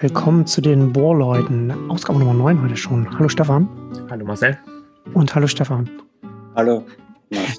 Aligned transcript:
Willkommen 0.00 0.46
zu 0.46 0.60
den 0.60 0.92
Bohrleuten. 0.92 1.70
Ausgabe 1.88 2.18
Nummer 2.18 2.34
9 2.34 2.60
heute 2.60 2.76
schon. 2.76 3.08
Hallo 3.16 3.28
Stefan. 3.28 3.68
Hallo 4.10 4.24
Marcel. 4.24 4.58
Und 5.14 5.32
hallo 5.32 5.46
Stefan. 5.46 5.88
Hallo. 6.56 6.84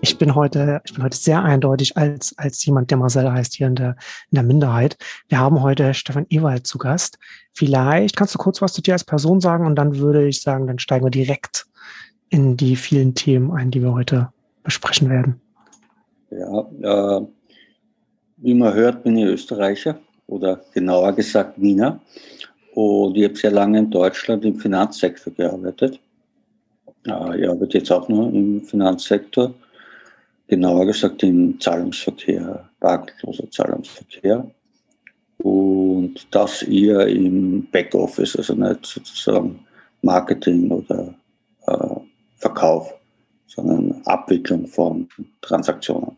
Ich 0.01 0.17
bin 0.17 0.35
heute, 0.35 0.81
ich 0.83 0.93
bin 0.93 1.03
heute 1.03 1.15
sehr 1.15 1.41
eindeutig 1.41 1.95
als, 1.95 2.37
als 2.37 2.65
jemand, 2.65 2.91
der 2.91 2.97
Marcel 2.97 3.31
heißt, 3.31 3.55
hier 3.55 3.67
in 3.67 3.75
der, 3.75 3.95
in 4.29 4.35
der 4.35 4.43
Minderheit. 4.43 4.97
Wir 5.29 5.39
haben 5.39 5.61
heute 5.61 5.93
Stefan 5.93 6.25
Ewald 6.29 6.67
zu 6.67 6.77
Gast. 6.77 7.17
Vielleicht 7.53 8.17
kannst 8.17 8.35
du 8.35 8.39
kurz 8.39 8.61
was 8.61 8.73
zu 8.73 8.81
dir 8.81 8.93
als 8.93 9.05
Person 9.05 9.39
sagen 9.39 9.65
und 9.65 9.75
dann 9.75 9.97
würde 9.97 10.27
ich 10.27 10.41
sagen, 10.41 10.67
dann 10.67 10.79
steigen 10.79 11.05
wir 11.05 11.11
direkt 11.11 11.65
in 12.27 12.57
die 12.57 12.75
vielen 12.75 13.15
Themen 13.15 13.51
ein, 13.51 13.71
die 13.71 13.81
wir 13.81 13.93
heute 13.93 14.33
besprechen 14.63 15.09
werden. 15.09 15.39
Ja, 16.29 17.19
äh, 17.19 17.25
wie 18.35 18.53
man 18.53 18.73
hört, 18.73 19.03
bin 19.03 19.15
ich 19.15 19.25
Österreicher 19.25 19.97
oder 20.27 20.61
genauer 20.73 21.13
gesagt 21.13 21.61
Wiener. 21.61 21.99
Und 22.73 23.15
ich 23.17 23.23
habe 23.25 23.35
sehr 23.35 23.51
lange 23.51 23.79
in 23.79 23.91
Deutschland 23.91 24.45
im 24.45 24.57
Finanzsektor 24.57 25.33
gearbeitet. 25.33 25.99
Äh, 27.05 27.41
ich 27.41 27.49
arbeite 27.49 27.77
jetzt 27.77 27.91
auch 27.91 28.07
noch 28.09 28.29
im 28.29 28.61
Finanzsektor 28.61 29.53
genauer 30.47 30.85
gesagt 30.85 31.23
im 31.23 31.59
Zahlungsverkehr, 31.59 32.69
bargeldloser 32.79 33.49
Zahlungsverkehr. 33.49 34.49
Und 35.37 36.27
das 36.31 36.63
eher 36.63 37.07
im 37.07 37.67
Backoffice, 37.71 38.35
also 38.37 38.53
nicht 38.53 38.85
sozusagen 38.85 39.65
Marketing 40.01 40.71
oder 40.71 41.13
äh, 41.67 41.95
Verkauf, 42.37 42.93
sondern 43.47 44.01
Abwicklung 44.05 44.67
von 44.67 45.07
Transaktionen. 45.41 46.17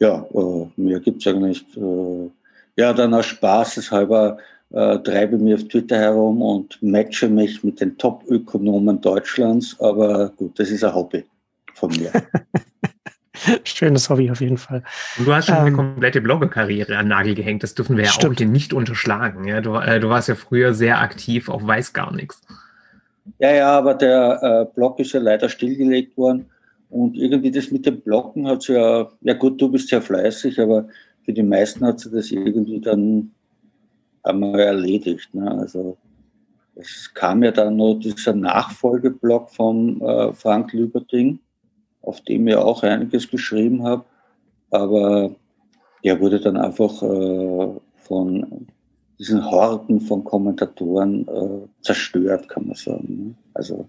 Ja, 0.00 0.26
äh, 0.32 0.66
mehr 0.76 1.00
gibt 1.00 1.26
es 1.26 1.32
eigentlich. 1.32 1.64
Äh, 1.76 2.30
ja, 2.78 2.92
dann 2.92 3.12
aus 3.12 3.26
spaßeshalber 3.26 4.38
äh, 4.70 4.98
treibe 5.00 5.36
mich 5.36 5.54
auf 5.54 5.64
Twitter 5.64 5.98
herum 5.98 6.40
und 6.40 6.80
matche 6.80 7.28
mich 7.28 7.64
mit 7.64 7.80
den 7.80 7.98
Top-Ökonomen 7.98 9.00
Deutschlands, 9.00 9.76
aber 9.80 10.28
gut, 10.36 10.58
das 10.60 10.70
ist 10.70 10.84
ein 10.84 10.94
Hobby 10.94 11.24
von 11.74 11.90
mir. 11.90 12.12
Schönes 13.64 14.08
Hobby 14.08 14.30
auf 14.30 14.40
jeden 14.40 14.58
Fall. 14.58 14.84
Und 15.18 15.26
du 15.26 15.34
hast 15.34 15.46
schon 15.46 15.56
ähm, 15.56 15.64
eine 15.64 15.72
komplette 15.72 16.20
Bloggerkarriere 16.20 16.96
an 16.96 17.08
Nagel 17.08 17.34
gehängt. 17.34 17.64
Das 17.64 17.74
dürfen 17.74 17.96
wir 17.96 18.04
ja 18.04 18.10
stimmt. 18.10 18.34
auch 18.34 18.38
hier 18.38 18.46
nicht 18.46 18.72
unterschlagen. 18.72 19.46
Ja, 19.46 19.60
du, 19.60 19.74
äh, 19.74 19.98
du, 19.98 20.08
warst 20.08 20.28
ja 20.28 20.34
früher 20.36 20.72
sehr 20.72 21.00
aktiv 21.00 21.48
auf 21.48 21.66
Weiß 21.66 21.92
gar 21.92 22.12
nichts. 22.14 22.40
Ja, 23.38 23.52
ja, 23.52 23.78
aber 23.78 23.94
der 23.94 24.68
äh, 24.70 24.74
Blog 24.74 25.00
ist 25.00 25.12
ja 25.12 25.20
leider 25.20 25.48
stillgelegt 25.48 26.16
worden. 26.16 26.46
Und 26.90 27.16
irgendwie 27.16 27.50
das 27.50 27.70
mit 27.70 27.86
dem 27.86 28.00
Bloggen 28.00 28.46
hat 28.46 28.60
es 28.60 28.68
ja, 28.68 29.08
ja 29.20 29.34
gut, 29.34 29.60
du 29.60 29.68
bist 29.68 29.90
ja 29.90 30.00
fleißig, 30.00 30.60
aber 30.60 30.88
für 31.28 31.34
die 31.34 31.42
meisten 31.42 31.84
hat 31.84 32.00
sich 32.00 32.10
das 32.10 32.30
irgendwie 32.30 32.80
dann 32.80 33.32
einmal 34.22 34.58
erledigt. 34.60 35.34
Ne? 35.34 35.50
Also 35.50 35.98
es 36.74 37.12
kam 37.12 37.42
ja 37.42 37.50
dann 37.50 37.76
noch 37.76 37.96
dieser 37.96 38.32
Nachfolgeblog 38.32 39.50
von 39.50 40.00
äh, 40.00 40.32
Frank 40.32 40.72
Lüberding 40.72 41.38
auf 42.00 42.22
dem 42.22 42.48
ich 42.48 42.56
auch 42.56 42.82
einiges 42.82 43.28
geschrieben 43.28 43.82
habe. 43.82 44.06
Aber 44.70 45.34
der 46.02 46.18
wurde 46.18 46.40
dann 46.40 46.56
einfach 46.56 47.02
äh, 47.02 47.68
von 47.96 48.66
diesen 49.18 49.44
Horden 49.44 50.00
von 50.00 50.24
Kommentatoren 50.24 51.28
äh, 51.28 51.68
zerstört, 51.82 52.48
kann 52.48 52.68
man 52.68 52.76
sagen. 52.76 53.26
Ne? 53.26 53.34
Also 53.52 53.86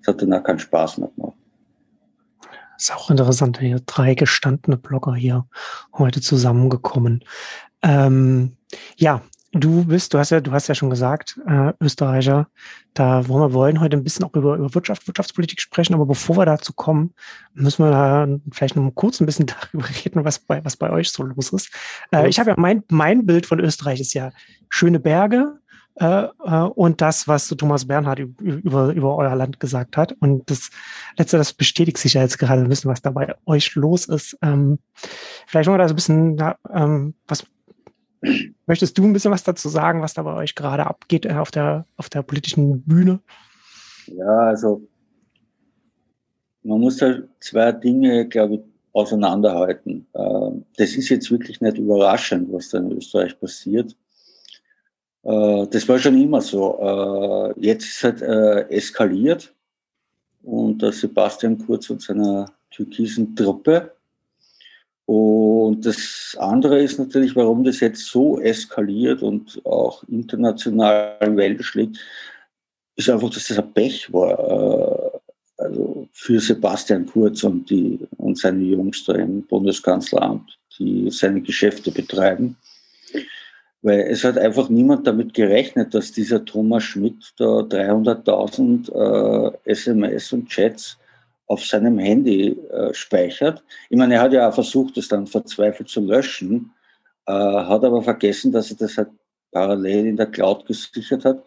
es 0.00 0.08
hat 0.08 0.22
dann 0.22 0.32
auch 0.32 0.42
keinen 0.42 0.58
Spaß 0.58 0.96
mehr 0.96 1.10
gemacht. 1.14 1.36
Ist 2.78 2.94
auch 2.94 3.10
interessant, 3.10 3.58
hier 3.58 3.80
drei 3.84 4.14
gestandene 4.14 4.76
Blogger 4.76 5.14
hier 5.14 5.46
heute 5.92 6.20
zusammengekommen. 6.20 7.24
Ähm, 7.82 8.56
ja, 8.96 9.22
Du 9.52 9.86
bist, 9.86 10.12
du 10.12 10.18
hast 10.18 10.28
ja, 10.28 10.40
du 10.40 10.52
hast 10.52 10.68
ja 10.68 10.74
schon 10.74 10.90
gesagt, 10.90 11.40
äh, 11.46 11.72
Österreicher, 11.80 12.48
da 12.92 13.26
wollen 13.28 13.40
wir 13.40 13.54
wollen 13.54 13.80
heute 13.80 13.96
ein 13.96 14.04
bisschen 14.04 14.26
auch 14.26 14.34
über, 14.34 14.56
über 14.56 14.74
Wirtschaft, 14.74 15.06
Wirtschaftspolitik 15.06 15.58
sprechen, 15.62 15.94
aber 15.94 16.04
bevor 16.04 16.36
wir 16.36 16.44
dazu 16.44 16.74
kommen, 16.74 17.14
müssen 17.54 17.82
wir 17.82 17.90
da 17.90 18.28
vielleicht 18.52 18.76
noch 18.76 18.90
kurz 18.90 19.20
ein 19.20 19.26
bisschen 19.26 19.46
darüber 19.72 19.88
reden, 20.04 20.22
was 20.22 20.38
bei, 20.38 20.62
was 20.66 20.76
bei 20.76 20.90
euch 20.90 21.10
so 21.10 21.22
los 21.22 21.50
ist. 21.54 21.70
Äh, 22.12 22.28
ich 22.28 22.38
habe 22.38 22.50
ja 22.50 22.56
mein, 22.58 22.84
mein 22.90 23.24
Bild 23.24 23.46
von 23.46 23.58
Österreich 23.58 24.00
ist 24.00 24.12
ja 24.12 24.32
schöne 24.68 25.00
Berge, 25.00 25.58
und 26.00 27.00
das, 27.00 27.26
was 27.26 27.48
Thomas 27.48 27.86
Bernhard 27.86 28.20
über, 28.20 28.92
über 28.92 29.16
euer 29.16 29.34
Land 29.34 29.58
gesagt 29.58 29.96
hat. 29.96 30.12
Und 30.20 30.48
das 30.50 30.70
letzte, 31.16 31.38
das 31.38 31.52
bestätigt 31.52 31.98
sich 31.98 32.14
ja 32.14 32.22
jetzt 32.22 32.38
gerade 32.38 32.62
ein 32.62 32.68
bisschen, 32.68 32.90
was 32.90 33.02
da 33.02 33.10
bei 33.10 33.34
euch 33.46 33.74
los 33.74 34.06
ist. 34.06 34.38
Ähm, 34.40 34.78
vielleicht 35.46 35.68
wollen 35.68 35.78
wir 35.78 35.82
da 35.82 35.88
so 35.88 35.94
ein 35.94 35.96
bisschen, 35.96 36.54
ähm, 36.72 37.14
was, 37.26 37.44
Möchtest 38.66 38.98
du 38.98 39.04
ein 39.04 39.12
bisschen 39.12 39.30
was 39.30 39.44
dazu 39.44 39.68
sagen, 39.68 40.02
was 40.02 40.14
da 40.14 40.22
bei 40.22 40.34
euch 40.34 40.54
gerade 40.54 40.86
abgeht 40.86 41.24
äh, 41.24 41.34
auf 41.34 41.50
der, 41.50 41.86
auf 41.96 42.08
der 42.08 42.22
politischen 42.22 42.82
Bühne? 42.82 43.20
Ja, 44.06 44.38
also 44.40 44.82
man 46.62 46.80
muss 46.80 46.96
da 46.96 47.18
zwei 47.40 47.72
Dinge, 47.72 48.26
glaube 48.26 48.54
ich, 48.56 48.60
auseinanderhalten. 48.92 50.06
Ähm, 50.14 50.64
das 50.76 50.94
ist 50.96 51.08
jetzt 51.08 51.30
wirklich 51.30 51.60
nicht 51.60 51.78
überraschend, 51.78 52.52
was 52.52 52.70
da 52.70 52.78
in 52.78 52.92
Österreich 52.92 53.38
passiert. 53.38 53.96
Äh, 55.22 55.66
das 55.70 55.88
war 55.88 55.98
schon 55.98 56.20
immer 56.20 56.40
so. 56.40 57.54
Äh, 57.56 57.60
jetzt 57.60 57.86
ist 57.86 58.04
halt 58.04 58.22
eskaliert 58.70 59.52
und 60.42 60.82
Sebastian 60.94 61.58
Kurz 61.58 61.90
und 61.90 62.02
seiner 62.02 62.52
türkisen 62.70 63.34
Truppe 63.34 63.92
und 65.08 65.86
das 65.86 66.36
andere 66.38 66.82
ist 66.82 66.98
natürlich, 66.98 67.34
warum 67.34 67.64
das 67.64 67.80
jetzt 67.80 68.04
so 68.04 68.38
eskaliert 68.40 69.22
und 69.22 69.58
auch 69.64 70.04
international 70.04 71.16
Wellen 71.34 71.62
schlägt, 71.62 71.96
ist 72.94 73.08
einfach, 73.08 73.30
dass 73.30 73.48
das 73.48 73.58
ein 73.58 73.72
Pech 73.72 74.12
war. 74.12 74.38
Äh, 74.38 75.18
also 75.56 76.06
für 76.12 76.38
Sebastian 76.38 77.06
Kurz 77.06 77.42
und, 77.42 77.70
die, 77.70 77.98
und 78.18 78.36
seine 78.36 78.62
Jungs 78.62 79.02
da 79.06 79.14
im 79.14 79.44
Bundeskanzleramt, 79.44 80.58
die 80.78 81.10
seine 81.10 81.40
Geschäfte 81.40 81.90
betreiben. 81.90 82.58
Weil 83.82 84.00
es 84.00 84.24
hat 84.24 84.38
einfach 84.38 84.68
niemand 84.68 85.06
damit 85.06 85.34
gerechnet, 85.34 85.94
dass 85.94 86.12
dieser 86.12 86.44
Thomas 86.44 86.82
Schmidt 86.82 87.32
da 87.36 87.60
300.000 87.60 89.54
äh, 89.54 89.58
SMS 89.64 90.32
und 90.32 90.48
Chats 90.48 90.98
auf 91.46 91.64
seinem 91.64 91.98
Handy 91.98 92.50
äh, 92.70 92.92
speichert. 92.92 93.62
Ich 93.88 93.96
meine, 93.96 94.14
er 94.14 94.22
hat 94.22 94.32
ja 94.32 94.48
auch 94.48 94.54
versucht, 94.54 94.96
es 94.98 95.08
dann 95.08 95.26
verzweifelt 95.26 95.88
zu 95.88 96.00
löschen, 96.00 96.72
äh, 97.26 97.32
hat 97.32 97.84
aber 97.84 98.02
vergessen, 98.02 98.52
dass 98.52 98.70
er 98.70 98.76
das 98.76 98.98
halt 98.98 99.08
parallel 99.50 100.06
in 100.06 100.16
der 100.16 100.26
Cloud 100.26 100.66
gesichert 100.66 101.24
hat. 101.24 101.42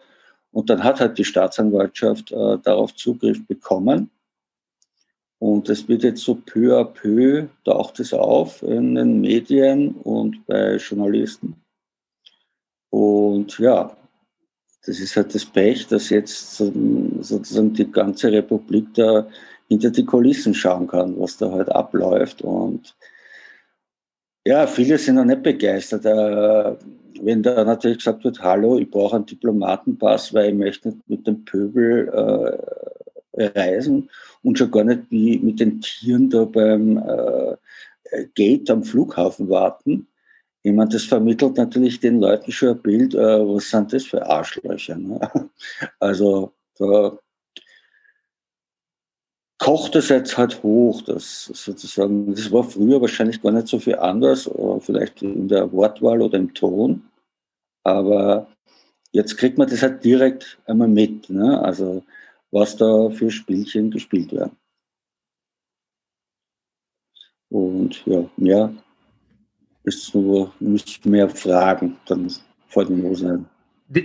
Und 0.50 0.68
dann 0.70 0.82
hat 0.84 1.00
halt 1.00 1.18
die 1.18 1.24
Staatsanwaltschaft 1.24 2.32
äh, 2.32 2.58
darauf 2.62 2.94
Zugriff 2.94 3.46
bekommen. 3.46 4.10
Und 5.38 5.68
es 5.68 5.88
wird 5.88 6.04
jetzt 6.04 6.22
so 6.22 6.36
peu 6.36 6.78
à 6.78 6.84
peu 6.84 7.48
taucht 7.64 7.98
es 8.00 8.12
auf 8.14 8.62
in 8.62 8.94
den 8.94 9.20
Medien 9.20 9.92
und 10.04 10.46
bei 10.46 10.76
Journalisten. 10.76 11.56
Und 12.92 13.58
ja, 13.58 13.96
das 14.84 15.00
ist 15.00 15.16
halt 15.16 15.34
das 15.34 15.46
Pech, 15.46 15.86
dass 15.86 16.10
jetzt 16.10 16.56
sozusagen 16.58 17.72
die 17.72 17.90
ganze 17.90 18.30
Republik 18.30 18.92
da 18.94 19.26
hinter 19.68 19.90
die 19.90 20.04
Kulissen 20.04 20.52
schauen 20.52 20.86
kann, 20.86 21.18
was 21.18 21.38
da 21.38 21.50
halt 21.50 21.70
abläuft. 21.70 22.42
Und 22.42 22.94
ja, 24.44 24.66
viele 24.66 24.98
sind 24.98 25.14
noch 25.14 25.24
nicht 25.24 25.42
begeistert. 25.42 26.04
Äh, 26.04 26.76
wenn 27.22 27.42
da 27.42 27.64
natürlich 27.64 27.98
gesagt 27.98 28.24
wird, 28.24 28.42
hallo, 28.42 28.78
ich 28.78 28.90
brauche 28.90 29.16
einen 29.16 29.26
Diplomatenpass, 29.26 30.34
weil 30.34 30.50
ich 30.50 30.58
möchte 30.58 30.88
nicht 30.88 31.08
mit 31.08 31.26
dem 31.26 31.46
Pöbel 31.46 32.08
äh, 33.32 33.44
reisen 33.54 34.10
und 34.42 34.58
schon 34.58 34.70
gar 34.70 34.84
nicht 34.84 35.04
wie 35.08 35.38
mit 35.38 35.60
den 35.60 35.80
Tieren 35.80 36.28
da 36.28 36.44
beim 36.44 36.98
äh, 36.98 37.56
Gate 38.34 38.68
am 38.68 38.82
Flughafen 38.82 39.48
warten. 39.48 40.08
Ich 40.64 40.72
meine, 40.72 40.90
das 40.90 41.04
vermittelt 41.04 41.56
natürlich 41.56 41.98
den 41.98 42.20
Leuten 42.20 42.52
schon 42.52 42.70
ein 42.70 42.82
Bild, 42.82 43.14
äh, 43.14 43.18
was 43.18 43.70
sind 43.70 43.92
das 43.92 44.04
für 44.04 44.24
Arschlöcher. 44.24 44.96
Ne? 44.96 45.20
Also 45.98 46.52
da 46.78 47.18
kocht 49.58 49.96
es 49.96 50.08
jetzt 50.08 50.36
halt 50.38 50.62
hoch. 50.62 51.02
Das 51.02 51.46
sozusagen, 51.46 52.34
das 52.34 52.50
war 52.52 52.64
früher 52.64 53.00
wahrscheinlich 53.00 53.42
gar 53.42 53.52
nicht 53.52 53.68
so 53.68 53.78
viel 53.78 53.96
anders, 53.96 54.46
äh, 54.46 54.80
vielleicht 54.80 55.22
in 55.22 55.48
der 55.48 55.72
Wortwahl 55.72 56.22
oder 56.22 56.38
im 56.38 56.54
Ton. 56.54 57.02
Aber 57.84 58.48
jetzt 59.12 59.36
kriegt 59.38 59.58
man 59.58 59.68
das 59.68 59.82
halt 59.82 60.04
direkt 60.04 60.58
einmal 60.66 60.88
mit, 60.88 61.28
ne? 61.30 61.60
also 61.62 62.04
was 62.52 62.76
da 62.76 63.10
für 63.10 63.30
Spielchen 63.30 63.90
gespielt 63.90 64.32
werden. 64.32 64.56
Und 67.50 68.04
ja, 68.06 68.28
mehr 68.36 68.74
ist 69.84 70.14
nur, 70.14 70.52
müsste 70.60 71.08
mehr 71.08 71.28
fragen, 71.28 71.96
dann 72.06 72.30
fällt 72.68 72.90
mir 72.90 73.02
los 73.02 73.24
ein. 73.24 73.46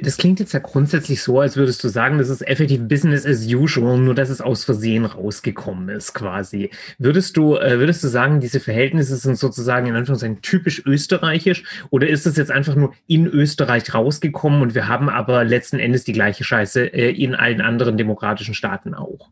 Das 0.02 0.18
klingt 0.18 0.42
jetzt 0.42 0.52
ja 0.52 0.60
grundsätzlich 0.60 1.24
so, 1.24 1.40
als 1.40 1.56
würdest 1.56 1.82
du 1.82 1.88
sagen, 1.88 2.18
das 2.18 2.28
ist 2.28 2.46
effektiv 2.46 2.90
Business 2.90 3.26
as 3.26 3.46
usual, 3.48 3.98
nur 3.98 4.16
dass 4.16 4.30
es 4.30 4.42
aus 4.42 4.66
Versehen 4.66 5.06
rausgekommen 5.06 5.88
ist, 5.88 6.14
quasi. 6.14 6.72
Würdest 6.98 7.38
du, 7.38 7.56
äh, 7.56 7.80
würdest 7.80 8.04
du 8.04 8.10
sagen, 8.10 8.42
diese 8.42 8.60
Verhältnisse 8.60 9.16
sind 9.16 9.38
sozusagen 9.38 9.88
in 9.88 9.96
Anführungszeichen 9.96 10.42
typisch 10.42 10.86
österreichisch 10.86 11.64
oder 11.90 12.10
ist 12.10 12.28
es 12.28 12.36
jetzt 12.36 12.52
einfach 12.52 12.76
nur 12.76 12.94
in 13.08 13.28
Österreich 13.28 13.94
rausgekommen 13.94 14.62
und 14.62 14.76
wir 14.76 14.90
haben 14.90 15.08
aber 15.08 15.46
letzten 15.46 15.80
Endes 15.80 16.04
die 16.04 16.12
gleiche 16.12 16.44
Scheiße 16.44 16.94
äh, 16.94 17.12
in 17.12 17.34
allen 17.34 17.62
anderen 17.62 17.96
demokratischen 17.96 18.56
Staaten 18.56 18.94
auch? 18.94 19.30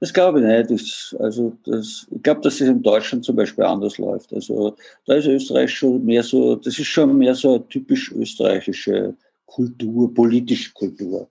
Das 0.00 0.12
glaube 0.12 0.40
ich 0.40 0.46
nicht. 0.46 0.70
Das, 0.70 1.16
also 1.20 1.56
das, 1.64 2.06
ich 2.10 2.22
glaube, 2.22 2.40
dass 2.42 2.60
es 2.60 2.68
in 2.68 2.82
Deutschland 2.82 3.24
zum 3.24 3.36
Beispiel 3.36 3.64
anders 3.64 3.98
läuft. 3.98 4.32
Also 4.32 4.76
da 5.06 5.14
ist 5.14 5.26
Österreich 5.26 5.74
schon 5.74 6.04
mehr 6.04 6.22
so, 6.22 6.56
das 6.56 6.78
ist 6.78 6.86
schon 6.86 7.16
mehr 7.18 7.34
so 7.34 7.54
eine 7.54 7.68
typisch 7.68 8.12
österreichische 8.12 9.14
Kultur, 9.46 10.12
politische 10.14 10.72
Kultur. 10.72 11.28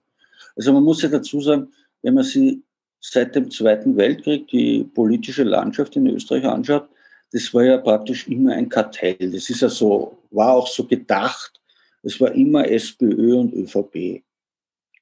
Also 0.56 0.72
man 0.72 0.82
muss 0.82 1.02
ja 1.02 1.08
dazu 1.08 1.40
sagen, 1.40 1.68
wenn 2.02 2.14
man 2.14 2.24
sich 2.24 2.58
seit 3.00 3.34
dem 3.34 3.50
Zweiten 3.50 3.96
Weltkrieg 3.96 4.48
die 4.48 4.84
politische 4.84 5.44
Landschaft 5.44 5.96
in 5.96 6.06
Österreich 6.08 6.44
anschaut, 6.44 6.88
das 7.32 7.52
war 7.54 7.64
ja 7.64 7.78
praktisch 7.78 8.26
immer 8.28 8.52
ein 8.52 8.68
Kartell. 8.68 9.30
Das 9.32 9.48
ist 9.48 9.60
ja 9.60 9.68
so, 9.68 10.18
war 10.30 10.52
auch 10.52 10.66
so 10.66 10.84
gedacht. 10.84 11.60
Es 12.02 12.20
war 12.20 12.32
immer 12.32 12.68
SPÖ 12.68 13.36
und 13.36 13.54
ÖVP. 13.54 14.22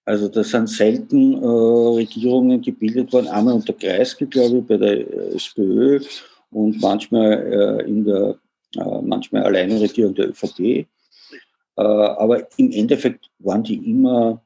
Also 0.06 0.28
da 0.28 0.44
sind 0.44 0.68
selten 0.68 1.34
äh, 1.34 1.46
Regierungen 1.46 2.62
gebildet 2.62 3.12
worden, 3.12 3.26
einmal 3.26 3.54
unter 3.54 3.72
Kreisky, 3.72 4.26
glaube 4.26 4.58
ich, 4.58 4.66
bei 4.66 4.76
der 4.76 5.00
äh, 5.00 5.34
SPÖ 5.34 6.00
und 6.52 6.80
manchmal 6.80 7.32
äh, 7.82 7.88
in 7.88 8.04
der 8.04 8.38
äh, 8.76 9.00
manchmal 9.02 9.42
alleine 9.42 9.80
Regierung 9.80 10.14
der 10.14 10.28
ÖVP. 10.28 10.60
Äh, 10.60 10.86
aber 11.76 12.46
im 12.56 12.70
Endeffekt 12.70 13.28
waren 13.40 13.64
die 13.64 13.90
immer 13.90 14.40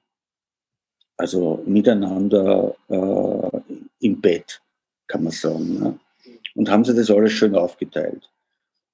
also 1.20 1.62
miteinander 1.66 2.74
äh, 2.88 3.60
im 4.00 4.20
Bett, 4.20 4.62
kann 5.06 5.24
man 5.24 5.32
sagen. 5.32 5.78
Ne? 5.78 5.98
Und 6.54 6.70
haben 6.70 6.84
sie 6.84 6.94
das 6.94 7.10
alles 7.10 7.32
schön 7.32 7.54
aufgeteilt. 7.54 8.30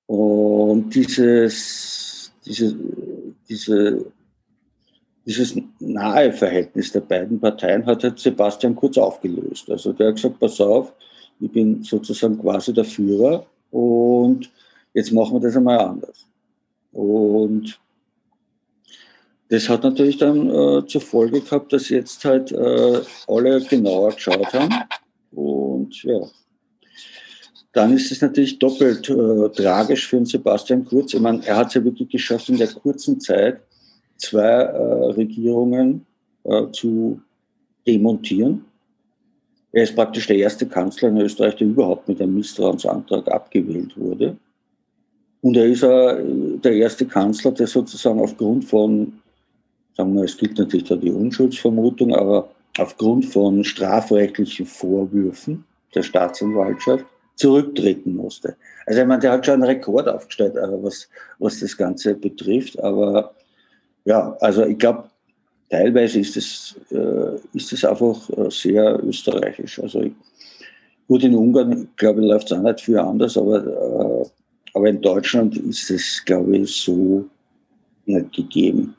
Und 0.06 0.90
dieses, 0.90 2.32
diese, 2.44 2.76
diese 3.48 4.04
dieses 5.26 5.56
nahe 5.80 6.32
Verhältnis 6.32 6.92
der 6.92 7.00
beiden 7.00 7.40
Parteien 7.40 7.84
hat 7.84 8.04
halt 8.04 8.18
Sebastian 8.18 8.76
Kurz 8.76 8.96
aufgelöst. 8.96 9.68
Also 9.68 9.92
der 9.92 10.08
hat 10.08 10.16
gesagt, 10.16 10.38
pass 10.38 10.60
auf, 10.60 10.92
ich 11.40 11.50
bin 11.50 11.82
sozusagen 11.82 12.38
quasi 12.38 12.72
der 12.72 12.84
Führer 12.84 13.44
und 13.70 14.50
jetzt 14.94 15.12
machen 15.12 15.34
wir 15.34 15.40
das 15.40 15.56
einmal 15.56 15.80
anders. 15.80 16.26
Und 16.92 17.78
das 19.48 19.68
hat 19.68 19.82
natürlich 19.82 20.16
dann 20.16 20.48
äh, 20.48 20.86
zur 20.86 21.00
Folge 21.00 21.40
gehabt, 21.40 21.72
dass 21.72 21.88
jetzt 21.88 22.24
halt 22.24 22.52
äh, 22.52 23.00
alle 23.26 23.60
genauer 23.62 24.12
geschaut 24.12 24.52
haben. 24.52 24.74
Und 25.32 26.02
ja, 26.04 26.20
dann 27.72 27.94
ist 27.94 28.10
es 28.10 28.22
natürlich 28.22 28.58
doppelt 28.58 29.08
äh, 29.10 29.48
tragisch 29.50 30.08
für 30.08 30.16
den 30.16 30.26
Sebastian 30.26 30.84
Kurz. 30.84 31.14
Ich 31.14 31.20
meine, 31.20 31.44
er 31.46 31.56
hat 31.56 31.68
es 31.68 31.74
ja 31.74 31.84
wirklich 31.84 32.08
geschafft, 32.08 32.48
in 32.48 32.56
der 32.56 32.68
kurzen 32.68 33.20
Zeit 33.20 33.60
zwei 34.16 34.40
äh, 34.40 35.04
Regierungen 35.12 36.06
äh, 36.44 36.70
zu 36.72 37.20
demontieren. 37.86 38.64
Er 39.72 39.82
ist 39.82 39.94
praktisch 39.94 40.26
der 40.26 40.36
erste 40.36 40.66
Kanzler 40.66 41.10
in 41.10 41.18
Österreich, 41.18 41.56
der 41.56 41.66
überhaupt 41.66 42.08
mit 42.08 42.20
einem 42.20 42.36
Misstrauensantrag 42.36 43.28
abgewählt 43.28 43.96
wurde. 43.96 44.36
Und 45.42 45.56
er 45.56 45.66
ist 45.66 45.82
äh, 45.82 46.58
der 46.58 46.72
erste 46.72 47.06
Kanzler, 47.06 47.52
der 47.52 47.66
sozusagen 47.66 48.20
aufgrund 48.20 48.64
von, 48.64 49.12
sagen 49.96 50.14
wir, 50.14 50.24
es 50.24 50.36
gibt 50.36 50.58
natürlich 50.58 50.88
da 50.88 50.96
die 50.96 51.10
Unschuldsvermutung, 51.10 52.14
aber 52.14 52.48
aufgrund 52.78 53.26
von 53.26 53.64
strafrechtlichen 53.64 54.66
Vorwürfen 54.66 55.64
der 55.94 56.02
Staatsanwaltschaft 56.02 57.04
zurücktreten 57.36 58.16
musste. 58.16 58.56
Also 58.86 59.00
ich 59.00 59.06
meine, 59.06 59.20
der 59.20 59.32
hat 59.32 59.46
schon 59.46 59.54
einen 59.54 59.64
Rekord 59.64 60.08
aufgestellt, 60.08 60.56
äh, 60.56 60.82
was, 60.82 61.08
was 61.38 61.60
das 61.60 61.76
Ganze 61.76 62.14
betrifft, 62.14 62.82
aber 62.82 63.34
ja, 64.06 64.36
also 64.40 64.64
ich 64.64 64.78
glaube, 64.78 65.04
teilweise 65.68 66.20
ist 66.20 66.36
es, 66.36 66.76
äh, 66.90 67.36
ist 67.52 67.72
es 67.72 67.84
einfach 67.84 68.30
äh, 68.30 68.50
sehr 68.50 69.02
österreichisch. 69.04 69.80
Also 69.80 70.02
ich, 70.02 70.12
gut, 71.08 71.24
in 71.24 71.34
Ungarn, 71.34 71.88
glaube 71.96 72.22
ich, 72.22 72.28
läuft 72.28 72.50
es 72.50 72.56
auch 72.56 72.62
nicht 72.62 72.80
viel 72.80 72.98
anders, 72.98 73.36
aber, 73.36 73.66
äh, 73.66 74.26
aber 74.74 74.88
in 74.88 75.02
Deutschland 75.02 75.56
ist 75.56 75.90
es, 75.90 76.24
glaube 76.24 76.56
ich, 76.56 76.74
so 76.76 77.24
nicht 78.06 78.32
gegeben. 78.32 78.94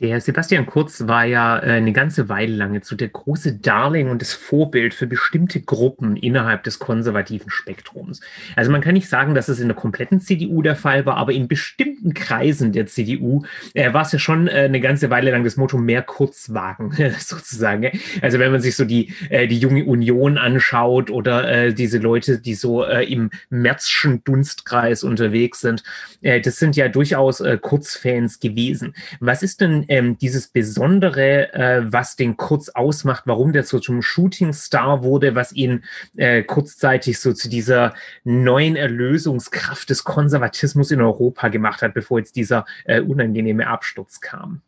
Der 0.00 0.18
Sebastian 0.22 0.64
Kurz 0.64 1.06
war 1.06 1.26
ja 1.26 1.58
äh, 1.58 1.72
eine 1.72 1.92
ganze 1.92 2.30
Weile 2.30 2.56
lang 2.56 2.80
so 2.82 2.96
der 2.96 3.08
große 3.08 3.56
Darling 3.56 4.08
und 4.08 4.22
das 4.22 4.32
Vorbild 4.32 4.94
für 4.94 5.06
bestimmte 5.06 5.60
Gruppen 5.60 6.16
innerhalb 6.16 6.62
des 6.62 6.78
konservativen 6.78 7.50
Spektrums. 7.50 8.22
Also 8.56 8.70
man 8.70 8.80
kann 8.80 8.94
nicht 8.94 9.10
sagen, 9.10 9.34
dass 9.34 9.48
es 9.48 9.60
in 9.60 9.68
der 9.68 9.76
kompletten 9.76 10.20
CDU 10.20 10.62
der 10.62 10.74
Fall 10.74 11.04
war, 11.04 11.18
aber 11.18 11.32
in 11.32 11.48
bestimmten 11.48 12.14
Kreisen 12.14 12.72
der 12.72 12.86
CDU 12.86 13.42
äh, 13.74 13.92
war 13.92 14.02
es 14.02 14.12
ja 14.12 14.18
schon 14.18 14.48
äh, 14.48 14.52
eine 14.52 14.80
ganze 14.80 15.10
Weile 15.10 15.32
lang 15.32 15.44
das 15.44 15.58
Motto 15.58 15.76
mehr 15.76 16.02
Kurzwagen 16.02 16.92
sozusagen. 17.18 17.90
Also 18.22 18.38
wenn 18.38 18.52
man 18.52 18.62
sich 18.62 18.76
so 18.76 18.86
die, 18.86 19.12
äh, 19.28 19.48
die 19.48 19.58
junge 19.58 19.84
Union 19.84 20.38
anschaut 20.38 21.10
oder 21.10 21.46
äh, 21.46 21.74
diese 21.74 21.98
Leute, 21.98 22.38
die 22.38 22.54
so 22.54 22.84
äh, 22.84 23.04
im 23.04 23.30
Märzschen 23.50 24.24
Dunstkreis 24.24 25.04
unterwegs 25.04 25.60
sind, 25.60 25.82
äh, 26.22 26.40
das 26.40 26.58
sind 26.58 26.74
ja 26.74 26.88
durchaus 26.88 27.40
äh, 27.40 27.58
Kurzfans 27.60 28.40
gewesen. 28.40 28.94
Was 29.20 29.42
ist 29.42 29.60
denn 29.60 29.89
ähm, 29.90 30.16
dieses 30.16 30.46
Besondere, 30.46 31.52
äh, 31.52 31.82
was 31.92 32.14
den 32.14 32.36
Kurz 32.36 32.68
ausmacht, 32.68 33.24
warum 33.26 33.52
der 33.52 33.64
so 33.64 33.80
zum 33.80 34.02
Shootingstar 34.02 35.02
wurde, 35.02 35.34
was 35.34 35.52
ihn 35.52 35.82
äh, 36.16 36.44
kurzzeitig 36.44 37.18
so 37.18 37.32
zu 37.32 37.50
dieser 37.50 37.92
neuen 38.22 38.76
Erlösungskraft 38.76 39.90
des 39.90 40.04
Konservatismus 40.04 40.92
in 40.92 41.00
Europa 41.00 41.48
gemacht 41.48 41.82
hat, 41.82 41.92
bevor 41.92 42.20
jetzt 42.20 42.36
dieser 42.36 42.64
äh, 42.84 43.00
unangenehme 43.00 43.66
Absturz 43.66 44.20
kam. 44.20 44.62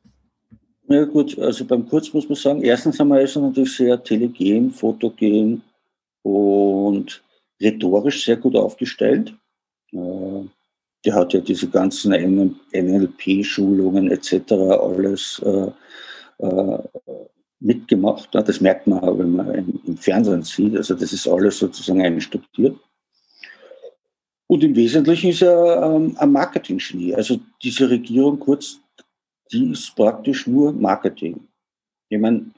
Ja 0.88 1.04
gut, 1.04 1.38
also 1.38 1.64
beim 1.64 1.86
Kurz 1.88 2.12
muss 2.12 2.28
man 2.28 2.36
sagen, 2.36 2.62
erstens 2.62 3.00
einmal 3.00 3.22
ist 3.22 3.36
er 3.36 3.42
natürlich 3.42 3.76
sehr 3.76 4.02
telegen, 4.02 4.72
fotogen 4.72 5.62
und 6.22 7.22
rhetorisch 7.60 8.25
sehr 8.25 8.36
gut 8.36 8.56
aufgestellt. 8.56 9.32
Äh, 9.92 10.46
der 11.04 11.14
hat 11.14 11.32
ja 11.32 11.40
diese 11.40 11.69
ganzen 11.69 12.12
NLP-Schulungen 12.72 14.10
etc. 14.10 14.52
alles 14.52 15.43
äh, 15.44 15.70
äh, 16.38 16.78
mitgemacht. 17.60 18.28
Das 18.32 18.60
merkt 18.60 18.87
man 18.87 19.00
auch, 19.00 19.19
wenn 19.19 19.34
man 19.37 19.81
im 19.87 19.96
Fernsehen 19.96 20.43
sieht. 20.43 20.76
Also 20.76 20.94
das 20.94 21.12
ist 21.12 21.26
alles 21.26 21.58
sozusagen 21.58 22.02
einstudiert. 22.02 22.76
Und 24.46 24.62
im 24.62 24.76
Wesentlichen 24.76 25.31
ist 25.31 25.43
er 25.43 25.82
ähm, 25.82 26.14
ein 26.19 26.32
Marketing-Genie. 26.32 27.14
Also 27.14 27.40
diese 27.62 27.88
Regierung 27.88 28.38
kurz, 28.38 28.78
die 29.50 29.72
ist 29.72 29.94
praktisch 29.96 30.46
nur 30.46 30.73
Marketing. 30.73 31.40
Ich 32.11 32.21
meine, 32.21 32.50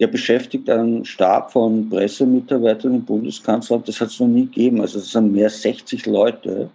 der 0.00 0.06
beschäftigt 0.06 0.68
einen 0.70 1.04
Stab 1.04 1.52
von 1.52 1.88
Pressemitarbeitern 1.88 2.94
im 2.94 3.04
Bundeskanzleramt, 3.04 3.88
das 3.88 4.00
hat 4.00 4.08
es 4.08 4.20
noch 4.20 4.28
nie 4.28 4.46
gegeben. 4.46 4.80
Also 4.80 4.98
es 4.98 5.10
sind 5.10 5.32
mehr 5.32 5.46
als 5.46 5.62
60 5.62 6.06
Leute, 6.06 6.70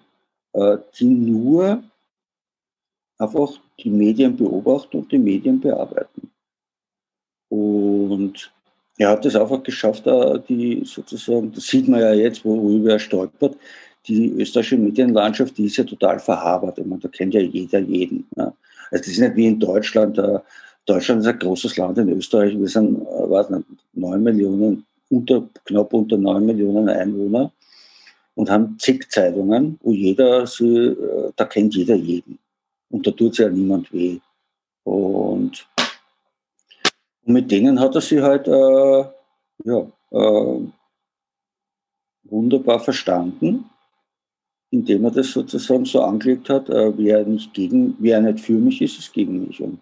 die 0.53 1.05
nur 1.05 1.83
einfach 3.17 3.51
die 3.79 3.89
Medien 3.89 4.35
beobachten 4.35 4.97
und 4.97 5.11
die 5.11 5.17
Medien 5.17 5.59
bearbeiten. 5.59 6.31
Und 7.49 8.51
er 8.97 9.09
hat 9.09 9.25
es 9.25 9.35
einfach 9.35 9.63
geschafft, 9.63 10.05
die 10.49 10.83
sozusagen, 10.85 11.51
das 11.51 11.65
sieht 11.65 11.87
man 11.87 11.99
ja 11.99 12.13
jetzt, 12.13 12.43
worüber 12.45 12.91
er 12.91 12.99
stolpert, 12.99 13.57
die 14.07 14.31
österreichische 14.31 14.77
Medienlandschaft, 14.77 15.57
die 15.57 15.65
ist 15.65 15.77
ja 15.77 15.83
total 15.83 16.19
verhabert. 16.19 16.79
Ich 16.79 16.85
meine, 16.85 17.01
da 17.01 17.07
kennt 17.07 17.33
ja 17.33 17.41
jeder 17.41 17.79
jeden. 17.79 18.27
Ja. 18.35 18.53
Also 18.89 19.03
das 19.03 19.07
ist 19.07 19.19
nicht 19.19 19.35
wie 19.35 19.47
in 19.47 19.59
Deutschland. 19.59 20.19
Deutschland 20.85 21.21
ist 21.21 21.27
ein 21.27 21.39
großes 21.39 21.77
Land 21.77 21.97
in 21.99 22.09
Österreich. 22.09 22.57
Wir 22.57 22.67
sind, 22.67 23.01
äh, 23.01 23.29
was 23.29 23.49
nicht, 23.49 23.65
9 23.93 24.23
Millionen, 24.23 24.85
unter, 25.09 25.47
knapp 25.65 25.93
unter 25.93 26.17
9 26.17 26.45
Millionen 26.45 26.89
Einwohner 26.89 27.51
und 28.35 28.49
haben 28.49 28.77
zig 28.79 29.09
Zeitungen, 29.09 29.79
wo 29.81 29.91
jeder, 29.91 30.47
sie, 30.47 30.87
äh, 30.87 31.31
da 31.35 31.45
kennt 31.45 31.75
jeder 31.75 31.95
jeden. 31.95 32.39
Und 32.89 33.05
da 33.07 33.11
tut 33.11 33.33
es 33.33 33.37
ja 33.39 33.49
niemand 33.49 33.91
weh. 33.93 34.19
Und, 34.83 35.67
mit 37.23 37.51
denen 37.51 37.79
hat 37.79 37.95
er 37.95 38.01
sich 38.01 38.21
halt 38.21 38.47
äh, 38.47 39.05
ja, 39.63 39.91
äh, 40.11 40.59
wunderbar 42.23 42.79
verstanden, 42.79 43.65
indem 44.71 45.05
er 45.05 45.11
das 45.11 45.31
sozusagen 45.31 45.85
so 45.85 46.01
angelegt 46.01 46.49
hat, 46.49 46.69
äh, 46.69 46.97
wer 46.97 47.25
nicht 47.25 47.53
gegen, 47.53 47.95
wer 47.99 48.21
nicht 48.21 48.39
für 48.39 48.53
mich 48.53 48.81
ist, 48.81 48.99
ist 48.99 49.13
gegen 49.13 49.45
mich. 49.47 49.61
Und 49.61 49.81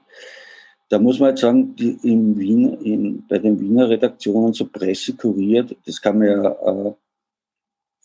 da 0.90 1.00
muss 1.00 1.20
man 1.20 1.30
jetzt 1.30 1.42
sagen, 1.42 1.76
in 1.78 2.38
Wien, 2.38 2.74
in, 2.82 3.28
bei 3.28 3.38
den 3.38 3.60
Wiener 3.60 3.88
Redaktionen 3.88 4.54
so 4.54 4.66
Presse 4.66 5.14
kuriert, 5.14 5.76
das 5.86 6.02
kann 6.02 6.18
man 6.18 6.28
ja 6.28 6.52
äh, 6.52 6.94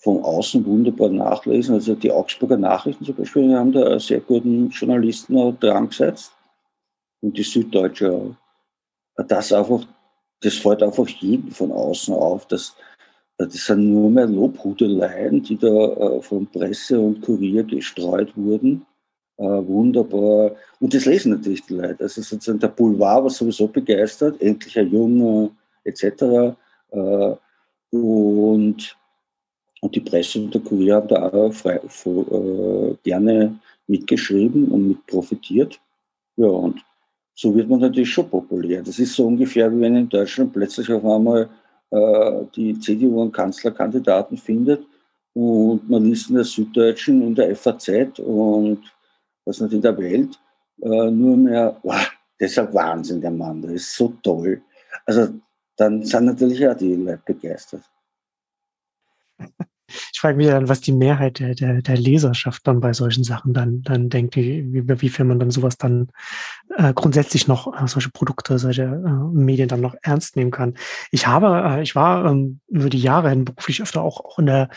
von 0.05 0.23
außen 0.23 0.65
wunderbar 0.67 1.09
nachlesen. 1.09 1.75
Also 1.77 1.95
die 1.95 2.13
Augsburger 2.13 2.59
Nachrichten 2.59 3.07
zum 3.07 3.15
Beispiel 3.15 3.57
haben 3.57 3.73
da 3.73 3.99
sehr 3.99 4.21
guten 4.21 4.69
Journalisten 4.69 5.59
dran 5.59 5.89
gesetzt. 5.89 6.33
und 7.23 7.37
die 7.39 7.43
Süddeutsche 7.43 8.13
auch. 8.13 8.35
Das 9.29 9.51
einfach, 9.53 9.87
das 10.43 10.57
fällt 10.57 10.83
einfach 10.83 11.09
jedem 11.09 11.51
von 11.51 11.73
außen 11.73 12.13
auf, 12.15 12.47
dass 12.49 12.77
das 13.39 13.53
sind 13.53 13.93
nur 13.93 14.11
mehr 14.11 14.27
Lobhudeleien, 14.27 15.43
die 15.43 15.57
da 15.57 15.67
äh, 15.67 16.23
von 16.23 16.47
Presse 16.47 17.01
und 17.01 17.23
Kurier 17.23 17.65
gestreut 17.65 18.37
wurden. 18.37 18.87
Äh, 19.39 19.45
wunderbar. 19.45 20.55
Und 20.81 20.95
das 20.95 21.07
lesen 21.07 21.33
natürlich 21.33 21.65
die 21.67 21.75
Leute. 21.75 22.05
Also 22.05 22.23
sozusagen 22.23 22.61
der 22.61 22.69
Boulevard 22.69 23.25
war 23.25 23.31
sowieso 23.31 23.67
begeistert, 23.67 24.41
endlich 24.41 24.79
ein 24.79 24.91
Junge 24.91 25.51
etc. 25.83 26.57
Äh, 26.91 27.35
und, 27.91 28.97
und 29.85 29.95
die 29.95 30.01
Presse 30.01 30.41
und 30.41 30.55
der 30.55 30.63
Kurier 30.63 30.97
haben 30.97 31.09
da 31.09 31.29
auch 31.29 31.53
frei, 31.53 31.77
äh, 31.77 32.95
gerne 33.03 33.59
mitgeschrieben 33.87 34.69
und 34.69 34.89
mit 34.89 35.07
profitiert. 35.07 35.79
Ja, 36.37 36.47
und 36.47 36.83
so 37.35 37.55
wird 37.55 37.69
man 37.69 37.81
natürlich 37.81 38.11
schon 38.11 38.31
populär. 38.31 38.83
Das 38.83 38.99
ist 38.99 39.15
so 39.15 39.27
ungefähr, 39.27 39.71
wie 39.71 39.81
wenn 39.83 39.97
in 39.97 40.09
Deutschland 40.09 40.55
plötzlich 40.55 40.91
auf 40.91 41.05
einmal 41.05 41.51
äh, 41.91 42.45
die 42.57 42.79
CDU 42.79 43.21
einen 43.21 43.33
Kanzlerkandidaten 43.33 44.39
findet 44.39 44.87
und 45.35 45.87
man 45.89 46.05
liest 46.05 46.31
in 46.31 46.37
der 46.37 46.45
Süddeutschen, 46.45 47.21
in 47.21 47.35
der 47.35 47.55
FAZ 47.55 48.19
und 48.21 48.81
was 49.45 49.61
nicht 49.61 49.75
in 49.75 49.83
der 49.83 49.99
Welt 49.99 50.41
äh, 50.81 51.11
nur 51.11 51.37
mehr, 51.37 51.79
wow, 51.83 52.11
das 52.39 52.53
ist 52.53 52.59
ein 52.59 52.73
Wahnsinn, 52.73 53.21
der 53.21 53.31
Mann, 53.31 53.61
der 53.61 53.73
ist 53.73 53.95
so 53.95 54.15
toll. 54.23 54.63
Also 55.05 55.29
dann 55.77 56.03
sind 56.05 56.25
natürlich 56.25 56.67
auch 56.67 56.75
die 56.75 56.95
Leute 56.95 57.23
begeistert. 57.27 57.83
Ich 59.87 60.21
frage 60.21 60.37
mich 60.37 60.47
dann, 60.47 60.69
was 60.69 60.81
die 60.81 60.93
Mehrheit 60.93 61.39
der, 61.39 61.55
der, 61.55 61.83
der 61.83 61.97
Leserschaft 61.97 62.67
dann 62.67 62.81
bei 62.81 62.93
solchen 62.93 63.25
Sachen 63.25 63.53
dann, 63.53 63.83
dann 63.83 64.09
denkt, 64.09 64.37
wie, 64.37 64.65
wie, 64.73 65.09
viel 65.09 65.25
man 65.25 65.39
dann 65.39 65.51
sowas 65.51 65.77
dann 65.77 66.09
äh, 66.77 66.93
grundsätzlich 66.95 67.47
noch, 67.47 67.73
äh, 67.75 67.87
solche 67.87 68.11
Produkte, 68.11 68.59
solche 68.59 68.83
äh, 68.83 69.09
Medien 69.33 69.69
dann 69.69 69.81
noch 69.81 69.95
ernst 70.03 70.37
nehmen 70.37 70.51
kann. 70.51 70.75
Ich 71.11 71.27
habe, 71.27 71.79
äh, 71.79 71.83
ich 71.83 71.95
war 71.95 72.25
ähm, 72.25 72.61
über 72.69 72.89
die 72.89 73.01
Jahre 73.01 73.31
hin 73.31 73.45
beruflich 73.45 73.83
öfter 73.83 74.03
auch, 74.03 74.21
auch 74.21 74.39
in 74.39 74.47
der, 74.47 74.69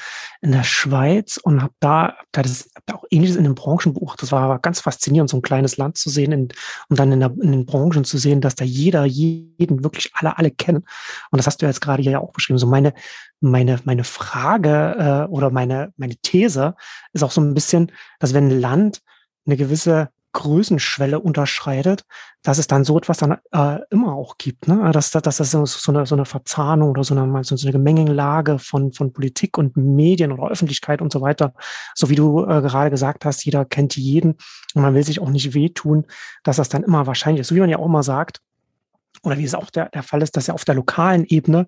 in 0.41 0.51
der 0.51 0.63
Schweiz 0.63 1.37
und 1.37 1.61
habe 1.61 1.73
da, 1.79 2.15
hab 2.17 2.25
da 2.31 2.41
das, 2.41 2.69
hab 2.75 2.85
da 2.85 2.95
auch 2.95 3.05
ähnliches 3.09 3.35
in 3.35 3.43
den 3.43 3.55
Branchen 3.55 3.93
beobachtet. 3.93 4.23
Das 4.23 4.31
war 4.31 4.59
ganz 4.59 4.81
faszinierend, 4.81 5.29
so 5.29 5.37
ein 5.37 5.41
kleines 5.41 5.77
Land 5.77 5.97
zu 5.97 6.09
sehen 6.09 6.31
in, 6.31 6.47
und 6.89 6.99
dann 6.99 7.11
in, 7.11 7.19
der, 7.19 7.33
in 7.41 7.51
den 7.51 7.65
Branchen 7.65 8.03
zu 8.03 8.17
sehen, 8.17 8.41
dass 8.41 8.55
da 8.55 8.65
jeder 8.65 9.05
jeden 9.05 9.83
wirklich 9.83 10.11
alle, 10.13 10.37
alle 10.37 10.51
kennen. 10.51 10.83
Und 11.31 11.37
das 11.37 11.47
hast 11.47 11.61
du 11.61 11.65
jetzt 11.65 11.81
gerade 11.81 12.03
hier 12.03 12.13
ja 12.13 12.19
auch 12.19 12.33
beschrieben. 12.33 12.59
So 12.59 12.67
meine, 12.67 12.93
meine, 13.39 13.79
meine 13.83 14.03
Frage 14.03 14.95
äh, 14.97 15.25
oder 15.29 15.49
meine, 15.49 15.93
meine 15.97 16.15
These 16.15 16.75
ist 17.13 17.23
auch 17.23 17.31
so 17.31 17.41
ein 17.41 17.53
bisschen, 17.53 17.91
dass 18.19 18.33
wenn 18.33 18.47
ein 18.47 18.59
Land 18.59 19.01
eine 19.45 19.57
gewisse 19.57 20.09
Größenschwelle 20.33 21.19
unterschreitet, 21.19 22.05
dass 22.43 22.59
es 22.59 22.67
dann 22.67 22.83
so 22.83 22.95
etwas 22.97 23.17
dann 23.17 23.37
äh, 23.53 23.79
immer 23.89 24.13
auch 24.13 24.37
gibt, 24.37 24.67
ne? 24.67 24.91
dass, 24.91 25.09
dass 25.09 25.37
das 25.37 25.49
so, 25.49 25.65
so, 25.65 25.91
eine, 25.91 26.05
so 26.05 26.13
eine 26.13 26.25
Verzahnung 26.25 26.91
oder 26.91 27.03
so 27.03 27.17
eine, 27.17 27.43
so 27.43 27.55
eine 27.55 27.71
Gemengelage 27.71 28.59
von, 28.59 28.93
von 28.93 29.13
Politik 29.13 29.57
und 29.57 29.75
Medien 29.77 30.31
oder 30.31 30.51
Öffentlichkeit 30.51 31.01
und 31.01 31.11
so 31.11 31.21
weiter, 31.21 31.53
so 31.95 32.09
wie 32.09 32.15
du 32.15 32.43
äh, 32.43 32.61
gerade 32.61 32.91
gesagt 32.91 33.25
hast, 33.25 33.45
jeder 33.45 33.65
kennt 33.65 33.97
jeden 33.97 34.35
und 34.75 34.81
man 34.83 34.93
will 34.93 35.03
sich 35.03 35.19
auch 35.19 35.29
nicht 35.29 35.55
wehtun, 35.55 36.05
dass 36.43 36.57
das 36.57 36.69
dann 36.69 36.83
immer 36.83 37.07
wahrscheinlich 37.07 37.41
ist, 37.41 37.47
so 37.47 37.55
wie 37.55 37.61
man 37.61 37.69
ja 37.69 37.79
auch 37.79 37.87
immer 37.87 38.03
sagt, 38.03 38.41
oder 39.23 39.39
wie 39.39 39.43
es 39.43 39.55
auch 39.55 39.71
der, 39.71 39.89
der 39.89 40.03
Fall 40.03 40.21
ist, 40.21 40.37
dass 40.37 40.45
ja 40.45 40.53
auf 40.53 40.65
der 40.65 40.75
lokalen 40.75 41.25
Ebene 41.25 41.67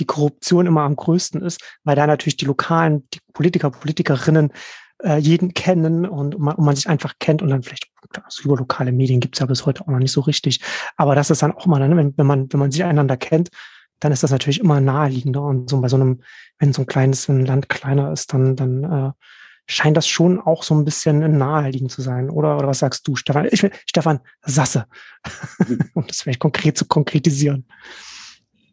die 0.00 0.06
Korruption 0.06 0.66
immer 0.66 0.82
am 0.82 0.96
größten 0.96 1.42
ist, 1.42 1.60
weil 1.84 1.96
da 1.96 2.06
natürlich 2.06 2.36
die 2.36 2.46
lokalen 2.46 3.08
die 3.12 3.20
Politiker, 3.32 3.70
Politikerinnen 3.70 4.52
äh, 5.02 5.18
jeden 5.18 5.54
kennen 5.54 6.06
und, 6.06 6.38
man, 6.38 6.56
und 6.56 6.64
man 6.64 6.76
sich 6.76 6.88
einfach 6.88 7.14
kennt 7.18 7.42
und 7.42 7.50
dann 7.50 7.62
vielleicht 7.62 7.90
also 8.22 8.42
über 8.42 8.56
lokale 8.56 8.92
Medien 8.92 9.20
gibt's 9.20 9.38
ja 9.38 9.46
bis 9.46 9.66
heute 9.66 9.82
auch 9.82 9.88
noch 9.88 9.98
nicht 9.98 10.12
so 10.12 10.20
richtig. 10.22 10.60
Aber 10.96 11.14
das 11.14 11.30
ist 11.30 11.42
dann 11.42 11.52
auch 11.52 11.66
mal, 11.66 11.86
ne, 11.86 11.96
wenn, 11.96 12.16
wenn 12.16 12.26
man, 12.26 12.52
wenn 12.52 12.60
man 12.60 12.70
sich 12.70 12.82
einander 12.84 13.16
kennt, 13.16 13.50
dann 14.00 14.12
ist 14.12 14.22
das 14.22 14.30
natürlich 14.30 14.60
immer 14.60 14.80
naheliegender. 14.80 15.42
Und 15.42 15.70
so 15.70 15.80
bei 15.80 15.88
so 15.88 15.96
einem, 15.96 16.22
wenn 16.58 16.72
so 16.72 16.82
ein 16.82 16.86
kleines 16.86 17.28
wenn 17.28 17.40
ein 17.40 17.46
Land 17.46 17.68
kleiner 17.68 18.12
ist, 18.12 18.32
dann, 18.32 18.56
dann 18.56 18.84
äh, 18.84 19.10
scheint 19.66 19.96
das 19.96 20.08
schon 20.08 20.40
auch 20.40 20.62
so 20.62 20.74
ein 20.74 20.84
bisschen 20.84 21.38
naheliegend 21.38 21.92
zu 21.92 22.02
sein. 22.02 22.30
Oder, 22.30 22.56
oder 22.56 22.68
was 22.68 22.80
sagst 22.80 23.06
du, 23.06 23.14
Stefan? 23.14 23.46
Ich 23.50 23.62
will 23.62 23.70
Stefan 23.86 24.20
Sasse, 24.42 24.86
um 25.94 26.06
das 26.06 26.22
vielleicht 26.22 26.40
konkret 26.40 26.76
zu 26.76 26.86
konkretisieren. 26.86 27.66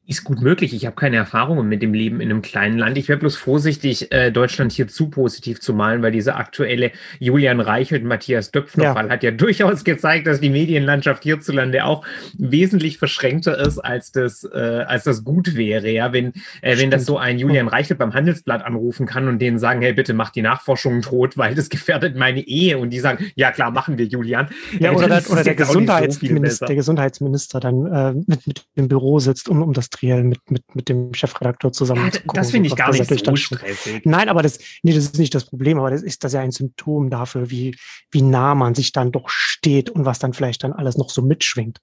Ist 0.09 0.23
gut 0.23 0.41
möglich. 0.41 0.73
Ich 0.73 0.85
habe 0.85 0.95
keine 0.95 1.17
Erfahrungen 1.17 1.67
mit 1.67 1.81
dem 1.81 1.93
Leben 1.93 2.21
in 2.21 2.29
einem 2.29 2.41
kleinen 2.41 2.77
Land. 2.77 2.97
Ich 2.97 3.09
wäre 3.09 3.19
bloß 3.19 3.35
vorsichtig, 3.35 4.09
äh, 4.13 4.31
Deutschland 4.31 4.71
hier 4.71 4.87
zu 4.87 5.09
positiv 5.09 5.59
zu 5.59 5.73
malen, 5.73 6.01
weil 6.01 6.13
dieser 6.13 6.37
aktuelle 6.37 6.91
Julian 7.19 7.59
Reichelt, 7.59 8.05
Matthias 8.05 8.51
Döpfner-Fall 8.51 9.07
ja. 9.07 9.11
hat 9.11 9.23
ja 9.23 9.31
durchaus 9.31 9.83
gezeigt, 9.83 10.25
dass 10.25 10.39
die 10.39 10.49
Medienlandschaft 10.49 11.23
hierzulande 11.23 11.83
auch 11.83 12.05
wesentlich 12.37 12.99
verschränkter 12.99 13.59
ist, 13.59 13.79
als 13.79 14.13
das, 14.13 14.45
äh, 14.45 14.57
als 14.87 15.03
das 15.03 15.25
gut 15.25 15.57
wäre. 15.57 15.89
Ja, 15.89 16.13
wenn, 16.13 16.31
äh, 16.61 16.77
wenn 16.77 16.89
das 16.89 17.05
so 17.05 17.17
ein 17.17 17.37
Julian 17.37 17.67
Reichelt 17.67 17.99
beim 17.99 18.13
Handelsblatt 18.13 18.63
anrufen 18.63 19.07
kann 19.07 19.27
und 19.27 19.39
denen 19.39 19.59
sagen, 19.59 19.81
hey, 19.81 19.91
bitte 19.91 20.13
mach 20.13 20.29
die 20.29 20.41
Nachforschung 20.41 21.01
tot, 21.01 21.37
weil 21.37 21.53
das 21.53 21.67
gefährdet 21.67 22.15
meine 22.15 22.39
Ehe. 22.39 22.77
Und 22.77 22.91
die 22.91 23.01
sagen, 23.01 23.25
ja 23.35 23.51
klar, 23.51 23.71
machen 23.71 23.97
wir, 23.97 24.05
Julian. 24.05 24.47
Ja, 24.79 24.93
oder, 24.93 25.09
der, 25.09 25.29
oder 25.29 25.43
der, 25.43 25.55
Gesundheitsminister, 25.55 26.65
so 26.65 26.65
der 26.67 26.75
Gesundheitsminister 26.77 27.59
dann 27.59 27.85
äh, 27.85 28.13
mit, 28.25 28.47
mit 28.47 28.65
dem 28.77 28.87
Büro 28.87 29.19
sitzt, 29.19 29.49
um, 29.49 29.61
um 29.61 29.73
das 29.73 29.89
Triell 29.97 30.23
mit, 30.23 30.51
mit, 30.51 30.63
mit 30.75 30.89
dem 30.89 31.13
Chefredakteur 31.13 31.71
zusammen 31.71 32.05
ja, 32.05 32.11
zu 32.11 32.19
gucken. 32.21 32.35
Das 32.35 32.51
finde 32.51 32.67
ich 32.67 32.75
gar 32.75 32.91
nicht 32.91 33.07
so 33.07 33.35
stressig. 33.35 34.01
Nein, 34.05 34.29
aber 34.29 34.43
das, 34.43 34.59
nee, 34.83 34.93
das 34.93 35.05
ist 35.05 35.17
nicht 35.17 35.33
das 35.33 35.45
Problem, 35.45 35.79
aber 35.79 35.89
das 35.89 36.03
ist 36.03 36.23
das 36.23 36.33
ja 36.33 36.41
ein 36.41 36.51
Symptom 36.51 37.09
dafür, 37.09 37.49
wie, 37.49 37.75
wie 38.11 38.21
nah 38.21 38.53
man 38.53 38.75
sich 38.75 38.91
dann 38.91 39.11
doch 39.11 39.29
steht 39.29 39.89
und 39.89 40.05
was 40.05 40.19
dann 40.19 40.33
vielleicht 40.33 40.63
dann 40.63 40.73
alles 40.73 40.97
noch 40.97 41.09
so 41.09 41.21
mitschwingt. 41.21 41.79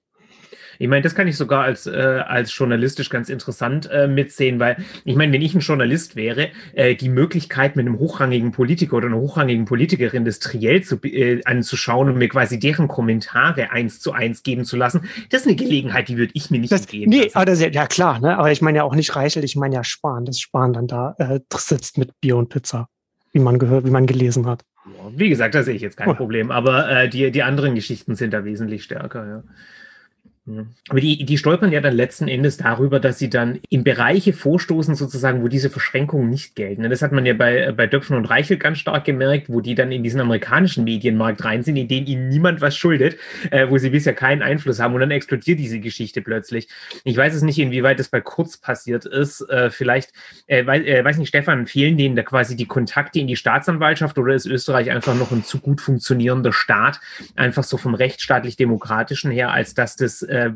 Ich 0.79 0.87
meine, 0.87 1.01
das 1.01 1.15
kann 1.15 1.27
ich 1.27 1.37
sogar 1.37 1.63
als, 1.63 1.87
äh, 1.87 1.91
als 1.91 2.55
journalistisch 2.55 3.09
ganz 3.09 3.29
interessant 3.29 3.89
äh, 3.91 4.07
mitsehen, 4.07 4.59
weil 4.59 4.77
ich 5.03 5.15
meine, 5.15 5.33
wenn 5.33 5.41
ich 5.41 5.53
ein 5.53 5.59
Journalist 5.59 6.15
wäre, 6.15 6.49
äh, 6.73 6.95
die 6.95 7.09
Möglichkeit 7.09 7.75
mit 7.75 7.85
einem 7.85 7.99
hochrangigen 7.99 8.51
Politiker 8.51 8.97
oder 8.97 9.07
einer 9.07 9.17
hochrangigen 9.17 9.65
Politikerin 9.65 10.25
das 10.25 10.39
Triell 10.39 10.83
zu, 10.83 10.97
äh, 11.03 11.41
anzuschauen 11.45 12.09
und 12.09 12.17
mir 12.17 12.29
quasi 12.29 12.59
deren 12.59 12.87
Kommentare 12.87 13.71
eins 13.71 13.99
zu 13.99 14.11
eins 14.11 14.43
geben 14.43 14.65
zu 14.65 14.77
lassen, 14.77 15.07
das 15.29 15.41
ist 15.41 15.47
eine 15.47 15.55
Gelegenheit, 15.55 16.07
die 16.07 16.17
würde 16.17 16.31
ich 16.33 16.51
mir 16.51 16.59
nicht 16.59 16.71
das, 16.71 16.87
geben. 16.87 17.09
Nee, 17.09 17.29
aber 17.33 17.45
das, 17.45 17.59
ja 17.59 17.87
klar, 17.87 18.19
ne? 18.19 18.37
aber 18.37 18.51
ich 18.51 18.61
meine 18.61 18.79
ja 18.79 18.83
auch 18.83 18.95
nicht 18.95 19.15
Reichel, 19.15 19.43
ich 19.43 19.55
meine 19.55 19.75
ja 19.75 19.83
Spahn, 19.83 20.25
dass 20.25 20.39
Spahn 20.39 20.73
dann 20.73 20.87
da 20.87 21.15
äh, 21.17 21.39
sitzt 21.55 21.97
mit 21.97 22.11
Bier 22.21 22.37
und 22.37 22.49
Pizza, 22.49 22.89
wie 23.31 23.39
man 23.39 23.59
gehört, 23.59 23.85
wie 23.85 23.91
man 23.91 24.05
gelesen 24.05 24.45
hat. 24.45 24.63
Wie 25.15 25.29
gesagt, 25.29 25.55
da 25.55 25.63
sehe 25.63 25.73
ich 25.73 25.81
jetzt 25.81 25.97
kein 25.97 26.09
oh. 26.09 26.13
Problem, 26.13 26.51
aber 26.51 26.89
äh, 26.89 27.09
die, 27.09 27.31
die 27.31 27.43
anderen 27.43 27.75
Geschichten 27.75 28.15
sind 28.15 28.33
da 28.33 28.45
wesentlich 28.45 28.83
stärker, 28.83 29.27
ja. 29.27 29.43
Aber 30.89 30.99
die, 30.99 31.25
die 31.25 31.39
stolpern 31.39 31.71
ja 31.71 31.81
dann 31.81 31.95
letzten 31.95 32.27
Endes 32.27 32.57
darüber, 32.57 32.99
dass 32.99 33.17
sie 33.17 33.31
dann 33.31 33.59
in 33.69 33.83
Bereiche 33.83 34.31
vorstoßen, 34.31 34.93
sozusagen, 34.93 35.41
wo 35.41 35.47
diese 35.47 35.71
Verschränkungen 35.71 36.29
nicht 36.29 36.55
gelten. 36.55 36.87
Das 36.87 37.01
hat 37.01 37.11
man 37.11 37.25
ja 37.25 37.33
bei, 37.33 37.71
bei 37.71 37.87
Döpfen 37.87 38.15
und 38.15 38.25
Reichel 38.25 38.57
ganz 38.57 38.77
stark 38.77 39.05
gemerkt, 39.05 39.49
wo 39.49 39.59
die 39.59 39.73
dann 39.73 39.91
in 39.91 40.03
diesen 40.03 40.21
amerikanischen 40.21 40.83
Medienmarkt 40.83 41.43
rein 41.43 41.63
sind, 41.63 41.77
in 41.77 41.87
denen 41.87 42.05
ihnen 42.05 42.29
niemand 42.29 42.61
was 42.61 42.77
schuldet, 42.77 43.17
äh, 43.49 43.67
wo 43.69 43.79
sie 43.79 43.89
bisher 43.89 44.13
keinen 44.13 44.43
Einfluss 44.43 44.79
haben. 44.79 44.93
Und 44.93 44.99
dann 44.99 45.09
explodiert 45.09 45.57
diese 45.57 45.79
Geschichte 45.79 46.21
plötzlich. 46.21 46.67
Ich 47.03 47.17
weiß 47.17 47.33
es 47.33 47.41
nicht, 47.41 47.57
inwieweit 47.57 47.97
das 47.97 48.09
bei 48.09 48.21
Kurz 48.21 48.57
passiert 48.57 49.05
ist. 49.05 49.41
Äh, 49.49 49.71
vielleicht, 49.71 50.13
äh, 50.45 50.63
weiß, 50.63 50.85
äh, 50.85 51.03
weiß 51.03 51.17
nicht, 51.17 51.29
Stefan, 51.29 51.65
fehlen 51.65 51.97
denen 51.97 52.15
da 52.15 52.21
quasi 52.21 52.55
die 52.55 52.67
Kontakte 52.67 53.19
in 53.19 53.25
die 53.25 53.35
Staatsanwaltschaft 53.35 54.15
oder 54.19 54.35
ist 54.35 54.45
Österreich 54.45 54.91
einfach 54.91 55.15
noch 55.15 55.31
ein 55.31 55.43
zu 55.43 55.59
gut 55.59 55.81
funktionierender 55.81 56.53
Staat, 56.53 56.99
einfach 57.35 57.63
so 57.63 57.77
vom 57.77 57.95
rechtsstaatlich-demokratischen 57.95 59.31
her, 59.31 59.51
als 59.51 59.73
dass 59.73 59.95
das 59.95 60.21
äh, 60.35 60.51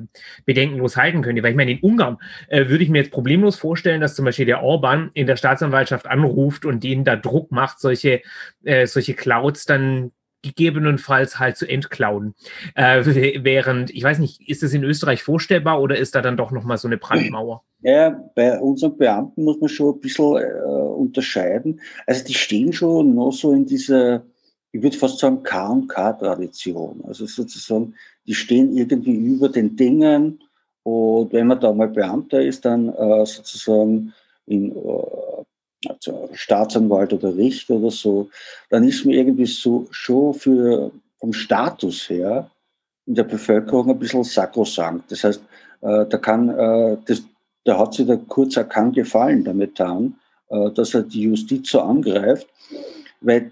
bedenkenlos 0.46 0.98
halten 0.98 1.22
könnte. 1.22 1.42
Weil 1.42 1.52
ich 1.52 1.58
meine, 1.58 1.72
in 1.72 1.80
Ungarn 1.80 2.18
äh, 2.48 2.68
würde 2.68 2.84
ich 2.84 2.90
mir 2.90 3.00
jetzt 3.00 3.12
problemlos 3.12 3.58
vorstellen, 3.58 4.02
dass 4.02 4.16
zum 4.16 4.26
Beispiel 4.26 4.46
der 4.46 4.62
Orban 4.62 5.12
in 5.14 5.28
der 5.28 5.38
Staatsanwaltschaft 5.38 6.08
anruft 6.08 6.66
und 6.66 6.84
denen 6.84 7.04
da 7.04 7.16
Druck 7.16 7.52
macht, 7.52 7.80
solche, 7.80 8.22
äh, 8.64 8.86
solche 8.86 9.14
Clouds 9.14 9.66
dann 9.66 10.12
gegebenenfalls 10.42 11.40
halt 11.40 11.58
zu 11.58 11.68
entklauen. 11.68 12.34
Äh, 12.76 13.04
während, 13.44 13.92
ich 13.92 14.04
weiß 14.04 14.20
nicht, 14.20 14.48
ist 14.48 14.64
das 14.64 14.74
in 14.74 14.84
Österreich 14.84 15.24
vorstellbar 15.24 15.82
oder 15.82 15.98
ist 15.98 16.16
da 16.16 16.22
dann 16.22 16.38
doch 16.38 16.52
nochmal 16.52 16.78
so 16.78 16.88
eine 16.88 16.98
Brandmauer? 16.98 17.64
Ja, 17.82 18.10
bei 18.36 18.60
unseren 18.60 18.98
Beamten 18.98 19.44
muss 19.44 19.60
man 19.60 19.70
schon 19.70 19.96
ein 19.96 20.00
bisschen 20.00 20.38
äh, 20.38 20.64
unterscheiden. 20.98 21.80
Also 22.06 22.26
die 22.26 22.34
stehen 22.34 22.74
schon 22.74 23.16
noch 23.16 23.32
so 23.32 23.54
in 23.54 23.66
dieser, 23.66 24.24
ich 24.72 24.82
würde 24.82 24.98
fast 24.98 25.20
sagen, 25.20 25.44
K&K-Tradition. 25.44 27.04
Also 27.06 27.26
sozusagen, 27.26 27.96
die 28.26 28.34
stehen 28.34 28.76
irgendwie 28.76 29.16
über 29.16 29.50
den 29.50 29.76
Dingen. 29.76 30.42
Und 30.84 31.34
wenn 31.34 31.48
man 31.48 31.60
da 31.60 31.74
mal 31.74 31.88
Beamter 31.88 32.42
ist, 32.42 32.66
dann 32.66 32.90
äh, 32.90 33.26
sozusagen 33.26 34.14
in 34.46 34.76
äh, 34.76 35.40
also 35.88 36.30
Staatsanwalt 36.34 37.14
oder 37.14 37.36
Richter 37.36 37.76
oder 37.76 37.92
so, 37.92 38.30
dann 38.70 38.84
ist 38.84 39.06
man 39.06 39.14
irgendwie 39.14 39.46
so 39.46 39.88
schon 39.92 40.34
für 40.34 40.92
vom 41.20 41.34
Status 41.34 42.10
her 42.10 42.50
in 43.06 43.16
der 43.16 43.24
Bevölkerung 43.24 43.90
ein 43.90 44.00
bisschen 44.00 44.24
sakrosankt. 44.24 45.12
Das 45.12 45.24
heißt, 45.24 45.42
äh, 45.82 46.06
da 46.06 46.18
kann, 46.18 46.50
äh, 46.50 46.98
das, 47.06 47.24
da 47.64 47.78
hat 47.78 47.94
sich 47.94 48.06
der 48.06 48.18
Kurzer 48.18 48.64
keinen 48.64 48.92
Gefallen 48.92 49.44
damit 49.44 49.76
getan, 49.76 50.16
äh, 50.50 50.72
dass 50.72 50.94
er 50.94 51.04
die 51.04 51.24
Justiz 51.24 51.70
so 51.72 51.82
angreift, 51.82 52.48
weil 53.22 53.52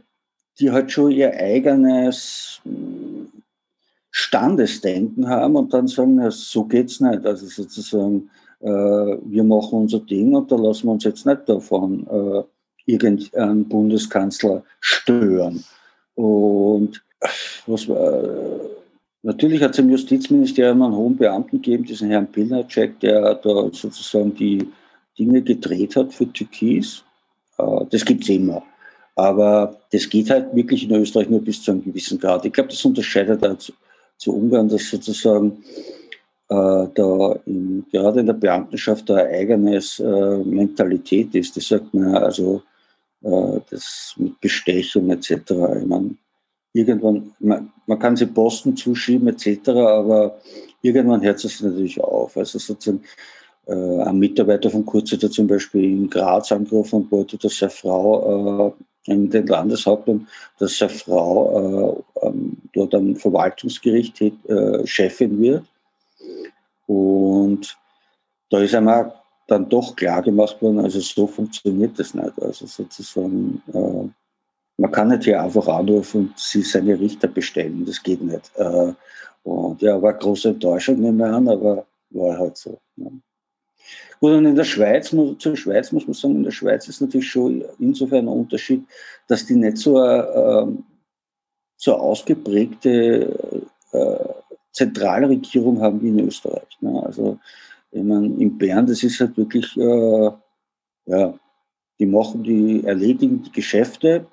die 0.59 0.71
halt 0.71 0.91
schon 0.91 1.11
ihr 1.11 1.33
eigenes 1.33 2.61
Standesdenken 4.19 5.29
haben 5.29 5.55
und 5.55 5.71
dann 5.71 5.87
sagen, 5.87 6.19
ja, 6.19 6.31
so 6.31 6.63
geht's 6.63 6.99
nicht. 6.99 7.23
Also 7.23 7.45
sozusagen, 7.45 8.31
äh, 8.61 8.67
wir 8.67 9.43
machen 9.43 9.81
unser 9.81 9.99
Ding 9.99 10.33
und 10.33 10.51
da 10.51 10.55
lassen 10.55 10.87
wir 10.87 10.93
uns 10.93 11.03
jetzt 11.03 11.27
nicht 11.27 11.47
davon 11.47 12.07
äh, 12.07 12.43
irgendeinen 12.91 13.65
Bundeskanzler 13.65 14.63
stören. 14.79 15.63
Und 16.15 17.03
was 17.67 17.87
war, 17.87 18.59
natürlich 19.21 19.61
hat 19.61 19.73
es 19.73 19.79
im 19.79 19.91
Justizministerium 19.91 20.81
einen 20.81 20.95
hohen 20.95 21.15
Beamten 21.15 21.61
gegeben, 21.61 21.83
diesen 21.85 22.09
Herrn 22.09 22.31
Pilnacek, 22.31 22.99
der 22.99 23.35
da 23.35 23.69
sozusagen 23.71 24.33
die 24.33 24.67
Dinge 25.19 25.43
gedreht 25.43 25.95
hat 25.95 26.11
für 26.11 26.25
Türkis. 26.33 27.03
Äh, 27.59 27.85
das 27.91 28.03
gibt 28.03 28.23
es 28.23 28.29
immer. 28.29 28.63
Aber 29.13 29.79
das 29.91 30.09
geht 30.09 30.31
halt 30.31 30.55
wirklich 30.55 30.89
in 30.89 30.95
Österreich 30.95 31.29
nur 31.29 31.43
bis 31.43 31.61
zu 31.61 31.69
einem 31.69 31.83
gewissen 31.83 32.17
Grad. 32.17 32.45
Ich 32.45 32.53
glaube, 32.53 32.69
das 32.69 32.83
unterscheidet 32.83 33.43
zu 34.17 34.35
Ungarn, 34.35 34.69
dass 34.69 34.89
sozusagen 34.89 35.63
äh, 36.49 36.87
da 36.93 37.39
in, 37.45 37.85
gerade 37.91 38.19
in 38.21 38.25
der 38.25 38.33
Beamtenschaft 38.33 39.09
da 39.09 39.17
eigenes 39.17 39.99
äh, 39.99 40.37
Mentalität 40.37 41.35
ist. 41.35 41.57
Das 41.57 41.67
sagt 41.67 41.93
man 41.93 42.15
also 42.15 42.61
äh, 43.23 43.59
das 43.69 44.13
mit 44.17 44.39
Bestechung 44.39 45.09
etc. 45.09 45.31
Ich 45.31 45.85
meine, 45.85 46.15
irgendwann, 46.73 47.33
man, 47.39 47.71
man 47.85 47.99
kann 47.99 48.15
sie 48.15 48.27
Posten 48.27 48.75
zuschieben 48.75 49.27
etc., 49.27 49.69
aber 49.69 50.39
irgendwann 50.81 51.21
hört 51.21 51.43
es 51.43 51.61
natürlich 51.61 51.99
auf. 52.01 52.37
Also 52.37 52.59
sozusagen 52.59 53.03
äh, 53.65 54.01
ein 54.03 54.17
Mitarbeiter 54.17 54.69
von 54.69 54.85
Kurz 54.85 55.11
hat 55.11 55.21
zum 55.31 55.47
Beispiel 55.47 55.83
in 55.83 56.09
Graz 56.09 56.51
angerufen 56.51 57.01
und 57.01 57.11
wollte, 57.11 57.37
dass 57.37 57.57
seine 57.57 57.71
Frau 57.71 58.69
äh, 58.69 58.83
in 59.07 59.29
den 59.29 59.47
Landeshauptmann, 59.47 60.27
dass 60.59 60.77
seine 60.77 60.91
Frau 60.91 62.03
äh, 62.21 62.27
ähm, 62.27 62.57
dort 62.73 62.93
am 62.93 63.15
Verwaltungsgericht 63.15 64.21
äh, 64.21 64.85
Chefin 64.85 65.41
wird. 65.41 65.65
Und 66.85 67.77
da 68.49 68.59
ist 68.59 68.75
einmal 68.75 69.13
dann 69.47 69.69
doch 69.69 69.95
klar 69.95 70.21
gemacht 70.21 70.61
worden, 70.61 70.79
also 70.79 70.99
so 70.99 71.25
funktioniert 71.27 71.97
das 71.97 72.13
nicht. 72.13 72.41
Also 72.41 72.65
sozusagen, 72.65 73.61
äh, 73.73 74.09
man 74.77 74.91
kann 74.91 75.07
nicht 75.07 75.23
hier 75.23 75.41
einfach 75.41 75.67
anrufen 75.67 76.27
und 76.27 76.39
sie 76.39 76.61
seine 76.61 76.99
Richter 76.99 77.27
bestellen, 77.27 77.85
das 77.85 78.03
geht 78.03 78.21
nicht. 78.21 78.51
Äh, 78.55 78.93
und 79.43 79.81
ja, 79.81 80.01
war 80.01 80.13
große 80.13 80.49
Enttäuschung, 80.49 80.99
nehme 80.99 81.27
ich 81.27 81.33
an, 81.33 81.47
aber 81.47 81.85
war 82.09 82.37
halt 82.37 82.57
so. 82.57 82.77
Ne. 82.97 83.21
Gut, 84.19 84.31
und 84.31 84.45
in 84.45 84.55
der 84.55 84.63
Schweiz, 84.63 85.09
zur 85.37 85.57
Schweiz 85.57 85.91
muss 85.91 86.07
man 86.07 86.13
sagen, 86.13 86.37
in 86.37 86.43
der 86.43 86.51
Schweiz 86.51 86.87
ist 86.87 87.01
natürlich 87.01 87.29
schon 87.29 87.63
insofern 87.79 88.25
ein 88.25 88.39
Unterschied, 88.39 88.83
dass 89.27 89.45
die 89.45 89.55
nicht 89.55 89.77
so 89.77 89.97
eine, 89.99 90.23
äh, 90.23 90.83
so 91.77 91.95
ausgeprägte 91.95 93.65
äh, 93.91 94.25
Zentralregierung 94.71 95.81
haben 95.81 96.01
wie 96.01 96.09
in 96.09 96.27
Österreich. 96.27 96.77
Ne? 96.81 97.01
Also 97.03 97.39
ich 97.91 98.03
meine, 98.03 98.27
in 98.27 98.57
Bern, 98.57 98.85
das 98.85 99.03
ist 99.03 99.19
halt 99.19 99.37
wirklich, 99.37 99.75
äh, 99.77 100.31
ja, 101.05 101.33
die 101.99 102.05
machen 102.05 102.43
die, 102.43 102.83
erledigen 102.83 103.43
die 103.43 103.51
Geschäfte, 103.51 104.25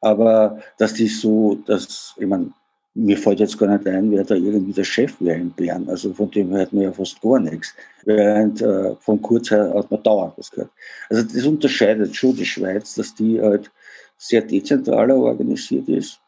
aber 0.00 0.60
dass 0.78 0.94
die 0.94 1.08
so, 1.08 1.56
dass, 1.66 2.14
ich 2.18 2.26
meine, 2.26 2.52
mir 2.94 3.16
fällt 3.16 3.40
jetzt 3.40 3.56
gar 3.58 3.68
nicht 3.68 3.86
ein, 3.86 4.10
wer 4.10 4.24
da 4.24 4.34
irgendwie 4.34 4.72
der 4.72 4.84
Chef 4.84 5.18
wäre 5.20 5.38
in 5.38 5.50
Bern. 5.50 5.88
Also 5.88 6.12
von 6.12 6.30
dem 6.30 6.50
hört 6.50 6.72
man 6.72 6.84
ja 6.84 6.92
fast 6.92 7.20
gar 7.22 7.40
nichts. 7.40 7.74
Während 8.04 8.60
äh, 8.60 8.94
von 8.96 9.22
Kurz 9.22 9.50
her 9.50 9.72
hat 9.74 9.90
man 9.90 10.02
dauernd 10.02 10.34
was 10.36 10.50
gehört. 10.50 10.70
Also 11.08 11.22
das 11.22 11.46
unterscheidet 11.46 12.14
schon 12.14 12.36
die 12.36 12.44
Schweiz, 12.44 12.94
dass 12.94 13.14
die 13.14 13.40
halt 13.40 13.70
sehr 14.18 14.42
dezentraler 14.42 15.16
organisiert 15.16 15.88
ist. 15.88 16.20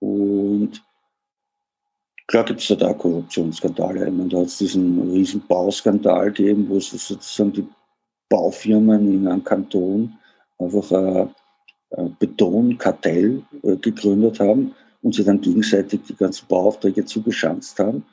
Und 0.00 0.82
klar 2.26 2.44
gibt 2.44 2.60
es 2.60 2.68
da 2.68 2.88
auch 2.88 2.98
Korruptionsskandale. 2.98 4.06
Ich 4.06 4.12
meine, 4.12 4.28
da 4.28 4.38
hat 4.38 4.46
es 4.46 4.58
diesen 4.58 5.10
riesen 5.10 5.46
Bauskandal 5.46 6.30
gegeben, 6.30 6.68
wo 6.68 6.78
sozusagen 6.78 7.52
die 7.52 7.66
Baufirmen 8.28 9.12
in 9.12 9.26
einem 9.26 9.44
Kanton 9.44 10.12
einfach 10.58 10.92
ein, 10.92 11.34
ein 11.96 12.16
Betonkartell 12.18 13.42
äh, 13.62 13.76
gegründet 13.76 14.40
haben 14.40 14.74
und 15.02 15.14
sie 15.14 15.24
dann 15.24 15.40
gegenseitig 15.40 16.00
die 16.08 16.16
ganzen 16.16 16.46
Bauaufträge 16.48 17.04
zugeschanzt 17.04 17.78
haben. 17.78 18.04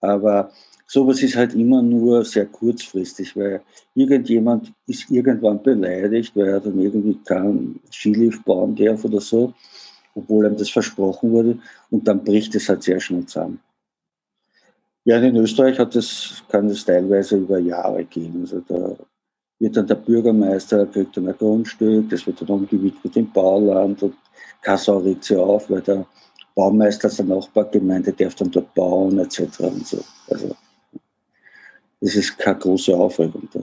Aber 0.00 0.50
sowas 0.86 1.22
ist 1.22 1.36
halt 1.36 1.54
immer 1.54 1.82
nur 1.82 2.24
sehr 2.24 2.46
kurzfristig, 2.46 3.36
weil 3.36 3.60
irgendjemand 3.94 4.72
ist 4.86 5.10
irgendwann 5.10 5.62
beleidigt, 5.62 6.34
weil 6.34 6.48
er 6.48 6.60
dann 6.60 6.78
irgendwie 6.78 7.18
keinen 7.24 7.80
Skilift 7.92 8.44
bauen 8.44 8.74
darf 8.74 9.04
oder 9.04 9.20
so, 9.20 9.52
obwohl 10.14 10.46
ihm 10.46 10.56
das 10.56 10.70
versprochen 10.70 11.30
wurde, 11.30 11.58
und 11.90 12.06
dann 12.06 12.24
bricht 12.24 12.54
es 12.54 12.68
halt 12.68 12.82
sehr 12.82 13.00
schnell 13.00 13.26
zusammen. 13.26 13.60
Ja, 15.04 15.18
in 15.18 15.36
Österreich 15.36 15.78
hat 15.78 15.94
das, 15.94 16.42
kann 16.48 16.68
das 16.68 16.84
teilweise 16.84 17.36
über 17.36 17.58
Jahre 17.58 18.04
gehen. 18.04 18.40
Also 18.40 18.60
da 18.60 18.96
wird 19.58 19.76
dann 19.76 19.86
der 19.86 19.94
Bürgermeister, 19.94 20.86
kriegt 20.86 21.16
dann 21.16 21.28
ein 21.28 21.36
Grundstück, 21.36 22.10
das 22.10 22.26
wird 22.26 22.40
dann 22.42 22.48
umgewidmet 22.48 23.16
im 23.16 23.32
Bauland 23.32 24.02
und 24.02 24.14
Kassau 24.60 24.98
regt 24.98 25.24
sich 25.24 25.36
auf, 25.36 25.70
weil 25.70 25.80
der 25.80 26.06
Baumeister 26.58 27.08
der 27.08 27.24
Nachbargemeinde 27.24 28.12
darf 28.12 28.34
dann 28.34 28.50
dort 28.50 28.74
bauen, 28.74 29.16
etc. 29.20 29.60
Und 29.60 29.86
so. 29.86 30.02
Also, 30.28 30.56
es 32.00 32.16
ist 32.16 32.36
keine 32.36 32.58
große 32.58 32.96
Aufregung 32.96 33.48
da. 33.52 33.60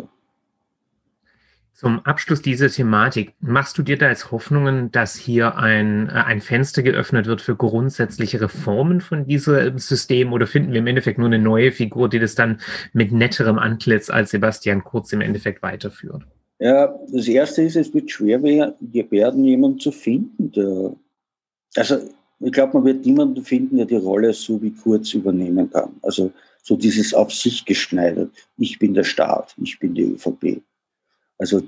Zum 1.73 1.99
Abschluss 2.05 2.41
dieser 2.41 2.69
Thematik, 2.69 3.33
machst 3.41 3.77
du 3.77 3.83
dir 3.83 3.97
da 3.97 4.07
jetzt 4.07 4.31
Hoffnungen, 4.31 4.93
dass 4.93 5.13
hier 5.13 5.57
ein, 5.57 6.07
äh, 6.07 6.13
ein 6.13 6.39
Fenster 6.39 6.83
geöffnet 6.83 7.25
wird 7.25 7.41
für 7.41 7.57
grundsätzliche 7.57 8.39
Reformen 8.39 9.01
von 9.01 9.27
diesem 9.27 9.77
System 9.77 10.31
oder 10.31 10.47
finden 10.47 10.71
wir 10.71 10.79
im 10.79 10.87
Endeffekt 10.87 11.17
nur 11.17 11.27
eine 11.27 11.37
neue 11.37 11.73
Figur, 11.73 12.07
die 12.07 12.19
das 12.19 12.35
dann 12.35 12.61
mit 12.93 13.11
netterem 13.11 13.59
Antlitz 13.59 14.09
als 14.09 14.31
Sebastian 14.31 14.85
Kurz 14.85 15.11
im 15.11 15.19
Endeffekt 15.19 15.61
weiterführt? 15.61 16.23
Ja, 16.59 16.97
das 17.11 17.27
Erste 17.27 17.63
ist, 17.63 17.75
es 17.75 17.93
wird 17.93 18.09
schwer 18.09 18.41
werden, 18.41 19.43
jemanden 19.43 19.79
zu 19.79 19.91
finden. 19.91 20.53
Der, 20.53 20.95
also 21.75 21.97
ich 22.39 22.51
glaube, 22.51 22.73
man 22.77 22.85
wird 22.85 23.05
niemanden 23.05 23.43
finden, 23.43 23.77
der 23.77 23.85
die 23.85 23.95
Rolle 23.95 24.33
so 24.33 24.61
wie 24.61 24.71
Kurz 24.71 25.13
übernehmen 25.13 25.69
kann. 25.69 25.95
Also 26.01 26.31
so 26.61 26.75
dieses 26.75 27.13
auf 27.13 27.31
sich 27.31 27.63
geschneidert. 27.65 28.31
Ich 28.57 28.79
bin 28.79 28.93
der 28.93 29.03
Staat, 29.03 29.55
ich 29.61 29.79
bin 29.79 29.93
die 29.93 30.03
ÖVP. 30.03 30.61
Also 31.37 31.61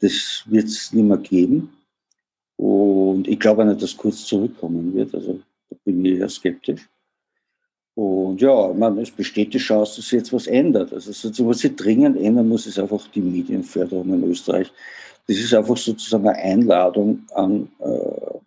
das 0.00 0.44
wird 0.46 0.66
es 0.66 0.92
nicht 0.92 1.04
mehr 1.04 1.16
geben. 1.16 1.72
Und 2.56 3.26
ich 3.26 3.40
glaube 3.40 3.64
nicht, 3.64 3.82
dass 3.82 3.96
Kurz 3.96 4.24
zurückkommen 4.24 4.94
wird. 4.94 5.14
Also 5.14 5.40
da 5.70 5.76
bin 5.84 6.04
ich 6.04 6.18
eher 6.18 6.28
skeptisch. 6.28 6.88
Und 7.94 8.40
ja, 8.40 8.72
man, 8.72 8.98
es 8.98 9.10
besteht 9.10 9.52
die 9.52 9.58
Chance, 9.58 9.96
dass 9.96 10.08
sich 10.08 10.18
jetzt 10.18 10.32
was 10.32 10.46
ändert. 10.46 10.92
Also 10.92 11.12
so, 11.12 11.48
was 11.48 11.58
sich 11.58 11.76
dringend 11.76 12.16
ändern 12.16 12.48
muss, 12.48 12.66
ist 12.66 12.78
einfach 12.78 13.06
die 13.08 13.20
Medienförderung 13.20 14.14
in 14.14 14.24
Österreich. 14.24 14.72
Das 15.26 15.36
ist 15.36 15.54
einfach 15.54 15.76
sozusagen 15.76 16.28
eine 16.28 16.38
Einladung 16.38 17.26
an, 17.34 17.68
äh, 17.80 18.38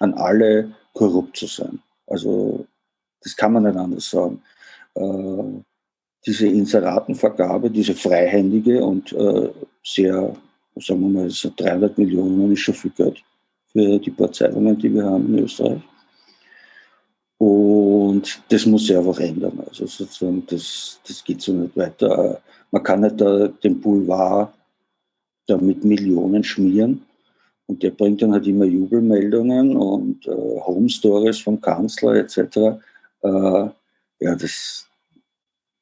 an 0.00 0.14
alle 0.14 0.72
korrupt 0.96 1.36
zu 1.36 1.46
sein. 1.46 1.78
Also 2.06 2.66
das 3.22 3.36
kann 3.36 3.52
man 3.52 3.64
nicht 3.64 3.76
anders 3.76 4.10
sagen. 4.10 4.42
Äh, 4.94 5.62
diese 6.24 6.48
Inseratenvergabe, 6.48 7.70
diese 7.70 7.94
freihändige 7.94 8.84
und 8.84 9.12
äh, 9.12 9.50
sehr, 9.84 10.34
sagen 10.76 11.00
wir 11.02 11.08
mal, 11.08 11.30
so 11.30 11.52
300 11.54 11.96
Millionen 11.98 12.52
ist 12.52 12.60
schon 12.60 12.74
viel 12.74 12.90
Geld 12.90 13.22
für 13.70 13.98
die 13.98 14.10
paar 14.10 14.32
Zeitungen, 14.32 14.76
die 14.78 14.92
wir 14.92 15.04
haben 15.04 15.26
in 15.36 15.44
Österreich. 15.44 15.82
Und 17.38 18.42
das 18.48 18.64
muss 18.64 18.86
sich 18.86 18.96
einfach 18.96 19.20
ändern. 19.20 19.60
Also 19.68 19.86
sozusagen, 19.86 20.44
das, 20.46 20.98
das 21.06 21.22
geht 21.22 21.42
so 21.42 21.52
nicht 21.52 21.76
weiter. 21.76 22.40
Man 22.70 22.82
kann 22.82 23.02
nicht 23.02 23.20
da 23.20 23.48
den 23.48 23.80
Boulevard 23.80 24.52
da 25.46 25.58
mit 25.58 25.84
Millionen 25.84 26.42
schmieren. 26.42 27.05
Und 27.66 27.82
der 27.82 27.90
bringt 27.90 28.22
dann 28.22 28.32
halt 28.32 28.46
immer 28.46 28.64
Jubelmeldungen 28.64 29.76
und 29.76 30.26
äh, 30.26 30.30
Home 30.30 30.88
Stories 30.88 31.40
vom 31.40 31.60
Kanzler 31.60 32.14
etc. 32.14 32.38
Äh, 33.22 33.68
ja, 34.20 34.34
das, 34.34 34.86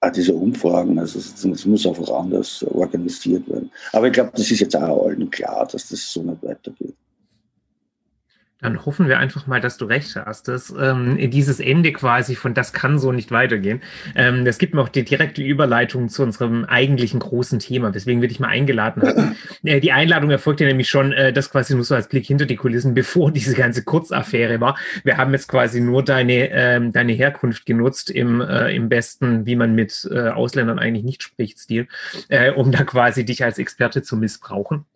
auch 0.00 0.10
diese 0.10 0.34
Umfragen, 0.34 0.98
also 0.98 1.18
das 1.18 1.66
muss 1.66 1.86
einfach 1.86 2.10
anders 2.10 2.62
organisiert 2.64 3.48
werden. 3.48 3.70
Aber 3.92 4.06
ich 4.06 4.12
glaube, 4.12 4.32
das 4.34 4.50
ist 4.50 4.60
jetzt 4.60 4.76
auch 4.76 5.06
allen 5.06 5.30
klar, 5.30 5.66
dass 5.70 5.88
das 5.88 6.10
so 6.10 6.22
nicht 6.22 6.42
weitergeht. 6.42 6.94
Dann 8.64 8.86
hoffen 8.86 9.08
wir 9.08 9.18
einfach 9.18 9.46
mal, 9.46 9.60
dass 9.60 9.76
du 9.76 9.84
recht 9.84 10.16
hast, 10.16 10.48
dass 10.48 10.74
ähm, 10.80 11.18
dieses 11.30 11.60
Ende 11.60 11.92
quasi 11.92 12.34
von 12.34 12.54
das 12.54 12.72
kann 12.72 12.98
so 12.98 13.12
nicht 13.12 13.30
weitergehen. 13.30 13.82
Ähm, 14.14 14.46
das 14.46 14.56
gibt 14.56 14.72
mir 14.72 14.80
auch 14.80 14.88
die 14.88 15.04
direkte 15.04 15.42
Überleitung 15.42 16.08
zu 16.08 16.22
unserem 16.22 16.64
eigentlichen 16.64 17.20
großen 17.20 17.58
Thema, 17.58 17.92
weswegen 17.92 18.22
wir 18.22 18.28
dich 18.28 18.40
mal 18.40 18.48
eingeladen 18.48 19.02
haben. 19.02 19.36
äh, 19.64 19.80
die 19.80 19.92
Einladung 19.92 20.30
erfolgte 20.30 20.64
nämlich 20.64 20.88
schon, 20.88 21.12
äh, 21.12 21.30
das 21.30 21.50
quasi 21.50 21.74
nur 21.74 21.84
so 21.84 21.94
als 21.94 22.08
Blick 22.08 22.24
hinter 22.24 22.46
die 22.46 22.56
Kulissen, 22.56 22.94
bevor 22.94 23.30
diese 23.30 23.54
ganze 23.54 23.84
Kurzaffäre 23.84 24.62
war. 24.62 24.78
Wir 25.02 25.18
haben 25.18 25.32
jetzt 25.32 25.48
quasi 25.48 25.82
nur 25.82 26.02
deine, 26.02 26.50
ähm, 26.50 26.90
deine 26.90 27.12
Herkunft 27.12 27.66
genutzt 27.66 28.08
im, 28.08 28.40
äh, 28.40 28.74
im 28.74 28.88
besten, 28.88 29.44
wie 29.44 29.56
man 29.56 29.74
mit 29.74 30.08
äh, 30.10 30.30
Ausländern 30.30 30.78
eigentlich 30.78 31.04
nicht 31.04 31.22
spricht, 31.22 31.58
Stil, 31.58 31.86
äh, 32.30 32.50
um 32.50 32.72
da 32.72 32.84
quasi 32.84 33.26
dich 33.26 33.44
als 33.44 33.58
Experte 33.58 34.02
zu 34.02 34.16
missbrauchen. 34.16 34.86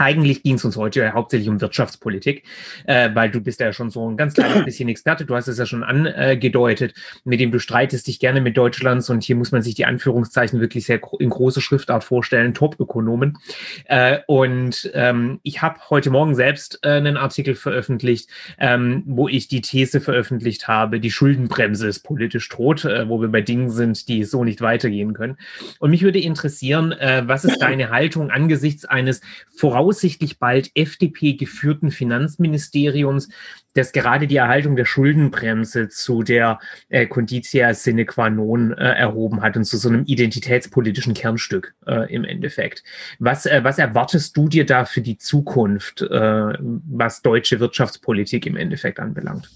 Eigentlich 0.00 0.42
ging 0.42 0.54
es 0.54 0.64
uns 0.64 0.78
heute 0.78 1.12
hauptsächlich 1.12 1.50
um 1.50 1.60
Wirtschaftspolitik, 1.60 2.44
äh, 2.86 3.10
weil 3.12 3.30
du 3.30 3.42
bist 3.42 3.60
ja 3.60 3.70
schon 3.74 3.90
so 3.90 4.08
ein 4.08 4.16
ganz 4.16 4.32
kleines 4.32 4.64
bisschen 4.64 4.88
Experte. 4.88 5.26
Du 5.26 5.34
hast 5.36 5.46
es 5.46 5.58
ja 5.58 5.66
schon 5.66 5.84
angedeutet, 5.84 6.94
mit 7.24 7.38
dem 7.38 7.52
du 7.52 7.58
streitest 7.58 8.06
dich 8.06 8.18
gerne 8.18 8.40
mit 8.40 8.56
Deutschlands 8.56 9.10
und 9.10 9.22
hier 9.22 9.36
muss 9.36 9.52
man 9.52 9.60
sich 9.60 9.74
die 9.74 9.84
Anführungszeichen 9.84 10.58
wirklich 10.58 10.86
sehr 10.86 11.00
in 11.18 11.28
große 11.28 11.60
Schriftart 11.60 12.02
vorstellen, 12.02 12.54
Top-Ökonomen. 12.54 13.36
Äh, 13.84 14.20
und 14.26 14.90
ähm, 14.94 15.38
ich 15.42 15.60
habe 15.60 15.78
heute 15.90 16.08
Morgen 16.08 16.34
selbst 16.34 16.78
äh, 16.82 16.92
einen 16.92 17.18
Artikel 17.18 17.54
veröffentlicht, 17.54 18.30
ähm, 18.58 19.02
wo 19.04 19.28
ich 19.28 19.48
die 19.48 19.60
These 19.60 20.00
veröffentlicht 20.00 20.66
habe, 20.66 20.98
die 20.98 21.10
Schuldenbremse 21.10 21.86
ist 21.86 22.04
politisch 22.04 22.48
tot, 22.48 22.86
äh, 22.86 23.06
wo 23.06 23.20
wir 23.20 23.28
bei 23.28 23.42
Dingen 23.42 23.68
sind, 23.68 24.08
die 24.08 24.24
so 24.24 24.44
nicht 24.44 24.62
weitergehen 24.62 25.12
können. 25.12 25.36
Und 25.78 25.90
mich 25.90 26.02
würde 26.02 26.20
interessieren, 26.20 26.92
äh, 26.92 27.24
was 27.26 27.44
ist 27.44 27.58
deine 27.60 27.90
Haltung 27.90 28.30
angesichts 28.30 28.86
eines 28.86 29.20
voraus 29.54 29.89
voraussichtlich 29.90 30.38
bald 30.38 30.70
FDP 30.74 31.34
geführten 31.34 31.90
Finanzministeriums, 31.90 33.28
das 33.74 33.92
gerade 33.92 34.28
die 34.28 34.36
Erhaltung 34.36 34.76
der 34.76 34.84
Schuldenbremse 34.84 35.88
zu 35.88 36.22
der 36.22 36.60
äh, 36.88 37.06
Conditia 37.06 37.74
sine 37.74 38.04
qua 38.04 38.30
non 38.30 38.72
äh, 38.72 38.92
erhoben 38.94 39.42
hat 39.42 39.56
und 39.56 39.64
zu 39.64 39.76
so 39.78 39.88
einem 39.88 40.04
identitätspolitischen 40.04 41.14
Kernstück 41.14 41.74
äh, 41.86 42.12
im 42.12 42.24
Endeffekt. 42.24 42.84
Was, 43.18 43.46
äh, 43.46 43.64
was 43.64 43.78
erwartest 43.78 44.36
du 44.36 44.48
dir 44.48 44.64
da 44.64 44.84
für 44.84 45.00
die 45.00 45.18
Zukunft, 45.18 46.02
äh, 46.02 46.52
was 46.60 47.22
deutsche 47.22 47.58
Wirtschaftspolitik 47.58 48.46
im 48.46 48.56
Endeffekt 48.56 49.00
anbelangt? 49.00 49.50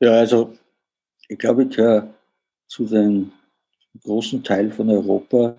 Ja, 0.00 0.12
also 0.12 0.54
ich 1.28 1.38
glaube, 1.38 1.64
ich 1.64 1.76
gehöre 1.76 2.08
zu 2.66 2.86
dem 2.86 3.32
großen 4.02 4.42
Teil 4.42 4.70
von 4.70 4.88
Europa, 4.88 5.56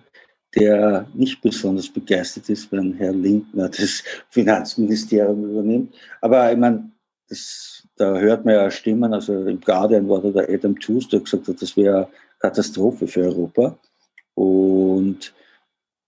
der 0.56 1.06
nicht 1.14 1.40
besonders 1.42 1.88
begeistert 1.88 2.48
ist, 2.48 2.70
wenn 2.72 2.94
Herr 2.94 3.12
Lindner 3.12 3.68
das 3.76 4.02
Finanzministerium 4.30 5.50
übernimmt. 5.50 5.94
Aber 6.20 6.50
ich 6.50 6.58
meine, 6.58 6.90
das, 7.28 7.86
da 7.96 8.16
hört 8.16 8.44
man 8.44 8.54
ja 8.54 8.70
Stimmen, 8.70 9.12
also 9.12 9.46
im 9.46 9.60
Guardian 9.60 10.08
war 10.08 10.20
da 10.22 10.30
der 10.30 10.48
Adam 10.48 10.78
Tooze, 10.78 11.08
der 11.10 11.20
gesagt 11.20 11.48
hat, 11.48 11.60
das 11.60 11.76
wäre 11.76 12.08
Katastrophe 12.38 13.06
für 13.06 13.22
Europa. 13.22 13.78
Und 14.34 15.34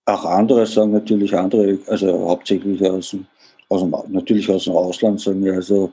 auch 0.04 0.24
andere 0.24 0.66
sagen 0.66 0.92
natürlich, 0.92 1.34
andere, 1.34 1.78
also 1.86 2.28
hauptsächlich 2.28 2.82
aus 2.84 3.10
dem, 3.10 3.26
aus 3.68 3.80
dem, 3.80 3.94
natürlich 4.08 4.48
aus 4.50 4.64
dem 4.64 4.74
Ausland 4.74 5.20
sagen 5.20 5.42
ja, 5.42 5.54
also 5.54 5.92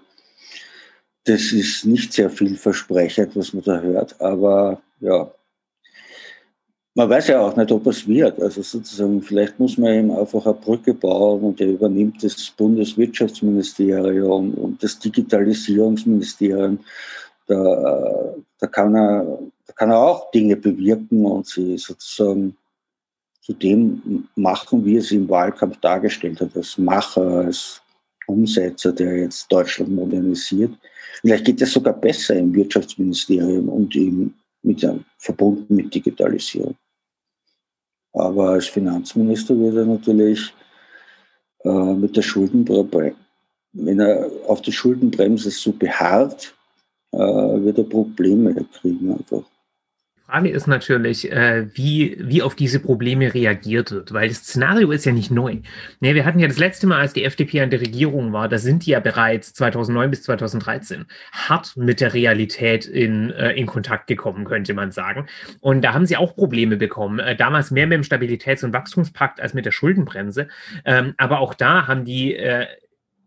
das 1.25 1.51
ist 1.51 1.85
nicht 1.85 2.13
sehr 2.13 2.29
vielversprechend, 2.29 3.35
was 3.35 3.53
man 3.53 3.63
da 3.63 3.79
hört, 3.79 4.19
aber 4.21 4.81
ja, 4.99 5.31
man 6.95 7.09
weiß 7.09 7.27
ja 7.27 7.41
auch 7.41 7.55
nicht, 7.57 7.71
ob 7.71 7.85
es 7.87 8.07
wird. 8.07 8.41
Also 8.41 8.61
sozusagen, 8.61 9.21
vielleicht 9.21 9.59
muss 9.59 9.77
man 9.77 9.93
ihm 9.93 10.11
einfach 10.11 10.45
eine 10.45 10.55
Brücke 10.55 10.93
bauen 10.93 11.41
und 11.41 11.59
er 11.59 11.67
übernimmt 11.67 12.23
das 12.23 12.49
Bundeswirtschaftsministerium 12.55 14.53
und 14.53 14.81
das 14.81 14.97
Digitalisierungsministerium. 14.99 16.79
Da, 17.47 18.33
da, 18.59 18.67
kann 18.67 18.95
er, 18.95 19.39
da 19.67 19.73
kann 19.73 19.91
er 19.91 19.99
auch 19.99 20.31
Dinge 20.31 20.55
bewirken 20.55 21.25
und 21.25 21.45
sie 21.45 21.77
sozusagen 21.77 22.55
zu 23.41 23.53
dem 23.53 24.27
machen, 24.35 24.83
wie 24.85 24.95
er 24.95 25.01
sie 25.01 25.17
im 25.17 25.29
Wahlkampf 25.29 25.77
dargestellt 25.81 26.39
hat, 26.39 26.55
als 26.55 26.77
Macher, 26.77 27.45
als 27.45 27.81
Umsetzer, 28.25 28.93
der 28.93 29.17
jetzt 29.17 29.51
Deutschland 29.51 29.91
modernisiert. 29.91 30.71
Vielleicht 31.21 31.45
geht 31.45 31.61
es 31.61 31.73
sogar 31.73 31.93
besser 31.93 32.35
im 32.35 32.55
Wirtschaftsministerium 32.55 33.67
und 33.67 33.95
im, 33.95 34.33
mit, 34.63 34.87
verbunden 35.19 35.75
mit 35.75 35.93
Digitalisierung. 35.93 36.75
Aber 38.15 38.49
als 38.51 38.67
Finanzminister 38.67 39.59
wird 39.59 39.75
er 39.75 39.85
natürlich 39.85 40.53
äh, 41.63 41.93
mit 41.93 42.15
der 42.15 42.21
Schuldenbremse, 42.21 43.13
wenn 43.73 43.99
er 43.99 44.29
auf 44.47 44.61
die 44.61 44.71
Schuldenbremse 44.71 45.51
so 45.51 45.73
beharrt, 45.73 46.55
äh, 47.11 47.17
wird 47.17 47.77
er 47.77 47.83
Probleme 47.83 48.55
kriegen 48.71 49.11
einfach. 49.11 49.43
Frage 50.27 50.49
ist 50.49 50.65
natürlich, 50.65 51.31
äh, 51.31 51.67
wie, 51.75 52.17
wie 52.19 52.41
auf 52.41 52.55
diese 52.55 52.79
Probleme 52.79 53.33
reagiert 53.33 53.91
wird, 53.91 54.11
weil 54.11 54.27
das 54.27 54.39
Szenario 54.39 54.89
ist 54.89 55.05
ja 55.05 55.11
nicht 55.11 55.29
neu. 55.29 55.57
Ja, 56.01 56.15
wir 56.15 56.25
hatten 56.25 56.39
ja 56.39 56.47
das 56.47 56.57
letzte 56.57 56.87
Mal, 56.87 56.99
als 56.99 57.13
die 57.13 57.23
FDP 57.23 57.61
an 57.61 57.69
der 57.69 57.81
Regierung 57.81 58.33
war, 58.33 58.49
da 58.49 58.57
sind 58.57 58.85
die 58.85 58.91
ja 58.91 58.99
bereits 58.99 59.53
2009 59.53 60.09
bis 60.09 60.23
2013 60.23 61.05
hart 61.31 61.77
mit 61.77 62.01
der 62.01 62.15
Realität 62.15 62.87
in, 62.87 63.29
äh, 63.31 63.51
in 63.51 63.67
Kontakt 63.67 64.07
gekommen, 64.07 64.45
könnte 64.45 64.73
man 64.73 64.91
sagen. 64.91 65.27
Und 65.61 65.83
da 65.83 65.93
haben 65.93 66.07
sie 66.07 66.17
auch 66.17 66.35
Probleme 66.35 66.75
bekommen. 66.75 67.19
Äh, 67.19 67.35
damals 67.35 67.69
mehr 67.69 67.85
mit 67.85 67.97
dem 67.97 68.03
Stabilitäts- 68.03 68.65
und 68.65 68.73
Wachstumspakt 68.73 69.39
als 69.39 69.53
mit 69.53 69.67
der 69.67 69.71
Schuldenbremse. 69.71 70.47
Ähm, 70.85 71.13
aber 71.17 71.39
auch 71.39 71.53
da 71.53 71.85
haben 71.85 72.03
die 72.03 72.35
äh, 72.35 72.65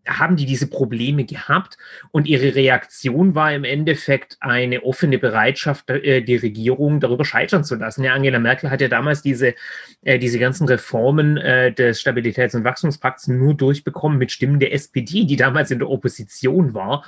haben 0.08 0.36
die 0.36 0.46
diese 0.46 0.66
Probleme 0.66 1.24
gehabt 1.24 1.76
und 2.10 2.26
ihre 2.26 2.54
Reaktion 2.54 3.34
war 3.34 3.52
im 3.52 3.64
Endeffekt 3.64 4.36
eine 4.40 4.82
offene 4.82 5.18
Bereitschaft, 5.18 5.90
äh, 5.90 6.22
die 6.22 6.36
Regierung 6.36 7.00
darüber 7.00 7.24
scheitern 7.24 7.64
zu 7.64 7.76
lassen. 7.76 8.04
Ja, 8.04 8.14
Angela 8.14 8.38
Merkel 8.38 8.70
hat 8.70 8.80
ja 8.80 8.88
damals 8.88 9.22
diese, 9.22 9.54
äh, 10.02 10.18
diese 10.18 10.38
ganzen 10.38 10.66
Reformen 10.66 11.36
äh, 11.36 11.72
des 11.72 12.00
Stabilitäts- 12.00 12.56
und 12.56 12.64
Wachstumspakts 12.64 13.28
nur 13.28 13.54
durchbekommen 13.54 14.18
mit 14.18 14.32
Stimmen 14.32 14.60
der 14.60 14.72
SPD, 14.72 15.24
die 15.24 15.36
damals 15.36 15.70
in 15.70 15.78
der 15.78 15.90
Opposition 15.90 16.74
war. 16.74 17.04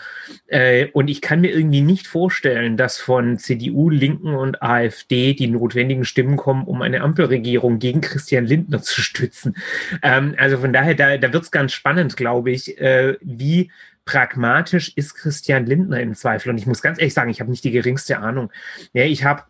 Und 0.93 1.09
ich 1.09 1.21
kann 1.21 1.41
mir 1.41 1.53
irgendwie 1.53 1.81
nicht 1.81 2.07
vorstellen, 2.07 2.77
dass 2.77 2.99
von 2.99 3.39
CDU, 3.39 3.89
Linken 3.89 4.35
und 4.35 4.63
AfD 4.63 5.35
die 5.35 5.47
notwendigen 5.47 6.05
Stimmen 6.05 6.37
kommen, 6.37 6.65
um 6.65 6.83
eine 6.83 7.01
Ampelregierung 7.01 7.79
gegen 7.79 8.01
Christian 8.01 8.47
Lindner 8.47 8.83
zu 8.83 9.01
stützen. 9.01 9.57
Ähm, 10.03 10.35
also 10.39 10.59
von 10.59 10.73
daher, 10.73 10.95
da, 10.95 11.17
da 11.17 11.33
wird 11.33 11.45
es 11.45 11.51
ganz 11.51 11.73
spannend, 11.73 12.17
glaube 12.17 12.51
ich 12.51 12.81
äh, 12.90 13.18
wie 13.20 13.70
pragmatisch 14.05 14.92
ist 14.96 15.14
Christian 15.14 15.66
Lindner 15.66 16.00
im 16.00 16.14
Zweifel? 16.14 16.50
Und 16.50 16.59
ich 16.59 16.66
muss 16.66 16.83
ganz 16.83 16.98
ehrlich 16.98 17.14
sagen, 17.14 17.31
ich 17.31 17.40
habe 17.40 17.50
nicht 17.50 17.64
die 17.64 17.70
geringste 17.70 18.18
Ahnung. 18.18 18.50
Ja, 18.92 19.05
ich 19.05 19.24
habe 19.24 19.44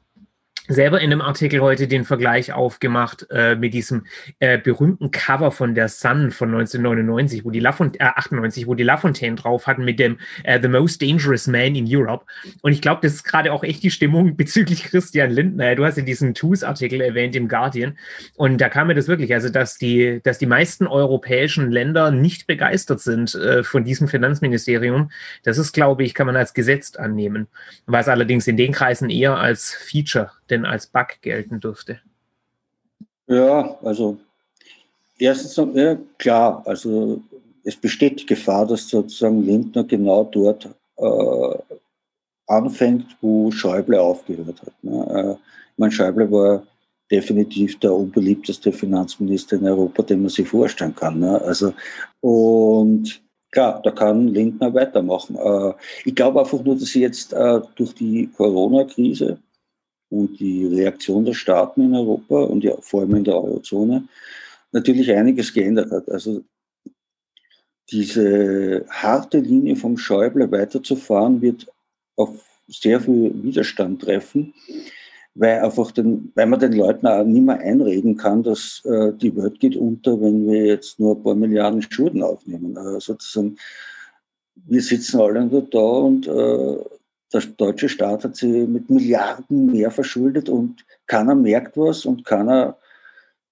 selber 0.71 1.01
in 1.01 1.13
einem 1.13 1.21
Artikel 1.21 1.61
heute 1.61 1.89
den 1.89 2.05
Vergleich 2.05 2.53
aufgemacht 2.53 3.27
äh, 3.31 3.57
mit 3.57 3.75
diesem 3.75 4.07
äh, 4.39 4.57
berühmten 4.57 5.11
Cover 5.11 5.51
von 5.51 5.75
der 5.75 5.89
Sun 5.89 6.31
von 6.31 6.51
1999, 6.51 7.45
wo 7.45 7.51
die 7.51 7.61
Lafont 7.61 8.01
äh, 8.01 8.05
98, 8.05 8.67
wo 8.67 8.75
die 8.75 8.85
Lafontaine 8.85 9.35
drauf 9.35 9.67
hatten 9.67 9.85
mit 9.85 9.99
dem 9.99 10.19
äh, 10.45 10.61
The 10.63 10.69
Most 10.69 11.03
Dangerous 11.03 11.49
Man 11.49 11.75
in 11.75 11.87
Europe. 11.89 12.25
Und 12.63 12.73
ich 12.73 12.81
glaube, 12.81 13.01
das 13.03 13.15
ist 13.15 13.25
gerade 13.25 13.53
auch 13.53 13.65
echt 13.65 13.83
die 13.83 13.91
Stimmung 13.91 14.37
bezüglich 14.41 14.85
Christian 14.85 15.31
Lindner. 15.31 15.75
Du 15.75 15.85
hast 15.85 15.99
ja 15.99 16.05
diesen 16.05 16.35
Tools-Artikel 16.35 17.01
erwähnt 17.01 17.35
im 17.35 17.49
Guardian. 17.49 17.99
Und 18.37 18.61
da 18.61 18.69
kam 18.69 18.87
mir 18.87 18.95
das 18.95 19.09
wirklich, 19.09 19.35
also 19.35 19.49
dass 19.49 19.77
die, 19.77 20.21
dass 20.23 20.39
die 20.39 20.47
meisten 20.47 20.87
europäischen 20.87 21.73
Länder 21.73 22.13
nicht 22.13 22.47
begeistert 22.47 23.01
sind 23.01 23.35
äh, 23.35 23.65
von 23.65 23.83
diesem 23.83 24.07
Finanzministerium. 24.07 25.11
Das 25.43 25.59
ist, 25.59 25.73
glaube 25.73 26.05
ich, 26.05 26.15
kann 26.15 26.27
man 26.27 26.37
als 26.37 26.55
Gesetz 26.55 26.95
annehmen. 26.95 27.49
Was 27.87 28.09
allerdings 28.09 28.47
in 28.47 28.57
den 28.57 28.73
Kreisen 28.73 29.11
eher 29.11 29.37
als 29.37 29.75
Feature 29.75 30.31
denn 30.51 30.65
als 30.65 30.87
Bug 30.87 31.21
gelten 31.23 31.61
dürfte? 31.61 32.01
Ja, 33.27 33.79
also 33.83 34.19
erstens, 35.19 35.57
ja, 35.75 35.97
klar, 36.19 36.63
also 36.67 37.23
es 37.65 37.77
besteht 37.77 38.21
die 38.21 38.27
Gefahr, 38.27 38.67
dass 38.67 38.89
sozusagen 38.89 39.45
Lindner 39.45 39.85
genau 39.85 40.25
dort 40.25 40.69
äh, 40.97 41.59
anfängt, 42.47 43.17
wo 43.21 43.51
Schäuble 43.51 44.01
aufgehört 44.01 44.61
hat. 44.63 44.73
Ne? 44.83 45.07
Äh, 45.11 45.33
ich 45.33 45.79
meine, 45.79 45.93
Schäuble 45.93 46.31
war 46.31 46.63
definitiv 47.11 47.79
der 47.81 47.93
unbeliebteste 47.93 48.73
Finanzminister 48.73 49.57
in 49.57 49.67
Europa, 49.67 50.03
den 50.03 50.23
man 50.23 50.31
sich 50.31 50.49
vorstellen 50.49 50.95
kann. 50.95 51.21
Ne? 51.21 51.41
Also, 51.43 51.73
und 52.21 53.21
klar, 53.51 53.81
da 53.83 53.91
kann 53.91 54.29
Lindner 54.29 54.73
weitermachen. 54.75 55.37
Äh, 55.37 55.73
ich 56.05 56.15
glaube 56.15 56.41
einfach 56.41 56.63
nur, 56.63 56.75
dass 56.77 56.89
sie 56.89 57.03
jetzt 57.03 57.33
äh, 57.33 57.61
durch 57.77 57.95
die 57.95 58.29
Corona-Krise 58.37 59.39
und 60.11 60.39
die 60.41 60.67
Reaktion 60.67 61.25
der 61.25 61.35
Staaten 61.35 61.83
in 61.83 61.95
Europa 61.95 62.43
und 62.43 62.65
ja, 62.65 62.77
vor 62.81 63.01
allem 63.01 63.15
in 63.17 63.25
der 63.25 63.37
Eurozone 63.37 64.05
natürlich 64.73 65.11
einiges 65.13 65.53
geändert 65.53 65.91
hat. 65.91 66.11
Also 66.11 66.43
diese 67.91 68.85
harte 68.89 69.39
Linie 69.39 69.77
vom 69.77 69.97
Schäuble 69.97 70.51
weiterzufahren, 70.51 71.41
wird 71.41 71.67
auf 72.17 72.31
sehr 72.69 73.01
viel 73.01 73.33
Widerstand 73.43 74.03
treffen, 74.03 74.55
weil 75.35 75.61
einfach 75.61 75.91
den, 75.91 76.33
weil 76.35 76.47
man 76.47 76.61
den 76.61 76.73
Leuten 76.73 77.07
auch 77.07 77.25
nicht 77.25 77.43
mehr 77.43 77.59
einreden 77.59 78.17
kann, 78.17 78.43
dass 78.43 78.83
äh, 78.85 79.13
die 79.13 79.35
Welt 79.37 79.59
geht 79.59 79.77
unter, 79.77 80.21
wenn 80.21 80.47
wir 80.47 80.67
jetzt 80.67 81.01
nur 81.01 81.17
ein 81.17 81.23
paar 81.23 81.35
Milliarden 81.35 81.83
Schulden 81.83 82.23
aufnehmen. 82.23 82.77
Also 82.77 82.99
sozusagen, 83.01 83.57
wir 84.55 84.83
sitzen 84.83 85.21
alle 85.21 85.45
nur 85.47 85.63
da 85.63 85.79
und 85.79 86.27
äh, 86.29 87.00
der 87.33 87.43
deutsche 87.57 87.89
Staat 87.89 88.25
hat 88.25 88.37
sie 88.37 88.67
mit 88.67 88.91
Milliarden 88.91 89.67
mehr 89.67 89.91
verschuldet 89.91 90.49
und 90.49 90.85
keiner 91.07 91.35
merkt 91.35 91.77
was 91.77 92.05
und 92.05 92.25
keiner 92.25 92.77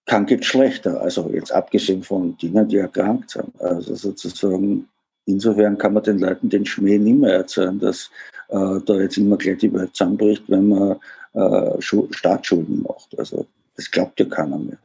kann 0.06 0.26
geht 0.26 0.44
schlechter. 0.44 1.00
Also 1.00 1.30
jetzt 1.32 1.52
abgesehen 1.52 2.02
von 2.02 2.36
Dingen, 2.38 2.68
die 2.68 2.78
erkrankt 2.78 3.30
sind. 3.30 3.60
Also 3.60 3.94
sozusagen, 3.94 4.88
insofern 5.26 5.78
kann 5.78 5.92
man 5.92 6.02
den 6.02 6.18
Leuten 6.18 6.48
den 6.48 6.66
Schmäh 6.66 6.98
nicht 6.98 7.20
mehr 7.20 7.34
erzählen, 7.34 7.78
dass 7.78 8.10
äh, 8.48 8.80
da 8.84 8.94
jetzt 8.94 9.18
immer 9.18 9.36
gleich 9.36 9.58
die 9.58 9.72
Welt 9.72 9.94
zusammenbricht, 9.94 10.44
wenn 10.48 10.68
man 10.68 10.96
äh, 11.34 11.80
Staatsschulden 11.80 12.82
macht. 12.82 13.16
Also 13.18 13.46
das 13.76 13.90
glaubt 13.90 14.18
ja 14.18 14.26
keiner 14.26 14.58
mehr. 14.58 14.78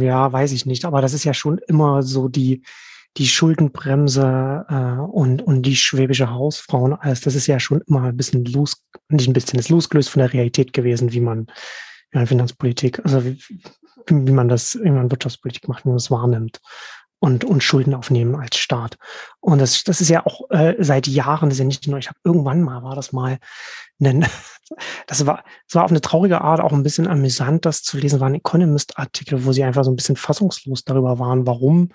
Ja, 0.00 0.32
weiß 0.32 0.52
ich 0.52 0.66
nicht. 0.66 0.84
Aber 0.84 1.02
das 1.02 1.12
ist 1.12 1.24
ja 1.24 1.34
schon 1.34 1.58
immer 1.68 2.02
so 2.02 2.28
die, 2.28 2.62
die 3.16 3.26
Schuldenbremse 3.26 4.66
äh, 4.68 5.00
und, 5.00 5.42
und 5.42 5.62
die 5.62 5.76
schwäbische 5.76 6.30
Hausfrau 6.30 6.84
und 6.84 6.94
alles. 6.94 7.20
Das 7.22 7.34
ist 7.34 7.46
ja 7.46 7.58
schon 7.58 7.82
immer 7.86 8.04
ein 8.04 8.16
bisschen 8.16 8.44
los, 8.44 8.84
nicht 9.08 9.28
ein 9.28 9.32
bisschen, 9.32 9.58
ist 9.58 9.68
losgelöst 9.68 10.10
von 10.10 10.20
der 10.20 10.32
Realität 10.32 10.72
gewesen, 10.72 11.12
wie 11.12 11.20
man 11.20 11.46
ja, 12.12 12.24
Finanzpolitik, 12.26 13.00
also 13.04 13.24
wie, 13.24 13.38
wie 14.08 14.32
man 14.32 14.48
das, 14.48 14.78
wie 14.82 14.90
man 14.90 15.10
Wirtschaftspolitik 15.10 15.68
macht, 15.68 15.84
wie 15.84 15.88
man 15.88 15.98
das 15.98 16.10
wahrnimmt 16.10 16.60
und, 17.20 17.44
und 17.44 17.62
Schulden 17.62 17.94
aufnehmen 17.94 18.34
als 18.34 18.56
Staat. 18.56 18.96
Und 19.40 19.60
das, 19.60 19.84
das 19.84 20.00
ist 20.00 20.08
ja 20.08 20.26
auch 20.26 20.50
äh, 20.50 20.74
seit 20.78 21.06
Jahren, 21.06 21.50
das 21.50 21.56
ist 21.56 21.60
ja 21.60 21.66
nicht 21.66 21.86
nur, 21.86 21.98
ich 21.98 22.08
habe 22.08 22.18
irgendwann 22.24 22.62
mal, 22.62 22.82
war 22.82 22.96
das 22.96 23.12
mal, 23.12 23.38
ein, 24.00 24.26
das 25.06 25.26
war, 25.26 25.44
das 25.68 25.74
war 25.74 25.84
auf 25.84 25.90
eine 25.90 26.00
traurige 26.00 26.40
Art 26.40 26.60
auch 26.60 26.72
ein 26.72 26.82
bisschen 26.82 27.06
amüsant, 27.06 27.66
das 27.66 27.82
zu 27.82 27.98
lesen, 27.98 28.20
war 28.20 28.28
ein 28.28 28.34
Economist-Artikel, 28.34 29.44
wo 29.44 29.52
sie 29.52 29.62
einfach 29.62 29.84
so 29.84 29.92
ein 29.92 29.96
bisschen 29.96 30.16
fassungslos 30.16 30.84
darüber 30.84 31.18
waren, 31.18 31.46
warum 31.46 31.90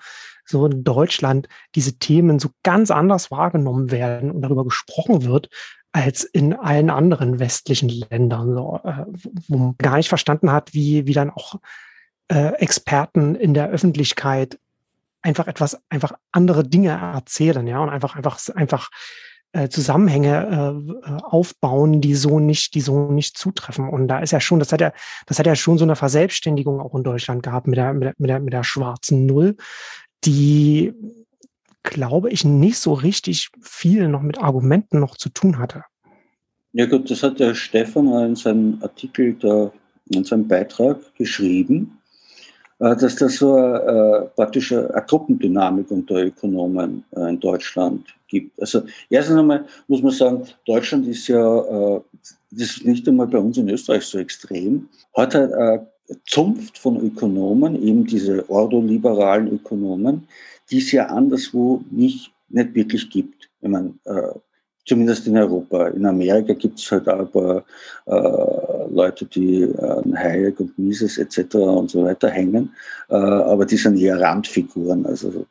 so 0.48 0.64
in 0.66 0.84
Deutschland 0.84 1.48
diese 1.74 1.98
Themen 1.98 2.38
so 2.38 2.50
ganz 2.62 2.92
anders 2.92 3.32
wahrgenommen 3.32 3.90
werden 3.90 4.30
und 4.30 4.42
darüber 4.42 4.62
gesprochen 4.62 5.24
wird, 5.24 5.48
als 5.90 6.22
in 6.22 6.54
allen 6.54 6.90
anderen 6.90 7.40
westlichen 7.40 7.88
Ländern, 7.88 8.54
so, 8.54 8.80
äh, 8.84 9.06
wo 9.48 9.58
man 9.58 9.74
gar 9.78 9.96
nicht 9.96 10.08
verstanden 10.08 10.52
hat, 10.52 10.72
wie, 10.72 11.06
wie 11.06 11.14
dann 11.14 11.30
auch 11.30 11.56
äh, 12.28 12.52
Experten 12.58 13.34
in 13.34 13.54
der 13.54 13.70
Öffentlichkeit 13.70 14.58
einfach 15.26 15.48
etwas, 15.48 15.78
einfach 15.88 16.12
andere 16.32 16.62
Dinge 16.62 16.90
erzählen, 16.90 17.66
ja, 17.66 17.80
und 17.80 17.90
einfach, 17.90 18.14
einfach, 18.14 18.38
einfach 18.54 18.88
äh, 19.52 19.68
Zusammenhänge 19.68 21.02
äh, 21.04 21.22
aufbauen, 21.24 22.00
die 22.00 22.14
so 22.14 22.38
nicht, 22.38 22.74
die 22.74 22.80
so 22.80 23.10
nicht 23.10 23.36
zutreffen. 23.36 23.88
Und 23.88 24.06
da 24.08 24.20
ist 24.20 24.30
ja 24.30 24.40
schon, 24.40 24.60
das 24.60 24.72
hat 24.72 24.80
ja, 24.80 24.92
das 25.26 25.38
hat 25.38 25.46
ja 25.46 25.56
schon 25.56 25.78
so 25.78 25.84
eine 25.84 25.96
Verselbstständigung 25.96 26.80
auch 26.80 26.94
in 26.94 27.02
Deutschland 27.02 27.42
gehabt 27.42 27.66
mit 27.66 27.76
der, 27.76 27.92
mit 27.92 28.04
der, 28.04 28.14
mit 28.18 28.30
der, 28.30 28.40
mit 28.40 28.52
der 28.52 28.64
schwarzen 28.64 29.26
Null, 29.26 29.56
die, 30.24 30.94
glaube 31.82 32.30
ich, 32.30 32.44
nicht 32.44 32.78
so 32.78 32.92
richtig 32.92 33.50
viel 33.60 34.08
noch 34.08 34.22
mit 34.22 34.38
Argumenten 34.38 35.00
noch 35.00 35.16
zu 35.16 35.28
tun 35.28 35.58
hatte. 35.58 35.82
Ja 36.72 36.86
gut, 36.86 37.10
das 37.10 37.22
hat 37.22 37.40
der 37.40 37.54
Stefan 37.54 38.06
in 38.24 38.36
seinem 38.36 38.78
Artikel 38.82 39.34
da, 39.34 39.72
in 40.10 40.24
seinem 40.24 40.46
Beitrag 40.46 40.98
geschrieben. 41.14 41.95
Äh, 42.78 42.96
dass 42.96 43.16
das 43.16 43.36
so 43.36 43.56
äh, 43.56 44.26
praktisch 44.36 44.72
eine 44.72 45.04
Gruppendynamik 45.06 45.90
unter 45.90 46.16
Ökonomen 46.16 47.04
äh, 47.12 47.30
in 47.30 47.40
Deutschland 47.40 48.06
gibt. 48.28 48.60
Also 48.60 48.82
erstens 49.08 49.38
einmal 49.38 49.64
muss 49.88 50.02
man 50.02 50.12
sagen, 50.12 50.44
Deutschland 50.66 51.06
ist 51.06 51.26
ja, 51.28 51.96
äh, 51.96 52.00
das 52.50 52.76
ist 52.76 52.84
nicht 52.84 53.08
einmal 53.08 53.28
bei 53.28 53.38
uns 53.38 53.56
in 53.56 53.70
Österreich 53.70 54.04
so 54.04 54.18
extrem, 54.18 54.88
hat 55.14 55.34
halt 55.34 55.54
eine 55.54 55.86
Zunft 56.26 56.76
von 56.76 57.00
Ökonomen, 57.00 57.82
eben 57.82 58.04
diese 58.06 58.48
ordoliberalen 58.50 59.52
Ökonomen, 59.54 60.28
die 60.70 60.78
es 60.78 60.92
ja 60.92 61.06
anderswo 61.06 61.82
nicht, 61.90 62.30
nicht 62.50 62.74
wirklich 62.74 63.08
gibt. 63.08 63.48
Ich 63.62 63.68
meine, 63.68 63.94
äh, 64.04 64.32
zumindest 64.86 65.26
in 65.26 65.36
Europa. 65.36 65.88
In 65.88 66.06
Amerika 66.06 66.54
gibt 66.54 66.78
es 66.78 66.90
halt 66.90 67.04
paar 67.04 67.64
äh, 68.06 68.88
Leute, 68.88 69.26
die 69.26 69.64
an 69.78 70.12
äh, 70.12 70.16
Hayek 70.16 70.60
und 70.60 70.78
Mises 70.78 71.18
etc. 71.18 71.56
und 71.56 71.90
so 71.90 72.04
weiter 72.04 72.30
hängen, 72.30 72.72
äh, 73.08 73.14
aber 73.14 73.66
die 73.66 73.76
sind 73.76 73.98
eher 73.98 74.20
Randfiguren. 74.20 75.04
Also 75.04 75.46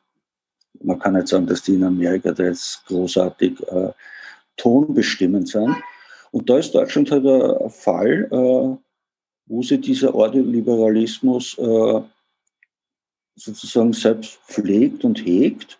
man 0.81 0.99
kann 0.99 1.13
nicht 1.13 1.27
sagen, 1.27 1.47
dass 1.47 1.61
die 1.61 1.75
in 1.75 1.83
Amerika 1.83 2.31
da 2.31 2.43
jetzt 2.43 2.85
großartig 2.87 3.61
äh, 3.67 3.91
tonbestimmend 4.57 5.49
sind. 5.49 5.75
Und 6.31 6.49
da 6.49 6.57
ist 6.57 6.73
Deutschland 6.73 7.11
halt 7.11 7.25
ein 7.25 7.69
Fall, 7.69 8.27
äh, 8.31 8.77
wo 9.47 9.61
sie 9.61 9.79
dieser 9.79 10.15
Ordoliberalismus 10.15 11.57
äh, 11.57 12.01
sozusagen 13.35 13.93
selbst 13.93 14.39
pflegt 14.47 15.03
und 15.03 15.25
hegt 15.25 15.77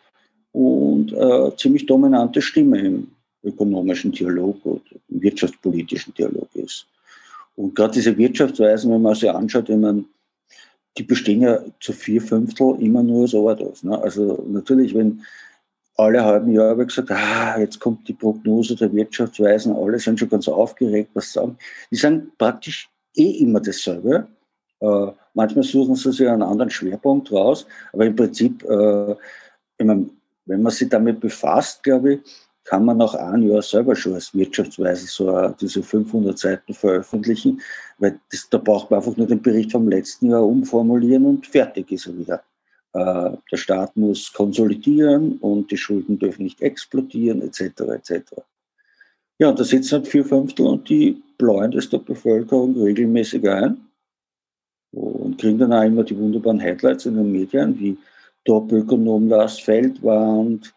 und 0.52 1.14
äh, 1.14 1.56
ziemlich 1.58 1.86
dominante 1.86 2.42
Stimme 2.42 2.80
im 2.80 3.15
ökonomischen 3.46 4.12
Dialog 4.12 4.66
oder 4.66 4.82
wirtschaftspolitischen 5.10 6.14
Dialog 6.14 6.50
ist. 6.56 6.88
Und 7.56 7.76
gerade 7.76 7.94
diese 7.94 8.18
Wirtschaftsweisen, 8.18 8.92
wenn 8.92 9.02
man 9.02 9.16
sich 9.16 9.30
anschaut, 9.30 9.70
wenn 9.70 9.82
man, 9.82 10.06
die 10.98 11.04
bestehen 11.04 11.42
ja 11.42 11.60
zu 11.80 11.94
vier 11.94 12.22
Fünftel 12.22 12.76
immer 12.80 13.04
nur 13.04 13.24
aus 13.24 13.36
Autos. 13.36 13.84
Ne? 13.84 13.98
Also 14.02 14.46
natürlich, 14.50 14.94
wenn 14.94 15.22
alle 15.98 16.24
halben 16.24 16.52
Jahre 16.52 16.86
gesagt, 16.86 17.12
ah, 17.12 17.58
jetzt 17.60 17.80
kommt 17.80 18.08
die 18.08 18.14
Prognose 18.14 18.76
der 18.76 18.94
Wirtschaftsweisen, 18.94 19.76
alle 19.76 20.00
sind 20.00 20.20
schon 20.20 20.30
ganz 20.30 20.48
aufgeregt, 20.48 21.12
was 21.14 21.32
sagen. 21.32 21.58
Die 21.90 21.96
sagen 21.96 22.32
praktisch 22.38 22.90
eh 23.16 23.32
immer 23.40 23.62
dasselbe. 23.62 24.28
Äh, 24.82 25.08
manchmal 25.34 25.64
suchen 25.64 25.96
sie 25.96 26.12
sich 26.12 26.28
einen 26.28 26.44
anderen 26.44 26.70
Schwerpunkt 26.70 27.32
raus, 27.32 27.66
aber 27.94 28.06
im 28.06 28.16
Prinzip, 28.16 28.64
äh, 28.66 29.12
ich 29.78 29.86
mein, 29.86 30.10
wenn 30.46 30.62
man 30.62 30.72
sich 30.72 30.90
damit 30.90 31.20
befasst, 31.20 31.82
glaube 31.82 32.16
ich, 32.16 32.20
kann 32.66 32.84
man 32.84 32.98
nach 32.98 33.14
einem 33.14 33.48
Jahr 33.48 33.62
selber 33.62 33.96
schon 33.96 34.16
als 34.16 34.34
Wirtschaftsweise 34.34 35.06
so 35.06 35.50
diese 35.62 35.84
500 35.84 36.38
Seiten 36.38 36.74
veröffentlichen, 36.74 37.62
weil 38.00 38.20
das, 38.32 38.50
da 38.50 38.58
braucht 38.58 38.90
man 38.90 39.00
einfach 39.00 39.16
nur 39.16 39.28
den 39.28 39.42
Bericht 39.42 39.72
vom 39.72 39.88
letzten 39.88 40.32
Jahr 40.32 40.44
umformulieren 40.44 41.26
und 41.26 41.48
fertig 41.48 41.92
ist 41.92 42.08
er 42.08 42.18
wieder. 42.18 42.44
Äh, 42.94 43.38
der 43.52 43.58
Staat 43.58 43.96
muss 43.96 44.34
konsolidieren 44.34 45.38
und 45.38 45.72
die 45.72 45.78
Schulden 45.78 46.18
dürfen 46.18 46.44
nicht 46.44 46.62
explodieren, 46.62 47.42
etc. 47.42 47.82
etc. 47.82 48.42
Ja, 49.38 49.52
da 49.52 49.64
sitzen 49.64 49.94
halt 49.94 50.08
vier 50.08 50.26
Fünftel 50.26 50.66
und 50.66 50.90
die 50.90 51.22
blauen 51.38 51.72
das 51.72 51.90
der 51.90 52.00
Bevölkerung 52.00 52.82
regelmäßig 52.82 53.48
ein 53.48 53.82
und 54.92 55.38
kriegen 55.38 55.60
dann 55.60 55.74
auch 55.74 55.84
immer 55.84 56.04
die 56.04 56.18
wunderbaren 56.18 56.60
Headlines 56.60 57.06
in 57.06 57.16
den 57.16 57.32
Medien, 57.32 57.80
wie 57.80 57.98
Top-Ökonom 58.46 59.28
Lars 59.28 59.60
Feldwand, 59.60 60.75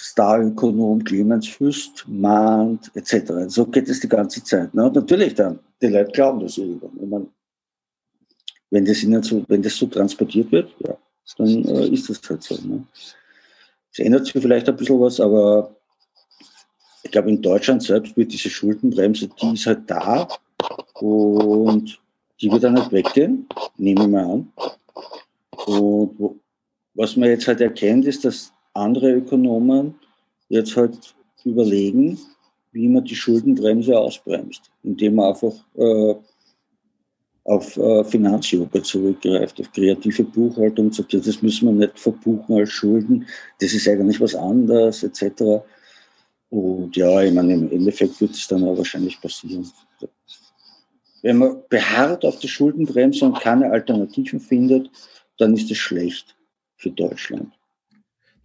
Starökonom 0.00 1.02
Clemens 1.02 1.48
Fürst 1.48 2.06
mahnt, 2.06 2.90
etc. 2.94 3.32
So 3.48 3.66
geht 3.66 3.88
es 3.88 3.98
die 3.98 4.08
ganze 4.08 4.42
Zeit. 4.44 4.72
Ne? 4.72 4.84
Und 4.84 4.94
natürlich 4.94 5.34
dann, 5.34 5.58
die 5.82 5.88
Leute 5.88 6.12
glauben 6.12 6.40
das 6.40 6.56
irgendwann. 6.56 7.28
wenn, 8.70 8.84
das 8.84 9.02
ihnen 9.02 9.22
so, 9.24 9.44
wenn 9.48 9.60
das 9.60 9.76
so 9.76 9.86
transportiert 9.86 10.52
wird, 10.52 10.72
ja, 10.86 10.96
dann 11.36 11.64
äh, 11.64 11.88
ist 11.88 12.08
das 12.08 12.20
halt 12.30 12.44
so. 12.44 12.54
Ne? 12.64 12.84
Es 13.92 13.98
ändert 13.98 14.26
sich 14.26 14.40
vielleicht 14.40 14.68
ein 14.68 14.76
bisschen 14.76 15.00
was, 15.00 15.18
aber 15.18 15.74
ich 17.02 17.10
glaube, 17.10 17.30
in 17.30 17.42
Deutschland 17.42 17.82
selbst 17.82 18.16
wird 18.16 18.32
diese 18.32 18.50
Schuldenbremse, 18.50 19.28
die 19.42 19.54
ist 19.54 19.66
halt 19.66 19.90
da 19.90 20.28
und 20.94 22.00
die 22.40 22.52
wird 22.52 22.62
dann 22.62 22.74
nicht 22.74 22.92
weggehen, 22.92 23.48
nehme 23.76 24.02
ich 24.02 24.08
mal 24.08 24.24
an. 24.24 24.52
Und 25.66 26.40
was 26.94 27.16
man 27.16 27.30
jetzt 27.30 27.48
halt 27.48 27.60
erkennt, 27.60 28.04
ist, 28.04 28.24
dass 28.24 28.52
andere 28.78 29.12
Ökonomen 29.12 29.94
jetzt 30.48 30.76
halt 30.76 31.14
überlegen, 31.44 32.18
wie 32.72 32.88
man 32.88 33.04
die 33.04 33.16
Schuldenbremse 33.16 33.98
ausbremst, 33.98 34.70
indem 34.82 35.16
man 35.16 35.30
einfach 35.30 35.54
äh, 35.74 36.14
auf 37.44 37.76
äh, 37.76 38.04
Finanzyoga 38.04 38.82
zurückgreift, 38.82 39.60
auf 39.60 39.72
kreative 39.72 40.24
Buchhaltung 40.24 40.92
sagt, 40.92 41.12
ja, 41.14 41.20
das 41.20 41.40
müssen 41.42 41.66
wir 41.66 41.72
nicht 41.72 41.98
verbuchen 41.98 42.56
als 42.56 42.70
Schulden, 42.70 43.26
das 43.60 43.72
ist 43.72 43.88
eigentlich 43.88 44.20
was 44.20 44.34
anderes, 44.34 45.02
etc. 45.02 45.62
Und 46.50 46.96
ja, 46.96 47.22
ich 47.22 47.32
meine, 47.32 47.54
im 47.54 47.70
Endeffekt 47.70 48.20
wird 48.20 48.32
es 48.32 48.46
dann 48.46 48.64
auch 48.64 48.76
wahrscheinlich 48.76 49.20
passieren. 49.20 49.70
Wenn 51.22 51.38
man 51.38 51.62
beharrt 51.68 52.24
auf 52.24 52.38
die 52.38 52.48
Schuldenbremse 52.48 53.24
und 53.24 53.40
keine 53.40 53.70
Alternativen 53.70 54.40
findet, 54.40 54.90
dann 55.38 55.54
ist 55.54 55.70
es 55.70 55.78
schlecht 55.78 56.36
für 56.76 56.90
Deutschland 56.90 57.57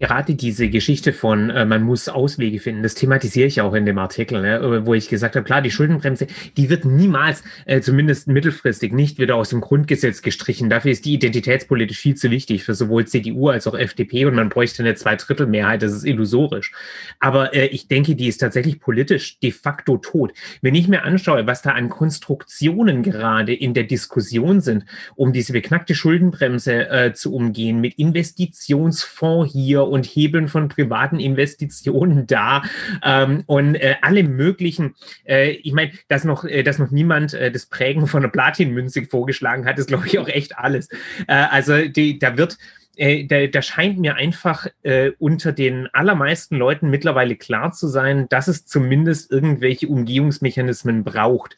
gerade 0.04 0.36
diese 0.36 0.68
Geschichte 0.68 1.14
von, 1.14 1.50
äh, 1.50 1.66
man 1.66 1.82
muss 1.82 2.10
Auswege 2.10 2.60
finden, 2.60 2.84
das 2.84 2.94
thematisiere 2.94 3.48
ich 3.48 3.62
auch 3.62 3.74
in 3.74 3.86
dem 3.86 3.98
Artikel, 3.98 4.42
ne, 4.42 4.86
wo 4.86 4.94
ich 4.94 5.08
gesagt 5.08 5.38
habe, 5.38 5.46
klar, 5.46 5.62
die 5.62 5.72
Schuldenbremse, 5.72 6.28
die 6.58 6.70
wird 6.70 6.84
niemals, 6.84 7.42
äh, 7.66 7.80
zumindest 7.80 8.28
mittelfristig, 8.28 8.92
nicht 8.92 9.18
wieder 9.18 9.38
aus 9.38 9.50
dem 9.50 9.62
Grundgesetz 9.62 10.22
gestrichen. 10.22 10.70
Dafür 10.70 10.92
ist 10.92 11.06
die 11.06 11.14
identitätspolitisch 11.14 12.00
viel 12.00 12.16
zu 12.16 12.32
wichtig 12.32 12.66
für 12.66 12.74
sowohl 12.74 13.06
CDU 13.06 13.48
als 13.48 13.66
auch 13.66 13.76
FDP 13.76 14.26
und 14.26 14.36
man 14.36 14.50
bräuchte 14.50 14.84
eine 14.84 14.94
Zweidrittelmehrheit, 14.96 15.82
das 15.82 15.94
ist 15.94 16.04
illusorisch. 16.04 16.74
Aber 17.22 17.54
äh, 17.54 17.68
ich 17.68 17.88
denke, 17.88 18.16
die 18.16 18.28
ist 18.28 18.40
tatsächlich 18.40 18.82
politisch 18.82 19.40
de 19.40 19.52
facto 19.52 19.96
tot. 19.96 20.34
Wenn 20.62 20.76
ich 20.76 20.90
mir 20.90 21.04
anschaue, 21.04 21.48
was 21.48 21.62
da 21.62 21.72
an 21.72 21.88
Konstruktionen 21.88 23.04
gerade 23.04 23.54
in 23.54 23.74
der 23.74 23.86
Diskussion 23.86 24.60
sind, 24.60 24.84
um 25.16 25.32
diese 25.32 25.54
beknackte 25.54 25.96
Schuldenbremse 25.96 26.90
äh, 26.90 27.14
zu 27.14 27.34
umgehen, 27.34 27.80
mit 27.80 27.94
Investitionsfonds 27.94 29.54
hier 29.54 29.93
und 29.94 30.06
Hebeln 30.06 30.48
von 30.48 30.68
privaten 30.68 31.20
Investitionen 31.20 32.28
da 32.28 32.64
ähm, 33.04 33.44
und 33.46 33.76
äh, 33.76 33.96
alle 34.02 34.24
möglichen, 34.24 34.96
äh, 35.28 35.52
ich 35.52 35.74
meine, 35.74 35.92
dass 36.08 36.24
noch, 36.24 36.44
äh, 36.44 36.64
dass 36.64 36.80
noch 36.80 36.92
niemand 36.92 37.34
äh, 37.34 37.52
das 37.52 37.68
Prägen 37.68 38.08
von 38.08 38.24
einer 38.24 38.32
Platinmünze 38.32 39.06
vorgeschlagen 39.06 39.66
hat, 39.66 39.78
ist, 39.78 39.88
glaube 39.88 40.08
ich, 40.08 40.18
auch 40.20 40.28
echt 40.28 40.58
alles. 40.58 40.90
Äh, 41.28 41.34
also 41.50 41.88
die, 41.88 42.20
da 42.20 42.38
wird 42.38 42.58
äh, 42.96 43.26
da, 43.26 43.48
da 43.48 43.62
scheint 43.62 43.98
mir 44.00 44.16
einfach 44.16 44.68
äh, 44.84 45.12
unter 45.18 45.52
den 45.52 45.88
allermeisten 45.94 46.56
Leuten 46.58 46.90
mittlerweile 46.90 47.36
klar 47.36 47.72
zu 47.72 47.88
sein, 47.88 48.28
dass 48.30 48.48
es 48.48 48.66
zumindest 48.66 49.32
irgendwelche 49.32 49.88
Umgehungsmechanismen 49.88 51.04
braucht. 51.04 51.58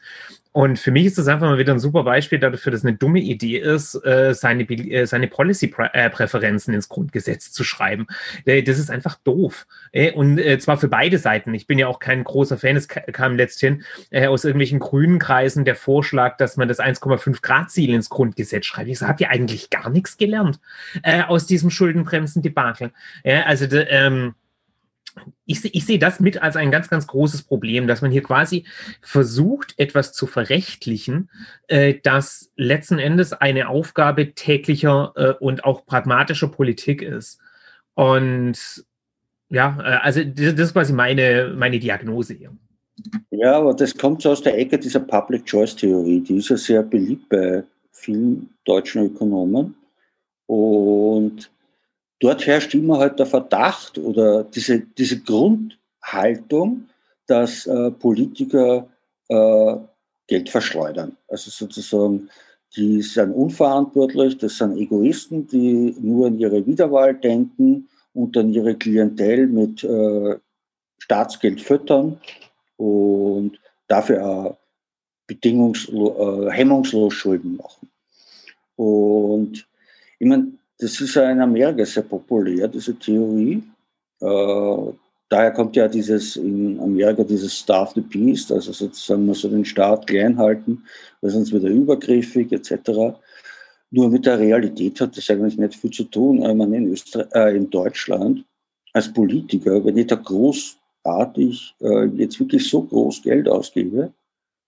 Und 0.56 0.78
für 0.78 0.90
mich 0.90 1.04
ist 1.04 1.18
das 1.18 1.28
einfach 1.28 1.46
mal 1.46 1.58
wieder 1.58 1.74
ein 1.74 1.78
super 1.78 2.02
Beispiel 2.02 2.38
dafür, 2.38 2.72
dass 2.72 2.82
eine 2.82 2.96
dumme 2.96 3.20
Idee 3.20 3.58
ist, 3.58 3.94
äh, 4.06 4.32
seine, 4.32 4.62
äh, 4.62 5.04
seine 5.04 5.28
Policy-Präferenzen 5.28 6.72
ins 6.72 6.88
Grundgesetz 6.88 7.52
zu 7.52 7.62
schreiben. 7.62 8.06
Äh, 8.46 8.62
das 8.62 8.78
ist 8.78 8.90
einfach 8.90 9.16
doof. 9.16 9.66
Und 10.14 10.40
zwar 10.60 10.78
für 10.78 10.88
beide 10.88 11.18
Seiten. 11.18 11.52
Ich 11.52 11.66
bin 11.66 11.78
ja 11.78 11.88
auch 11.88 11.98
kein 11.98 12.24
großer 12.24 12.56
Fan. 12.56 12.74
Es 12.74 12.88
kam 12.88 13.36
letzthin 13.36 13.82
aus 14.14 14.44
irgendwelchen 14.44 14.78
grünen 14.78 15.18
Kreisen 15.18 15.66
der 15.66 15.74
Vorschlag, 15.74 16.38
dass 16.38 16.56
man 16.56 16.68
das 16.68 16.80
1,5 16.80 17.42
Grad-Ziel 17.42 17.92
ins 17.92 18.08
Grundgesetz 18.08 18.64
schreibt. 18.64 18.88
Ich 18.88 18.98
so, 18.98 19.08
habt 19.08 19.20
ihr 19.20 19.30
eigentlich 19.30 19.68
gar 19.68 19.90
nichts 19.90 20.16
gelernt 20.16 20.58
aus 21.28 21.46
diesem 21.46 21.70
Schuldenbremsen-Debakel? 21.70 22.92
Also, 23.24 23.66
ähm, 23.72 24.34
ich, 25.44 25.64
ich 25.74 25.86
sehe 25.86 25.98
das 25.98 26.20
mit 26.20 26.42
als 26.42 26.56
ein 26.56 26.70
ganz, 26.70 26.88
ganz 26.88 27.06
großes 27.06 27.42
Problem, 27.44 27.86
dass 27.86 28.02
man 28.02 28.10
hier 28.10 28.22
quasi 28.22 28.64
versucht, 29.00 29.74
etwas 29.78 30.12
zu 30.12 30.26
verrechtlichen, 30.26 31.30
äh, 31.68 31.94
das 32.02 32.50
letzten 32.56 32.98
Endes 32.98 33.32
eine 33.32 33.68
Aufgabe 33.68 34.34
täglicher 34.34 35.12
äh, 35.16 35.44
und 35.44 35.64
auch 35.64 35.86
pragmatischer 35.86 36.48
Politik 36.48 37.02
ist. 37.02 37.40
Und 37.94 38.84
ja, 39.48 39.78
äh, 39.80 39.98
also 40.02 40.22
das, 40.24 40.54
das 40.54 40.68
ist 40.68 40.72
quasi 40.72 40.92
meine, 40.92 41.54
meine 41.56 41.78
Diagnose 41.78 42.34
hier. 42.34 42.52
Ja, 43.30 43.58
aber 43.58 43.74
das 43.74 43.96
kommt 43.96 44.22
so 44.22 44.30
aus 44.30 44.42
der 44.42 44.58
Ecke 44.58 44.78
dieser 44.78 45.00
Public 45.00 45.44
Choice 45.44 45.76
Theorie. 45.76 46.20
Die 46.20 46.36
ist 46.38 46.48
ja 46.48 46.56
sehr 46.56 46.82
beliebt 46.82 47.28
bei 47.28 47.62
vielen 47.92 48.50
deutschen 48.64 49.02
Ökonomen. 49.04 49.74
Und 50.46 51.50
dort 52.20 52.46
herrscht 52.46 52.74
immer 52.74 52.98
halt 52.98 53.18
der 53.18 53.26
Verdacht 53.26 53.98
oder 53.98 54.44
diese, 54.44 54.80
diese 54.80 55.20
Grundhaltung, 55.20 56.88
dass 57.26 57.66
äh, 57.66 57.90
Politiker 57.90 58.88
äh, 59.28 59.76
Geld 60.26 60.48
verschleudern. 60.50 61.16
Also 61.28 61.50
sozusagen, 61.50 62.28
die 62.76 63.02
sind 63.02 63.32
unverantwortlich, 63.32 64.38
das 64.38 64.58
sind 64.58 64.76
Egoisten, 64.76 65.46
die 65.46 65.94
nur 66.00 66.28
an 66.28 66.38
ihre 66.38 66.66
Wiederwahl 66.66 67.14
denken 67.14 67.88
und 68.14 68.36
dann 68.36 68.52
ihre 68.52 68.74
Klientel 68.74 69.46
mit 69.46 69.84
äh, 69.84 70.36
Staatsgeld 70.98 71.60
füttern 71.60 72.18
und 72.76 73.58
dafür 73.88 74.26
auch 74.26 74.56
bedingungslos, 75.26 76.48
äh, 76.48 76.50
hemmungslos 76.50 77.14
Schulden 77.14 77.56
machen. 77.56 77.88
Und 78.76 79.66
ich 80.18 80.26
meine, 80.26 80.52
das 80.78 81.00
ist 81.00 81.14
ja 81.14 81.30
in 81.30 81.40
Amerika 81.40 81.84
sehr 81.84 82.02
populär, 82.02 82.68
diese 82.68 82.94
Theorie. 82.98 83.62
Äh, 84.20 84.92
daher 85.28 85.50
kommt 85.52 85.76
ja 85.76 85.88
dieses 85.88 86.36
in 86.36 86.78
Amerika 86.80 87.24
dieses 87.24 87.58
Starve 87.58 87.92
the 87.94 88.00
Beast, 88.00 88.52
also 88.52 88.72
sozusagen 88.72 89.26
man 89.26 89.34
soll 89.34 89.52
den 89.52 89.64
Staat 89.64 90.06
klein 90.06 90.36
halten, 90.36 90.82
weil 91.20 91.30
sonst 91.30 91.52
wird 91.52 91.64
er 91.64 91.70
übergriffig 91.70 92.52
etc. 92.52 93.16
Nur 93.90 94.10
mit 94.10 94.26
der 94.26 94.38
Realität 94.38 95.00
hat 95.00 95.16
das 95.16 95.30
eigentlich 95.30 95.56
nicht 95.56 95.74
viel 95.74 95.90
zu 95.90 96.04
tun. 96.04 96.42
Ich 96.42 96.54
meine, 96.54 96.76
in, 96.76 96.92
Österreich, 96.92 97.28
äh, 97.34 97.56
in 97.56 97.70
Deutschland 97.70 98.44
als 98.92 99.12
Politiker, 99.12 99.84
wenn 99.84 99.96
ich 99.96 100.06
da 100.06 100.16
großartig 100.16 101.74
äh, 101.80 102.04
jetzt 102.16 102.40
wirklich 102.40 102.68
so 102.68 102.82
groß 102.82 103.22
Geld 103.22 103.48
ausgebe, 103.48 104.12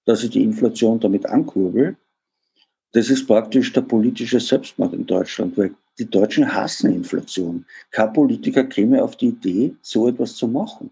dass 0.04 0.22
ich 0.22 0.30
die 0.30 0.42
Inflation 0.42 1.00
damit 1.00 1.26
ankurbel, 1.26 1.96
das 2.92 3.10
ist 3.10 3.26
praktisch 3.26 3.72
der 3.72 3.82
politische 3.82 4.40
Selbstmord 4.40 4.94
in 4.94 5.06
Deutschland, 5.06 5.56
weil 5.58 5.74
die 5.98 6.08
Deutschen 6.08 6.52
hassen 6.52 6.92
Inflation. 6.92 7.64
Kein 7.90 8.12
Politiker 8.12 8.64
käme 8.64 9.02
auf 9.02 9.16
die 9.16 9.28
Idee, 9.28 9.74
so 9.82 10.08
etwas 10.08 10.36
zu 10.36 10.46
machen, 10.46 10.90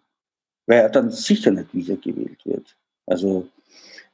weil 0.66 0.80
er 0.80 0.90
dann 0.90 1.10
sicher 1.10 1.50
nicht 1.50 1.72
wiedergewählt 1.72 2.44
wird. 2.44 2.76
Also 3.06 3.48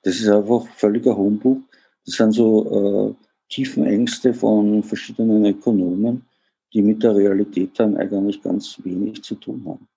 das 0.03 0.17
ist 0.17 0.29
einfach 0.29 0.67
völliger 0.77 1.17
Humbug. 1.17 1.63
Das 2.05 2.17
sind 2.17 2.33
so 2.33 3.17
äh, 3.17 3.25
tiefen 3.49 3.87
Ängste 3.87 4.35
von 4.35 4.83
verschiedenen 4.83 5.45
Ökonomen, 5.47 6.25
die 6.73 6.83
mit 6.83 7.03
der 7.03 7.17
Realität 7.17 7.79
dann 7.79 7.97
eigentlich 7.97 8.43
ganz 8.43 8.79
wenig 8.83 9.23
zu 9.23 9.35
tun 9.37 9.63
haben. 9.67 9.89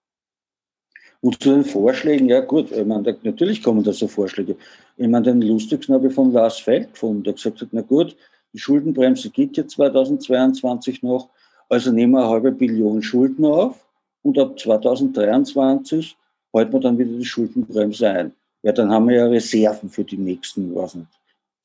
Und 1.22 1.42
zu 1.42 1.52
den 1.52 1.66
Vorschlägen, 1.66 2.30
ja 2.30 2.42
gut, 2.42 2.72
ich 2.72 2.86
meine, 2.86 3.18
natürlich 3.24 3.64
kommen 3.64 3.84
da 3.84 3.94
so 3.94 4.08
Vorschläge. 4.08 4.56
Ich 4.98 5.08
meine, 5.08 5.26
den 5.26 5.42
lustigsten 5.42 5.96
habe 5.96 6.08
ich 6.08 6.14
von 6.14 6.32
Lars 6.32 6.60
Feld 6.60 6.94
gefunden, 6.94 7.24
der 7.24 7.34
gesagt 7.34 7.62
hat, 7.62 7.70
na 7.72 7.82
gut, 7.82 8.16
die 8.54 8.60
Schuldenbremse 8.60 9.30
geht 9.30 9.58
jetzt 9.58 9.76
2022 9.76 11.04
noch, 11.04 11.30
also 11.68 11.92
nehmen 11.92 12.14
wir 12.14 12.20
eine 12.20 12.30
halbe 12.30 12.52
Billion 12.52 13.02
Schulden 13.02 13.46
auf 13.46 13.86
und 14.22 14.38
ab 14.38 14.60
2023 14.60 16.16
halten 16.54 16.74
wir 16.74 16.80
dann 16.80 16.98
wieder 16.98 17.18
die 17.18 17.26
Schuldenbremse 17.26 18.10
ein. 18.10 18.32
Ja, 18.64 18.72
dann 18.72 18.90
haben 18.90 19.10
wir 19.10 19.18
ja 19.18 19.26
Reserven 19.28 19.90
für 19.90 20.04
die 20.04 20.18
nächsten, 20.18 20.74
was 20.74 20.96
nicht, 20.96 21.08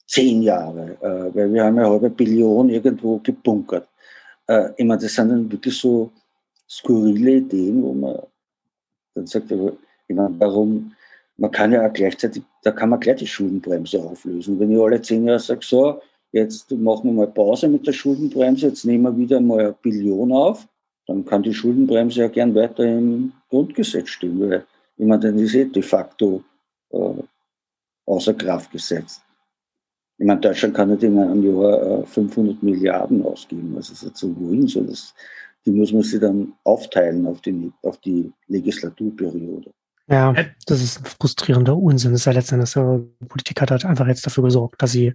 zehn 0.06 0.42
Jahre, 0.42 0.96
äh, 1.00 1.34
weil 1.34 1.52
wir 1.52 1.64
haben 1.64 1.76
ja 1.76 1.84
eine 1.84 1.90
halbe 1.90 2.10
Billion 2.10 2.68
irgendwo 2.68 3.18
gebunkert. 3.18 3.88
Äh, 4.46 4.70
ich 4.76 4.84
meine, 4.84 5.00
das 5.00 5.14
sind 5.14 5.28
dann 5.28 5.50
wirklich 5.50 5.78
so 5.78 6.10
skurrile 6.68 7.36
Ideen, 7.36 7.82
wo 7.82 7.92
man 7.92 8.18
dann 9.14 9.26
sagt, 9.26 9.50
ich 9.50 10.14
meine, 10.16 10.34
warum, 10.38 10.92
man 11.36 11.50
kann 11.50 11.72
ja 11.72 11.86
auch 11.86 11.92
gleichzeitig, 11.92 12.42
da 12.62 12.70
kann 12.70 12.90
man 12.90 13.00
gleich 13.00 13.16
die 13.16 13.26
Schuldenbremse 13.26 14.02
auflösen. 14.02 14.58
Wenn 14.58 14.72
ich 14.72 14.80
alle 14.80 15.00
zehn 15.00 15.24
Jahre 15.24 15.38
sage, 15.38 15.60
so, 15.62 16.00
Jetzt 16.32 16.70
machen 16.70 17.08
wir 17.08 17.12
mal 17.12 17.26
Pause 17.26 17.68
mit 17.68 17.86
der 17.86 17.92
Schuldenbremse. 17.92 18.68
Jetzt 18.68 18.84
nehmen 18.84 19.04
wir 19.04 19.16
wieder 19.16 19.40
mal 19.40 19.60
eine 19.60 19.72
Billion 19.72 20.32
auf. 20.32 20.66
Dann 21.06 21.24
kann 21.24 21.42
die 21.42 21.54
Schuldenbremse 21.54 22.20
ja 22.20 22.28
gern 22.28 22.54
weiter 22.54 22.84
im 22.84 23.32
Grundgesetz 23.48 24.10
stehen, 24.10 24.40
weil 24.40 24.64
ich 24.96 25.06
meine, 25.06 25.20
dann 25.20 25.38
ist 25.38 25.54
eh 25.54 25.64
de 25.64 25.82
facto 25.82 26.44
äh, 26.90 27.14
außer 28.06 28.34
Kraft 28.34 28.70
gesetzt. 28.70 29.22
Ich 30.18 30.26
meine, 30.26 30.40
Deutschland 30.40 30.74
kann 30.74 30.90
nicht 30.90 31.02
in 31.02 31.18
einem 31.18 31.42
Jahr 31.42 32.02
äh, 32.02 32.06
500 32.06 32.62
Milliarden 32.62 33.24
ausgeben. 33.24 33.74
Das 33.74 33.90
ist 33.90 34.16
so 34.16 34.36
wohin 34.38 34.68
so. 34.68 34.82
Das, 34.82 35.14
die 35.66 35.72
muss 35.72 35.92
man 35.92 36.02
sich 36.02 36.20
dann 36.20 36.52
aufteilen 36.64 37.26
auf 37.26 37.40
die, 37.40 37.72
auf 37.82 37.98
die 37.98 38.32
Legislaturperiode. 38.48 39.70
Ja, 40.08 40.34
das 40.66 40.82
ist 40.82 40.98
ein 40.98 41.04
frustrierender 41.04 41.76
Unsinn. 41.76 42.12
Das 42.12 42.22
ist 42.22 42.24
ja 42.24 42.32
letztendlich, 42.32 42.72
der 42.72 43.00
Politik 43.28 43.60
hat 43.60 43.70
halt 43.70 43.84
einfach 43.84 44.08
jetzt 44.08 44.26
dafür 44.26 44.42
gesorgt, 44.42 44.82
dass 44.82 44.90
sie 44.90 45.14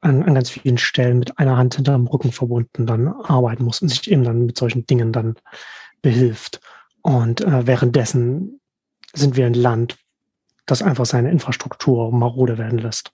an, 0.00 0.22
an 0.22 0.34
ganz 0.34 0.48
vielen 0.48 0.78
Stellen 0.78 1.18
mit 1.18 1.38
einer 1.38 1.58
Hand 1.58 1.74
hinterm 1.74 2.06
Rücken 2.06 2.32
verbunden 2.32 2.86
dann 2.86 3.08
arbeiten 3.08 3.64
muss 3.64 3.82
und 3.82 3.88
sich 3.88 4.10
eben 4.10 4.24
dann 4.24 4.46
mit 4.46 4.56
solchen 4.56 4.86
Dingen 4.86 5.12
dann 5.12 5.34
behilft. 6.00 6.60
Und 7.02 7.42
äh, 7.42 7.66
währenddessen 7.66 8.60
sind 9.12 9.36
wir 9.36 9.44
ein 9.44 9.54
Land, 9.54 9.98
das 10.64 10.82
einfach 10.82 11.04
seine 11.04 11.30
Infrastruktur 11.30 12.10
marode 12.12 12.56
werden 12.56 12.78
lässt. 12.78 13.12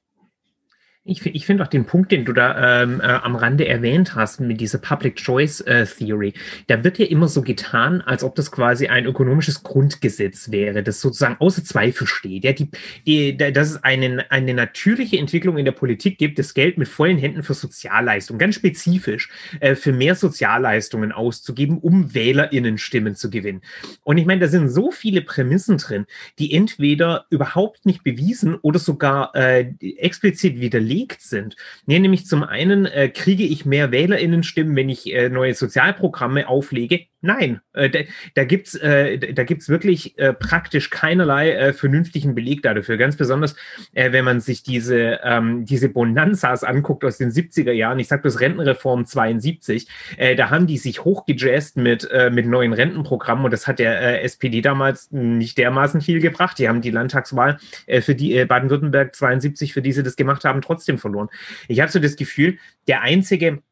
Ich, 1.08 1.24
ich 1.24 1.46
finde 1.46 1.62
auch 1.62 1.68
den 1.68 1.84
Punkt, 1.84 2.10
den 2.10 2.24
du 2.24 2.32
da 2.32 2.82
ähm, 2.82 3.00
äh, 3.00 3.04
am 3.04 3.36
Rande 3.36 3.68
erwähnt 3.68 4.16
hast, 4.16 4.40
mit 4.40 4.60
dieser 4.60 4.78
Public 4.78 5.14
Choice 5.14 5.60
äh, 5.60 5.86
Theory, 5.86 6.34
da 6.66 6.82
wird 6.82 6.98
ja 6.98 7.06
immer 7.06 7.28
so 7.28 7.42
getan, 7.42 8.00
als 8.00 8.24
ob 8.24 8.34
das 8.34 8.50
quasi 8.50 8.88
ein 8.88 9.06
ökonomisches 9.06 9.62
Grundgesetz 9.62 10.50
wäre, 10.50 10.82
das 10.82 11.00
sozusagen 11.00 11.36
außer 11.38 11.62
Zweifel 11.62 12.08
steht. 12.08 12.42
Ja, 12.42 12.52
die, 12.52 12.70
die, 13.06 13.36
dass 13.36 13.70
es 13.70 13.84
eine, 13.84 14.28
eine 14.32 14.52
natürliche 14.52 15.16
Entwicklung 15.16 15.58
in 15.58 15.64
der 15.64 15.72
Politik 15.72 16.18
gibt, 16.18 16.40
das 16.40 16.54
Geld 16.54 16.76
mit 16.76 16.88
vollen 16.88 17.18
Händen 17.18 17.44
für 17.44 17.54
Sozialleistungen, 17.54 18.40
ganz 18.40 18.56
spezifisch 18.56 19.30
äh, 19.60 19.76
für 19.76 19.92
mehr 19.92 20.16
Sozialleistungen 20.16 21.12
auszugeben, 21.12 21.78
um 21.78 22.14
WählerInnen-Stimmen 22.14 23.14
zu 23.14 23.30
gewinnen. 23.30 23.60
Und 24.02 24.18
ich 24.18 24.26
meine, 24.26 24.40
da 24.40 24.48
sind 24.48 24.70
so 24.70 24.90
viele 24.90 25.22
Prämissen 25.22 25.78
drin, 25.78 26.06
die 26.40 26.52
entweder 26.52 27.26
überhaupt 27.30 27.86
nicht 27.86 28.02
bewiesen 28.02 28.56
oder 28.56 28.80
sogar 28.80 29.36
äh, 29.36 29.72
explizit 29.98 30.58
widerlegt 30.58 30.95
belegt 30.96 31.22
sind. 31.22 31.56
Nee, 31.86 31.98
nämlich 31.98 32.26
zum 32.26 32.42
einen 32.42 32.86
äh, 32.86 33.08
kriege 33.08 33.44
ich 33.44 33.66
mehr 33.66 33.92
WählerInnen-Stimmen, 33.92 34.74
wenn 34.76 34.88
ich 34.88 35.12
äh, 35.12 35.28
neue 35.28 35.54
Sozialprogramme 35.54 36.48
auflege. 36.48 37.06
Nein, 37.26 37.60
äh, 37.72 37.90
da, 37.90 37.98
da 38.34 38.44
gibt 38.44 38.68
es 38.68 38.74
äh, 38.76 39.18
da 39.18 39.42
gibt's 39.42 39.68
wirklich 39.68 40.16
äh, 40.16 40.32
praktisch 40.32 40.90
keinerlei 40.90 41.50
äh, 41.50 41.72
vernünftigen 41.72 42.36
Beleg 42.36 42.62
dafür. 42.62 42.96
Ganz 42.98 43.16
besonders, 43.16 43.56
äh, 43.94 44.12
wenn 44.12 44.24
man 44.24 44.40
sich 44.40 44.62
diese, 44.62 45.18
ähm, 45.24 45.64
diese 45.64 45.88
Bonanzas 45.88 46.62
anguckt 46.62 47.04
aus 47.04 47.18
den 47.18 47.32
70er 47.32 47.72
Jahren. 47.72 47.98
Ich 47.98 48.06
sage 48.06 48.22
das 48.22 48.38
Rentenreform 48.38 49.06
72. 49.06 49.88
Äh, 50.16 50.36
da 50.36 50.50
haben 50.50 50.68
die 50.68 50.78
sich 50.78 51.04
hochgejazzt 51.04 51.76
mit, 51.76 52.08
mit 52.30 52.46
neuen 52.46 52.72
Rentenprogrammen 52.72 53.44
und 53.44 53.50
das 53.50 53.66
hat 53.66 53.80
der 53.80 54.22
SPD 54.22 54.60
damals 54.60 55.10
nicht 55.10 55.58
dermaßen 55.58 56.00
viel 56.00 56.20
gebracht. 56.20 56.58
Die 56.58 56.68
haben 56.68 56.80
die 56.80 56.90
Landtagswahl 56.90 57.58
für 58.00 58.14
die 58.14 58.44
Baden-Württemberg 58.44 59.14
72, 59.14 59.72
für 59.72 59.82
die 59.82 59.92
sie 59.92 60.02
das 60.02 60.16
gemacht 60.16 60.44
haben, 60.44 60.62
trotzdem 60.62 60.98
verloren. 60.98 61.28
Ich 61.68 61.80
habe 61.80 61.90
so 61.90 61.98
das 61.98 62.16
Gefühl, 62.16 62.58
der 62.86 63.02
einzige 63.02 63.62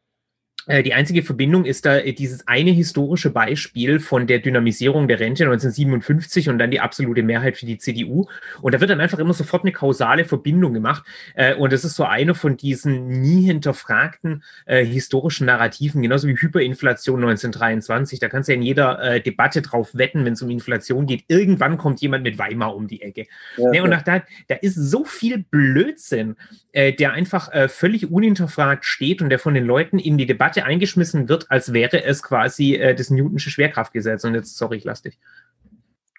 die 0.66 0.94
einzige 0.94 1.22
Verbindung 1.22 1.64
ist 1.64 1.84
da 1.84 1.98
äh, 1.98 2.12
dieses 2.12 2.46
eine 2.48 2.70
historische 2.70 3.30
Beispiel 3.30 4.00
von 4.00 4.26
der 4.26 4.38
Dynamisierung 4.38 5.08
der 5.08 5.20
Rente 5.20 5.44
1957 5.44 6.48
und 6.48 6.58
dann 6.58 6.70
die 6.70 6.80
absolute 6.80 7.22
Mehrheit 7.22 7.56
für 7.56 7.66
die 7.66 7.78
CDU. 7.78 8.26
Und 8.62 8.74
da 8.74 8.80
wird 8.80 8.90
dann 8.90 9.00
einfach 9.00 9.18
immer 9.18 9.34
sofort 9.34 9.64
eine 9.64 9.72
kausale 9.72 10.24
Verbindung 10.24 10.72
gemacht. 10.72 11.04
Äh, 11.34 11.54
und 11.54 11.72
das 11.72 11.84
ist 11.84 11.96
so 11.96 12.04
eine 12.04 12.34
von 12.34 12.56
diesen 12.56 13.08
nie 13.08 13.42
hinterfragten 13.46 14.42
historischen 14.66 15.46
Narrativen, 15.46 16.02
genauso 16.02 16.28
wie 16.28 16.36
Hyperinflation 16.36 17.22
1923. 17.22 18.18
Da 18.18 18.28
kannst 18.28 18.48
du 18.48 18.52
ja 18.52 18.56
in 18.56 18.62
jeder 18.62 19.20
Debatte 19.20 19.62
drauf 19.62 19.94
wetten, 19.94 20.24
wenn 20.24 20.32
es 20.32 20.42
um 20.42 20.50
Inflation 20.50 21.06
geht. 21.06 21.24
Irgendwann 21.28 21.78
kommt 21.78 22.00
jemand 22.00 22.24
mit 22.24 22.38
Weimar 22.38 22.74
um 22.74 22.88
die 22.88 23.02
Ecke. 23.02 23.26
Ja, 23.56 23.70
ne, 23.70 23.82
und 23.82 23.90
nach 23.90 24.02
da, 24.02 24.22
da 24.48 24.54
ist 24.56 24.74
so 24.74 25.04
viel 25.04 25.38
Blödsinn, 25.38 26.36
der 26.74 27.12
einfach 27.12 27.50
völlig 27.68 28.10
unhinterfragt 28.10 28.84
steht 28.84 29.22
und 29.22 29.30
der 29.30 29.38
von 29.38 29.54
den 29.54 29.64
Leuten 29.64 29.98
in 29.98 30.18
die 30.18 30.26
Debatte 30.26 30.53
Debatte 30.54 30.64
eingeschmissen 30.64 31.28
wird, 31.28 31.50
als 31.50 31.72
wäre 31.72 32.04
es 32.04 32.22
quasi 32.22 32.74
äh, 32.74 32.94
das 32.94 33.10
Newtonsche 33.10 33.50
Schwerkraftgesetz. 33.50 34.24
Und 34.24 34.34
jetzt, 34.34 34.56
sorry, 34.56 34.76
ich 34.76 34.84
lass 34.84 35.02
dich. 35.02 35.18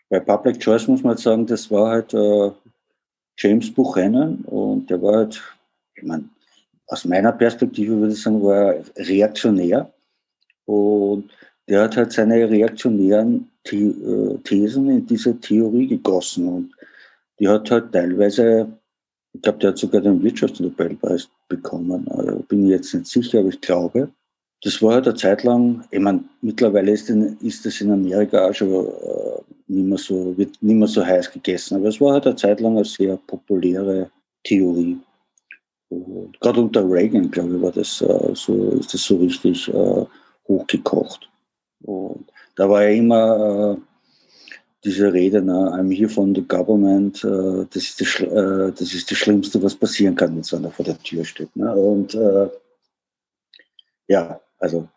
Bei 0.09 0.19
Public 0.19 0.59
Choice 0.59 0.87
muss 0.87 1.03
man 1.03 1.11
halt 1.11 1.19
sagen, 1.19 1.45
das 1.45 1.69
war 1.71 1.89
halt 1.89 2.13
äh, 2.13 2.51
James 3.37 3.73
Buchanan 3.73 4.37
und 4.45 4.89
der 4.89 5.01
war 5.01 5.15
halt, 5.17 5.41
ich 5.95 6.03
meine, 6.03 6.29
aus 6.87 7.05
meiner 7.05 7.31
Perspektive 7.31 7.97
würde 7.97 8.13
ich 8.13 8.21
sagen, 8.21 8.43
war 8.43 8.75
er 8.75 8.83
reaktionär 8.97 9.91
und 10.65 11.31
der 11.67 11.83
hat 11.83 11.97
halt 11.97 12.11
seine 12.11 12.47
reaktionären 12.49 13.49
The 13.67 13.87
äh, 13.87 14.37
Thesen 14.43 14.89
in 14.89 15.05
diese 15.07 15.39
Theorie 15.39 15.87
gegossen 15.87 16.47
und 16.47 16.71
die 17.39 17.47
hat 17.47 17.71
halt 17.71 17.91
teilweise, 17.91 18.67
ich 19.33 19.41
glaube, 19.41 19.57
der 19.57 19.71
hat 19.71 19.79
sogar 19.79 20.01
den 20.01 20.21
Wirtschaftsnobelpreis 20.21 21.27
bekommen, 21.47 22.05
äh, 22.07 22.43
bin 22.47 22.65
ich 22.65 22.71
jetzt 22.71 22.93
nicht 22.93 23.07
sicher, 23.07 23.39
aber 23.39 23.49
ich 23.49 23.59
glaube, 23.59 24.09
das 24.65 24.81
war 24.81 24.95
halt 24.95 25.07
eine 25.07 25.15
Zeit 25.15 25.43
lang, 25.43 25.85
ich 25.91 25.99
meine, 25.99 26.23
mittlerweile 26.41 26.91
ist, 26.91 27.07
in, 27.11 27.37
ist 27.41 27.63
das 27.67 27.81
in 27.81 27.91
Amerika 27.91 28.47
auch 28.47 28.53
schon 28.53 28.87
äh, 28.87 29.41
nicht, 29.67 29.85
mehr 29.85 29.97
so, 29.99 30.35
wird 30.35 30.57
nicht 30.59 30.75
mehr 30.75 30.87
so 30.87 31.05
heiß 31.05 31.31
gegessen, 31.31 31.75
aber 31.75 31.89
es 31.89 32.01
war 32.01 32.13
halt 32.13 32.25
eine 32.25 32.35
Zeit 32.35 32.59
lang 32.61 32.75
eine 32.75 32.83
sehr 32.83 33.15
populäre 33.27 34.09
Theorie. 34.43 34.97
Und 35.89 36.39
gerade 36.41 36.61
unter 36.61 36.89
Reagan, 36.89 37.29
glaube 37.29 37.57
ich, 37.57 37.61
war 37.61 37.71
das 37.73 38.01
äh, 38.01 38.33
so, 38.33 38.71
ist 38.79 38.91
das 38.91 39.03
so 39.03 39.17
richtig 39.17 39.71
äh, 39.71 40.05
hochgekocht. 40.47 41.29
Und 41.83 42.25
da 42.55 42.67
war 42.67 42.85
ja 42.85 42.89
immer 42.89 43.77
äh, 43.77 43.81
diese 44.83 45.13
Rede, 45.13 45.43
na, 45.43 45.75
I'm 45.75 45.95
here 45.95 46.09
from 46.09 46.33
the 46.33 46.41
government, 46.41 47.23
äh, 47.23 47.67
das, 47.71 47.83
ist 47.83 48.01
das, 48.01 48.19
äh, 48.19 48.71
das 48.71 48.95
ist 48.95 49.11
das 49.11 49.17
Schlimmste, 49.19 49.61
was 49.61 49.75
passieren 49.75 50.15
kann, 50.15 50.35
wenn 50.35 50.41
so 50.41 50.57
einer 50.57 50.71
vor 50.71 50.85
der 50.85 50.97
Tür 51.03 51.23
steht. 51.23 51.55
Ne? 51.55 51.71
Und 51.71 52.15
äh, 52.15 52.49
ja, 54.07 54.39
also 54.59 54.87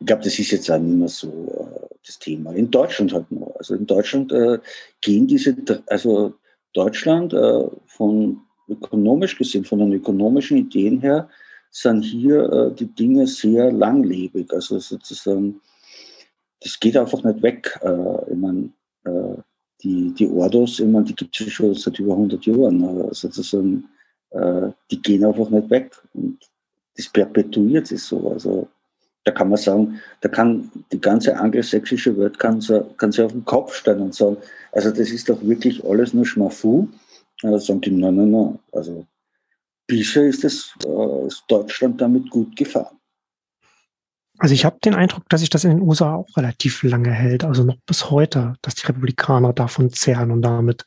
ich 0.00 0.06
glaube, 0.06 0.22
das 0.22 0.38
ist 0.38 0.50
jetzt 0.50 0.70
auch 0.70 0.78
nicht 0.78 0.96
mehr 0.96 1.08
so 1.08 1.28
äh, 1.28 1.96
das 2.06 2.18
Thema. 2.18 2.52
In 2.52 2.70
Deutschland 2.70 3.12
halt 3.12 3.30
nur. 3.30 3.56
Also 3.58 3.74
in 3.74 3.86
Deutschland 3.86 4.32
äh, 4.32 4.58
gehen 5.00 5.26
diese, 5.26 5.56
also 5.86 6.34
Deutschland 6.72 7.32
äh, 7.32 7.64
von 7.86 8.40
ökonomisch 8.68 9.36
gesehen, 9.38 9.64
von 9.64 9.78
den 9.78 9.92
ökonomischen 9.92 10.58
Ideen 10.58 11.00
her, 11.00 11.28
sind 11.70 12.02
hier 12.02 12.52
äh, 12.52 12.74
die 12.74 12.86
Dinge 12.86 13.26
sehr 13.26 13.72
langlebig. 13.72 14.52
Also 14.52 14.78
sozusagen, 14.78 15.60
das 16.60 16.78
geht 16.78 16.96
einfach 16.96 17.22
nicht 17.24 17.42
weg. 17.42 17.78
Äh, 17.82 18.30
ich 18.30 18.36
meine, 18.36 18.70
äh, 19.04 19.36
die, 19.82 20.14
die 20.14 20.28
Ordos, 20.28 20.80
ich 20.80 20.86
meine, 20.86 21.04
die 21.04 21.14
gibt 21.14 21.38
es 21.40 21.52
schon 21.52 21.74
seit 21.74 21.98
über 21.98 22.12
100 22.12 22.46
Jahren. 22.46 23.12
sozusagen, 23.12 23.88
die 24.90 25.02
gehen 25.02 25.24
einfach 25.24 25.50
nicht 25.50 25.70
weg. 25.70 25.94
Und 26.14 26.38
das 26.96 27.08
perpetuiert 27.08 27.86
sich 27.86 28.02
so. 28.02 28.30
Also 28.30 28.66
da 29.24 29.32
kann 29.32 29.48
man 29.48 29.58
sagen, 29.58 30.00
da 30.20 30.28
kann 30.28 30.70
die 30.92 31.00
ganze 31.00 31.36
angelsächsische 31.36 32.16
Welt 32.18 32.38
kann 32.38 32.60
sie, 32.60 32.84
kann 32.98 33.10
sie 33.10 33.24
auf 33.24 33.32
den 33.32 33.44
Kopf 33.44 33.74
stellen 33.74 34.02
und 34.02 34.14
sagen, 34.14 34.36
also 34.72 34.90
das 34.90 35.10
ist 35.10 35.28
doch 35.28 35.42
wirklich 35.42 35.84
alles 35.84 36.12
nur 36.12 36.26
Schmafu. 36.26 36.88
Dann 37.40 37.58
sagen 37.58 37.80
die, 37.80 37.90
nein, 37.90 38.16
nein, 38.16 38.30
nein. 38.30 38.58
Also 38.72 39.06
bisher 39.86 40.24
ist, 40.24 40.44
das, 40.44 40.74
äh, 40.84 41.28
Deutschland 41.48 42.00
damit 42.00 42.30
gut 42.30 42.54
gefahren. 42.54 42.96
Also 44.38 44.52
ich 44.52 44.64
habe 44.64 44.78
den 44.84 44.94
Eindruck, 44.94 45.28
dass 45.28 45.40
sich 45.40 45.50
das 45.50 45.64
in 45.64 45.70
den 45.70 45.80
USA 45.80 46.16
auch 46.16 46.36
relativ 46.36 46.82
lange 46.82 47.10
hält, 47.10 47.44
also 47.44 47.62
noch 47.62 47.76
bis 47.86 48.10
heute, 48.10 48.54
dass 48.62 48.74
die 48.74 48.86
Republikaner 48.86 49.52
davon 49.52 49.90
zehren 49.90 50.32
und 50.32 50.42
damit 50.42 50.84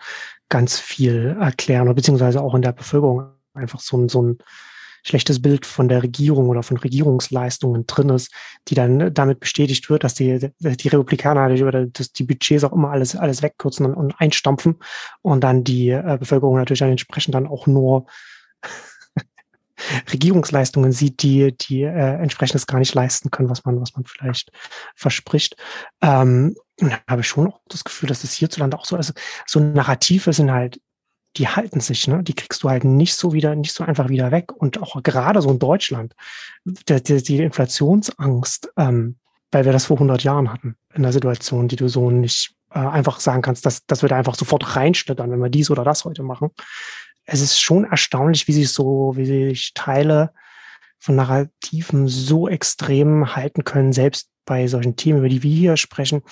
ganz 0.49 0.79
viel 0.79 1.37
erklären, 1.39 1.93
beziehungsweise 1.95 2.41
auch 2.41 2.55
in 2.55 2.61
der 2.61 2.73
Bevölkerung 2.73 3.29
einfach 3.53 3.79
so 3.79 3.97
ein, 3.97 4.09
so 4.09 4.21
ein 4.21 4.37
schlechtes 5.03 5.41
Bild 5.41 5.65
von 5.65 5.89
der 5.89 6.03
Regierung 6.03 6.49
oder 6.49 6.63
von 6.63 6.77
Regierungsleistungen 6.77 7.85
drin 7.87 8.09
ist, 8.09 8.31
die 8.67 8.75
dann 8.75 9.13
damit 9.13 9.39
bestätigt 9.39 9.89
wird, 9.89 10.03
dass 10.03 10.13
die, 10.13 10.51
die 10.59 10.87
Republikaner 10.87 11.49
über 11.49 11.85
die 11.85 12.23
Budgets 12.23 12.63
auch 12.63 12.73
immer 12.73 12.91
alles, 12.91 13.15
alles 13.15 13.41
wegkürzen 13.41 13.85
und, 13.85 13.93
und 13.93 14.19
einstampfen 14.19 14.77
und 15.21 15.43
dann 15.43 15.63
die 15.63 15.89
äh, 15.89 16.17
Bevölkerung 16.19 16.57
natürlich 16.57 16.79
dann 16.79 16.91
entsprechend 16.91 17.35
dann 17.35 17.47
auch 17.47 17.67
nur 17.67 18.05
Regierungsleistungen 20.11 20.91
sieht, 20.91 21.21
die, 21.21 21.55
die 21.55 21.83
äh, 21.83 22.15
entsprechendes 22.15 22.67
gar 22.67 22.79
nicht 22.79 22.93
leisten 22.93 23.31
können, 23.31 23.49
was 23.49 23.65
man, 23.65 23.79
was 23.79 23.95
man 23.95 24.05
vielleicht 24.05 24.51
verspricht. 24.95 25.55
Ähm, 26.01 26.55
und 26.79 26.91
da 26.91 26.99
habe 27.07 27.21
ich 27.21 27.27
schon 27.27 27.47
auch 27.47 27.59
das 27.69 27.83
Gefühl, 27.83 28.09
dass 28.09 28.21
das 28.21 28.33
hierzulande 28.33 28.77
auch 28.77 28.85
so 28.85 28.97
ist. 28.97 29.13
So 29.45 29.59
Narrative 29.59 30.33
sind 30.33 30.51
halt 30.51 30.79
die 31.35 31.47
halten 31.47 31.79
sich, 31.79 32.07
ne? 32.07 32.23
Die 32.23 32.33
kriegst 32.33 32.63
du 32.63 32.69
halt 32.69 32.83
nicht 32.83 33.15
so 33.15 33.33
wieder, 33.33 33.55
nicht 33.55 33.73
so 33.73 33.83
einfach 33.83 34.09
wieder 34.09 34.31
weg. 34.31 34.51
Und 34.53 34.81
auch 34.81 35.01
gerade 35.03 35.41
so 35.41 35.51
in 35.51 35.59
Deutschland, 35.59 36.15
die, 36.65 37.03
die, 37.03 37.21
die 37.21 37.37
Inflationsangst, 37.43 38.71
ähm, 38.77 39.17
weil 39.51 39.65
wir 39.65 39.71
das 39.71 39.85
vor 39.85 39.97
100 39.97 40.23
Jahren 40.23 40.51
hatten, 40.51 40.75
in 40.93 41.03
der 41.03 41.11
Situation, 41.11 41.67
die 41.67 41.75
du 41.75 41.87
so 41.87 42.09
nicht 42.09 42.55
äh, 42.71 42.79
einfach 42.79 43.19
sagen 43.19 43.41
kannst, 43.41 43.65
dass, 43.65 43.85
dass 43.85 44.01
wir 44.01 44.09
da 44.09 44.17
einfach 44.17 44.35
sofort 44.35 44.75
reinschlittern, 44.75 45.31
wenn 45.31 45.39
wir 45.39 45.49
dies 45.49 45.69
oder 45.69 45.83
das 45.83 46.05
heute 46.05 46.23
machen. 46.23 46.49
Es 47.25 47.41
ist 47.41 47.59
schon 47.59 47.83
erstaunlich, 47.83 48.47
wie 48.47 48.53
sich 48.53 48.71
so, 48.71 49.13
wie 49.15 49.25
sich 49.25 49.73
Teile 49.73 50.31
von 50.99 51.15
Narrativen 51.15 52.07
so 52.07 52.47
extrem 52.47 53.35
halten 53.35 53.63
können, 53.63 53.93
selbst 53.93 54.29
bei 54.45 54.67
solchen 54.67 54.95
Themen, 54.95 55.19
über 55.19 55.29
die 55.29 55.43
wir 55.43 55.55
hier 55.55 55.77
sprechen, 55.77 56.23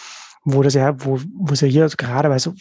wo 0.44 0.64
das 0.64 0.74
ja, 0.74 0.96
wo, 1.06 1.20
wo 1.36 1.54
es 1.54 1.62
ja 1.62 1.68
hier 1.68 1.88
gerade 1.90 2.30
bei 2.30 2.40
so 2.40 2.54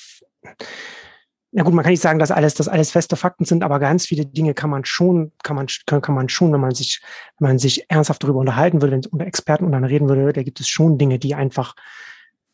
ja 1.57 1.63
gut, 1.63 1.73
man 1.73 1.85
kann 1.85 1.93
nicht 1.93 2.03
sagen, 2.03 2.19
dass 2.19 2.33
alles, 2.33 2.55
dass 2.55 2.67
alles 2.67 2.91
feste 2.91 3.15
Fakten 3.15 3.45
sind, 3.45 3.63
aber 3.63 3.79
ganz 3.79 4.07
viele 4.07 4.27
Dinge 4.27 4.55
kann 4.55 4.71
man 4.71 4.85
schon, 4.85 5.31
kann 5.45 5.55
man, 5.55 5.69
kann, 5.87 6.15
man 6.15 6.29
schon, 6.29 6.53
wenn 6.53 6.61
man 6.61 6.75
sich, 6.75 7.01
wenn 7.39 7.51
man 7.51 7.59
sich 7.61 7.89
ernsthaft 7.89 8.25
darüber 8.25 8.41
unterhalten 8.41 8.83
würde, 8.83 8.91
wenn 8.93 9.01
es 9.01 9.07
unter 9.07 9.25
Experten 9.25 9.65
und 9.65 9.71
dann 9.71 9.85
reden 9.85 10.09
würde, 10.09 10.33
da 10.33 10.43
gibt 10.43 10.59
es 10.59 10.67
schon 10.67 10.99
Dinge, 10.99 11.21
die 11.21 11.37
einfach 11.37 11.77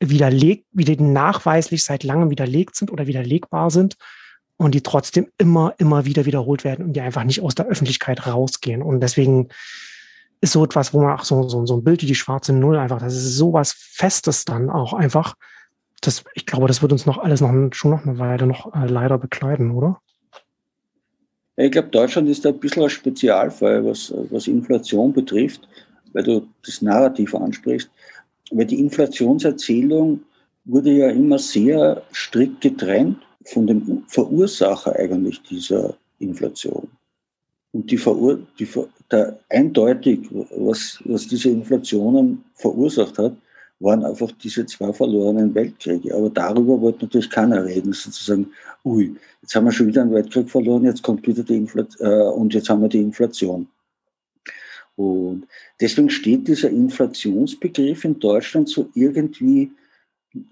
widerlegt, 0.01 0.67
wieder 0.73 1.03
nachweislich 1.03 1.83
seit 1.83 2.05
langem 2.05 2.29
widerlegt 2.29 2.77
sind 2.77 2.91
oder 2.91 3.07
widerlegbar 3.07 3.71
sind 3.71 3.97
und 4.59 4.75
die 4.75 4.83
trotzdem 4.83 5.29
immer, 5.39 5.73
immer 5.79 6.05
wieder 6.05 6.27
wiederholt 6.27 6.65
werden 6.65 6.85
und 6.85 6.93
die 6.93 7.01
einfach 7.01 7.25
nicht 7.25 7.41
aus 7.41 7.55
der 7.55 7.69
Öffentlichkeit 7.69 8.27
rausgehen. 8.27 8.83
Und 8.83 9.01
deswegen 9.01 9.49
ist 10.43 10.53
so 10.53 10.63
etwas, 10.63 10.93
wo 10.93 11.01
man 11.01 11.19
auch 11.19 11.25
so, 11.25 11.49
so, 11.49 11.65
so 11.65 11.79
ein 11.79 11.85
Bild 11.85 12.03
wie 12.03 12.07
die 12.07 12.15
schwarze 12.15 12.53
Null 12.53 12.77
einfach, 12.77 12.99
das 12.99 13.15
ist 13.15 13.39
sowas 13.39 13.73
Festes 13.75 14.45
dann 14.45 14.69
auch 14.69 14.93
einfach, 14.93 15.37
das, 16.01 16.25
ich 16.35 16.47
glaube, 16.47 16.67
das 16.67 16.83
wird 16.83 16.93
uns 16.93 17.07
noch 17.07 17.19
alles 17.19 17.41
noch, 17.41 17.53
schon 17.73 17.91
noch 17.91 18.07
eine 18.07 18.19
Weile 18.19 18.47
noch 18.47 18.75
äh, 18.75 18.87
leider 18.87 19.19
bekleiden, 19.19 19.71
oder? 19.73 20.01
Ich 21.57 21.71
glaube, 21.73 21.89
Deutschland 21.89 22.29
ist 22.29 22.45
da 22.45 22.49
ein 22.49 22.59
bisschen 22.59 22.83
ein 22.83 22.91
Spezialfall, 22.91 23.85
was, 23.85 24.13
was 24.31 24.47
Inflation 24.47 25.13
betrifft, 25.13 25.69
weil 26.13 26.23
du 26.23 26.47
das 26.65 26.81
Narrativ 26.81 27.35
ansprichst. 27.35 27.91
Weil 28.51 28.65
die 28.65 28.81
Inflationserzählung 28.81 30.23
wurde 30.65 30.91
ja 30.91 31.11
immer 31.11 31.39
sehr 31.39 32.03
strikt 32.13 32.63
getrennt 32.63 33.19
von 33.45 33.67
dem 33.67 34.05
Verursacher 34.07 34.97
eigentlich 34.97 35.43
dieser 35.43 35.95
Inflation. 36.19 36.89
Und 37.73 37.91
die, 37.91 37.99
Verur 37.99 38.41
die 38.59 38.69
der 39.11 39.39
eindeutig, 39.49 40.29
was, 40.57 40.99
was 41.05 41.29
diese 41.29 41.51
Inflationen 41.51 42.45
verursacht 42.55 43.19
hat, 43.19 43.37
waren 43.81 44.05
einfach 44.05 44.31
diese 44.33 44.67
zwei 44.67 44.93
verlorenen 44.93 45.55
Weltkriege. 45.55 46.15
Aber 46.15 46.31
darüber 46.31 46.81
wollte 46.81 47.07
natürlich 47.07 47.31
keiner 47.31 47.65
reden, 47.65 47.93
sozusagen, 47.93 48.53
ui, 48.85 49.17
jetzt 49.43 49.55
haben 49.55 49.65
wir 49.65 49.73
schon 49.73 49.89
wieder 49.89 50.03
einen 50.03 50.13
Weltkrieg 50.13 50.49
verloren, 50.49 50.85
jetzt 50.85 51.03
kommt 51.03 51.27
wieder 51.27 51.43
die 51.43 51.57
Inflation, 51.57 52.07
äh, 52.07 52.29
und 52.31 52.55
jetzt 52.55 52.69
haben 52.69 52.83
wir 52.83 52.89
die 52.89 53.01
Inflation. 53.01 53.67
Und 54.97 55.47
deswegen 55.81 56.11
steht 56.11 56.47
dieser 56.47 56.69
Inflationsbegriff 56.69 58.05
in 58.05 58.19
Deutschland 58.19 58.69
so 58.69 58.91
irgendwie 58.95 59.73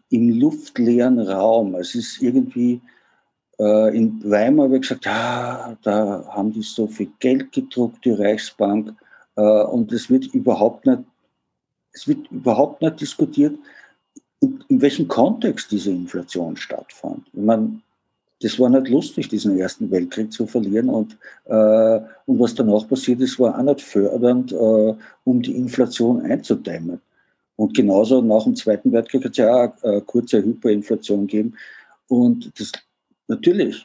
im 0.08 0.40
luftleeren 0.40 1.20
Raum. 1.20 1.74
Es 1.74 1.94
ist 1.94 2.22
irgendwie, 2.22 2.80
äh, 3.60 3.94
in 3.94 4.22
Weimar 4.24 4.64
habe 4.64 4.76
ich 4.76 4.82
gesagt, 4.82 5.04
ja, 5.04 5.76
da 5.82 6.24
haben 6.30 6.52
die 6.52 6.62
so 6.62 6.86
viel 6.86 7.10
Geld 7.18 7.52
gedruckt, 7.52 8.04
die 8.06 8.12
Reichsbank, 8.12 8.94
äh, 9.36 9.62
und 9.64 9.92
es 9.92 10.08
wird 10.08 10.26
überhaupt 10.34 10.86
nicht 10.86 11.02
es 11.98 12.06
wird 12.06 12.30
überhaupt 12.30 12.80
nicht 12.80 13.00
diskutiert, 13.00 13.58
in, 14.40 14.62
in 14.68 14.80
welchem 14.80 15.08
Kontext 15.08 15.70
diese 15.72 15.90
Inflation 15.90 16.56
stattfand. 16.56 17.26
Ich 17.32 17.42
meine, 17.42 17.80
das 18.40 18.58
war 18.60 18.68
nicht 18.68 18.88
lustig, 18.88 19.28
diesen 19.28 19.58
Ersten 19.58 19.90
Weltkrieg 19.90 20.32
zu 20.32 20.46
verlieren. 20.46 20.88
Und, 20.88 21.16
äh, 21.46 22.00
und 22.26 22.38
was 22.38 22.54
danach 22.54 22.86
passiert 22.88 23.20
ist, 23.20 23.40
war 23.40 23.58
auch 23.58 23.62
nicht 23.62 23.80
fördernd, 23.80 24.52
äh, 24.52 24.94
um 25.24 25.42
die 25.42 25.56
Inflation 25.56 26.22
einzudämmen. 26.22 27.00
Und 27.56 27.74
genauso 27.74 28.22
nach 28.22 28.44
dem 28.44 28.54
Zweiten 28.54 28.92
Weltkrieg 28.92 29.24
hat 29.24 29.32
es 29.32 29.38
ja 29.38 29.64
auch 29.64 29.82
eine 29.82 30.00
kurze 30.02 30.44
Hyperinflation 30.44 31.26
gegeben. 31.26 31.54
Und 32.06 32.52
das 32.60 32.70
natürlich, 33.26 33.84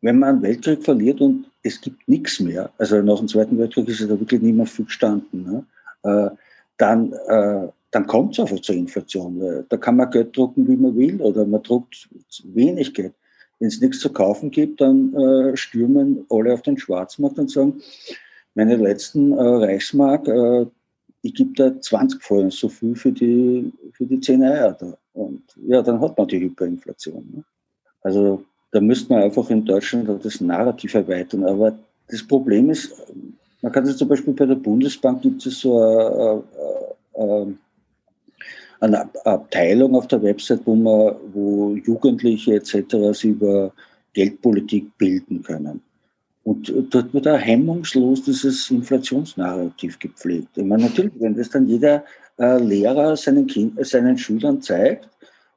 wenn 0.00 0.20
man 0.20 0.28
einen 0.28 0.42
Weltkrieg 0.42 0.84
verliert 0.84 1.20
und 1.20 1.46
es 1.64 1.80
gibt 1.80 2.08
nichts 2.08 2.38
mehr, 2.38 2.70
also 2.78 3.02
nach 3.02 3.18
dem 3.18 3.26
Zweiten 3.26 3.58
Weltkrieg 3.58 3.88
ist 3.88 3.98
ja 3.98 4.06
da 4.06 4.20
wirklich 4.20 4.40
nicht 4.40 4.54
mehr 4.54 4.66
viel 4.66 4.84
gestanden, 4.84 5.42
ne? 5.42 5.64
äh, 6.04 6.30
dann, 6.78 7.12
äh, 7.12 7.68
dann 7.90 8.06
kommt 8.06 8.32
es 8.32 8.40
einfach 8.40 8.60
zur 8.60 8.74
Inflation. 8.74 9.64
Da 9.68 9.76
kann 9.76 9.96
man 9.96 10.10
Geld 10.10 10.36
drucken, 10.36 10.66
wie 10.68 10.76
man 10.76 10.96
will, 10.96 11.20
oder 11.20 11.44
man 11.44 11.62
druckt 11.62 12.08
wenig 12.44 12.94
Geld. 12.94 13.12
Wenn 13.58 13.68
es 13.68 13.80
nichts 13.80 14.00
zu 14.00 14.12
kaufen 14.12 14.50
gibt, 14.50 14.80
dann 14.80 15.14
äh, 15.14 15.56
stürmen 15.56 16.24
alle 16.30 16.54
auf 16.54 16.62
den 16.62 16.78
Schwarzmarkt 16.78 17.38
und 17.38 17.50
sagen, 17.50 17.80
meine 18.54 18.76
letzten 18.76 19.32
äh, 19.32 19.42
Reichsmark, 19.42 20.28
äh, 20.28 20.66
ich 21.22 21.34
gebe 21.34 21.52
da 21.54 21.80
20 21.80 22.22
Folgen 22.22 22.50
so 22.50 22.68
viel 22.68 22.94
für 22.94 23.10
die, 23.10 23.72
für 23.92 24.06
die 24.06 24.20
10 24.20 24.42
Eier 24.42 24.76
da. 24.78 24.96
Und 25.12 25.42
ja, 25.66 25.82
dann 25.82 26.00
hat 26.00 26.16
man 26.16 26.28
die 26.28 26.40
Hyperinflation. 26.40 27.28
Ne? 27.34 27.44
Also 28.02 28.44
da 28.70 28.80
müsste 28.80 29.12
man 29.12 29.22
einfach 29.22 29.50
in 29.50 29.64
Deutschland 29.64 30.08
das 30.24 30.40
Narrativ 30.40 30.94
erweitern. 30.94 31.44
Aber 31.44 31.76
das 32.08 32.26
Problem 32.26 32.70
ist, 32.70 32.94
man 33.62 33.72
kann 33.72 33.84
es 33.86 33.96
zum 33.96 34.08
Beispiel 34.08 34.34
bei 34.34 34.46
der 34.46 34.54
Bundesbank 34.54 35.22
gibt 35.22 35.44
es 35.46 35.60
so 35.60 35.80
eine, 35.80 36.42
eine, 37.14 37.56
eine 38.80 39.14
Abteilung 39.24 39.94
auf 39.96 40.06
der 40.06 40.22
Website, 40.22 40.60
wo 40.64 40.74
man, 40.74 41.16
wo 41.32 41.74
Jugendliche 41.74 42.54
etc. 42.54 42.94
sich 43.12 43.30
über 43.30 43.72
Geldpolitik 44.12 44.96
bilden 44.96 45.42
können. 45.42 45.80
Und 46.44 46.72
dort 46.90 47.12
wird 47.12 47.28
auch 47.28 47.38
hemmungslos 47.38 48.22
dieses 48.22 48.70
Inflationsnarrativ 48.70 49.98
gepflegt. 49.98 50.56
Ich 50.56 50.64
meine, 50.64 50.84
natürlich, 50.84 51.12
wenn 51.18 51.34
das 51.34 51.50
dann 51.50 51.66
jeder 51.66 52.04
äh, 52.38 52.58
Lehrer 52.58 53.16
seinen, 53.16 53.46
kind, 53.46 53.74
seinen 53.86 54.16
Schülern 54.16 54.62
zeigt 54.62 55.10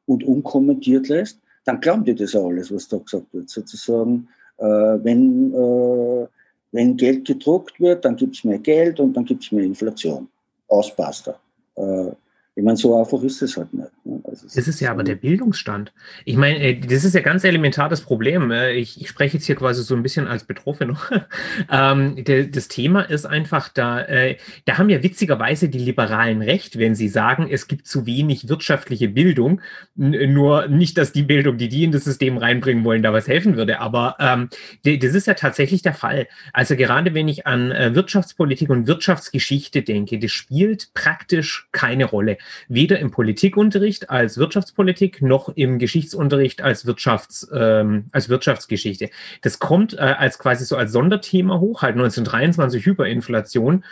und 0.06 0.24
unkommentiert 0.24 1.08
lässt, 1.08 1.40
dann 1.64 1.80
glauben 1.80 2.04
die 2.04 2.16
das 2.16 2.36
auch 2.36 2.50
alles, 2.50 2.74
was 2.74 2.90
da 2.90 2.98
gesagt 2.98 3.28
wird. 3.32 3.50
Sozusagen, 3.50 4.28
äh, 4.58 4.66
wenn, 4.66 5.54
äh, 5.54 6.28
wenn 6.72 6.98
Geld 6.98 7.26
gedruckt 7.26 7.80
wird, 7.80 8.06
dann 8.06 8.16
gibt 8.16 8.36
es 8.36 8.44
mehr 8.44 8.60
Geld 8.60 9.00
und 9.00 9.14
dann 9.14 9.26
gibt 9.26 9.44
es 9.44 9.52
mehr 9.52 9.64
Inflation. 9.64 10.28
Auspasst 10.68 11.28
Äh, 11.76 12.12
ich 12.54 12.64
meine, 12.64 12.76
so 12.76 13.00
einfach 13.00 13.24
ist 13.24 13.42
es 13.42 13.56
halt 13.56 13.74
nicht. 13.74 13.88
Ne? 14.04 14.20
Also 14.26 14.46
das 14.54 14.68
ist 14.68 14.82
ja 14.82 14.92
aber 14.92 15.04
der 15.04 15.16
Bildungsstand. 15.16 15.94
Ich 16.26 16.36
meine, 16.36 16.60
äh, 16.60 16.80
das 16.80 17.06
ist 17.06 17.16
ja 17.16 17.22
ganz 17.22 17.46
elementar 17.46 17.88
das 17.88 18.02
Problem. 18.02 18.52
Äh, 18.52 18.74
ich, 18.74 19.00
ich 19.00 19.08
spreche 19.08 19.38
jetzt 19.38 19.46
hier 19.46 19.56
quasi 19.56 19.84
so 19.84 19.96
ein 19.96 20.04
bisschen 20.04 20.28
als 20.28 20.44
Betroffener. 20.44 21.00
ähm, 21.72 22.22
das 22.26 22.68
Thema 22.68 23.04
ist 23.04 23.26
einfach, 23.26 23.70
da, 23.70 24.02
äh, 24.02 24.36
da 24.66 24.78
haben 24.78 24.90
ja 24.90 25.02
witzigerweise 25.02 25.70
die 25.70 25.80
Liberalen 25.80 26.42
recht, 26.42 26.78
wenn 26.78 26.94
sie 26.94 27.08
sagen, 27.08 27.48
es 27.50 27.70
gibt 27.70 27.88
zu 27.88 28.06
wenig 28.06 28.50
wirtschaftliche 28.50 29.08
Bildung. 29.08 29.62
Nur 29.96 30.68
nicht, 30.68 30.98
dass 30.98 31.14
die 31.14 31.24
Bildung, 31.24 31.58
die 31.58 31.70
die 31.70 31.86
in 31.86 31.94
das 31.94 32.04
System 32.04 32.38
reinbringen 32.38 32.84
wollen, 32.84 33.02
da 33.02 33.14
was 33.14 33.30
helfen 33.30 33.56
würde. 33.56 33.80
Aber 33.80 34.18
ähm, 34.20 34.50
das 34.84 35.16
ist 35.16 35.28
ja 35.28 35.36
tatsächlich 35.36 35.84
der 35.84 35.94
Fall. 35.94 36.28
Also 36.52 36.76
gerade 36.76 37.14
wenn 37.14 37.30
ich 37.30 37.48
an 37.48 37.72
äh, 37.72 37.96
Wirtschaftspolitik 37.96 38.70
und 38.70 38.88
Wirtschaftsgeschichte 38.88 39.84
denke, 39.84 40.20
das 40.20 40.32
spielt 40.32 40.94
praktisch 40.94 41.70
keine 41.72 42.04
Rolle 42.04 42.38
weder 42.68 43.00
im 43.00 43.12
Politikunterricht 43.12 44.10
als 44.10 44.38
Wirtschaftspolitik 44.38 45.22
noch 45.22 45.50
im 45.50 45.80
Geschichtsunterricht 45.80 46.62
als, 46.62 46.86
Wirtschafts, 46.86 47.50
ähm, 47.54 48.06
als 48.12 48.30
Wirtschaftsgeschichte. 48.30 49.10
Das 49.42 49.60
kommt 49.60 49.94
äh, 49.94 49.98
als 49.98 50.40
quasi 50.40 50.66
so 50.66 50.76
als 50.76 50.92
Sonderthema 50.92 51.60
hoch, 51.60 51.82
halt 51.82 51.94
1923 51.94 52.86
Hyperinflation. 52.86 53.84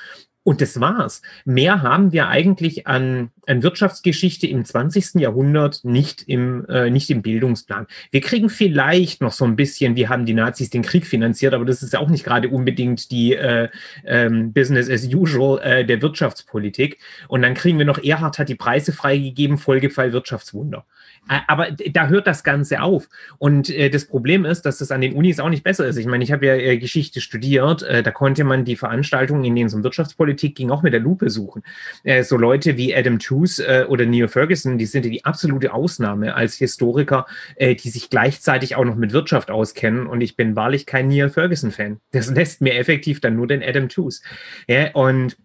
Und 0.44 0.62
das 0.62 0.80
war's. 0.80 1.22
Mehr 1.44 1.82
haben 1.82 2.14
wir 2.14 2.30
eigentlich 2.30 2.88
an, 2.88 3.30
an 3.46 3.62
Wirtschaftsgeschichte 3.62 4.48
im 4.48 4.64
20. 4.64 5.16
Jahrhundert 5.16 5.82
nicht 5.84 6.24
im, 6.28 6.66
äh, 6.70 6.90
nicht 6.90 7.10
im 7.10 7.22
Bildungsplan. 7.22 7.88
Wir 8.12 8.22
kriegen 8.22 8.50
vielleicht 8.50 9.22
noch 9.22 9.34
so 9.34 9.44
ein 9.44 9.58
bisschen, 9.58 9.98
wie 9.98 10.08
haben 10.08 10.26
die 10.26 10.34
Nazis 10.34 10.70
den 10.70 10.82
Krieg 10.82 11.06
finanziert, 11.06 11.54
aber 11.54 11.66
das 11.66 11.84
ist 11.84 11.94
ja 11.94 12.00
auch 12.00 12.10
nicht 12.10 12.24
gerade 12.24 12.50
unbedingt 12.50 13.12
die 13.12 13.36
äh, 13.36 13.68
ähm, 14.06 14.54
Business 14.54 14.90
as 14.90 15.06
usual 15.14 15.60
äh, 15.62 15.86
der 15.86 16.02
Wirtschaftspolitik. 16.02 17.00
Und 17.28 17.42
dann 17.42 17.54
kriegen 17.54 17.78
wir 17.78 17.86
noch, 17.86 18.02
Erhard 18.02 18.40
hat 18.40 18.50
die 18.50 18.56
Preise 18.56 18.94
freigegeben, 18.94 19.58
Folgefall 19.58 20.14
Wirtschaftswunder. 20.14 20.86
Äh, 21.28 21.40
aber 21.48 21.72
da 21.72 22.08
hört 22.08 22.28
das 22.28 22.44
Ganze 22.44 22.82
auf. 22.82 23.10
Und 23.38 23.70
äh, 23.70 23.90
das 23.90 24.06
Problem 24.06 24.46
ist, 24.46 24.64
dass 24.64 24.78
das 24.80 24.92
an 24.92 25.02
den 25.02 25.14
Unis 25.14 25.40
auch 25.40 25.50
nicht 25.50 25.64
besser 25.64 25.88
ist. 25.88 25.98
Ich 25.98 26.06
meine, 26.06 26.24
ich 26.24 26.32
habe 26.32 26.46
ja 26.46 26.56
äh, 26.56 26.78
Geschichte 26.78 27.22
studiert. 27.22 27.84
Äh, 27.84 28.04
da 28.04 28.12
konnte 28.12 28.44
man 28.44 28.66
die 28.66 28.76
Veranstaltungen, 28.76 29.44
in 29.44 29.56
denen 29.56 29.68
es 29.68 29.74
um 29.74 29.84
Wirtschaftspolitik 29.84 30.56
ging, 30.56 30.72
auch 30.72 30.84
mit 30.84 30.94
der 30.94 31.00
Lupe 31.00 31.30
suchen. 31.30 31.64
Äh, 32.04 32.24
so 32.24 32.38
Leute 32.38 32.78
wie 32.78 32.96
Adam 32.96 33.20
Tooze 33.20 33.66
äh, 33.66 33.86
oder 33.86 34.06
Neil 34.06 34.28
Ferguson, 34.28 34.78
die 34.78 34.86
sind 34.86 35.06
ja 35.06 35.12
die 35.12 35.26
absolute 35.26 35.74
Ausnahme 35.74 36.36
als 36.36 36.56
Historiker, 36.56 37.26
die 37.60 37.90
sich 37.90 38.10
gleichzeitig 38.10 38.76
auch 38.76 38.86
noch 38.86 38.96
mit 38.96 39.14
Wirtschaft 39.14 39.52
auskennen. 39.52 40.08
Und 40.08 40.22
ich 40.22 40.36
bin 40.36 40.56
wahrlich 40.56 40.86
kein 40.86 41.08
Neil 41.08 41.30
Ferguson-Fan. 41.30 42.00
Das 42.12 42.30
lässt 42.34 42.62
mir 42.62 42.76
effektiv 42.76 43.20
dann 43.20 43.36
nur 43.36 43.48
den 43.48 43.64
Adam 43.64 43.90
Tooze. 43.90 44.22
Ja, 44.68 44.92
und 44.94 45.38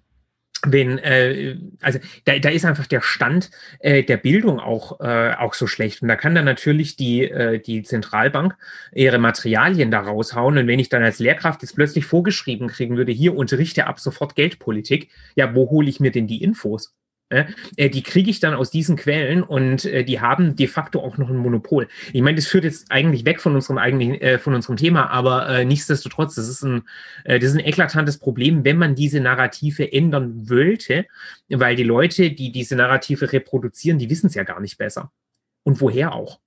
wenn, 0.66 0.98
äh, 0.98 1.56
also 1.80 1.98
da, 2.24 2.38
da 2.38 2.48
ist 2.48 2.64
einfach 2.64 2.86
der 2.86 3.02
Stand 3.02 3.50
äh, 3.80 4.02
der 4.02 4.16
Bildung 4.16 4.60
auch, 4.60 5.00
äh, 5.00 5.34
auch 5.34 5.54
so 5.54 5.66
schlecht. 5.66 6.02
Und 6.02 6.08
da 6.08 6.16
kann 6.16 6.34
dann 6.34 6.44
natürlich 6.44 6.96
die, 6.96 7.22
äh, 7.22 7.58
die 7.58 7.82
Zentralbank 7.82 8.56
ihre 8.92 9.18
Materialien 9.18 9.90
da 9.90 10.00
raushauen. 10.00 10.58
Und 10.58 10.66
wenn 10.66 10.78
ich 10.78 10.88
dann 10.88 11.02
als 11.02 11.18
Lehrkraft 11.18 11.62
jetzt 11.62 11.74
plötzlich 11.74 12.06
vorgeschrieben 12.06 12.68
kriegen 12.68 12.96
würde, 12.96 13.12
hier 13.12 13.36
unterrichte 13.36 13.86
ab 13.86 14.00
sofort 14.00 14.34
Geldpolitik, 14.34 15.10
ja, 15.34 15.54
wo 15.54 15.70
hole 15.70 15.88
ich 15.88 16.00
mir 16.00 16.10
denn 16.10 16.26
die 16.26 16.42
Infos? 16.42 16.94
Äh, 17.30 17.90
die 17.90 18.02
kriege 18.02 18.30
ich 18.30 18.40
dann 18.40 18.54
aus 18.54 18.70
diesen 18.70 18.96
Quellen 18.96 19.42
und 19.42 19.84
äh, 19.86 20.04
die 20.04 20.20
haben 20.20 20.56
de 20.56 20.66
facto 20.66 21.00
auch 21.00 21.16
noch 21.16 21.30
ein 21.30 21.36
Monopol. 21.36 21.88
Ich 22.12 22.22
meine, 22.22 22.36
das 22.36 22.46
führt 22.46 22.64
jetzt 22.64 22.90
eigentlich 22.90 23.24
weg 23.24 23.40
von 23.40 23.54
unserem 23.54 23.78
eigentlichen, 23.78 24.20
äh, 24.20 24.38
von 24.38 24.54
unserem 24.54 24.76
Thema, 24.76 25.10
aber 25.10 25.48
äh, 25.48 25.64
nichtsdestotrotz, 25.64 26.34
das 26.34 26.48
ist 26.48 26.62
ein, 26.62 26.82
äh, 27.24 27.38
das 27.38 27.50
ist 27.50 27.56
ein 27.56 27.64
eklatantes 27.64 28.18
Problem, 28.18 28.64
wenn 28.64 28.76
man 28.76 28.94
diese 28.94 29.20
Narrative 29.20 29.90
ändern 29.90 30.48
wollte, 30.48 31.06
weil 31.48 31.76
die 31.76 31.82
Leute, 31.82 32.30
die 32.30 32.52
diese 32.52 32.76
Narrative 32.76 33.32
reproduzieren, 33.32 33.98
die 33.98 34.10
wissen 34.10 34.26
es 34.26 34.34
ja 34.34 34.44
gar 34.44 34.60
nicht 34.60 34.76
besser. 34.76 35.10
Und 35.62 35.80
woher 35.80 36.12
auch? 36.14 36.40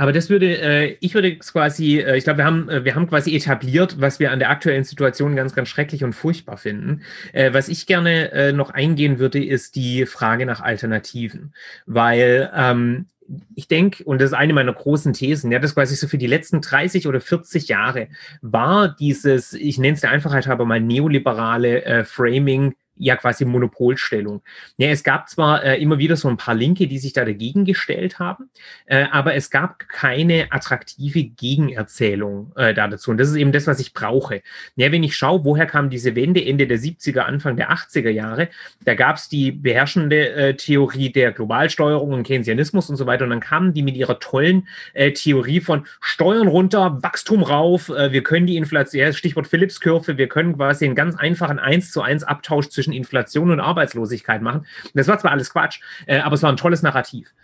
Aber 0.00 0.12
das 0.12 0.30
würde, 0.30 0.58
äh, 0.62 0.96
ich 1.00 1.12
würde 1.12 1.36
quasi, 1.36 1.98
äh, 1.98 2.16
ich 2.16 2.24
glaube, 2.24 2.38
wir 2.38 2.46
haben, 2.46 2.70
äh, 2.70 2.86
wir 2.86 2.94
haben 2.94 3.06
quasi 3.06 3.36
etabliert, 3.36 4.00
was 4.00 4.18
wir 4.18 4.30
an 4.30 4.38
der 4.38 4.48
aktuellen 4.48 4.82
Situation 4.82 5.36
ganz, 5.36 5.54
ganz 5.54 5.68
schrecklich 5.68 6.04
und 6.04 6.14
furchtbar 6.14 6.56
finden. 6.56 7.02
Äh, 7.34 7.52
was 7.52 7.68
ich 7.68 7.86
gerne 7.86 8.32
äh, 8.32 8.52
noch 8.54 8.70
eingehen 8.70 9.18
würde, 9.18 9.44
ist 9.44 9.76
die 9.76 10.06
Frage 10.06 10.46
nach 10.46 10.62
Alternativen. 10.62 11.52
Weil 11.84 12.50
ähm, 12.56 13.08
ich 13.54 13.68
denke, 13.68 14.02
und 14.04 14.22
das 14.22 14.30
ist 14.30 14.36
eine 14.38 14.54
meiner 14.54 14.72
großen 14.72 15.12
Thesen, 15.12 15.52
ja, 15.52 15.58
das 15.58 15.74
quasi 15.74 15.94
so 15.96 16.08
für 16.08 16.16
die 16.16 16.26
letzten 16.26 16.62
30 16.62 17.06
oder 17.06 17.20
40 17.20 17.68
Jahre 17.68 18.08
war 18.40 18.88
dieses, 18.88 19.52
ich 19.52 19.76
nenne 19.76 19.96
es 19.96 20.00
der 20.00 20.12
Einfachheit 20.12 20.46
halber 20.46 20.64
mal 20.64 20.80
neoliberale 20.80 21.84
äh, 21.84 22.04
Framing 22.04 22.74
ja 23.00 23.16
quasi 23.16 23.44
Monopolstellung. 23.44 24.42
Ja, 24.76 24.90
es 24.90 25.02
gab 25.02 25.28
zwar 25.28 25.64
äh, 25.64 25.80
immer 25.80 25.98
wieder 25.98 26.16
so 26.16 26.28
ein 26.28 26.36
paar 26.36 26.54
Linke, 26.54 26.86
die 26.86 26.98
sich 26.98 27.12
da 27.12 27.24
dagegen 27.24 27.64
gestellt 27.64 28.18
haben, 28.18 28.50
äh, 28.86 29.06
aber 29.10 29.34
es 29.34 29.50
gab 29.50 29.88
keine 29.88 30.52
attraktive 30.52 31.24
Gegenerzählung 31.24 32.52
äh, 32.56 32.74
da 32.74 32.86
dazu. 32.88 33.10
Und 33.10 33.18
das 33.18 33.28
ist 33.28 33.36
eben 33.36 33.52
das, 33.52 33.66
was 33.66 33.80
ich 33.80 33.94
brauche. 33.94 34.42
Ja, 34.76 34.92
wenn 34.92 35.02
ich 35.02 35.16
schaue, 35.16 35.44
woher 35.44 35.66
kam 35.66 35.90
diese 35.90 36.14
Wende 36.14 36.44
Ende 36.44 36.66
der 36.66 36.78
70er, 36.78 37.20
Anfang 37.20 37.56
der 37.56 37.72
80er 37.72 38.10
Jahre, 38.10 38.48
da 38.84 38.94
gab 38.94 39.16
es 39.16 39.28
die 39.28 39.50
beherrschende 39.50 40.30
äh, 40.30 40.54
Theorie 40.54 41.10
der 41.10 41.32
Globalsteuerung 41.32 42.12
und 42.12 42.26
Keynesianismus 42.26 42.90
und 42.90 42.96
so 42.96 43.06
weiter. 43.06 43.24
Und 43.24 43.30
dann 43.30 43.40
kamen 43.40 43.72
die 43.72 43.82
mit 43.82 43.96
ihrer 43.96 44.18
tollen 44.18 44.68
äh, 44.92 45.12
Theorie 45.12 45.60
von 45.60 45.86
Steuern 46.00 46.48
runter, 46.48 46.98
Wachstum 47.02 47.42
rauf, 47.42 47.88
äh, 47.88 48.12
wir 48.12 48.22
können 48.22 48.46
die 48.46 48.56
Inflation, 48.56 49.12
Stichwort 49.12 49.46
Phillips-Kurve, 49.46 50.18
wir 50.18 50.28
können 50.28 50.56
quasi 50.56 50.84
einen 50.84 50.94
ganz 50.94 51.16
einfachen 51.16 51.58
1 51.58 51.92
zu 51.92 52.02
1 52.02 52.24
Abtausch 52.24 52.68
zwischen 52.68 52.89
zwischen 52.90 52.92
Inflation 52.92 53.50
und 53.50 53.60
Arbeitslosigkeit 53.60 54.42
machen. 54.42 54.66
Das 54.94 55.08
war 55.08 55.18
zwar 55.18 55.32
alles 55.32 55.50
Quatsch, 55.50 55.80
äh, 56.06 56.20
aber 56.20 56.34
es 56.34 56.42
war 56.42 56.50
ein 56.50 56.56
tolles 56.56 56.82
Narrativ. 56.82 57.34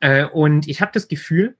Äh, 0.00 0.26
und 0.26 0.68
ich 0.68 0.80
habe 0.80 0.92
das 0.92 1.08
Gefühl, 1.08 1.56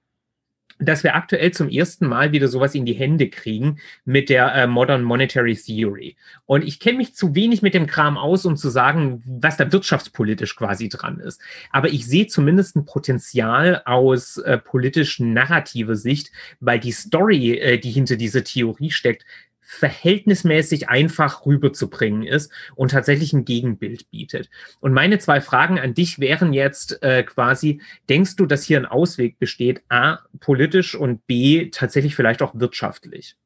dass 0.79 1.05
wir 1.05 1.15
aktuell 1.15 1.53
zum 1.53 1.71
ersten 1.71 2.07
Mal 2.07 2.33
wieder 2.33 2.49
sowas 2.49 2.75
in 2.75 2.85
die 2.85 2.93
Hände 2.93 3.31
kriegen 3.31 3.79
mit 4.05 4.29
der 4.29 4.55
äh, 4.55 4.67
Modern 4.67 5.05
Monetary 5.05 5.57
Theory. 5.57 6.17
Und 6.45 6.65
ich 6.65 6.81
kenne 6.81 6.99
mich 6.99 7.15
zu 7.15 7.35
wenig 7.35 7.63
mit 7.63 7.73
dem 7.73 7.87
Kram 7.87 8.19
aus, 8.19 8.45
um 8.45 8.57
zu 8.57 8.69
sagen, 8.69 9.23
was 9.27 9.57
da 9.57 9.73
wirtschaftspolitisch 9.73 10.55
quasi 10.55 10.91
dran 10.91 11.19
ist. 11.19 11.41
Aber 11.71 11.89
ich 11.89 12.07
sehe 12.07 12.27
zumindest 12.27 12.77
ein 12.77 12.85
Potenzial 12.85 13.83
aus 13.87 14.37
äh, 14.37 14.59
politisch 14.59 15.19
narrativer 15.19 15.97
Sicht, 15.97 16.31
weil 16.61 16.79
die 16.79 16.93
Story, 16.93 17.55
äh, 17.55 17.79
die 17.79 17.91
hinter 17.91 18.17
dieser 18.17 18.45
Theorie 18.45 18.91
steckt, 18.91 19.25
verhältnismäßig 19.67 20.89
einfach 20.89 21.45
rüberzubringen 21.45 22.23
ist 22.23 22.53
und 22.77 22.93
tatsächlich 22.93 23.33
ein 23.33 23.45
Gegenbild 23.45 24.11
bietet. 24.11 24.49
Und 24.81 24.93
meine 24.93 25.19
zwei 25.19 25.41
Fragen 25.41 25.79
an 25.79 25.95
dich 25.95 26.21
wären 26.21 26.53
jetzt 26.53 27.03
äh, 27.03 27.25
quasi, 27.25 27.81
denkst 28.09 28.37
du, 28.37 28.47
dass 28.47 28.63
hier 28.65 28.79
ein 28.79 28.87
Ausweg 28.87 29.39
besteht, 29.39 29.83
a, 29.89 30.21
politisch 30.41 30.95
und 30.95 31.27
b, 31.27 31.71
tatsächlich 31.71 32.15
vielleicht 32.15 32.43
auch 32.43 32.55
wirtschaftlich? 32.55 33.37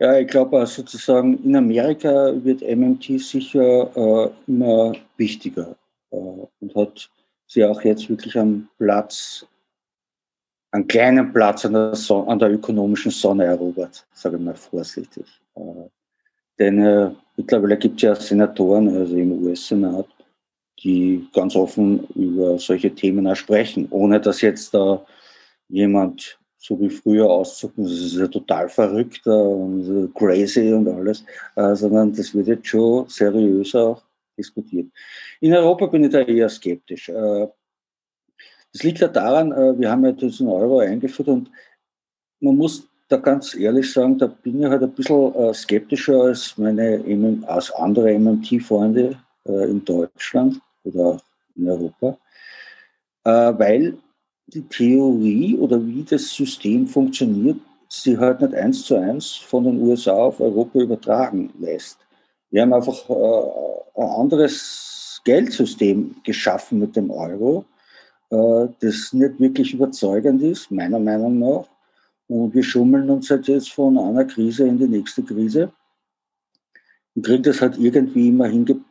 Ja, 0.00 0.18
ich 0.18 0.26
glaube 0.26 0.66
sozusagen 0.66 1.44
in 1.44 1.54
Amerika 1.54 2.32
wird 2.42 2.62
MMT 2.62 3.20
sicher 3.20 3.88
äh, 3.94 4.30
immer 4.48 4.94
wichtiger 5.16 5.76
äh, 6.10 6.16
und 6.16 6.74
hat 6.74 7.08
sie 7.46 7.64
auch 7.64 7.80
jetzt 7.82 8.08
wirklich 8.08 8.36
am 8.36 8.68
Platz 8.78 9.46
einen 10.72 10.88
kleinen 10.88 11.32
Platz 11.32 11.64
an 11.64 11.74
der, 11.74 11.94
Sonne, 11.94 12.28
an 12.28 12.38
der 12.38 12.50
ökonomischen 12.50 13.10
Sonne 13.10 13.44
erobert, 13.44 14.06
sage 14.12 14.36
ich 14.36 14.42
mal 14.42 14.54
vorsichtig. 14.54 15.26
Äh, 15.54 15.88
denn 16.58 16.82
äh, 16.82 17.10
mittlerweile 17.36 17.76
gibt 17.76 17.96
es 17.96 18.02
ja 18.02 18.14
Senatoren, 18.14 18.88
also 18.96 19.16
im 19.16 19.44
US-Senat, 19.44 20.06
die 20.82 21.28
ganz 21.32 21.54
offen 21.54 22.06
über 22.14 22.58
solche 22.58 22.94
Themen 22.94 23.26
auch 23.26 23.36
sprechen, 23.36 23.86
ohne 23.90 24.20
dass 24.20 24.40
jetzt 24.40 24.74
da 24.74 25.04
jemand 25.68 26.38
so 26.56 26.80
wie 26.80 26.90
früher 26.90 27.28
auszucken, 27.28 27.84
das 27.84 27.92
ist 27.92 28.16
ja 28.16 28.28
total 28.28 28.68
verrückt 28.68 29.26
und 29.26 30.12
crazy 30.14 30.72
und 30.72 30.88
alles, 30.88 31.24
äh, 31.56 31.74
sondern 31.74 32.14
das 32.14 32.32
wird 32.34 32.46
jetzt 32.46 32.66
schon 32.68 33.08
seriös 33.08 33.74
auch 33.74 34.02
diskutiert. 34.38 34.86
In 35.40 35.52
Europa 35.54 35.86
bin 35.86 36.04
ich 36.04 36.10
da 36.10 36.20
eher 36.20 36.48
skeptisch. 36.48 37.08
Äh, 37.08 37.48
das 38.72 38.82
liegt 38.82 39.00
ja 39.00 39.08
daran, 39.08 39.52
äh, 39.52 39.78
wir 39.78 39.90
haben 39.90 40.04
ja 40.04 40.12
diesen 40.12 40.48
Euro 40.48 40.78
eingeführt 40.78 41.28
und 41.28 41.50
man 42.40 42.56
muss 42.56 42.88
da 43.08 43.18
ganz 43.18 43.54
ehrlich 43.54 43.92
sagen, 43.92 44.18
da 44.18 44.26
bin 44.26 44.62
ich 44.62 44.68
halt 44.68 44.82
ein 44.82 44.92
bisschen 44.92 45.34
äh, 45.34 45.52
skeptischer 45.52 46.22
als 46.22 46.56
meine 46.56 47.04
als 47.46 47.70
andere 47.72 48.18
MMT-Freunde 48.18 49.16
äh, 49.46 49.70
in 49.70 49.84
Deutschland 49.84 50.60
oder 50.84 51.20
in 51.54 51.68
Europa, 51.68 52.16
weil 53.24 53.98
die 54.46 54.62
Theorie 54.62 55.56
oder 55.58 55.86
wie 55.86 56.02
das 56.02 56.30
System 56.30 56.86
funktioniert, 56.86 57.58
sie 57.88 58.18
halt 58.18 58.40
nicht 58.40 58.54
eins 58.54 58.84
zu 58.84 58.96
eins 58.96 59.34
von 59.36 59.64
den 59.64 59.80
USA 59.82 60.14
auf 60.14 60.40
Europa 60.40 60.80
übertragen 60.80 61.52
lässt. 61.60 61.98
Wir 62.50 62.62
haben 62.62 62.72
einfach 62.72 63.08
ein 63.10 64.08
anderes 64.08 65.20
Geldsystem 65.24 66.16
geschaffen 66.24 66.78
mit 66.78 66.96
dem 66.96 67.10
Euro 67.10 67.66
das 68.32 69.12
nicht 69.12 69.38
wirklich 69.38 69.74
überzeugend 69.74 70.42
ist, 70.42 70.70
meiner 70.70 70.98
Meinung 70.98 71.38
nach. 71.38 71.66
Und 72.28 72.54
wir 72.54 72.62
schummeln 72.62 73.10
uns 73.10 73.28
halt 73.30 73.46
jetzt 73.48 73.72
von 73.72 73.98
einer 73.98 74.24
Krise 74.24 74.66
in 74.66 74.78
die 74.78 74.88
nächste 74.88 75.22
Krise 75.22 75.70
und 77.14 77.26
kriegen 77.26 77.42
das 77.42 77.60
halt 77.60 77.76
irgendwie 77.78 78.28
immer 78.28 78.46
hingebacken. 78.46 78.86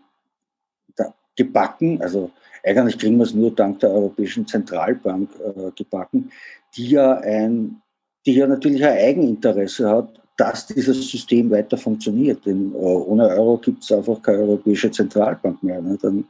Also 2.01 2.29
eigentlich 2.63 2.99
kriegen 2.99 3.17
wir 3.17 3.23
es 3.23 3.33
nur 3.33 3.55
dank 3.55 3.79
der 3.79 3.89
Europäischen 3.89 4.45
Zentralbank 4.45 5.31
äh, 5.39 5.71
gebacken, 5.75 6.31
die 6.75 6.89
ja, 6.89 7.17
ein, 7.17 7.81
die 8.25 8.35
ja 8.35 8.45
natürlich 8.45 8.85
ein 8.85 8.95
Eigeninteresse 8.95 9.89
hat, 9.89 10.21
dass 10.37 10.67
dieses 10.67 11.09
System 11.09 11.49
weiter 11.49 11.77
funktioniert. 11.77 12.45
Denn 12.45 12.75
äh, 12.75 12.77
ohne 12.77 13.27
Euro 13.29 13.57
gibt 13.57 13.81
es 13.83 13.91
einfach 13.91 14.21
keine 14.21 14.43
Europäische 14.43 14.91
Zentralbank 14.91 15.63
mehr. 15.63 15.81
Ne? 15.81 15.97
Dann 15.99 16.27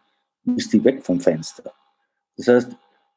ist 0.55 0.72
die 0.72 0.82
weg 0.82 1.03
vom 1.03 1.20
Fenster. 1.20 1.74
Das 2.38 2.47
heißt, 2.47 2.72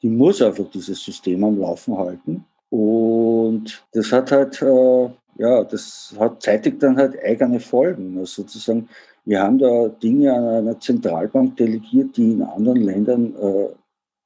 die 0.05 0.11
muss 0.11 0.43
einfach 0.43 0.71
dieses 0.71 1.03
System 1.03 1.43
am 1.45 1.59
Laufen 1.59 1.97
halten. 1.97 2.45
Und 2.69 3.83
das 3.93 4.13
hat 4.13 4.31
halt, 4.33 4.61
äh, 4.61 5.09
ja, 5.39 5.65
das 5.65 6.15
hat 6.19 6.43
zeitig 6.43 6.79
dann 6.79 6.99
halt 6.99 7.17
eigene 7.25 7.59
Folgen. 7.59 8.19
Also 8.19 8.43
sozusagen, 8.43 8.87
wir 9.25 9.41
haben 9.41 9.59
da 9.59 9.89
Dinge 9.89 10.35
an 10.35 10.45
einer 10.45 10.79
Zentralbank 10.79 11.57
delegiert, 11.57 12.19
die 12.19 12.33
in 12.33 12.43
anderen 12.43 12.83
Ländern 12.83 13.35
äh, 13.35 13.69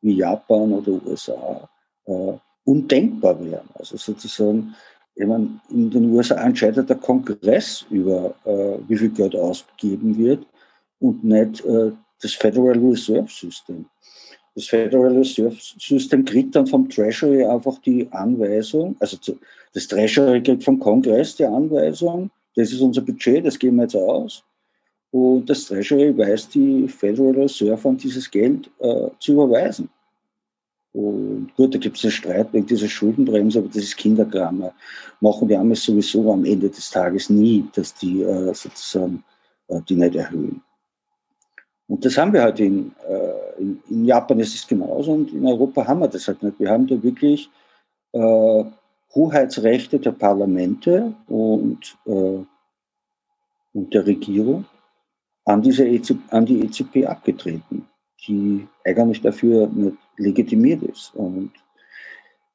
wie 0.00 0.16
Japan 0.16 0.72
oder 0.72 1.00
USA 1.06 1.68
äh, 2.06 2.32
undenkbar 2.64 3.38
wären. 3.44 3.68
Also 3.74 3.96
sozusagen, 3.98 4.74
ich 5.14 5.26
meine, 5.28 5.60
in 5.70 5.90
den 5.90 6.10
USA 6.10 6.34
entscheidet 6.42 6.90
der 6.90 6.96
Kongress 6.96 7.86
über, 7.88 8.34
äh, 8.44 8.78
wie 8.88 8.96
viel 8.96 9.10
Geld 9.10 9.36
ausgegeben 9.36 10.18
wird 10.18 10.44
und 10.98 11.22
nicht 11.22 11.64
äh, 11.64 11.92
das 12.20 12.32
Federal 12.32 12.76
Reserve 12.78 13.28
System. 13.28 13.86
Das 14.58 14.66
Federal 14.66 15.16
Reserve 15.16 15.54
System 15.78 16.24
kriegt 16.24 16.56
dann 16.56 16.66
vom 16.66 16.88
Treasury 16.88 17.44
einfach 17.44 17.78
die 17.78 18.10
Anweisung, 18.10 18.96
also 18.98 19.16
das 19.72 19.86
Treasury 19.86 20.42
kriegt 20.42 20.64
vom 20.64 20.80
Kongress 20.80 21.36
die 21.36 21.44
Anweisung, 21.44 22.28
das 22.56 22.72
ist 22.72 22.80
unser 22.80 23.02
Budget, 23.02 23.46
das 23.46 23.56
geben 23.56 23.76
wir 23.76 23.84
jetzt 23.84 23.94
aus. 23.94 24.42
Und 25.12 25.48
das 25.48 25.66
Treasury 25.66 26.18
weist 26.18 26.56
die 26.56 26.88
Federal 26.88 27.36
Reserve 27.36 27.88
an, 27.88 27.98
dieses 27.98 28.28
Geld 28.28 28.68
äh, 28.80 29.06
zu 29.20 29.34
überweisen. 29.34 29.88
Und 30.92 31.52
gut, 31.56 31.72
da 31.72 31.78
gibt 31.78 31.96
es 31.96 32.02
einen 32.02 32.10
Streit 32.10 32.52
wegen 32.52 32.66
dieser 32.66 32.88
Schuldenbremse, 32.88 33.60
aber 33.60 33.68
das 33.68 33.84
ist 33.84 33.96
Kinderkram. 33.96 34.70
Machen 35.20 35.46
die 35.46 35.56
Amis 35.56 35.84
sowieso 35.84 36.32
am 36.32 36.44
Ende 36.44 36.68
des 36.68 36.90
Tages 36.90 37.30
nie, 37.30 37.64
dass 37.76 37.94
die 37.94 38.22
äh, 38.22 38.52
sozusagen 38.52 39.22
äh, 39.68 39.80
die 39.88 39.94
nicht 39.94 40.16
erhöhen. 40.16 40.60
Und 41.88 42.04
das 42.04 42.18
haben 42.18 42.32
wir 42.34 42.42
halt 42.42 42.60
in, 42.60 42.92
äh, 43.08 43.60
in, 43.60 43.82
in, 43.88 44.04
Japan 44.04 44.38
ist 44.40 44.54
es 44.54 44.66
genauso 44.66 45.12
und 45.12 45.32
in 45.32 45.44
Europa 45.46 45.86
haben 45.86 46.00
wir 46.00 46.08
das 46.08 46.28
halt 46.28 46.42
nicht. 46.42 46.60
Wir 46.60 46.70
haben 46.70 46.86
da 46.86 47.02
wirklich 47.02 47.50
äh, 48.12 48.64
Hoheitsrechte 49.14 49.98
der 49.98 50.12
Parlamente 50.12 51.14
und, 51.26 51.96
äh, 52.06 52.44
und 53.72 53.94
der 53.94 54.06
Regierung 54.06 54.66
an, 55.46 55.62
diese 55.62 55.86
EZB, 55.86 56.18
an 56.30 56.44
die 56.44 56.60
EZB 56.60 57.06
abgetreten, 57.06 57.88
die 58.26 58.68
eigentlich 58.84 59.22
dafür 59.22 59.66
nicht 59.68 59.96
legitimiert 60.18 60.82
ist. 60.82 61.14
Und 61.14 61.52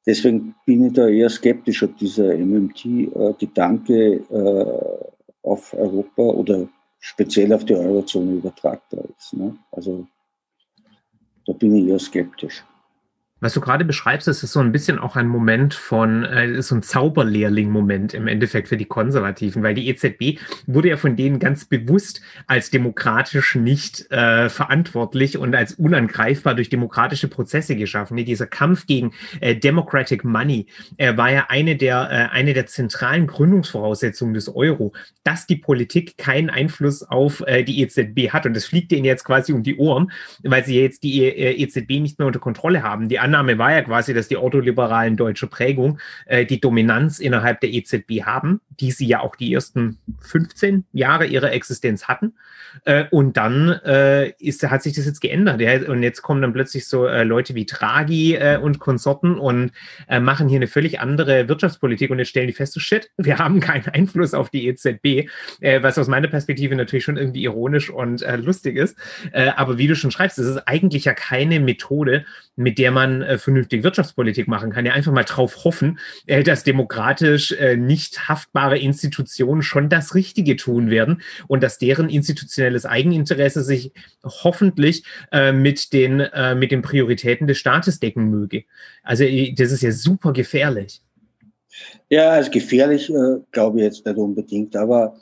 deswegen 0.06 0.54
bin 0.64 0.86
ich 0.86 0.92
da 0.92 1.08
eher 1.08 1.28
skeptisch, 1.28 1.82
ob 1.82 1.96
dieser 1.98 2.36
MMT-Gedanke 2.36 4.22
äh, 4.30 5.04
auf 5.42 5.74
Europa 5.74 6.22
oder 6.22 6.68
speziell 7.04 7.52
auf 7.52 7.66
die 7.66 7.74
Eurozone 7.74 8.32
übertragbar 8.32 9.04
ist. 9.18 9.34
Ne? 9.34 9.54
Also 9.70 10.06
da 11.46 11.52
bin 11.52 11.76
ich 11.76 11.86
eher 11.88 11.98
skeptisch. 11.98 12.64
Was 13.40 13.52
du 13.52 13.60
gerade 13.60 13.84
beschreibst, 13.84 14.28
ist 14.28 14.40
so 14.40 14.60
ein 14.60 14.70
bisschen 14.70 14.98
auch 14.98 15.16
ein 15.16 15.26
Moment 15.26 15.74
von, 15.74 16.24
äh, 16.24 16.62
so 16.62 16.76
ein 16.76 16.82
Zauberlehrling-Moment 16.82 18.14
im 18.14 18.28
Endeffekt 18.28 18.68
für 18.68 18.76
die 18.76 18.84
Konservativen, 18.84 19.62
weil 19.64 19.74
die 19.74 19.88
EZB 19.88 20.38
wurde 20.66 20.90
ja 20.90 20.96
von 20.96 21.16
denen 21.16 21.40
ganz 21.40 21.64
bewusst 21.64 22.22
als 22.46 22.70
demokratisch 22.70 23.56
nicht 23.56 24.10
äh, 24.12 24.48
verantwortlich 24.48 25.36
und 25.36 25.54
als 25.56 25.74
unangreifbar 25.74 26.54
durch 26.54 26.68
demokratische 26.68 27.26
Prozesse 27.26 27.74
geschaffen. 27.74 28.14
Nee, 28.14 28.24
dieser 28.24 28.46
Kampf 28.46 28.86
gegen 28.86 29.12
äh, 29.40 29.56
Democratic 29.56 30.22
Money 30.22 30.66
äh, 30.96 31.16
war 31.16 31.30
ja 31.32 31.46
eine 31.48 31.74
der, 31.76 32.08
äh, 32.10 32.34
eine 32.34 32.54
der 32.54 32.66
zentralen 32.66 33.26
Gründungsvoraussetzungen 33.26 34.34
des 34.34 34.48
Euro, 34.48 34.92
dass 35.24 35.46
die 35.46 35.56
Politik 35.56 36.16
keinen 36.16 36.50
Einfluss 36.50 37.02
auf 37.02 37.42
äh, 37.48 37.64
die 37.64 37.82
EZB 37.82 38.30
hat. 38.32 38.46
Und 38.46 38.54
das 38.54 38.64
fliegt 38.64 38.92
denen 38.92 39.04
jetzt 39.04 39.24
quasi 39.24 39.52
um 39.52 39.64
die 39.64 39.76
Ohren, 39.76 40.12
weil 40.44 40.64
sie 40.64 40.80
jetzt 40.80 41.02
die 41.02 41.24
EZB 41.24 42.00
nicht 42.00 42.18
mehr 42.20 42.26
unter 42.26 42.38
Kontrolle 42.38 42.84
haben. 42.84 43.08
Die 43.08 43.18
Annahme 43.24 43.58
war 43.58 43.72
ja 43.72 43.82
quasi, 43.82 44.14
dass 44.14 44.28
die 44.28 44.36
autoliberalen 44.36 45.16
deutsche 45.16 45.46
Prägung 45.46 45.98
äh, 46.26 46.46
die 46.46 46.60
Dominanz 46.60 47.18
innerhalb 47.18 47.60
der 47.60 47.72
EZB 47.72 48.22
haben, 48.22 48.60
die 48.80 48.92
sie 48.92 49.06
ja 49.06 49.20
auch 49.20 49.34
die 49.36 49.52
ersten 49.52 49.98
15 50.20 50.84
Jahre 50.92 51.26
ihrer 51.26 51.52
Existenz 51.52 52.06
hatten. 52.06 52.34
Äh, 52.84 53.04
und 53.10 53.36
dann 53.36 53.70
äh, 53.84 54.30
ist, 54.38 54.62
hat 54.68 54.82
sich 54.82 54.94
das 54.94 55.06
jetzt 55.06 55.20
geändert. 55.20 55.60
Ja? 55.60 55.88
Und 55.88 56.02
jetzt 56.02 56.22
kommen 56.22 56.42
dann 56.42 56.52
plötzlich 56.52 56.86
so 56.86 57.06
äh, 57.06 57.24
Leute 57.24 57.54
wie 57.54 57.66
Draghi 57.66 58.34
äh, 58.34 58.58
und 58.58 58.78
Konsorten 58.78 59.38
und 59.38 59.72
äh, 60.08 60.20
machen 60.20 60.48
hier 60.48 60.56
eine 60.56 60.66
völlig 60.66 61.00
andere 61.00 61.48
Wirtschaftspolitik 61.48 62.10
und 62.10 62.18
jetzt 62.18 62.28
stellen 62.28 62.46
die 62.46 62.52
fest, 62.52 62.72
so 62.72 62.80
shit, 62.80 63.10
wir 63.16 63.38
haben 63.38 63.60
keinen 63.60 63.88
Einfluss 63.88 64.34
auf 64.34 64.50
die 64.50 64.66
EZB, 64.66 65.28
äh, 65.60 65.82
was 65.82 65.98
aus 65.98 66.08
meiner 66.08 66.28
Perspektive 66.28 66.74
natürlich 66.74 67.04
schon 67.04 67.16
irgendwie 67.16 67.44
ironisch 67.44 67.90
und 67.90 68.22
äh, 68.22 68.36
lustig 68.36 68.76
ist. 68.76 68.96
Äh, 69.32 69.50
aber 69.56 69.78
wie 69.78 69.86
du 69.86 69.96
schon 69.96 70.10
schreibst, 70.10 70.38
das 70.38 70.46
ist 70.46 70.68
eigentlich 70.68 71.04
ja 71.04 71.14
keine 71.14 71.60
Methode, 71.60 72.24
mit 72.56 72.78
der 72.78 72.90
man 72.90 73.13
äh, 73.22 73.38
vernünftig 73.38 73.82
Wirtschaftspolitik 73.82 74.48
machen 74.48 74.70
kann. 74.70 74.86
Ja 74.86 74.92
einfach 74.92 75.12
mal 75.12 75.24
drauf 75.24 75.64
hoffen, 75.64 75.98
äh, 76.26 76.42
dass 76.42 76.64
demokratisch 76.64 77.52
äh, 77.52 77.76
nicht 77.76 78.28
haftbare 78.28 78.78
Institutionen 78.78 79.62
schon 79.62 79.88
das 79.88 80.14
Richtige 80.14 80.56
tun 80.56 80.90
werden 80.90 81.22
und 81.48 81.62
dass 81.62 81.78
deren 81.78 82.08
institutionelles 82.08 82.86
Eigeninteresse 82.86 83.62
sich 83.62 83.92
hoffentlich 84.24 85.04
äh, 85.32 85.52
mit, 85.52 85.92
den, 85.92 86.20
äh, 86.20 86.54
mit 86.54 86.70
den 86.70 86.82
Prioritäten 86.82 87.46
des 87.46 87.58
Staates 87.58 88.00
decken 88.00 88.30
möge. 88.30 88.64
Also 89.02 89.24
äh, 89.24 89.54
das 89.54 89.72
ist 89.72 89.82
ja 89.82 89.92
super 89.92 90.32
gefährlich. 90.32 91.02
Ja, 92.08 92.30
also 92.30 92.50
gefährlich 92.50 93.10
äh, 93.10 93.40
glaube 93.50 93.78
ich 93.78 93.84
jetzt 93.84 94.06
nicht 94.06 94.16
unbedingt, 94.16 94.76
aber 94.76 95.16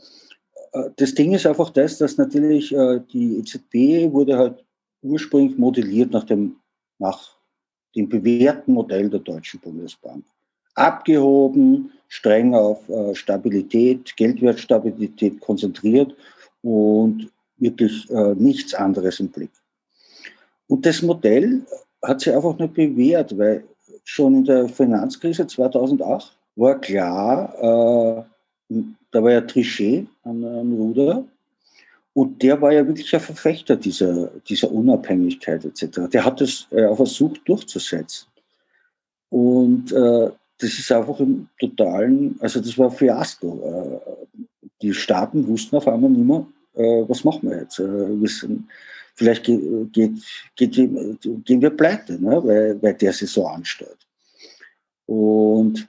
das 0.97 1.13
Ding 1.15 1.35
ist 1.35 1.47
einfach 1.47 1.69
das, 1.69 1.99
dass 1.99 2.17
natürlich 2.17 2.71
die 2.71 3.39
EZB 3.39 4.11
wurde 4.11 4.39
halt 4.39 4.65
ursprünglich 5.03 5.59
modelliert 5.59 6.13
nach 6.13 6.25
dem, 6.25 6.57
nach 6.99 7.37
dem 7.95 8.09
bewährten 8.09 8.75
Modell 8.75 9.09
der 9.11 9.21
Deutschen 9.21 9.61
Bundesbank. 9.61 10.25
abgehoben, 10.75 11.93
streng 12.09 12.55
auf 12.55 12.89
äh, 12.89 13.15
Stabilität, 13.15 14.17
Geldwertstabilität 14.17 15.39
konzentriert 15.41 16.15
und 16.63 17.31
wirklich 17.59 18.11
äh, 18.11 18.35
nichts 18.35 18.73
anderes 18.75 19.21
im 19.21 19.29
Blick. 19.29 19.51
Und 20.69 20.87
das 20.87 21.03
Modell 21.03 21.63
hat 22.03 22.21
sich 22.21 22.35
einfach 22.35 22.59
nicht 22.59 22.75
bewährt, 22.75 23.37
weil 23.37 23.65
schon 24.05 24.37
in 24.37 24.45
der 24.45 24.69
Finanzkrise 24.69 25.47
2008 25.47 26.37
war 26.57 26.81
klar, 26.81 28.27
äh, 28.71 28.83
da 29.11 29.23
war 29.23 29.33
ja 29.33 29.43
Trichet 29.43 30.07
am, 30.25 30.43
am 30.45 30.73
Ruder 30.73 31.25
und 32.15 32.43
der 32.43 32.61
war 32.61 32.73
ja 32.73 32.87
wirklich 32.87 33.15
ein 33.15 33.21
Verfechter 33.21 33.77
dieser, 33.77 34.31
dieser 34.47 34.71
Unabhängigkeit 34.71 35.65
etc. 35.65 36.11
Der 36.13 36.25
hat 36.25 36.41
es 36.43 36.67
äh, 36.71 36.95
versucht 36.95 37.41
durchzusetzen. 37.49 38.29
Und 39.31 39.93
äh, 39.93 40.31
das 40.59 40.79
ist 40.79 40.93
einfach 40.93 41.19
im 41.21 41.49
totalen, 41.59 42.37
also 42.41 42.61
das 42.61 42.77
war 42.77 42.91
ein 42.91 42.97
Fiasko. 42.97 44.01
Äh, 44.05 44.47
die 44.83 44.93
Staaten 44.93 45.47
wussten 45.49 45.77
auf 45.77 45.89
einmal 45.89 46.11
nicht 46.11 46.27
mehr, 46.27 46.47
äh, 46.75 47.09
was 47.09 47.25
machen 47.25 47.49
wir 47.49 47.61
jetzt. 47.61 47.79
Äh, 47.79 48.21
wissen, 48.21 48.69
vielleicht 49.15 49.45
geht, 49.45 49.93
geht, 49.93 50.13
geht, 50.57 50.75
gehen 51.45 51.63
wir 51.63 51.71
pleite, 51.71 52.23
ne? 52.23 52.45
weil, 52.45 52.83
weil 52.83 52.95
der 52.95 53.15
sich 53.15 53.31
so 53.31 53.47
anstellt. 53.47 54.07
Und 55.07 55.89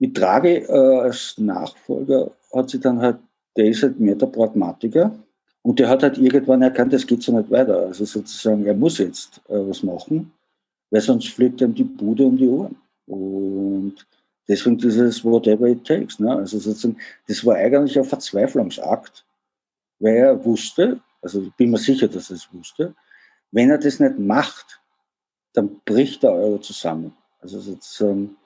mit 0.00 0.18
Draghi 0.18 0.64
äh, 0.66 0.98
als 0.98 1.38
Nachfolger 1.38 2.32
hat 2.52 2.70
sich 2.70 2.80
dann 2.80 3.00
halt, 3.00 3.18
der 3.56 3.66
ist 3.66 3.84
halt 3.84 4.00
mehr 4.00 4.16
der 4.16 4.26
Pragmatiker 4.26 5.16
und 5.62 5.78
der 5.78 5.88
hat 5.88 6.02
halt 6.02 6.18
irgendwann 6.18 6.62
erkannt, 6.62 6.92
das 6.92 7.06
geht 7.06 7.22
so 7.22 7.36
nicht 7.36 7.50
weiter. 7.50 7.86
Also 7.86 8.04
sozusagen, 8.04 8.64
er 8.66 8.74
muss 8.74 8.98
jetzt 8.98 9.40
äh, 9.48 9.68
was 9.68 9.82
machen, 9.82 10.32
weil 10.90 11.00
sonst 11.00 11.28
fliegt 11.28 11.60
ihm 11.60 11.74
die 11.74 11.84
Bude 11.84 12.24
um 12.24 12.36
die 12.36 12.48
Ohren. 12.48 12.76
Und 13.06 13.94
deswegen 14.48 14.78
dieses 14.78 15.24
whatever 15.24 15.66
it 15.66 15.84
takes. 15.84 16.18
Ne? 16.18 16.34
Also 16.34 16.58
sozusagen, 16.58 16.96
das 17.28 17.44
war 17.44 17.56
eigentlich 17.56 17.98
ein 17.98 18.04
Verzweiflungsakt, 18.04 19.24
weil 19.98 20.16
er 20.16 20.44
wusste, 20.44 21.00
also 21.20 21.42
ich 21.42 21.52
bin 21.54 21.70
mir 21.70 21.78
sicher, 21.78 22.08
dass 22.08 22.30
er 22.30 22.36
es 22.36 22.48
wusste, 22.52 22.94
wenn 23.52 23.70
er 23.70 23.78
das 23.78 24.00
nicht 24.00 24.18
macht, 24.18 24.80
dann 25.52 25.80
bricht 25.84 26.22
der 26.22 26.32
Euro 26.32 26.58
zusammen. 26.58 27.12
Also 27.40 27.60
sozusagen, 27.60 28.36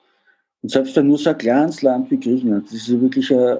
und 0.61 0.69
selbst 0.69 0.95
wenn 0.95 1.07
nur 1.07 1.17
so 1.17 1.29
ein 1.29 1.37
kleines 1.37 1.81
Land 1.81 2.09
wie 2.11 2.19
Griechenland, 2.19 2.65
das 2.65 2.73
ist 2.73 2.99
wirklich 2.99 3.31
ein 3.31 3.57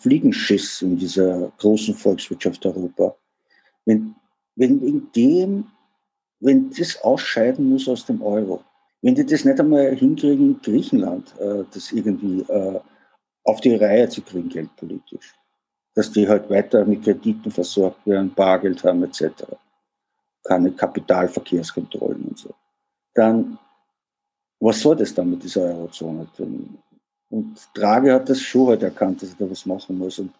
Fliegenschiss 0.00 0.82
in 0.82 0.96
dieser 0.96 1.52
großen 1.58 1.94
Volkswirtschaft 1.94 2.64
Europa. 2.66 3.16
Wenn, 3.84 4.14
wenn 4.56 4.82
in 4.82 5.12
dem, 5.12 5.66
wenn 6.40 6.70
das 6.70 7.00
ausscheiden 7.02 7.68
muss 7.70 7.88
aus 7.88 8.04
dem 8.04 8.22
Euro, 8.22 8.62
wenn 9.02 9.14
die 9.14 9.24
das 9.24 9.44
nicht 9.44 9.60
einmal 9.60 9.94
hinkriegen 9.94 10.54
in 10.54 10.60
Griechenland, 10.60 11.34
äh, 11.38 11.64
das 11.72 11.92
irgendwie 11.92 12.40
äh, 12.40 12.80
auf 13.44 13.60
die 13.60 13.76
Reihe 13.76 14.08
zu 14.08 14.22
kriegen, 14.22 14.48
geldpolitisch, 14.48 15.34
dass 15.94 16.10
die 16.10 16.28
halt 16.28 16.50
weiter 16.50 16.84
mit 16.84 17.04
Krediten 17.04 17.50
versorgt 17.50 18.06
werden, 18.06 18.34
Bargeld 18.34 18.82
haben 18.82 19.04
etc., 19.04 19.44
keine 20.44 20.72
Kapitalverkehrskontrollen 20.72 22.24
und 22.24 22.38
so, 22.38 22.54
dann 23.14 23.58
was 24.60 24.80
soll 24.80 24.96
das 24.96 25.14
dann 25.14 25.30
mit 25.30 25.42
dieser 25.42 25.62
Eurozone? 25.62 26.26
Und 27.30 27.56
Draghi 27.74 28.10
hat 28.10 28.28
das 28.28 28.40
schon 28.40 28.68
halt 28.68 28.82
erkannt, 28.82 29.22
dass 29.22 29.30
er 29.30 29.46
da 29.46 29.50
was 29.50 29.66
machen 29.66 29.98
muss. 29.98 30.18
Und 30.18 30.30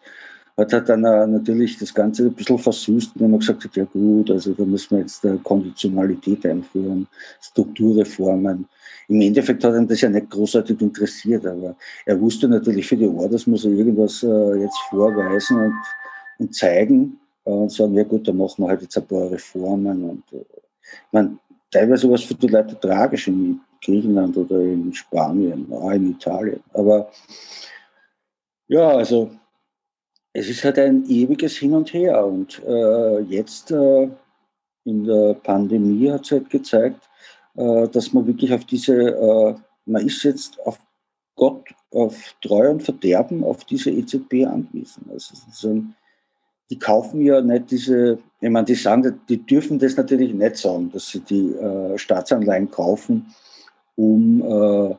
hat 0.59 0.89
dann 0.89 1.03
natürlich 1.03 1.79
das 1.79 1.95
Ganze 1.95 2.25
ein 2.25 2.33
bisschen 2.33 2.59
versüßt, 2.59 3.13
indem 3.15 3.35
er 3.35 3.39
gesagt 3.39 3.65
hat, 3.65 3.77
ja 3.77 3.85
gut, 3.85 4.31
also 4.31 4.53
da 4.55 4.65
müssen 4.65 4.97
wir 4.97 4.99
jetzt 5.01 5.25
Konditionalität 5.45 6.45
einführen, 6.47 7.07
Strukturreformen. 7.41 8.67
Im 9.07 9.21
Endeffekt 9.21 9.63
hat 9.65 9.75
ihn 9.75 9.87
das 9.87 10.01
ja 10.01 10.11
nicht 10.11 10.29
großartig 10.31 10.81
interessiert, 10.81 11.47
aber 11.47 11.77
er 12.05 12.21
wusste 12.21 12.49
natürlich 12.49 12.89
für 12.89 12.97
die 12.97 13.07
Orders 13.07 13.47
muss 13.47 13.65
er 13.65 13.71
irgendwas 13.71 14.23
äh, 14.23 14.61
jetzt 14.61 14.79
vorweisen 14.91 15.57
und, 15.57 15.75
und 16.39 16.55
zeigen 16.55 17.19
äh, 17.45 17.51
und 17.51 17.73
sagen, 17.73 17.95
ja 17.95 18.03
gut, 18.03 18.29
dann 18.29 18.37
machen 18.37 18.65
wir 18.65 18.69
halt 18.69 18.83
jetzt 18.83 18.99
ein 18.99 19.07
paar 19.07 19.31
Reformen 19.31 20.11
und 20.11 20.33
äh, 20.33 20.45
ich 20.91 21.13
meine, 21.13 21.39
teilweise 21.71 22.09
war 22.09 22.17
es 22.17 22.25
für 22.25 22.35
die 22.35 22.49
Leute 22.49 22.79
tragisch 22.79 23.29
in 23.29 23.61
Griechenland 23.83 24.37
oder 24.37 24.61
in 24.61 24.93
Spanien, 24.93 25.71
auch 25.73 25.91
in 25.91 26.11
Italien. 26.11 26.61
Aber 26.73 27.11
ja, 28.69 28.89
also 28.89 29.31
es 30.33 30.49
ist 30.49 30.65
halt 30.65 30.79
ein 30.79 31.05
ewiges 31.09 31.57
Hin 31.57 31.75
und 31.75 31.93
Her. 31.93 32.25
Und 32.25 32.63
äh, 32.65 33.21
jetzt 33.21 33.71
äh, 33.71 34.09
in 34.85 35.05
der 35.05 35.35
Pandemie 35.35 36.11
hat 36.11 36.25
es 36.25 36.33
halt 36.33 36.51
gezeigt, 36.51 37.09
äh, 37.57 37.89
dass 37.89 38.13
man 38.13 38.27
wirklich 38.27 38.53
auf 38.53 38.65
diese, 38.65 38.95
äh, 38.95 39.55
man 39.87 40.07
ist 40.07 40.23
jetzt 40.23 40.61
auf 40.65 40.79
Gott, 41.35 41.69
auf 41.91 42.35
Treu 42.43 42.71
und 42.71 42.83
Verderben 42.83 43.45
auf 43.45 43.65
diese 43.65 43.91
EZB 43.91 44.47
angewiesen. 44.47 45.09
Also 45.11 45.35
sozusagen, 45.35 45.95
die 46.71 46.79
kaufen 46.79 47.23
ja 47.23 47.41
nicht 47.41 47.71
diese, 47.71 48.19
ich 48.41 48.51
meine, 48.51 48.67
die 48.67 48.75
sagen, 48.75 49.21
die 49.29 49.45
dürfen 49.45 49.79
das 49.79 49.97
natürlich 49.97 50.35
nicht 50.35 50.57
sagen, 50.57 50.91
dass 50.93 51.09
sie 51.09 51.21
die 51.21 51.55
äh, 51.55 51.97
Staatsanleihen 51.97 52.71
kaufen, 52.71 53.35
um, 53.99 54.43
äh, 54.43 54.95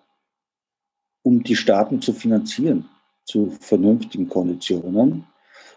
um 1.24 1.44
die 1.44 1.56
Staaten 1.56 2.02
zu 2.02 2.14
finanzieren 2.14 2.86
zu 3.24 3.52
vernünftigen 3.60 4.28
Konditionen, 4.28 5.24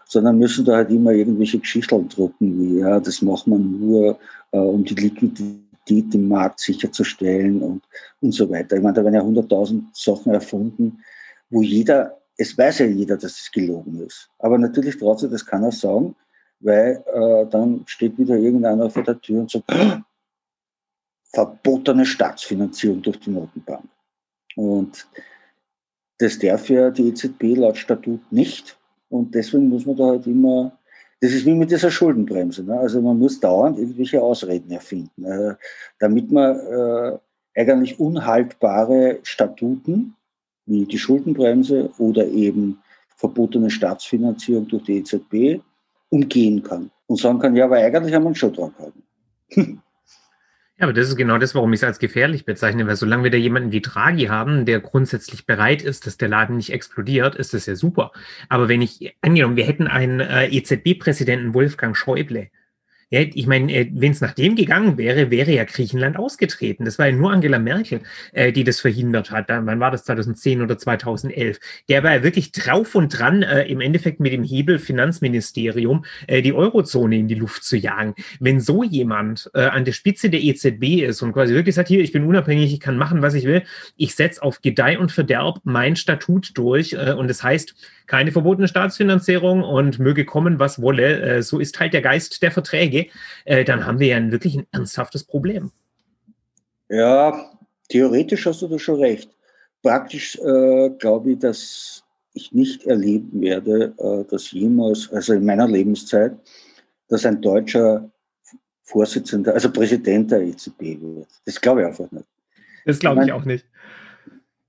sondern 0.05 0.39
müssen 0.39 0.65
da 0.65 0.77
halt 0.77 0.89
immer 0.89 1.11
irgendwelche 1.11 1.59
Geschichten 1.59 2.09
drucken, 2.09 2.59
wie 2.59 2.79
ja, 2.79 2.99
das 2.99 3.21
macht 3.21 3.47
man 3.47 3.79
nur, 3.79 4.17
äh, 4.51 4.57
um 4.57 4.83
die 4.83 4.95
Liquidität 4.95 6.15
im 6.15 6.27
Markt 6.27 6.59
sicherzustellen 6.59 7.61
und, 7.61 7.83
und 8.21 8.31
so 8.31 8.49
weiter. 8.49 8.75
Ich 8.75 8.81
meine, 8.81 8.95
da 8.95 9.03
werden 9.03 9.13
ja 9.13 9.21
100.000 9.21 9.83
Sachen 9.93 10.33
erfunden, 10.33 10.99
wo 11.49 11.61
jeder 11.61 12.17
es 12.37 12.57
weiß 12.57 12.79
ja 12.79 12.85
jeder, 12.87 13.15
dass 13.17 13.39
es 13.39 13.51
gelogen 13.51 14.01
ist. 14.01 14.29
Aber 14.39 14.57
natürlich 14.57 14.97
sich 14.97 15.29
das 15.29 15.45
keiner 15.45 15.71
sagen, 15.71 16.15
weil 16.59 17.03
äh, 17.13 17.45
dann 17.49 17.83
steht 17.85 18.17
wieder 18.17 18.35
irgendeiner 18.35 18.89
vor 18.89 19.03
der 19.03 19.19
Tür 19.21 19.41
und 19.41 19.51
sagt, 19.51 19.65
verbotene 21.33 22.05
Staatsfinanzierung 22.05 23.01
durch 23.01 23.19
die 23.19 23.31
Notenbank. 23.31 23.85
Und 24.55 25.07
das 26.19 26.37
darf 26.39 26.69
ja 26.69 26.91
die 26.91 27.09
EZB 27.09 27.57
laut 27.57 27.77
Statut 27.77 28.31
nicht. 28.31 28.77
Und 29.09 29.33
deswegen 29.35 29.69
muss 29.69 29.85
man 29.85 29.97
da 29.97 30.05
halt 30.05 30.27
immer, 30.27 30.77
das 31.19 31.31
ist 31.31 31.45
wie 31.45 31.55
mit 31.55 31.71
dieser 31.71 31.91
Schuldenbremse. 31.91 32.63
Ne? 32.63 32.77
Also 32.79 33.01
man 33.01 33.17
muss 33.17 33.39
dauernd 33.39 33.79
irgendwelche 33.79 34.21
Ausreden 34.21 34.71
erfinden, 34.71 35.25
äh, 35.25 35.55
damit 35.99 36.31
man 36.31 36.55
äh, 36.55 37.17
eigentlich 37.55 37.99
unhaltbare 37.99 39.19
Statuten 39.23 40.15
wie 40.65 40.85
die 40.85 40.97
Schuldenbremse 40.97 41.89
oder 41.97 42.25
eben 42.27 42.79
verbotene 43.17 43.69
Staatsfinanzierung 43.69 44.67
durch 44.67 44.83
die 44.83 44.97
EZB 44.99 45.61
umgehen 46.09 46.63
kann 46.63 46.91
und 47.07 47.19
sagen 47.19 47.39
kann, 47.39 47.55
ja, 47.55 47.65
aber 47.65 47.77
eigentlich 47.77 48.13
haben 48.13 48.23
wir 48.23 48.27
einen 48.27 48.35
schon 48.35 48.53
dran 48.53 48.73
gehalten. 48.77 49.81
Ja, 50.77 50.85
aber 50.85 50.93
das 50.93 51.07
ist 51.07 51.17
genau 51.17 51.37
das, 51.37 51.53
warum 51.53 51.71
ich 51.73 51.79
es 51.79 51.83
als 51.83 51.99
gefährlich 51.99 52.45
bezeichne, 52.45 52.87
weil 52.87 52.95
solange 52.95 53.23
wir 53.23 53.31
da 53.31 53.37
jemanden 53.37 53.71
wie 53.71 53.81
Draghi 53.81 54.25
haben, 54.25 54.65
der 54.65 54.79
grundsätzlich 54.79 55.45
bereit 55.45 55.83
ist, 55.83 56.07
dass 56.07 56.17
der 56.17 56.29
Laden 56.29 56.57
nicht 56.57 56.71
explodiert, 56.73 57.35
ist 57.35 57.53
das 57.53 57.67
ja 57.67 57.75
super. 57.75 58.11
Aber 58.49 58.69
wenn 58.69 58.81
ich, 58.81 59.15
angenommen, 59.21 59.55
wir 59.55 59.65
hätten 59.65 59.87
einen 59.87 60.19
äh, 60.19 60.47
EZB-Präsidenten 60.47 61.53
Wolfgang 61.53 61.95
Schäuble, 61.95 62.49
ich 63.21 63.47
meine, 63.47 63.71
äh, 63.71 63.89
wenn 63.93 64.11
es 64.11 64.21
nach 64.21 64.33
dem 64.33 64.55
gegangen 64.55 64.97
wäre, 64.97 65.29
wäre 65.29 65.51
ja 65.51 65.63
Griechenland 65.65 66.17
ausgetreten. 66.17 66.85
Das 66.85 66.97
war 66.97 67.07
ja 67.07 67.15
nur 67.15 67.31
Angela 67.31 67.59
Merkel, 67.59 68.01
äh, 68.31 68.51
die 68.51 68.63
das 68.63 68.79
verhindert 68.79 69.31
hat. 69.31 69.49
Wann 69.49 69.79
war 69.79 69.91
das 69.91 70.05
2010 70.05 70.61
oder 70.61 70.77
2011? 70.77 71.59
Der 71.89 72.03
war 72.03 72.15
ja 72.15 72.23
wirklich 72.23 72.51
drauf 72.51 72.95
und 72.95 73.09
dran, 73.09 73.43
äh, 73.43 73.63
im 73.65 73.81
Endeffekt 73.81 74.19
mit 74.19 74.33
dem 74.33 74.43
Hebel 74.43 74.79
Finanzministerium 74.79 76.05
äh, 76.27 76.41
die 76.41 76.53
Eurozone 76.53 77.17
in 77.17 77.27
die 77.27 77.35
Luft 77.35 77.63
zu 77.63 77.77
jagen. 77.77 78.15
Wenn 78.39 78.59
so 78.59 78.83
jemand 78.83 79.49
äh, 79.53 79.61
an 79.61 79.85
der 79.85 79.91
Spitze 79.91 80.29
der 80.29 80.41
EZB 80.41 81.03
ist 81.03 81.21
und 81.21 81.33
quasi 81.33 81.53
wirklich 81.53 81.75
sagt, 81.75 81.89
hier, 81.89 82.01
ich 82.01 82.11
bin 82.11 82.25
unabhängig, 82.25 82.73
ich 82.73 82.79
kann 82.79 82.97
machen, 82.97 83.21
was 83.21 83.33
ich 83.35 83.45
will, 83.45 83.63
ich 83.95 84.15
setze 84.15 84.41
auf 84.41 84.61
Gedeih 84.61 84.97
und 84.97 85.11
Verderb 85.11 85.61
mein 85.63 85.95
Statut 85.95 86.57
durch 86.57 86.93
äh, 86.93 87.13
und 87.13 87.29
das 87.29 87.43
heißt, 87.43 87.75
keine 88.07 88.31
verbotene 88.31 88.67
Staatsfinanzierung 88.67 89.63
und 89.63 89.99
möge 89.99 90.25
kommen, 90.25 90.59
was 90.59 90.81
wolle. 90.81 91.21
Äh, 91.21 91.41
so 91.41 91.59
ist 91.59 91.79
halt 91.79 91.93
der 91.93 92.01
Geist 92.01 92.41
der 92.41 92.51
Verträge. 92.51 93.02
Äh, 93.45 93.63
dann 93.63 93.85
haben 93.85 93.99
wir 93.99 94.07
ja 94.07 94.17
ein 94.17 94.31
wirklich 94.31 94.57
ein 94.57 94.67
ernsthaftes 94.71 95.23
Problem. 95.23 95.71
Ja, 96.89 97.51
theoretisch 97.89 98.45
hast 98.45 98.61
du 98.61 98.67
da 98.67 98.77
schon 98.79 98.99
recht. 98.99 99.29
Praktisch 99.81 100.37
äh, 100.39 100.89
glaube 100.99 101.31
ich, 101.31 101.39
dass 101.39 102.03
ich 102.33 102.51
nicht 102.51 102.85
erleben 102.85 103.41
werde, 103.41 103.93
äh, 103.97 104.29
dass 104.29 104.51
jemals, 104.51 105.11
also 105.11 105.33
in 105.33 105.45
meiner 105.45 105.67
Lebenszeit, 105.67 106.35
dass 107.07 107.25
ein 107.25 107.41
deutscher 107.41 108.09
Vorsitzender, 108.83 109.53
also 109.53 109.71
Präsident 109.71 110.31
der 110.31 110.41
EZB 110.41 111.01
wird. 111.01 111.27
Das 111.45 111.59
glaube 111.59 111.81
ich 111.81 111.87
einfach 111.87 112.11
nicht. 112.11 112.27
Das 112.85 112.99
glaube 112.99 113.21
ich, 113.21 113.27
ich 113.27 113.33
auch 113.33 113.45
nicht. 113.45 113.65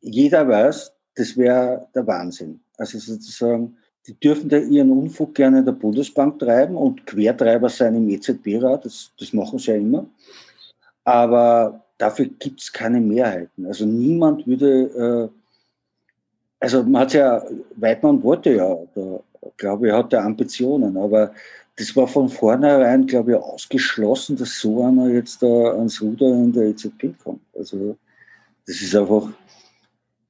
Jeder 0.00 0.46
weiß, 0.46 0.92
das 1.16 1.36
wäre 1.36 1.88
der 1.94 2.06
Wahnsinn. 2.06 2.60
Also 2.76 2.98
sozusagen, 2.98 3.76
die 4.06 4.14
dürfen 4.14 4.48
da 4.48 4.58
ihren 4.58 4.90
Unfug 4.90 5.34
gerne 5.34 5.60
in 5.60 5.64
der 5.64 5.72
Bundesbank 5.72 6.38
treiben 6.38 6.76
und 6.76 7.06
Quertreiber 7.06 7.68
sein 7.68 7.94
im 7.94 8.08
EZB-Rat, 8.08 8.84
das, 8.84 9.12
das 9.18 9.32
machen 9.32 9.58
sie 9.58 9.70
ja 9.70 9.76
immer. 9.76 10.06
Aber 11.04 11.84
dafür 11.98 12.26
gibt 12.26 12.60
es 12.60 12.72
keine 12.72 13.00
Mehrheiten. 13.00 13.66
Also 13.66 13.86
niemand 13.86 14.46
würde 14.46 15.30
also 16.64 16.82
man 16.82 17.02
hat 17.02 17.12
ja, 17.12 17.42
Weidmann 17.76 18.22
wollte 18.22 18.54
ja, 18.54 18.76
da, 18.94 19.20
glaube 19.58 19.88
ich, 19.88 19.92
hat 19.92 20.12
er 20.14 20.24
Ambitionen, 20.24 20.96
aber 20.96 21.34
das 21.76 21.94
war 21.94 22.08
von 22.08 22.28
vornherein, 22.28 23.06
glaube 23.06 23.32
ich, 23.32 23.36
ausgeschlossen, 23.36 24.36
dass 24.36 24.60
so 24.60 24.82
einer 24.82 25.08
jetzt 25.08 25.42
da 25.42 25.72
ans 25.72 26.00
Ruder 26.00 26.28
in 26.28 26.52
der 26.52 26.68
EZB 26.68 27.18
kommt. 27.22 27.42
Also 27.54 27.96
das 28.66 28.80
ist 28.80 28.96
einfach, 28.96 29.28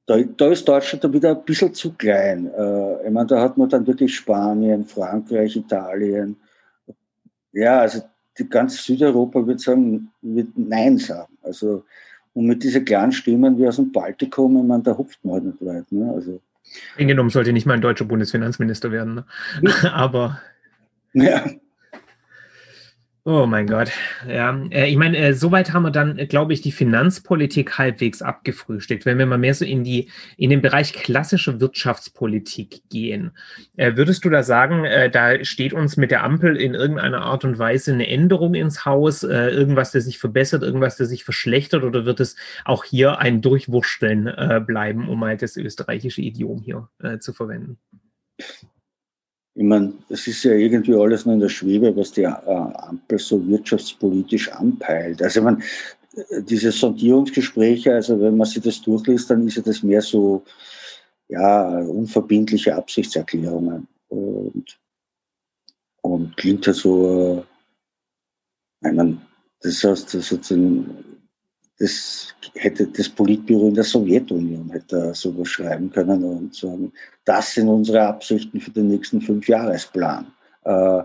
da, 0.05 0.21
da 0.21 0.51
ist 0.51 0.67
Deutschland 0.67 1.03
dann 1.03 1.13
wieder 1.13 1.31
ein 1.31 1.43
bisschen 1.43 1.73
zu 1.73 1.93
klein. 1.93 2.51
Äh, 2.53 3.07
ich 3.07 3.11
meine, 3.11 3.27
da 3.27 3.41
hat 3.41 3.57
man 3.57 3.69
dann 3.69 3.87
wirklich 3.87 4.15
Spanien, 4.15 4.85
Frankreich, 4.85 5.55
Italien. 5.55 6.35
Ja, 7.51 7.79
also 7.79 8.01
die 8.37 8.47
ganze 8.47 8.81
Südeuropa 8.81 9.45
wird 9.47 9.61
sagen, 9.61 10.11
wird 10.21 10.49
Nein 10.55 10.97
sagen. 10.97 11.37
Also, 11.41 11.83
und 12.33 12.47
mit 12.47 12.63
diesen 12.63 12.83
kleinen 12.85 13.13
Stimmen 13.13 13.57
wie 13.57 13.67
aus 13.67 13.77
dem 13.77 13.91
Baltikum, 13.91 14.57
ich 14.57 14.63
meine, 14.63 14.83
da 14.83 14.97
hupft 14.97 15.23
man 15.23 15.35
halt 15.35 15.45
nicht 15.45 15.65
weit. 15.65 15.91
Ne? 15.91 16.11
Also, 16.13 16.41
Genommen 16.97 17.29
sollte 17.29 17.53
nicht 17.53 17.65
mal 17.65 17.75
ein 17.75 17.81
deutscher 17.81 18.05
Bundesfinanzminister 18.05 18.91
werden. 18.91 19.15
Ne? 19.15 19.25
Aber. 19.93 20.41
Ja. 21.13 21.45
Oh 23.27 23.47
mein 23.47 23.65
Gott. 23.65 23.89
Ja, 24.29 24.55
äh, 24.69 24.87
ich 24.87 24.97
meine, 24.97 25.17
äh, 25.17 25.33
soweit 25.33 25.73
haben 25.73 25.81
wir 25.81 25.89
dann, 25.89 26.19
äh, 26.19 26.27
glaube 26.27 26.53
ich, 26.53 26.61
die 26.61 26.71
Finanzpolitik 26.71 27.75
halbwegs 27.79 28.21
abgefrühstückt. 28.21 29.03
Wenn 29.07 29.17
wir 29.17 29.25
mal 29.25 29.39
mehr 29.39 29.55
so 29.55 29.65
in 29.65 29.83
die, 29.83 30.11
in 30.37 30.51
den 30.51 30.61
Bereich 30.61 30.93
klassische 30.93 31.59
Wirtschaftspolitik 31.59 32.83
gehen, 32.91 33.31
äh, 33.77 33.95
würdest 33.95 34.25
du 34.25 34.29
da 34.29 34.43
sagen, 34.43 34.85
äh, 34.85 35.09
da 35.09 35.43
steht 35.43 35.73
uns 35.73 35.97
mit 35.97 36.11
der 36.11 36.23
Ampel 36.23 36.55
in 36.55 36.75
irgendeiner 36.75 37.23
Art 37.23 37.43
und 37.45 37.57
Weise 37.57 37.93
eine 37.93 38.07
Änderung 38.07 38.53
ins 38.53 38.85
Haus, 38.85 39.23
irgendwas, 39.23 39.91
das 39.91 40.05
sich 40.05 40.19
verbessert, 40.19 40.61
irgendwas, 40.61 40.95
das 40.97 41.09
sich 41.09 41.23
verschlechtert, 41.23 41.83
oder 41.83 42.05
wird 42.05 42.19
es 42.19 42.35
auch 42.63 42.83
hier 42.83 43.17
ein 43.17 43.41
Durchwursteln 43.41 44.31
bleiben, 44.67 45.09
um 45.09 45.23
halt 45.23 45.41
das 45.41 45.57
österreichische 45.57 46.21
Idiom 46.21 46.61
hier 46.61 46.89
zu 47.19 47.33
verwenden? 47.33 47.79
Ich 49.65 49.69
meine, 49.69 49.93
es 50.09 50.27
ist 50.27 50.43
ja 50.43 50.51
irgendwie 50.51 50.93
alles 50.93 51.25
nur 51.25 51.33
in 51.33 51.39
der 51.39 51.49
Schwebe, 51.49 51.97
was 51.97 52.11
die 52.11 52.21
äh, 52.21 52.27
Ampel 52.27 53.17
so 53.17 53.47
wirtschaftspolitisch 53.47 54.51
anpeilt. 54.51 55.23
Also 55.23 55.39
ich 55.39 55.43
meine, 55.43 55.57
diese 56.43 56.71
Sondierungsgespräche, 56.71 57.95
also 57.95 58.21
wenn 58.21 58.37
man 58.37 58.45
sich 58.45 58.61
das 58.61 58.79
durchliest, 58.83 59.27
dann 59.31 59.47
ist 59.47 59.55
ja 59.57 59.63
das 59.63 59.81
mehr 59.81 60.03
so 60.03 60.43
ja, 61.29 61.79
unverbindliche 61.79 62.75
Absichtserklärungen 62.75 63.87
und, 64.09 64.79
und 66.03 66.37
klingt 66.37 66.67
ja 66.67 66.73
so, 66.73 67.43
äh, 68.83 68.87
ich 68.87 68.95
meine, 68.95 69.17
das 69.61 69.83
heißt, 69.83 70.13
das 70.13 70.27
sozusagen 70.27 71.14
das 71.79 72.33
hätte 72.53 72.87
das 72.87 73.09
Politbüro 73.09 73.67
in 73.67 73.73
der 73.73 73.83
Sowjetunion 73.83 74.69
hätte 74.71 75.13
sowas 75.13 75.49
schreiben 75.49 75.91
können 75.91 76.23
und 76.23 76.55
sagen, 76.55 76.91
das 77.25 77.53
sind 77.53 77.67
unsere 77.67 78.01
Absichten 78.01 78.59
für 78.61 78.71
den 78.71 78.87
nächsten 78.87 79.21
Fünfjahresplan. 79.21 80.27
Äh, 80.63 81.03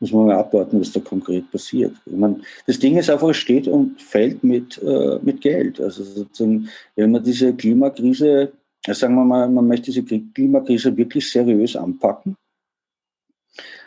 muss 0.00 0.12
man 0.12 0.26
mal 0.26 0.36
abwarten, 0.36 0.80
was 0.80 0.92
da 0.92 1.00
konkret 1.00 1.48
passiert. 1.50 1.94
Ich 2.04 2.12
meine, 2.12 2.40
das 2.66 2.78
Ding 2.78 2.98
ist 2.98 3.08
einfach, 3.08 3.28
es 3.28 3.36
steht 3.36 3.68
und 3.68 4.02
fällt 4.02 4.42
mit, 4.42 4.82
äh, 4.82 5.18
mit 5.22 5.40
Geld. 5.40 5.80
Also 5.80 6.02
sozusagen, 6.02 6.68
wenn 6.96 7.12
man 7.12 7.22
diese 7.22 7.54
Klimakrise, 7.54 8.52
sagen 8.84 9.14
wir 9.14 9.24
mal, 9.24 9.48
man 9.48 9.68
möchte 9.68 9.92
diese 9.92 10.02
Klimakrise 10.02 10.96
wirklich 10.96 11.30
seriös 11.30 11.76
anpacken, 11.76 12.36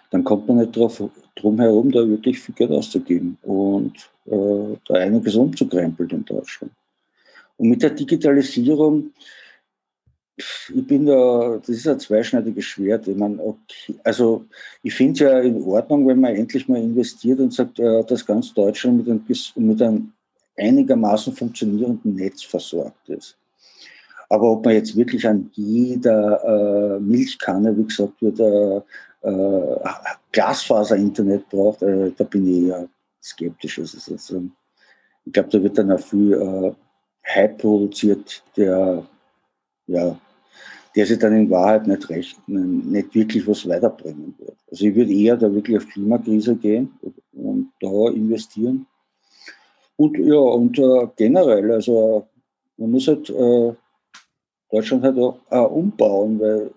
dann 0.10 0.24
kommt 0.24 0.48
man 0.48 0.58
nicht 0.58 0.76
drauf, 0.76 1.04
drum 1.36 1.60
herum, 1.60 1.92
da 1.92 2.08
wirklich 2.08 2.40
viel 2.40 2.56
Geld 2.56 2.72
auszugeben 2.72 3.38
und 3.44 3.94
äh, 4.26 4.78
da 4.88 4.96
einiges 4.96 5.36
umzukrempeln 5.36 6.10
in 6.10 6.26
Deutschland. 6.26 6.72
Und 7.58 7.70
mit 7.70 7.84
der 7.84 7.92
Digitalisierung, 7.92 9.12
ich 10.38 10.88
bin 10.88 11.06
da, 11.06 11.58
das 11.60 11.70
ist 11.70 11.88
ein 11.88 12.00
zweischneidiges 12.00 12.66
Schwert. 12.66 13.08
Ich 13.08 13.16
meine, 13.16 13.42
okay, 13.42 13.96
also 14.04 14.46
ich 14.84 14.94
finde 14.94 15.14
es 15.14 15.20
ja 15.20 15.40
in 15.40 15.62
Ordnung, 15.64 16.08
wenn 16.08 16.20
man 16.20 16.36
endlich 16.36 16.68
mal 16.68 16.82
investiert 16.82 17.40
und 17.40 17.54
sagt, 17.54 17.80
äh, 17.80 18.04
dass 18.04 18.26
ganz 18.26 18.54
Deutschland 18.54 18.98
mit 18.98 19.08
einem, 19.08 19.26
mit 19.56 19.82
einem 19.82 20.12
einigermaßen 20.58 21.34
funktionierenden 21.34 22.16
Netz 22.16 22.44
versorgt 22.44 23.10
ist. 23.10 23.38
Aber 24.30 24.52
ob 24.52 24.66
man 24.66 24.74
jetzt 24.74 24.96
wirklich 24.96 25.28
an 25.28 25.50
jeder 25.54 26.98
äh, 26.98 27.00
Milchkanne, 27.00 27.78
wie 27.78 27.86
gesagt 27.86 28.22
wird, 28.22 28.40
äh, 28.40 28.82
Glasfaser-Internet 30.32 31.50
braucht, 31.50 31.82
äh, 31.82 32.12
da 32.16 32.24
bin 32.24 32.48
ich 32.48 32.70
ja 32.70 32.86
skeptisch. 33.22 33.80
Also, 33.80 34.14
also, 34.14 34.44
ich 35.26 35.34
glaube, 35.34 35.50
da 35.50 35.64
wird 35.64 35.78
dann 35.78 35.92
auch 35.92 36.00
viel 36.00 36.34
äh, 36.34 36.72
Hype 37.28 37.58
produziert, 37.58 38.44
der, 38.56 39.04
ja, 39.88 40.20
der 40.96 41.06
sich 41.06 41.20
dann 41.20 41.34
in 41.34 41.50
Wahrheit 41.50 41.88
nicht 41.88 42.10
recht, 42.10 42.48
nicht 42.48 43.16
wirklich 43.16 43.48
was 43.48 43.68
weiterbringen 43.68 44.36
wird. 44.38 44.58
Also 44.70 44.86
ich 44.86 44.96
würde 44.96 45.14
eher 45.14 45.36
da 45.36 45.52
wirklich 45.54 45.78
auf 45.78 45.88
Klimakrise 45.88 46.56
gehen 46.56 46.94
und 47.34 47.72
da 47.82 48.10
investieren. 48.12 48.86
Und 49.98 50.18
ja, 50.18 50.38
und 50.38 50.78
äh, 50.78 51.08
generell, 51.16 51.72
also 51.72 52.28
man 52.78 52.92
muss 52.92 53.08
halt 53.08 53.30
äh, 53.30 53.74
Deutschland 54.70 55.04
halt 55.04 55.18
auch, 55.18 55.40
auch 55.50 55.72
umbauen, 55.72 56.40
weil 56.40 56.72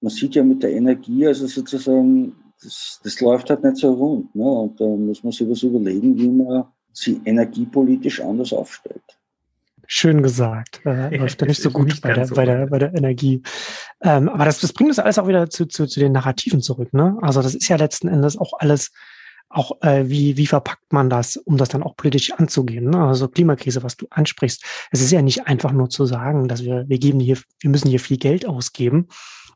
man 0.00 0.10
sieht 0.10 0.34
ja 0.34 0.42
mit 0.42 0.62
der 0.62 0.72
Energie, 0.72 1.26
also 1.26 1.46
sozusagen, 1.46 2.34
das, 2.62 3.00
das 3.02 3.20
läuft 3.20 3.50
halt 3.50 3.62
nicht 3.62 3.76
so 3.76 3.92
rund. 3.92 4.34
Ne? 4.34 4.44
Und 4.44 4.80
da 4.80 4.86
muss 4.86 5.22
man 5.22 5.32
sich 5.32 5.48
was 5.48 5.62
überlegen, 5.62 6.16
wie 6.18 6.28
man 6.28 6.64
sie 6.92 7.20
energiepolitisch 7.24 8.20
anders 8.20 8.52
aufstellt. 8.52 9.02
Schön 9.86 10.22
gesagt. 10.22 10.80
Äh, 10.84 11.16
läuft 11.18 11.40
ja 11.40 11.46
nicht 11.46 11.62
so 11.62 11.70
gut 11.70 11.86
nicht 11.86 12.02
bei, 12.02 12.12
der, 12.12 12.26
so 12.26 12.34
bei, 12.34 12.44
der, 12.44 12.66
bei 12.66 12.78
der 12.78 12.94
Energie. 12.94 13.42
Ähm, 14.02 14.28
aber 14.28 14.44
das, 14.44 14.60
das 14.60 14.72
bringt 14.72 14.90
uns 14.90 14.98
alles 14.98 15.18
auch 15.18 15.28
wieder 15.28 15.50
zu, 15.50 15.66
zu, 15.66 15.86
zu 15.86 16.00
den 16.00 16.12
Narrativen 16.12 16.62
zurück. 16.62 16.92
Ne? 16.92 17.18
Also 17.22 17.42
das 17.42 17.54
ist 17.54 17.68
ja 17.68 17.76
letzten 17.76 18.08
Endes 18.08 18.38
auch 18.38 18.52
alles 18.58 18.92
auch 19.50 19.82
äh, 19.82 20.08
wie, 20.08 20.36
wie 20.36 20.46
verpackt 20.46 20.92
man 20.92 21.10
das, 21.10 21.36
um 21.36 21.56
das 21.56 21.68
dann 21.68 21.82
auch 21.82 21.96
politisch 21.96 22.32
anzugehen. 22.32 22.88
Ne? 22.88 23.04
Also 23.04 23.26
Klimakrise, 23.26 23.82
was 23.82 23.96
du 23.96 24.06
ansprichst. 24.10 24.64
Es 24.92 25.02
ist 25.02 25.10
ja 25.10 25.22
nicht 25.22 25.48
einfach 25.48 25.72
nur 25.72 25.90
zu 25.90 26.06
sagen, 26.06 26.46
dass 26.46 26.62
wir, 26.64 26.88
wir 26.88 26.98
geben 26.98 27.18
hier, 27.18 27.36
wir 27.58 27.70
müssen 27.70 27.88
hier 27.88 27.98
viel 27.98 28.16
Geld 28.16 28.46
ausgeben, 28.46 29.08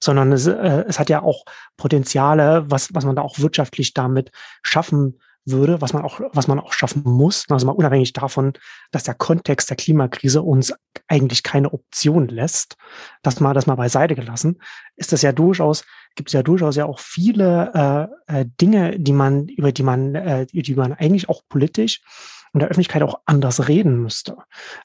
sondern 0.05 0.33
es, 0.33 0.47
äh, 0.47 0.85
es 0.87 0.99
hat 0.99 1.11
ja 1.11 1.23
auch 1.23 1.45
Potenziale, 1.77 2.65
was, 2.69 2.95
was 2.95 3.05
man 3.05 3.17
da 3.17 3.23
auch 3.23 3.39
wirtschaftlich 3.39 3.95
damit 3.95 4.31
schaffen 4.63 5.19
würde, 5.47 5.81
was 5.81 5.93
man 5.93 6.03
auch, 6.03 6.21
was 6.33 6.49
man 6.49 6.59
auch 6.59 6.73
schaffen 6.73 7.03
muss, 7.05 7.45
also 7.51 7.67
mal 7.67 7.73
unabhängig 7.73 8.13
davon, 8.13 8.55
dass 8.91 9.05
der 9.05 9.15
Kontext 9.15 9.69
der 9.69 9.77
Klimakrise 9.77 10.43
uns 10.43 10.73
eigentlich 11.07 11.43
keine 11.43 11.73
Option 11.73 12.29
lässt, 12.29 12.77
das 13.23 13.41
mal, 13.41 13.53
das 13.53 13.67
mal 13.67 13.75
beiseite 13.75 14.15
gelassen, 14.15 14.61
ist 14.97 15.13
das 15.13 15.23
ja 15.23 15.33
durchaus, 15.33 15.85
gibt 16.15 16.31
es 16.31 16.33
ja 16.33 16.43
durchaus 16.43 16.77
ja 16.77 16.87
auch 16.87 16.99
viele 16.99 18.09
äh, 18.29 18.41
äh, 18.41 18.47
Dinge, 18.61 18.99
die 18.99 19.13
man, 19.13 19.49
über 19.49 19.73
die 19.73 19.83
man, 19.83 20.15
äh, 20.15 20.47
die 20.47 20.75
man 20.75 20.95
eigentlich 20.95 21.29
auch 21.29 21.43
politisch 21.49 22.01
in 22.55 22.61
der 22.61 22.69
Öffentlichkeit 22.69 23.03
auch 23.03 23.21
anders 23.27 23.69
reden 23.69 24.01
müsste. 24.01 24.37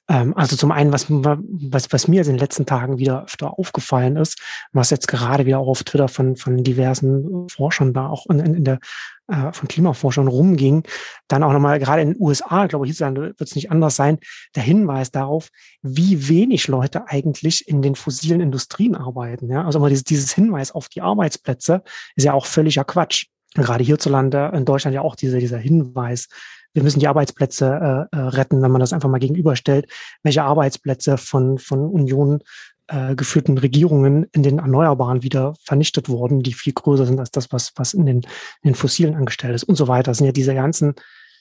Ähm, 0.10 0.36
also 0.36 0.56
zum 0.56 0.72
einen, 0.72 0.92
was, 0.92 1.06
was, 1.10 1.92
was 1.92 2.08
mir 2.08 2.22
in 2.22 2.28
den 2.28 2.38
letzten 2.38 2.66
Tagen 2.66 2.98
wieder 2.98 3.24
öfter 3.24 3.58
aufgefallen 3.58 4.18
ist, 4.18 4.42
was 4.74 4.90
jetzt 4.90 5.08
gerade 5.08 5.46
wieder 5.46 5.60
auch 5.60 5.68
auf 5.68 5.84
Twitter 5.84 6.08
von, 6.08 6.36
von 6.36 6.64
diversen 6.64 7.48
Forschern 7.48 7.94
da 7.94 8.08
auch 8.08 8.26
in, 8.26 8.40
in 8.40 8.64
der 8.64 8.80
äh, 9.28 9.54
von 9.54 9.68
Klimaforschern 9.68 10.28
rumging, 10.28 10.84
dann 11.28 11.44
auch 11.44 11.54
nochmal 11.54 11.78
gerade 11.78 12.02
in 12.02 12.14
den 12.14 12.22
USA, 12.22 12.66
glaube 12.66 12.88
ich, 12.88 13.00
wird 13.00 13.40
es 13.40 13.56
nicht 13.56 13.70
anders 13.70 13.96
sein, 13.96 14.18
der 14.56 14.64
Hinweis 14.64 15.12
darauf, 15.12 15.50
wie 15.84 16.28
wenig 16.28 16.68
Leute 16.68 17.08
eigentlich 17.08 17.68
in 17.68 17.84
den 17.84 17.94
fossilen 17.94 18.42
Industrien 18.42 18.96
arbeiten. 18.96 19.48
Ja? 19.48 19.66
Also 19.66 19.78
immer 19.78 19.90
dieses, 19.90 20.04
dieses 20.04 20.34
Hinweis 20.34 20.72
auf 20.72 20.90
die 20.90 21.02
Arbeitsplätze 21.02 21.84
ist 22.16 22.24
ja 22.24 22.34
auch 22.34 22.48
völliger 22.48 22.84
Quatsch. 22.84 23.28
Gerade 23.54 23.84
hierzulande, 23.84 24.52
in 24.56 24.66
Deutschland 24.66 24.96
ja 24.96 25.02
auch 25.02 25.16
dieser, 25.16 25.40
dieser 25.40 25.58
Hinweis, 25.58 26.28
wir 26.74 26.84
müssen 26.84 27.00
die 27.00 27.08
Arbeitsplätze 27.08 28.08
äh, 28.12 28.16
äh, 28.16 28.20
retten, 28.20 28.62
wenn 28.62 28.72
man 28.72 28.80
das 28.80 28.94
einfach 28.94 29.10
mal 29.10 29.20
gegenüberstellt, 29.20 29.88
welche 30.24 30.44
Arbeitsplätze 30.44 31.18
von, 31.18 31.58
von 31.58 31.90
Union 31.90 32.44
äh, 32.88 33.16
geführten 33.16 33.58
Regierungen 33.58 34.26
in 34.32 34.44
den 34.44 34.60
Erneuerbaren 34.60 35.24
wieder 35.24 35.56
vernichtet 35.64 36.10
wurden, 36.10 36.42
die 36.42 36.54
viel 36.54 36.74
größer 36.74 37.06
sind 37.06 37.20
als 37.20 37.32
das, 37.32 37.52
was, 37.52 37.74
was 37.76 37.94
in 37.94 38.06
den, 38.06 38.18
in 38.18 38.72
den 38.72 38.76
Fossilen 38.76 39.16
angestellt 39.16 39.56
ist 39.56 39.64
und 39.64 39.76
so 39.76 39.88
weiter. 39.88 40.12
Das 40.12 40.18
sind 40.18 40.26
ja 40.26 40.32
diese 40.32 40.56
ganzen, 40.56 40.96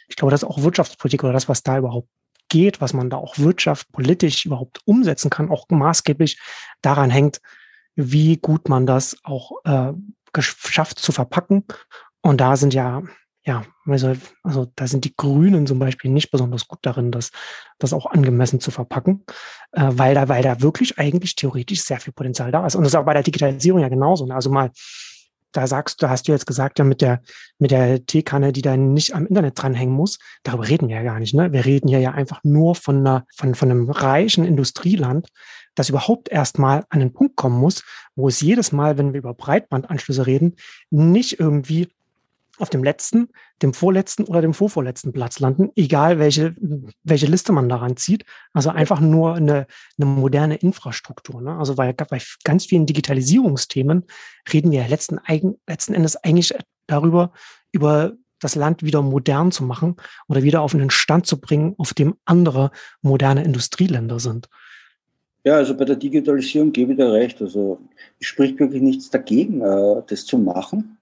ich 0.08 0.16
glaube, 0.16 0.30
das 0.30 0.42
ist 0.42 0.48
auch 0.48 0.62
Wirtschaftspolitik 0.62 1.24
oder 1.24 1.32
das, 1.32 1.48
was 1.48 1.62
da 1.62 1.78
überhaupt 1.78 2.08
geht, 2.48 2.80
was 2.80 2.92
man 2.92 3.10
da 3.10 3.18
auch 3.18 3.38
wirtschaftspolitisch 3.38 4.46
überhaupt 4.46 4.80
umsetzen 4.84 5.30
kann, 5.30 5.50
auch 5.50 5.66
maßgeblich 5.68 6.38
daran 6.80 7.10
hängt, 7.10 7.40
wie 7.94 8.36
gut 8.36 8.68
man 8.68 8.86
das 8.86 9.16
auch 9.24 9.52
äh, 9.64 9.92
geschafft 10.32 10.98
zu 10.98 11.12
verpacken. 11.12 11.64
Und 12.20 12.40
da 12.40 12.56
sind 12.56 12.74
ja 12.74 13.02
ja, 13.48 13.64
also, 13.86 14.12
also 14.42 14.70
da 14.76 14.86
sind 14.86 15.06
die 15.06 15.16
Grünen 15.16 15.66
zum 15.66 15.78
Beispiel 15.78 16.10
nicht 16.10 16.30
besonders 16.30 16.68
gut 16.68 16.80
darin, 16.82 17.10
das, 17.10 17.30
das 17.78 17.94
auch 17.94 18.04
angemessen 18.04 18.60
zu 18.60 18.70
verpacken, 18.70 19.24
äh, 19.72 19.88
weil 19.88 20.14
da, 20.14 20.28
weil 20.28 20.42
da 20.42 20.60
wirklich 20.60 20.98
eigentlich 20.98 21.34
theoretisch 21.34 21.82
sehr 21.82 21.98
viel 21.98 22.12
Potenzial 22.12 22.52
da 22.52 22.66
ist. 22.66 22.74
Und 22.76 22.82
das 22.82 22.92
ist 22.92 22.96
auch 22.96 23.06
bei 23.06 23.14
der 23.14 23.22
Digitalisierung 23.22 23.80
ja 23.80 23.88
genauso. 23.88 24.26
Ne? 24.26 24.34
Also 24.34 24.50
mal, 24.50 24.70
da 25.52 25.66
sagst 25.66 26.02
du, 26.02 26.10
hast 26.10 26.28
du 26.28 26.32
jetzt 26.32 26.46
gesagt, 26.46 26.78
ja, 26.78 26.84
mit 26.84 27.00
der, 27.00 27.22
mit 27.58 27.70
der 27.70 28.04
Teekanne, 28.04 28.52
die 28.52 28.60
da 28.60 28.76
nicht 28.76 29.14
am 29.14 29.26
Internet 29.26 29.60
dranhängen 29.60 29.94
muss, 29.94 30.18
darüber 30.42 30.68
reden 30.68 30.88
wir 30.88 30.96
ja 30.96 31.02
gar 31.02 31.18
nicht. 31.18 31.32
Ne? 31.32 31.50
Wir 31.50 31.64
reden 31.64 31.88
hier 31.88 32.00
ja 32.00 32.10
einfach 32.10 32.44
nur 32.44 32.74
von 32.74 32.98
einer, 32.98 33.24
von, 33.34 33.54
von 33.54 33.70
einem 33.70 33.90
reichen 33.90 34.44
Industrieland, 34.44 35.28
dass 35.74 35.88
überhaupt 35.88 36.28
erstmal 36.28 36.84
an 36.90 37.00
den 37.00 37.14
Punkt 37.14 37.36
kommen 37.36 37.58
muss, 37.58 37.82
wo 38.14 38.28
es 38.28 38.42
jedes 38.42 38.72
Mal, 38.72 38.98
wenn 38.98 39.14
wir 39.14 39.20
über 39.20 39.32
Breitbandanschlüsse 39.32 40.26
reden, 40.26 40.56
nicht 40.90 41.40
irgendwie 41.40 41.88
auf 42.60 42.70
dem 42.70 42.84
letzten, 42.84 43.28
dem 43.62 43.74
vorletzten 43.74 44.24
oder 44.24 44.40
dem 44.40 44.54
vorvorletzten 44.54 45.12
Platz 45.12 45.40
landen, 45.40 45.70
egal 45.76 46.18
welche, 46.18 46.54
welche 47.02 47.26
Liste 47.26 47.52
man 47.52 47.68
daran 47.68 47.96
zieht. 47.96 48.24
Also 48.52 48.70
einfach 48.70 49.00
nur 49.00 49.36
eine, 49.36 49.66
eine 49.98 50.06
moderne 50.06 50.56
Infrastruktur. 50.56 51.40
Ne? 51.40 51.56
Also 51.56 51.74
bei, 51.74 51.92
bei 51.92 52.20
ganz 52.44 52.66
vielen 52.66 52.86
Digitalisierungsthemen 52.86 54.04
reden 54.52 54.70
wir 54.70 54.86
letzten, 54.88 55.20
letzten 55.66 55.94
Endes 55.94 56.16
eigentlich 56.16 56.54
darüber, 56.86 57.32
über 57.72 58.14
das 58.40 58.54
Land 58.54 58.82
wieder 58.82 59.02
modern 59.02 59.50
zu 59.50 59.64
machen 59.64 59.96
oder 60.28 60.42
wieder 60.42 60.62
auf 60.62 60.74
einen 60.74 60.90
Stand 60.90 61.26
zu 61.26 61.40
bringen, 61.40 61.74
auf 61.78 61.94
dem 61.94 62.14
andere 62.24 62.70
moderne 63.02 63.44
Industrieländer 63.44 64.20
sind. 64.20 64.48
Ja, 65.44 65.54
also 65.54 65.74
bei 65.74 65.84
der 65.84 65.96
Digitalisierung 65.96 66.72
gebe 66.72 66.92
ich 66.92 66.98
dir 66.98 67.12
recht. 67.12 67.40
Also 67.40 67.80
es 68.20 68.26
spricht 68.26 68.58
wirklich 68.58 68.82
nichts 68.82 69.10
dagegen, 69.10 69.60
äh, 69.60 70.02
das 70.06 70.26
zu 70.26 70.38
machen. 70.38 70.97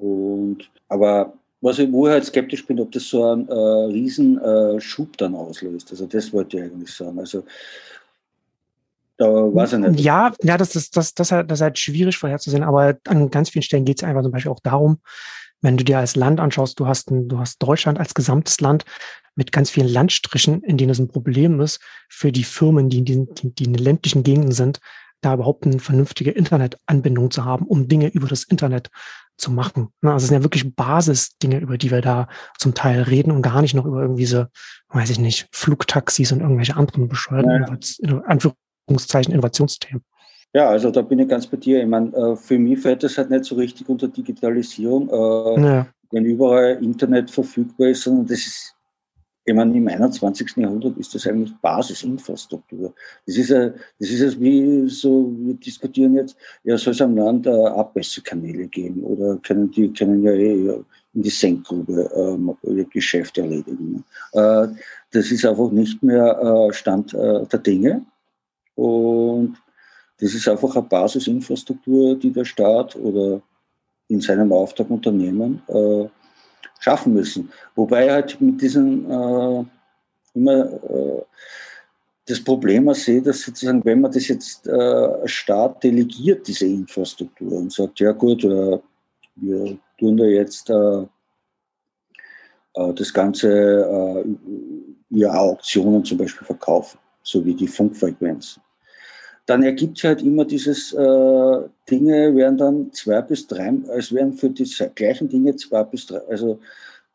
Und, 0.00 0.70
aber 0.88 1.32
was 1.60 1.78
ich, 1.78 1.90
wo 1.90 2.06
ich 2.06 2.12
halt 2.12 2.24
skeptisch 2.24 2.66
bin, 2.66 2.80
ob 2.80 2.92
das 2.92 3.08
so 3.08 3.24
einen 3.24 3.48
äh, 3.48 3.52
riesen 3.52 4.38
äh, 4.38 4.80
Schub 4.80 5.16
dann 5.16 5.34
auslöst. 5.34 5.90
Also 5.90 6.06
das 6.06 6.32
wollte 6.32 6.58
ich 6.58 6.62
eigentlich 6.64 6.92
sagen. 6.92 7.18
Also 7.18 7.44
da 9.16 9.26
weiß 9.26 9.72
ich 9.72 9.78
nicht. 9.80 10.00
Ja, 10.00 10.32
ja, 10.42 10.56
das 10.56 10.76
ist 10.76 10.96
das, 10.96 11.14
das, 11.14 11.28
das 11.28 11.44
ist 11.50 11.60
halt 11.60 11.78
schwierig 11.78 12.16
vorherzusehen, 12.16 12.62
aber 12.62 12.96
an 13.08 13.30
ganz 13.30 13.50
vielen 13.50 13.64
Stellen 13.64 13.84
geht 13.84 14.00
es 14.00 14.04
einfach 14.04 14.22
zum 14.22 14.30
Beispiel 14.30 14.52
auch 14.52 14.60
darum, 14.60 15.00
wenn 15.60 15.76
du 15.76 15.84
dir 15.84 15.98
als 15.98 16.14
Land 16.14 16.38
anschaust, 16.38 16.78
du 16.78 16.86
hast, 16.86 17.10
ein, 17.10 17.28
du 17.28 17.38
hast 17.40 17.58
Deutschland 17.58 17.98
als 17.98 18.14
gesamtes 18.14 18.60
Land 18.60 18.84
mit 19.34 19.50
ganz 19.50 19.70
vielen 19.70 19.88
Landstrichen, 19.88 20.62
in 20.62 20.76
denen 20.76 20.90
es 20.90 21.00
ein 21.00 21.08
Problem 21.08 21.60
ist 21.60 21.80
für 22.08 22.30
die 22.30 22.44
Firmen, 22.44 22.88
die 22.88 22.98
in, 22.98 23.04
die, 23.04 23.26
die 23.54 23.64
in 23.64 23.72
den 23.72 23.82
ländlichen 23.82 24.22
Gegenden 24.22 24.52
sind, 24.52 24.78
da 25.20 25.34
überhaupt 25.34 25.66
eine 25.66 25.80
vernünftige 25.80 26.30
Internetanbindung 26.30 27.32
zu 27.32 27.44
haben, 27.44 27.66
um 27.66 27.88
Dinge 27.88 28.08
über 28.08 28.28
das 28.28 28.44
Internet 28.44 28.90
zu 29.38 29.50
machen. 29.50 29.88
Also 30.02 30.16
es 30.16 30.28
sind 30.28 30.36
ja 30.36 30.42
wirklich 30.42 30.74
Basisdinge, 30.74 31.58
über 31.58 31.78
die 31.78 31.90
wir 31.90 32.02
da 32.02 32.28
zum 32.58 32.74
Teil 32.74 33.02
reden 33.02 33.30
und 33.30 33.42
gar 33.42 33.62
nicht 33.62 33.74
noch 33.74 33.86
über 33.86 34.02
irgendwie 34.02 34.26
so, 34.26 34.44
weiß 34.88 35.10
ich 35.10 35.18
nicht, 35.18 35.48
Flugtaxis 35.52 36.32
und 36.32 36.40
irgendwelche 36.40 36.76
anderen 36.76 37.08
bescheuerten, 37.08 37.78
ja. 38.02 38.22
Anführungszeichen, 38.26 39.32
Innovationsthemen. 39.32 40.02
Ja, 40.54 40.68
also 40.68 40.90
da 40.90 41.02
bin 41.02 41.18
ich 41.18 41.28
ganz 41.28 41.46
bei 41.46 41.56
dir. 41.56 41.80
Ich 41.82 41.88
meine, 41.88 42.14
äh, 42.14 42.36
für 42.36 42.58
mich 42.58 42.80
fällt 42.80 43.02
das 43.02 43.16
halt 43.18 43.30
nicht 43.30 43.44
so 43.44 43.54
richtig 43.54 43.88
unter 43.88 44.08
Digitalisierung, 44.08 45.08
äh, 45.08 45.60
ja. 45.62 45.86
wenn 46.10 46.24
überall 46.24 46.82
Internet 46.82 47.30
verfügbar 47.30 47.88
ist, 47.88 48.02
sondern 48.02 48.26
das 48.26 48.38
ist 48.38 48.74
ich 49.48 49.54
meine, 49.54 49.74
im 49.74 49.88
21. 49.88 50.56
Jahrhundert 50.58 50.98
ist 50.98 51.14
das 51.14 51.26
eigentlich 51.26 51.54
Basisinfrastruktur. 51.62 52.92
Das 53.26 53.36
ist 53.36 53.50
das 53.50 54.10
ist 54.10 54.38
wie 54.38 54.86
so, 54.88 55.34
wir 55.38 55.54
diskutieren 55.54 56.16
jetzt, 56.16 56.36
ja, 56.64 56.76
soll 56.76 56.92
es 56.92 57.00
am 57.00 57.16
Land 57.16 57.46
äh, 57.46 57.50
Abwässerkanäle 57.50 58.66
geben 58.66 59.02
oder 59.04 59.38
können 59.38 59.70
die 59.70 59.90
können 59.90 60.22
ja 60.22 60.32
eh 60.32 60.82
in 61.14 61.22
die 61.22 61.30
Senkgrube 61.30 62.10
ähm, 62.14 62.54
ihr 62.62 62.86
erledigen. 63.38 64.04
Äh, 64.32 64.68
das 65.12 65.30
ist 65.30 65.46
einfach 65.46 65.70
nicht 65.70 66.02
mehr 66.02 66.38
äh, 66.38 66.72
Stand 66.74 67.14
äh, 67.14 67.46
der 67.46 67.58
Dinge. 67.60 68.04
Und 68.74 69.56
das 70.20 70.34
ist 70.34 70.46
einfach 70.46 70.76
eine 70.76 70.84
Basisinfrastruktur, 70.84 72.16
die 72.16 72.32
der 72.32 72.44
Staat 72.44 72.96
oder 72.96 73.40
in 74.08 74.20
seinem 74.20 74.52
Auftrag 74.52 74.90
Unternehmen 74.90 75.62
äh, 75.68 76.04
schaffen 76.78 77.14
müssen. 77.14 77.50
Wobei 77.74 78.10
halt 78.10 78.40
mit 78.40 78.60
diesen 78.60 79.10
äh, 79.10 79.64
immer 80.34 80.72
äh, 80.72 81.22
das 82.26 82.42
Problem 82.42 82.92
sehe, 82.94 83.22
dass 83.22 83.40
sozusagen, 83.40 83.84
wenn 83.84 84.00
man 84.00 84.12
das 84.12 84.28
jetzt 84.28 84.66
äh, 84.66 85.26
Staat 85.26 85.82
delegiert, 85.82 86.46
diese 86.46 86.66
Infrastruktur 86.66 87.52
und 87.52 87.72
sagt, 87.72 88.00
ja 88.00 88.12
gut, 88.12 88.44
äh, 88.44 88.78
wir 89.36 89.78
tun 89.98 90.16
da 90.16 90.24
jetzt 90.24 90.68
äh, 90.68 91.02
äh, 92.74 92.94
das 92.94 93.12
Ganze 93.12 93.48
äh, 93.48 94.24
via 95.10 95.32
Auktionen 95.32 96.04
zum 96.04 96.18
Beispiel 96.18 96.46
verkaufen, 96.46 96.98
so 97.22 97.44
wie 97.44 97.54
die 97.54 97.68
Funkfrequenzen 97.68 98.62
dann 99.48 99.62
ergibt 99.62 99.96
sich 99.96 100.04
halt 100.04 100.22
immer 100.22 100.44
dieses 100.44 100.92
äh, 100.92 101.58
Dinge 101.90 102.36
werden 102.36 102.58
dann 102.58 102.92
zwei 102.92 103.22
bis 103.22 103.46
drei, 103.46 103.72
es 103.96 104.12
werden 104.12 104.34
für 104.34 104.50
die 104.50 104.70
gleichen 104.94 105.28
Dinge 105.28 105.56
zwei 105.56 105.82
bis 105.84 106.06
drei, 106.06 106.20
also 106.28 106.60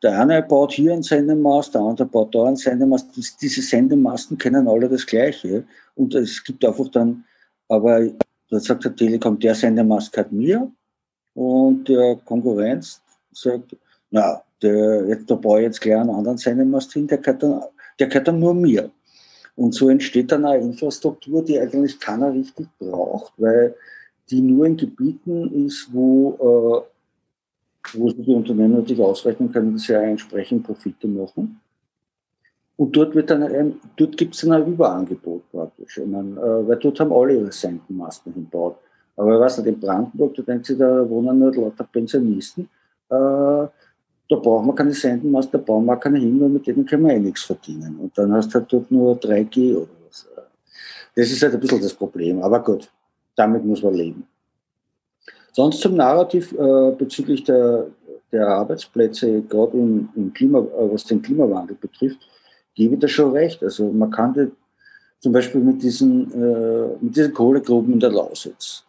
der 0.02 0.20
eine 0.20 0.42
baut 0.42 0.72
hier 0.72 0.92
einen 0.92 1.02
Sendemast, 1.02 1.74
der 1.74 1.80
andere 1.80 2.06
baut 2.06 2.34
da 2.34 2.44
einen 2.44 2.56
Sendemast. 2.56 3.08
Diese 3.40 3.62
Sendemasten 3.62 4.36
kennen 4.36 4.68
alle 4.68 4.86
das 4.86 5.06
Gleiche. 5.06 5.64
Und 5.94 6.14
es 6.14 6.44
gibt 6.44 6.62
einfach 6.62 6.88
dann, 6.88 7.24
aber 7.68 8.10
da 8.50 8.60
sagt 8.60 8.84
der 8.84 8.94
Telekom, 8.94 9.38
der 9.38 9.54
Sendemast 9.54 10.12
gehört 10.12 10.30
mir. 10.30 10.70
Und 11.32 11.88
der 11.88 12.16
Konkurrenz 12.16 13.00
sagt, 13.32 13.76
na, 14.10 14.42
der, 14.60 15.06
jetzt, 15.06 15.30
da 15.30 15.36
baue 15.36 15.60
ich 15.60 15.64
jetzt 15.64 15.80
gleich 15.80 15.96
einen 15.96 16.10
anderen 16.10 16.36
Sendemast 16.36 16.92
hin, 16.92 17.06
der 17.06 17.16
gehört 17.16 17.42
dann, 17.42 17.62
der 17.98 18.08
gehört 18.08 18.28
dann 18.28 18.38
nur 18.38 18.52
mir. 18.52 18.90
Und 19.56 19.74
so 19.74 19.88
entsteht 19.88 20.32
dann 20.32 20.44
eine 20.44 20.62
Infrastruktur, 20.62 21.44
die 21.44 21.58
eigentlich 21.58 22.00
keiner 22.00 22.32
richtig 22.32 22.66
braucht, 22.78 23.32
weil 23.36 23.74
die 24.30 24.40
nur 24.40 24.66
in 24.66 24.76
Gebieten 24.76 25.66
ist, 25.66 25.88
wo, 25.92 26.86
äh, 27.94 27.98
wo 27.98 28.10
die 28.10 28.34
Unternehmen 28.34 28.74
natürlich 28.74 29.02
ausrechnen 29.02 29.52
können, 29.52 29.74
dass 29.74 29.82
sie 29.82 29.94
entsprechend 29.94 30.64
Profite 30.64 31.06
machen. 31.06 31.60
Und 32.76 32.96
dort 32.96 33.14
wird 33.14 33.30
dann 33.30 33.44
ein, 33.44 33.80
dort 33.96 34.16
gibt 34.16 34.34
es 34.34 34.40
dann 34.40 34.52
ein 34.52 34.66
Überangebot 34.66 35.50
praktisch. 35.52 36.00
Meine, 36.04 36.40
äh, 36.40 36.68
weil 36.68 36.76
dort 36.76 36.98
haben 36.98 37.12
alle 37.12 37.34
ihre 37.34 37.52
Sendenmasten 37.52 38.32
hinbaut. 38.32 38.76
Aber 39.16 39.38
weiß 39.38 39.58
nicht, 39.58 39.68
in 39.68 39.78
Brandenburg, 39.80 40.34
da 40.34 40.42
denkt 40.42 40.66
sich, 40.66 40.76
da 40.76 41.08
wohnen 41.08 41.38
nicht 41.38 41.56
lauter 41.56 41.84
Pensionisten. 41.84 42.68
Äh, 43.08 43.66
da 44.28 44.36
brauchen 44.36 44.66
wir 44.66 44.74
keine 44.74 44.92
Sendenmast, 44.92 45.52
da 45.52 45.58
bauen 45.58 45.84
wir 45.84 45.96
keine 45.96 46.18
hin, 46.18 46.40
weil 46.40 46.48
mit 46.48 46.66
denen 46.66 46.86
können 46.86 47.06
wir 47.06 47.14
eh 47.14 47.20
nichts 47.20 47.42
verdienen. 47.42 47.96
Und 47.98 48.16
dann 48.16 48.32
hast 48.32 48.48
du 48.50 48.58
halt 48.58 48.72
dort 48.72 48.90
nur 48.90 49.16
3G 49.16 49.76
oder 49.76 49.88
was. 50.06 50.26
Das 51.14 51.30
ist 51.30 51.42
halt 51.42 51.54
ein 51.54 51.60
bisschen 51.60 51.82
das 51.82 51.94
Problem. 51.94 52.42
Aber 52.42 52.62
gut, 52.62 52.90
damit 53.36 53.64
muss 53.64 53.82
man 53.82 53.94
leben. 53.94 54.26
Sonst 55.52 55.80
zum 55.80 55.96
Narrativ 55.96 56.52
äh, 56.52 56.92
bezüglich 56.98 57.44
der, 57.44 57.86
der 58.32 58.48
Arbeitsplätze, 58.48 59.42
gerade 59.42 59.76
im, 59.76 60.08
im 60.16 60.32
Klima, 60.32 60.58
äh, 60.58 60.92
was 60.92 61.04
den 61.04 61.22
Klimawandel 61.22 61.76
betrifft, 61.76 62.18
gebe 62.74 62.94
ich 62.94 63.00
da 63.00 63.08
schon 63.08 63.32
recht. 63.32 63.62
Also 63.62 63.90
man 63.90 64.10
kann 64.10 64.52
zum 65.20 65.32
Beispiel 65.32 65.60
mit 65.60 65.82
diesen, 65.82 66.32
äh, 66.32 66.96
mit 67.00 67.14
diesen 67.14 67.32
Kohlegruben 67.32 67.92
in 67.92 68.00
der 68.00 68.10
Lausitz. 68.10 68.84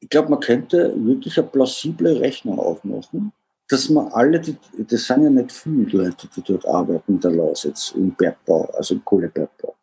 Ich 0.00 0.08
glaube, 0.08 0.30
man 0.30 0.40
könnte 0.40 0.92
wirklich 0.96 1.38
eine 1.38 1.46
plausible 1.46 2.20
Rechnung 2.20 2.58
aufmachen, 2.58 3.32
dass 3.68 3.88
man 3.90 4.08
alle, 4.08 4.40
die, 4.40 4.56
das 4.78 5.06
sind 5.06 5.24
ja 5.24 5.30
nicht 5.30 5.52
viele 5.52 6.04
Leute, 6.04 6.28
die 6.34 6.42
dort 6.42 6.66
arbeiten 6.66 7.14
in 7.14 7.20
der 7.20 7.32
Lausitz, 7.32 7.92
im 7.96 8.12
Bergbau, 8.12 8.64
also 8.76 8.94
im 8.94 9.04
Kohlebergbau, 9.04 9.74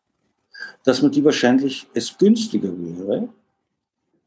dass 0.84 1.02
man 1.02 1.12
die 1.12 1.24
wahrscheinlich 1.24 1.88
es 1.94 2.18
günstiger 2.18 2.70
wäre, 2.70 3.28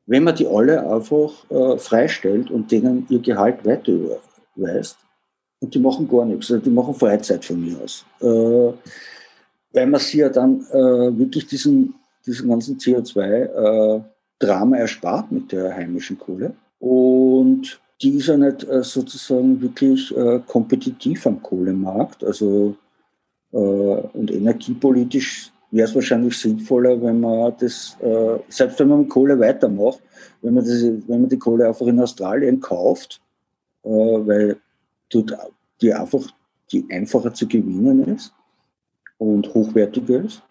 wenn 0.06 0.24
man 0.24 0.36
die 0.36 0.46
alle 0.46 0.88
einfach 0.88 1.32
äh, 1.50 1.78
freistellt 1.78 2.50
und 2.50 2.70
denen 2.70 3.06
ihr 3.08 3.20
Gehalt 3.20 3.64
weiter 3.64 3.92
überweist. 3.92 4.98
Und 5.60 5.74
die 5.74 5.80
machen 5.80 6.08
gar 6.08 6.26
nichts, 6.26 6.50
also 6.50 6.62
die 6.62 6.70
machen 6.70 6.94
Freizeit 6.94 7.44
von 7.44 7.60
mir 7.60 7.78
aus. 7.80 8.04
Äh, 8.20 8.72
weil 9.72 9.86
man 9.86 10.00
sie 10.00 10.18
ja 10.18 10.28
dann 10.28 10.60
äh, 10.70 11.18
wirklich 11.18 11.46
diesen, 11.46 11.94
diesen 12.24 12.48
ganzen 12.48 12.78
CO2-Drama 12.78 14.76
äh, 14.76 14.80
erspart 14.80 15.32
mit 15.32 15.50
der 15.52 15.74
heimischen 15.74 16.18
Kohle. 16.18 16.54
Und 16.78 17.80
die 18.02 18.16
ist 18.16 18.26
ja 18.26 18.36
nicht 18.36 18.64
äh, 18.64 18.82
sozusagen 18.82 19.60
wirklich 19.60 20.14
äh, 20.16 20.40
kompetitiv 20.46 21.26
am 21.26 21.42
Kohlemarkt. 21.42 22.24
Also 22.24 22.76
äh, 23.52 23.56
und 23.56 24.30
energiepolitisch 24.30 25.52
wäre 25.70 25.88
es 25.88 25.94
wahrscheinlich 25.94 26.38
sinnvoller, 26.38 27.00
wenn 27.02 27.20
man 27.20 27.52
das, 27.58 27.96
selbst 28.48 28.78
wenn 28.78 28.88
man 28.88 29.00
mit 29.00 29.10
Kohle 29.10 29.38
weitermacht, 29.38 30.00
wenn 30.40 30.54
man, 30.54 30.64
das, 30.64 30.80
wenn 30.80 31.20
man 31.20 31.28
die 31.28 31.38
Kohle 31.38 31.66
einfach 31.66 31.86
in 31.86 32.00
Australien 32.00 32.60
kauft, 32.60 33.20
weil 33.82 34.56
dort 35.10 35.36
die 35.82 35.92
einfach 35.92 36.22
die 36.70 36.86
einfacher 36.88 37.34
zu 37.34 37.48
gewinnen 37.48 38.04
ist 38.14 38.32
und 39.18 39.52
hochwertiger 39.54 40.24
ist. 40.24 40.42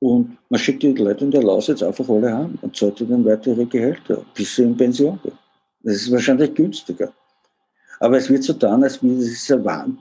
Und 0.00 0.36
man 0.50 0.60
schickt 0.60 0.82
die 0.82 0.92
Leute 0.92 1.24
in 1.24 1.30
der 1.30 1.42
Laus 1.42 1.68
jetzt 1.68 1.82
einfach 1.82 2.08
alle 2.08 2.36
heim 2.36 2.58
und 2.60 2.76
zahlt 2.76 3.00
ihnen 3.00 3.24
weitere 3.24 3.64
Gehälter, 3.64 4.22
bis 4.34 4.56
sie 4.56 4.64
in 4.64 4.76
Pension 4.76 5.18
gehen. 5.22 5.38
Das 5.84 5.96
ist 5.96 6.10
wahrscheinlich 6.10 6.54
günstiger. 6.54 7.12
Aber 8.00 8.16
es 8.16 8.28
wird 8.28 8.42
so 8.42 8.54
getan, 8.54 8.82
als 8.82 8.96
ist 8.96 9.52
ein 9.52 9.64
Wahn. 9.64 9.98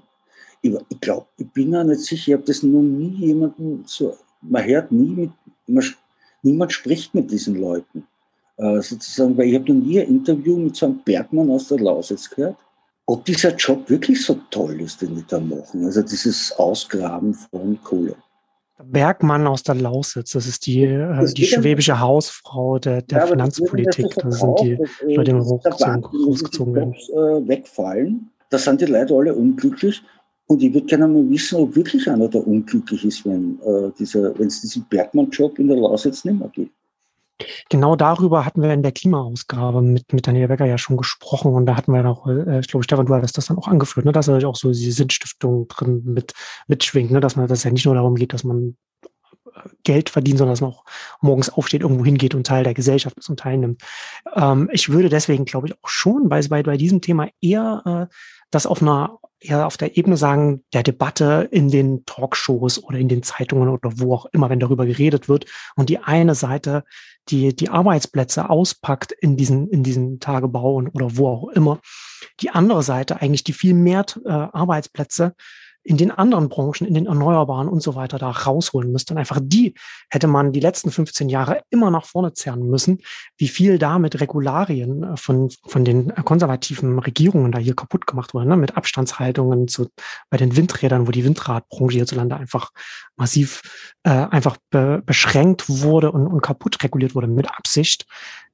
Ich, 0.61 0.73
glaube, 1.01 1.27
ich 1.37 1.47
bin 1.51 1.75
auch 1.75 1.83
nicht 1.83 2.01
sicher, 2.01 2.29
ich 2.29 2.33
habe 2.33 2.43
das 2.45 2.63
noch 2.63 2.81
nie 2.81 3.27
jemanden 3.27 3.83
so, 3.85 4.17
man 4.41 4.65
hört 4.65 4.91
nie 4.91 5.09
mit, 5.09 5.31
man, 5.67 5.83
niemand 6.41 6.71
spricht 6.71 7.13
mit 7.13 7.29
diesen 7.29 7.55
Leuten. 7.55 8.07
Äh, 8.57 8.81
sozusagen, 8.81 9.37
weil 9.37 9.47
ich 9.47 9.55
habe 9.55 9.73
noch 9.73 9.85
nie 9.85 9.99
ein 9.99 10.07
Interview 10.07 10.57
mit 10.57 10.75
so 10.75 10.85
einem 10.85 10.99
Bergmann 11.03 11.51
aus 11.51 11.67
der 11.67 11.79
Lausitz 11.79 12.29
gehört, 12.29 12.57
ob 13.05 13.25
dieser 13.25 13.53
Job 13.55 13.89
wirklich 13.89 14.23
so 14.23 14.39
toll 14.49 14.79
ist, 14.79 15.01
den 15.01 15.15
die 15.15 15.25
da 15.27 15.39
machen. 15.39 15.83
Also 15.85 16.01
dieses 16.01 16.51
Ausgraben 16.53 17.33
von 17.33 17.77
Kohle. 17.83 18.15
Bergmann 18.81 19.47
aus 19.47 19.63
der 19.63 19.75
Lausitz, 19.75 20.31
das 20.31 20.47
ist 20.47 20.65
die, 20.65 20.83
äh, 20.83 21.33
die 21.33 21.45
schwäbische 21.45 21.99
Hausfrau 21.99 22.79
der, 22.79 23.01
der 23.03 23.19
ja, 23.19 23.27
Finanzpolitik. 23.27 24.09
Das, 24.15 24.23
das 24.23 24.39
sind 24.39 24.59
die 24.61 24.71
äh, 24.71 25.15
Leute, 25.15 25.33
die 25.33 25.39
hochgezogen, 25.39 26.03
hochgezogen 26.03 26.75
werden. 26.75 26.93
Äh, 26.93 27.47
wegfallen. 27.47 28.29
Da 28.49 28.57
sind 28.57 28.81
die 28.81 28.85
Leute 28.85 29.15
alle 29.15 29.33
unglücklich. 29.33 30.01
Und 30.47 30.61
ich 30.61 30.73
würde 30.73 30.87
gerne 30.87 31.07
mal 31.07 31.29
wissen, 31.29 31.59
ob 31.59 31.75
wirklich 31.75 32.09
einer 32.09 32.27
da 32.27 32.39
unglücklich 32.39 33.05
ist, 33.05 33.25
wenn 33.25 33.59
äh, 33.65 34.43
es 34.43 34.61
diesen 34.61 34.85
Bergmann-Job 34.89 35.57
in 35.59 35.67
der 35.67 35.77
Lausitz 35.77 36.25
nicht 36.25 36.39
mehr 36.39 36.49
gibt. 36.49 36.71
Genau 37.69 37.95
darüber 37.95 38.45
hatten 38.45 38.61
wir 38.61 38.73
in 38.73 38.83
der 38.83 38.91
Klimaausgabe 38.91 39.81
mit, 39.81 40.13
mit 40.13 40.27
Daniel 40.27 40.47
Becker 40.47 40.65
ja 40.65 40.77
schon 40.77 40.97
gesprochen 40.97 41.53
und 41.53 41.65
da 41.65 41.75
hatten 41.75 41.93
wir 41.93 42.05
auch, 42.05 42.27
äh, 42.27 42.59
ich 42.59 42.67
glaube, 42.67 42.83
Stefan, 42.83 43.05
du 43.05 43.15
hattest 43.15 43.37
das 43.37 43.47
dann 43.47 43.57
auch 43.57 43.67
angeführt, 43.67 44.05
ne, 44.05 44.11
dass 44.11 44.27
natürlich 44.27 44.45
auch 44.45 44.55
so 44.55 44.69
diese 44.69 44.91
Sinnstiftung 44.91 45.67
drin 45.67 46.01
mit, 46.05 46.33
mitschwingt, 46.67 47.11
ne, 47.11 47.19
dass 47.19 47.35
man, 47.35 47.47
dass 47.47 47.59
es 47.59 47.63
ja 47.63 47.71
nicht 47.71 47.85
nur 47.85 47.95
darum 47.95 48.15
geht, 48.15 48.33
dass 48.33 48.43
man 48.43 48.75
äh, 49.03 49.69
Geld 49.83 50.09
verdient, 50.09 50.37
sondern 50.37 50.53
dass 50.53 50.61
man 50.61 50.71
auch 50.71 50.85
morgens 51.21 51.49
aufsteht, 51.49 51.81
irgendwo 51.81 52.05
hingeht 52.05 52.35
und 52.35 52.45
Teil 52.45 52.63
der 52.63 52.73
Gesellschaft 52.73 53.17
ist 53.17 53.29
und 53.29 53.39
teilnimmt. 53.39 53.81
Ähm, 54.35 54.69
ich 54.71 54.89
würde 54.89 55.09
deswegen, 55.09 55.45
glaube 55.45 55.67
ich, 55.67 55.73
auch 55.73 55.89
schon 55.89 56.29
bei, 56.29 56.41
bei, 56.47 56.63
bei 56.63 56.77
diesem 56.77 57.01
Thema 57.01 57.29
eher 57.41 58.09
äh, 58.09 58.13
das 58.51 58.65
auf 58.65 58.81
einer 58.81 59.19
ja 59.43 59.65
auf 59.65 59.77
der 59.77 59.97
Ebene 59.97 60.17
sagen, 60.17 60.63
der 60.73 60.83
Debatte 60.83 61.47
in 61.51 61.69
den 61.69 62.05
Talkshows 62.05 62.83
oder 62.83 62.97
in 62.97 63.09
den 63.09 63.23
Zeitungen 63.23 63.69
oder 63.69 63.91
wo 63.95 64.13
auch 64.13 64.25
immer, 64.27 64.49
wenn 64.49 64.59
darüber 64.59 64.85
geredet 64.85 65.29
wird 65.29 65.45
und 65.75 65.89
die 65.89 65.99
eine 65.99 66.35
Seite 66.35 66.83
die, 67.29 67.55
die 67.55 67.69
Arbeitsplätze 67.69 68.49
auspackt 68.49 69.11
in 69.11 69.37
diesen, 69.37 69.69
in 69.69 69.83
diesen 69.83 70.19
Tagebau 70.19 70.83
oder 70.93 71.17
wo 71.17 71.27
auch 71.27 71.47
immer, 71.49 71.79
die 72.41 72.49
andere 72.49 72.83
Seite 72.83 73.21
eigentlich 73.21 73.43
die 73.43 73.53
viel 73.53 73.73
mehr 73.73 74.05
äh, 74.25 74.29
Arbeitsplätze 74.29 75.35
in 75.83 75.97
den 75.97 76.11
anderen 76.11 76.49
Branchen, 76.49 76.87
in 76.87 76.93
den 76.93 77.07
Erneuerbaren 77.07 77.67
und 77.67 77.81
so 77.81 77.95
weiter 77.95 78.17
da 78.17 78.31
rausholen 78.31 78.91
müsste. 78.91 79.13
Und 79.13 79.19
einfach 79.19 79.39
die 79.41 79.73
hätte 80.09 80.27
man 80.27 80.53
die 80.53 80.61
letzten 80.61 80.91
15 80.91 81.29
Jahre 81.29 81.61
immer 81.69 81.91
nach 81.91 82.05
vorne 82.05 82.33
zerren 82.33 82.69
müssen, 82.69 82.99
wie 83.37 83.49
viel 83.49 83.77
da 83.77 83.99
mit 83.99 84.19
Regularien 84.19 85.03
äh, 85.03 85.17
von, 85.17 85.49
von 85.65 85.83
den 85.83 86.13
konservativen 86.15 86.97
Regierungen 86.99 87.51
da 87.51 87.59
hier 87.59 87.75
kaputt 87.75 88.07
gemacht 88.07 88.33
wurde, 88.33 88.47
ne? 88.47 88.57
mit 88.57 88.77
Abstandshaltungen 88.77 89.67
zu, 89.67 89.89
bei 90.29 90.37
den 90.37 90.55
Windrädern, 90.55 91.07
wo 91.07 91.11
die 91.11 91.25
Windradbranche 91.25 91.97
hierzulande 91.97 92.37
einfach 92.37 92.71
massiv 93.15 93.61
äh, 94.03 94.09
einfach 94.09 94.57
be 94.69 95.01
beschränkt 95.05 95.69
wurde 95.69 96.11
und, 96.11 96.27
und 96.27 96.41
kaputt 96.41 96.81
reguliert 96.83 97.15
wurde 97.15 97.27
mit 97.27 97.49
Absicht 97.49 98.05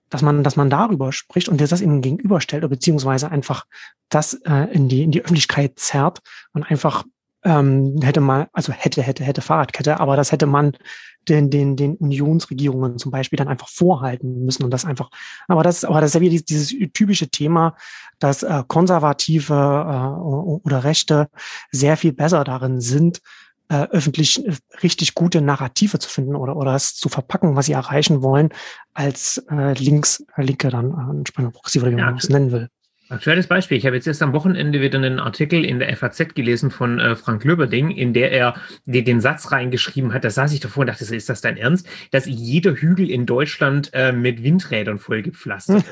dass 0.09 0.21
man, 0.21 0.43
dass 0.43 0.55
man 0.55 0.69
darüber 0.69 1.11
spricht 1.11 1.49
und 1.49 1.61
das 1.61 1.81
ihnen 1.81 2.01
gegenüberstellt 2.01 2.67
beziehungsweise 2.67 3.29
einfach 3.29 3.65
das 4.09 4.33
äh, 4.45 4.67
in 4.73 4.89
die 4.89 5.03
in 5.03 5.11
die 5.11 5.21
Öffentlichkeit 5.21 5.77
zerrt 5.77 6.21
und 6.53 6.63
einfach 6.63 7.03
ähm, 7.43 7.99
hätte 8.01 8.21
man, 8.21 8.47
also 8.53 8.73
hätte, 8.73 9.01
hätte, 9.01 9.23
hätte 9.23 9.41
Fahrradkette, 9.41 9.99
aber 9.99 10.15
das 10.15 10.31
hätte 10.31 10.45
man 10.45 10.73
den, 11.27 11.49
den, 11.49 11.75
den 11.75 11.95
Unionsregierungen 11.95 12.97
zum 12.97 13.11
Beispiel 13.11 13.37
dann 13.37 13.47
einfach 13.47 13.69
vorhalten 13.69 14.45
müssen 14.45 14.63
und 14.63 14.71
das 14.71 14.85
einfach, 14.85 15.09
aber 15.47 15.63
das, 15.63 15.85
aber 15.85 16.01
das 16.01 16.11
ist 16.11 16.15
ja 16.15 16.21
wieder 16.21 16.41
dieses, 16.41 16.69
typische 16.93 17.29
Thema, 17.29 17.75
dass 18.19 18.43
äh, 18.43 18.63
Konservative 18.67 19.53
äh, 19.53 20.19
oder 20.65 20.83
Rechte 20.83 21.29
sehr 21.71 21.97
viel 21.97 22.13
besser 22.13 22.43
darin 22.43 22.81
sind, 22.81 23.21
äh, 23.69 23.87
öffentlich 23.91 24.45
äh, 24.45 24.55
richtig 24.81 25.13
gute 25.13 25.41
Narrative 25.41 25.99
zu 25.99 26.09
finden 26.09 26.35
oder, 26.35 26.57
oder 26.57 26.75
es 26.75 26.95
zu 26.95 27.07
verpacken, 27.07 27.55
was 27.55 27.67
sie 27.67 27.73
erreichen 27.73 28.21
wollen, 28.21 28.49
als 28.93 29.43
äh, 29.49 29.73
links, 29.73 30.25
äh, 30.35 30.41
Linke 30.41 30.69
dann, 30.69 30.91
äh, 30.91 31.17
entsprechend 31.17 31.53
progressiv 31.53 31.83
oder 31.83 31.91
wie 31.91 31.95
man 31.95 32.17
es 32.17 32.29
nennen 32.29 32.51
will. 32.51 32.69
Aktuelles 33.11 33.47
Beispiel. 33.47 33.75
Ich 33.75 33.87
habe 33.87 33.95
jetzt 33.95 34.05
erst 34.05 34.21
am 34.21 34.33
Wochenende 34.33 34.81
wieder 34.81 34.99
einen 34.99 35.19
Artikel 35.19 35.65
in 35.65 35.79
der 35.79 35.97
FAZ 35.97 36.35
gelesen 36.35 36.69
von 36.69 36.99
äh, 36.99 37.15
Frank 37.15 37.43
Löberding, 37.43 37.89
in 37.89 38.13
der 38.13 38.31
er 38.31 38.53
die, 38.85 39.03
den 39.03 39.19
Satz 39.19 39.51
reingeschrieben 39.51 40.13
hat, 40.13 40.23
da 40.23 40.29
saß 40.29 40.53
ich 40.53 40.59
davor 40.59 40.81
und 40.81 40.87
dachte, 40.87 41.03
ist 41.15 41.27
das 41.27 41.41
dein 41.41 41.57
Ernst, 41.57 41.87
dass 42.11 42.27
jeder 42.27 42.75
Hügel 42.75 43.09
in 43.09 43.25
Deutschland 43.25 43.89
äh, 43.93 44.11
mit 44.11 44.43
Windrädern 44.43 44.99
vollgepflastert 44.99 45.83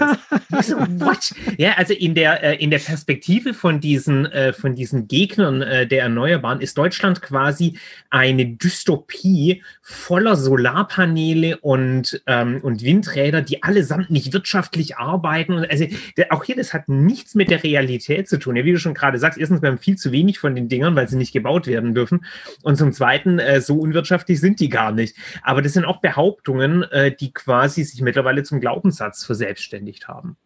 ist. 0.51 0.67
so, 0.67 0.77
what? 0.77 1.33
Ja, 1.57 1.73
also 1.77 1.95
in 1.95 2.13
der, 2.13 2.43
äh, 2.43 2.63
in 2.63 2.69
der 2.69 2.77
Perspektive 2.77 3.55
von 3.55 3.79
diesen, 3.79 4.27
äh, 4.27 4.53
von 4.53 4.75
diesen 4.75 5.07
Gegnern 5.07 5.63
äh, 5.63 5.87
der 5.87 6.03
Erneuerbaren 6.03 6.61
ist 6.61 6.77
Deutschland 6.77 7.23
quasi 7.23 7.79
eine 8.11 8.45
Dystopie 8.45 9.63
voller 9.81 10.35
Solarpaneele 10.35 11.57
und, 11.57 12.21
ähm, 12.27 12.59
und 12.61 12.83
Windräder, 12.83 13.41
die 13.41 13.63
allesamt 13.63 14.11
nicht 14.11 14.33
wirtschaftlich 14.33 14.97
arbeiten. 14.97 15.65
Also 15.67 15.87
auch 16.29 16.43
hier, 16.43 16.55
das 16.55 16.75
hat 16.75 16.87
nichts 17.07 17.33
mit 17.33 17.49
der 17.49 17.63
Realität 17.63 18.29
zu 18.29 18.37
tun. 18.37 18.55
Ja, 18.55 18.65
wie 18.65 18.71
du 18.73 18.79
schon 18.79 18.93
gerade 18.93 19.17
sagst, 19.17 19.39
erstens, 19.39 19.61
wir 19.61 19.69
haben 19.69 19.79
viel 19.79 19.97
zu 19.97 20.11
wenig 20.11 20.37
von 20.37 20.53
den 20.53 20.69
Dingern, 20.69 20.95
weil 20.95 21.07
sie 21.07 21.17
nicht 21.17 21.33
gebaut 21.33 21.65
werden 21.65 21.95
dürfen. 21.95 22.25
Und 22.61 22.77
zum 22.77 22.91
Zweiten, 22.93 23.39
äh, 23.39 23.61
so 23.61 23.79
unwirtschaftlich 23.79 24.39
sind 24.39 24.59
die 24.59 24.69
gar 24.69 24.91
nicht. 24.91 25.15
Aber 25.41 25.61
das 25.61 25.73
sind 25.73 25.85
auch 25.85 26.01
Behauptungen, 26.01 26.83
äh, 26.83 27.15
die 27.15 27.33
quasi 27.33 27.83
sich 27.83 28.01
mittlerweile 28.01 28.43
zum 28.43 28.59
Glaubenssatz 28.59 29.25
verselbstständigt 29.25 30.07
haben. 30.07 30.37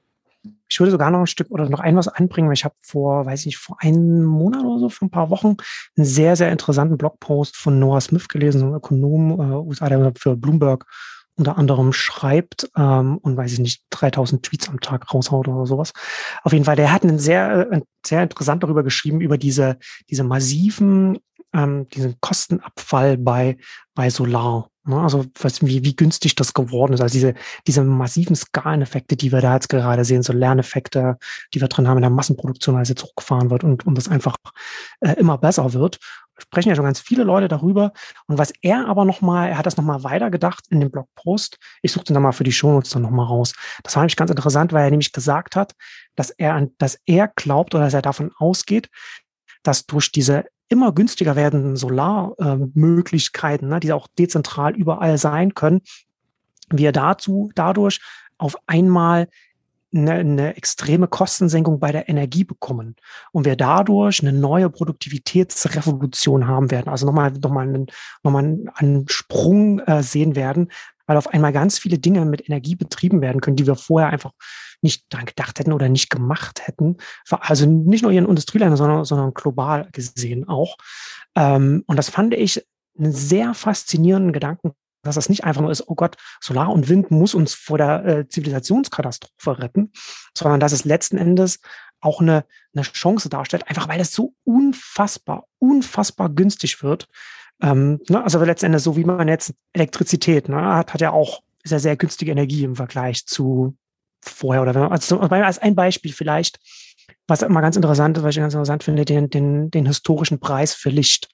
Ich 0.70 0.80
würde 0.80 0.92
sogar 0.92 1.12
noch 1.12 1.20
ein 1.20 1.28
Stück 1.28 1.52
oder 1.52 1.70
noch 1.70 1.82
ein 1.82 1.96
was 1.98 2.08
anbringen, 2.08 2.52
ich 2.52 2.64
habe 2.64 2.76
vor, 2.80 3.26
weiß 3.26 3.46
ich 3.46 3.58
vor 3.58 3.78
einem 3.82 4.24
Monat 4.24 4.64
oder 4.64 4.80
so, 4.80 4.90
vor 4.90 5.08
ein 5.08 5.12
paar 5.12 5.30
Wochen, 5.30 5.58
einen 5.98 6.06
sehr, 6.06 6.36
sehr 6.36 6.52
interessanten 6.52 6.98
Blogpost 6.98 7.58
von 7.58 7.78
Noah 7.78 8.02
Smith 8.02 8.28
gelesen, 8.28 8.64
einem 8.64 8.76
Ökonom, 8.76 9.32
äh, 9.32 9.56
USA, 9.56 9.90
der 9.90 10.14
für 10.18 10.36
Bloomberg 10.36 10.86
unter 11.42 11.58
anderem 11.58 11.92
schreibt 11.92 12.70
ähm, 12.78 13.18
und 13.18 13.36
weiß 13.36 13.52
ich 13.54 13.60
nicht, 13.60 13.84
3000 13.90 14.44
Tweets 14.44 14.70
am 14.70 14.80
Tag 14.80 15.14
raushaut 15.14 15.48
oder 15.48 15.66
sowas. 15.66 15.92
Auf 16.44 16.54
jeden 16.54 16.66
Fall, 16.66 16.76
der 16.76 16.94
hat 16.94 17.04
einen 17.04 17.20
sehr, 17.20 17.72
äh, 17.72 17.82
sehr 18.06 18.24
interessant 18.24 18.64
darüber 18.64 18.84
geschrieben, 18.84 19.22
über 19.22 19.38
diese, 19.38 19.78
diese 20.10 20.24
massiven, 20.24 21.18
ähm, 21.54 21.88
diesen 21.90 22.20
Kostenabfall 22.22 23.18
bei, 23.18 23.58
bei 23.94 24.10
Solar. 24.10 24.70
Ne? 24.86 25.00
Also 25.00 25.26
was, 25.40 25.66
wie, 25.66 25.84
wie 25.84 25.96
günstig 25.96 26.36
das 26.36 26.54
geworden 26.54 26.94
ist. 26.94 27.02
Also 27.02 27.14
diese, 27.14 27.34
diese 27.68 27.84
massiven 27.84 28.36
Skaleneffekte, 28.36 29.16
die 29.16 29.32
wir 29.32 29.42
da 29.42 29.56
jetzt 29.56 29.70
gerade 29.70 30.06
sehen, 30.06 30.24
so 30.24 30.34
Lerneffekte, 30.34 31.18
die 31.54 31.62
wir 31.62 31.68
drin 31.68 31.88
haben 31.88 31.98
in 31.98 32.04
der 32.04 32.10
Massenproduktion, 32.10 32.78
als 32.78 32.90
jetzt 32.90 33.04
hochgefahren 33.04 33.50
wird 33.50 33.64
und, 33.64 33.86
und 33.86 33.98
das 33.98 34.08
einfach 34.08 34.36
äh, 35.02 35.14
immer 35.14 35.38
besser 35.38 35.74
wird 35.74 36.00
sprechen 36.42 36.70
ja 36.70 36.76
schon 36.76 36.86
ganz 36.86 37.00
viele 37.00 37.24
Leute 37.24 37.48
darüber. 37.48 37.94
Und 38.28 38.38
was 38.38 38.52
er 38.62 38.88
aber 38.88 39.06
nochmal, 39.06 39.50
er 39.50 39.58
hat 39.58 39.66
das 39.66 39.78
nochmal 39.78 40.04
weitergedacht 40.04 40.66
in 40.70 40.80
dem 40.80 40.92
Blogpost. 40.92 41.58
Ich 41.82 41.92
suche 41.92 42.06
den 42.06 42.16
dann 42.16 42.24
mal 42.24 42.32
für 42.32 42.44
die 42.44 42.52
Shownotes 42.52 42.92
dann 42.92 43.04
nochmal 43.04 43.28
raus. 43.28 43.54
Das 43.84 43.96
war 43.96 44.04
nämlich 44.04 44.16
ganz 44.16 44.32
interessant, 44.32 44.74
weil 44.74 44.86
er 44.86 44.90
nämlich 44.90 45.12
gesagt 45.12 45.56
hat, 45.56 45.74
dass 46.16 46.32
er, 46.32 46.68
dass 46.78 47.00
er 47.06 47.30
glaubt 47.36 47.76
oder 47.76 47.86
dass 47.86 47.94
er 47.94 48.02
davon 48.02 48.32
ausgeht, 48.38 48.90
dass 49.64 49.86
durch 49.86 50.12
diese 50.12 50.46
immer 50.72 50.94
günstiger 50.94 51.36
werdenden 51.36 51.76
Solarmöglichkeiten, 51.76 53.68
äh, 53.68 53.74
ne, 53.74 53.80
die 53.80 53.94
auch 53.94 54.08
dezentral 54.18 54.76
überall 54.76 55.18
sein 55.18 55.54
können, 55.54 55.82
wir 56.70 56.92
dazu 56.92 57.52
dadurch 57.56 58.00
auf 58.38 58.56
einmal 58.68 59.28
eine, 59.94 60.14
eine 60.14 60.56
extreme 60.56 61.08
Kostensenkung 61.08 61.80
bei 61.80 61.92
der 61.92 62.08
Energie 62.08 62.46
bekommen 62.46 62.96
und 63.34 63.46
wir 63.46 63.58
dadurch 63.58 64.22
eine 64.22 64.32
neue 64.32 64.70
Produktivitätsrevolution 64.70 66.48
haben 66.48 66.72
werden, 66.72 66.90
also 66.90 67.06
nochmal 67.06 67.32
nochmal 67.32 67.68
einen, 67.68 67.88
nochmal 68.24 68.60
einen 68.76 69.10
Sprung 69.10 69.80
äh, 69.80 70.02
sehen 70.02 70.36
werden, 70.36 70.72
weil 71.12 71.18
auf 71.18 71.28
einmal 71.28 71.52
ganz 71.52 71.78
viele 71.78 72.00
Dinge 72.00 72.24
mit 72.24 72.48
Energie 72.48 72.76
betrieben 72.76 73.20
werden 73.20 73.42
können, 73.42 73.58
die 73.58 73.68
wir 73.68 73.76
vorher 73.76 74.12
einfach 74.12 74.32
nicht 74.82 75.04
daran 75.10 75.26
gedacht 75.26 75.60
hätten 75.60 75.74
oder 75.74 75.90
nicht 75.90 76.10
gemacht 76.10 76.66
hätten. 76.66 76.96
Also 77.30 77.66
nicht 77.66 78.02
nur 78.02 78.14
in 78.14 78.26
Industrieländern, 78.26 78.78
sondern, 78.78 79.04
sondern 79.04 79.34
global 79.34 79.90
gesehen 79.92 80.48
auch. 80.48 80.78
Ähm, 81.36 81.84
und 81.86 81.98
das 81.98 82.10
fand 82.10 82.34
ich 82.34 82.66
einen 82.98 83.12
sehr 83.12 83.54
faszinierenden 83.54 84.32
Gedanken 84.32 84.72
dass 85.04 85.16
das 85.16 85.30
nicht 85.30 85.44
einfach 85.44 85.62
nur 85.62 85.72
ist, 85.72 85.88
oh 85.88 85.96
Gott, 85.96 86.16
Solar 86.40 86.70
und 86.70 86.88
Wind 86.88 87.10
muss 87.10 87.34
uns 87.34 87.56
vor 87.56 87.80
der 87.80 88.06
äh, 88.06 88.28
Zivilisationskatastrophe 88.28 89.58
retten, 89.58 89.92
sondern 90.38 90.60
dass 90.60 90.74
es 90.74 90.86
letzten 90.86 91.18
Endes 91.18 91.60
auch 92.02 92.22
eine, 92.22 92.46
eine 92.76 92.84
Chance 92.84 93.28
darstellt, 93.28 93.68
einfach 93.68 93.88
weil 93.88 94.00
es 94.00 94.14
so 94.14 94.36
unfassbar, 94.44 95.48
unfassbar 95.58 96.30
günstig 96.30 96.84
wird. 96.84 97.08
Ähm, 97.62 98.00
ne? 98.10 98.24
Also 98.24 98.44
letzten 98.44 98.68
Endes, 98.68 98.84
so 98.84 98.96
wie 98.98 99.04
man 99.04 99.28
jetzt 99.28 99.54
Elektrizität 99.74 100.50
ne, 100.50 100.62
hat, 100.62 100.94
hat 100.94 101.02
ja 101.02 101.12
auch 101.12 101.42
sehr, 101.64 101.80
sehr 101.80 101.96
günstige 101.96 102.32
Energie 102.32 102.64
im 102.64 102.76
Vergleich 102.76 103.26
zu 103.26 103.76
vorher. 104.22 104.62
Oder 104.62 104.74
wenn 104.74 104.82
man, 104.82 104.92
also 104.92 105.20
als 105.20 105.60
ein 105.60 105.76
Beispiel 105.76 106.12
vielleicht, 106.12 106.60
was 107.28 107.42
immer 107.44 107.62
ganz 107.62 107.76
interessant 107.76 108.18
ist, 108.18 108.24
was 108.24 108.36
ich 108.36 108.42
ganz 108.42 108.54
interessant 108.54 108.84
finde, 108.84 109.06
den, 109.06 109.30
den, 109.30 109.70
den 109.72 109.86
historischen 109.86 110.40
Preis 110.40 110.74
für 110.74 110.90
Licht. 110.90 111.30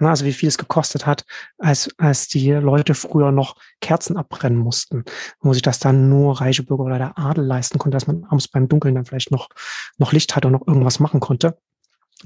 Ne, 0.00 0.08
also 0.08 0.24
wie 0.24 0.32
viel 0.32 0.48
es 0.48 0.58
gekostet 0.58 1.06
hat, 1.06 1.24
als, 1.58 1.88
als 1.98 2.28
die 2.28 2.52
Leute 2.52 2.94
früher 2.94 3.32
noch 3.32 3.56
Kerzen 3.80 4.16
abbrennen 4.16 4.58
mussten, 4.58 5.04
wo 5.40 5.52
sich 5.52 5.62
das 5.62 5.80
dann 5.80 6.08
nur 6.08 6.40
reiche 6.40 6.62
Bürger 6.62 6.84
oder 6.84 6.98
der 6.98 7.18
Adel 7.18 7.44
leisten 7.44 7.78
konnte, 7.78 7.96
dass 7.96 8.06
man 8.06 8.24
abends 8.24 8.46
beim 8.46 8.68
Dunkeln 8.68 8.94
dann 8.94 9.06
vielleicht 9.06 9.32
noch, 9.32 9.48
noch 9.96 10.12
Licht 10.12 10.36
hatte 10.36 10.46
und 10.46 10.52
noch 10.52 10.66
irgendwas 10.68 11.00
machen 11.00 11.18
konnte. 11.18 11.58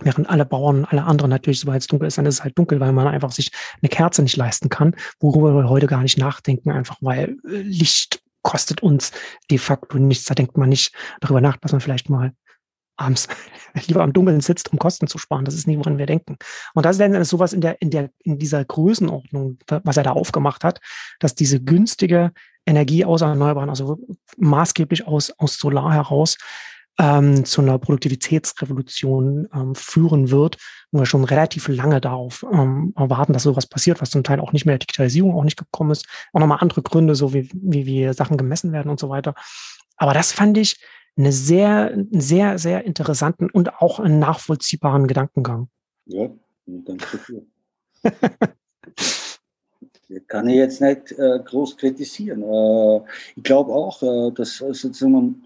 Während 0.01 0.28
alle 0.28 0.47
Bauern, 0.47 0.86
alle 0.86 1.05
anderen 1.05 1.31
natürlich, 1.31 1.60
sobald 1.60 1.82
es 1.82 1.86
dunkel 1.86 2.09
ist, 2.09 2.16
dann 2.16 2.27
ist 2.27 2.36
es 2.36 2.44
halt 2.44 2.59
dunkel, 2.59 2.81
weil 2.81 2.93
man 2.93 3.06
einfach 3.06 3.31
sich 3.31 3.51
eine 3.82 3.90
Kerze 3.90 4.23
nicht 4.23 4.36
leisten 4.36 4.70
kann, 4.70 4.97
worüber 5.20 5.55
wir 5.55 5.69
heute 5.69 5.86
gar 5.86 6.02
nicht 6.02 6.16
nachdenken, 6.16 6.70
einfach 6.70 6.97
weil 7.01 7.36
äh, 7.47 7.60
Licht 7.60 8.23
kostet 8.43 8.82
uns 8.82 9.12
de 9.51 9.59
facto 9.59 9.98
nichts. 9.98 10.24
Da 10.24 10.35
denkt 10.35 10.56
man 10.56 10.69
nicht 10.69 10.94
darüber 11.20 11.40
nach, 11.40 11.59
dass 11.59 11.73
man 11.73 11.81
vielleicht 11.81 12.09
mal 12.09 12.32
abends 12.97 13.28
lieber 13.86 14.02
am 14.02 14.12
Dunkeln 14.12 14.40
sitzt, 14.40 14.73
um 14.73 14.78
Kosten 14.78 15.06
zu 15.06 15.19
sparen. 15.19 15.44
Das 15.44 15.55
ist 15.55 15.66
nicht, 15.66 15.78
woran 15.78 15.98
wir 15.98 16.06
denken. 16.06 16.36
Und 16.74 16.86
das 16.86 16.97
ist 16.97 17.01
dann 17.01 17.24
sowas 17.24 17.52
in 17.52 17.60
der, 17.60 17.81
in 17.81 17.90
der, 17.90 18.10
in 18.20 18.39
dieser 18.39 18.64
Größenordnung, 18.64 19.59
was 19.69 19.97
er 19.97 20.05
da 20.05 20.12
aufgemacht 20.12 20.64
hat, 20.64 20.81
dass 21.19 21.35
diese 21.35 21.60
günstige 21.62 22.32
Energie 22.66 23.05
aus 23.05 23.23
Erneuerbaren, 23.23 23.70
also 23.70 23.98
maßgeblich 24.36 25.06
aus, 25.06 25.32
aus 25.39 25.59
Solar 25.59 25.93
heraus, 25.93 26.36
ähm, 26.98 27.44
zu 27.44 27.62
einer 27.62 27.78
Produktivitätsrevolution 27.78 29.48
ähm, 29.55 29.74
führen 29.74 30.31
wird, 30.31 30.59
wo 30.90 31.01
wir 31.01 31.06
schon 31.06 31.24
relativ 31.24 31.69
lange 31.69 32.01
darauf 32.01 32.44
ähm, 32.52 32.93
erwarten, 32.97 33.32
dass 33.32 33.44
sowas 33.44 33.66
passiert, 33.66 34.01
was 34.01 34.10
zum 34.10 34.24
Teil 34.24 34.40
auch 34.40 34.52
nicht 34.52 34.66
mehr 34.66 34.78
Digitalisierung 34.78 35.35
auch 35.35 35.44
nicht 35.44 35.59
gekommen 35.59 35.90
ist. 35.90 36.06
Auch 36.32 36.40
nochmal 36.40 36.59
andere 36.60 36.82
Gründe, 36.82 37.14
so 37.14 37.32
wie, 37.32 37.48
wie, 37.55 37.86
wie 37.86 38.12
Sachen 38.12 38.36
gemessen 38.36 38.73
werden 38.73 38.90
und 38.90 39.01
so 39.01 39.09
weiter. 39.09 39.35
Aber 39.97 40.14
das 40.14 40.32
fand 40.32 40.59
ich 40.59 40.81
eine 41.16 41.32
sehr, 41.32 41.93
sehr, 42.10 42.59
sehr 42.59 42.85
interessanten 42.85 43.51
und 43.51 43.81
auch 43.81 44.01
einen 44.01 44.19
nachvollziehbaren 44.19 45.06
Gedankengang. 45.06 45.69
Ja, 46.06 46.31
ganz 46.85 47.02
dafür. 47.10 47.43
kann 50.27 50.48
ich 50.48 50.56
jetzt 50.56 50.81
nicht 50.81 51.12
äh, 51.12 51.39
groß 51.44 51.77
kritisieren. 51.77 52.43
Äh, 52.43 53.01
ich 53.36 53.43
glaube 53.43 53.73
auch, 53.73 54.02
äh, 54.02 54.32
dass 54.32 54.56
sozusagen 54.56 55.44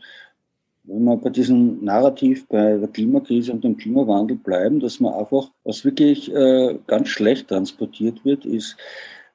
wenn 0.87 1.05
wir 1.05 1.17
bei 1.17 1.31
diesem 1.31 1.85
Narrativ 1.85 2.47
bei 2.49 2.77
der 2.77 2.89
Klimakrise 2.89 3.53
und 3.53 3.65
dem 3.65 3.77
Klimawandel 3.77 4.37
bleiben, 4.37 4.81
dass 4.81 5.01
man 5.01 5.15
einfach, 5.15 5.51
was 5.65 5.85
wirklich 5.85 6.33
äh, 6.33 6.79
ganz 6.87 7.09
schlecht 7.09 7.49
transportiert 7.49 8.25
wird, 8.25 8.45
ist, 8.45 8.77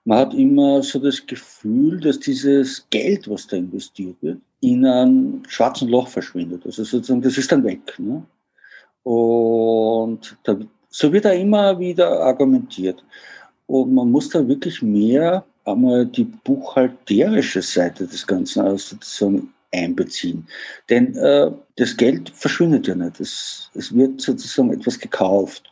man 0.04 0.20
hat 0.20 0.34
immer 0.34 0.82
so 0.82 1.00
das 1.00 1.26
Gefühl, 1.26 2.00
dass 2.00 2.20
dieses 2.20 2.88
Geld, 2.90 3.30
was 3.30 3.48
da 3.48 3.58
investiert 3.58 4.16
wird, 4.22 4.40
in 4.62 4.86
einem 4.86 5.44
schwarzen 5.48 5.90
Loch 5.90 6.08
verschwindet. 6.08 6.66
Also 6.66 6.84
sozusagen, 6.84 7.22
das 7.22 7.38
ist 7.38 7.52
dann 7.52 7.64
weg. 7.64 8.00
Ne? 8.00 8.24
Und 9.04 10.38
da, 10.44 10.58
so 10.90 11.12
wird 11.14 11.26
da 11.26 11.32
immer 11.32 11.78
wieder 11.78 12.20
argumentiert. 12.22 13.04
Und 13.68 13.94
man 13.94 14.10
muss 14.10 14.30
da 14.30 14.48
wirklich 14.48 14.82
mehr 14.82 15.46
einmal 15.66 16.06
die 16.06 16.24
buchhalterische 16.24 17.62
Seite 17.62 18.08
des 18.08 18.26
Ganzen 18.26 18.62
also 18.62 18.96
sozusagen 18.96 19.54
einbeziehen. 19.72 20.48
Denn 20.90 21.16
äh, 21.16 21.52
das 21.78 21.96
Geld 21.98 22.30
verschwindet 22.30 22.88
ja 22.88 22.96
nicht. 22.96 23.20
Es, 23.20 23.72
es 23.74 23.96
wird 23.96 24.22
sozusagen 24.22 24.74
etwas 24.74 25.00
gekauft. 25.00 25.72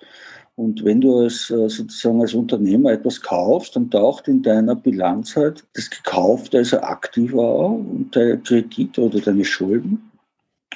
Und 0.55 0.83
wenn 0.83 0.99
du 0.99 1.19
als, 1.19 1.49
äh, 1.49 1.69
sozusagen 1.69 2.21
als 2.21 2.33
Unternehmer 2.33 2.91
etwas 2.91 3.21
kaufst, 3.21 3.75
dann 3.75 3.89
taucht 3.89 4.27
in 4.27 4.41
deiner 4.41 4.75
Bilanz 4.75 5.35
halt 5.35 5.65
das 5.73 5.89
Gekaufte 5.89 6.57
also 6.57 6.79
aktiver 6.81 7.65
und 7.65 8.13
der 8.13 8.37
Kredit 8.37 8.99
oder 8.99 9.19
deine 9.19 9.45
Schulden, 9.45 10.11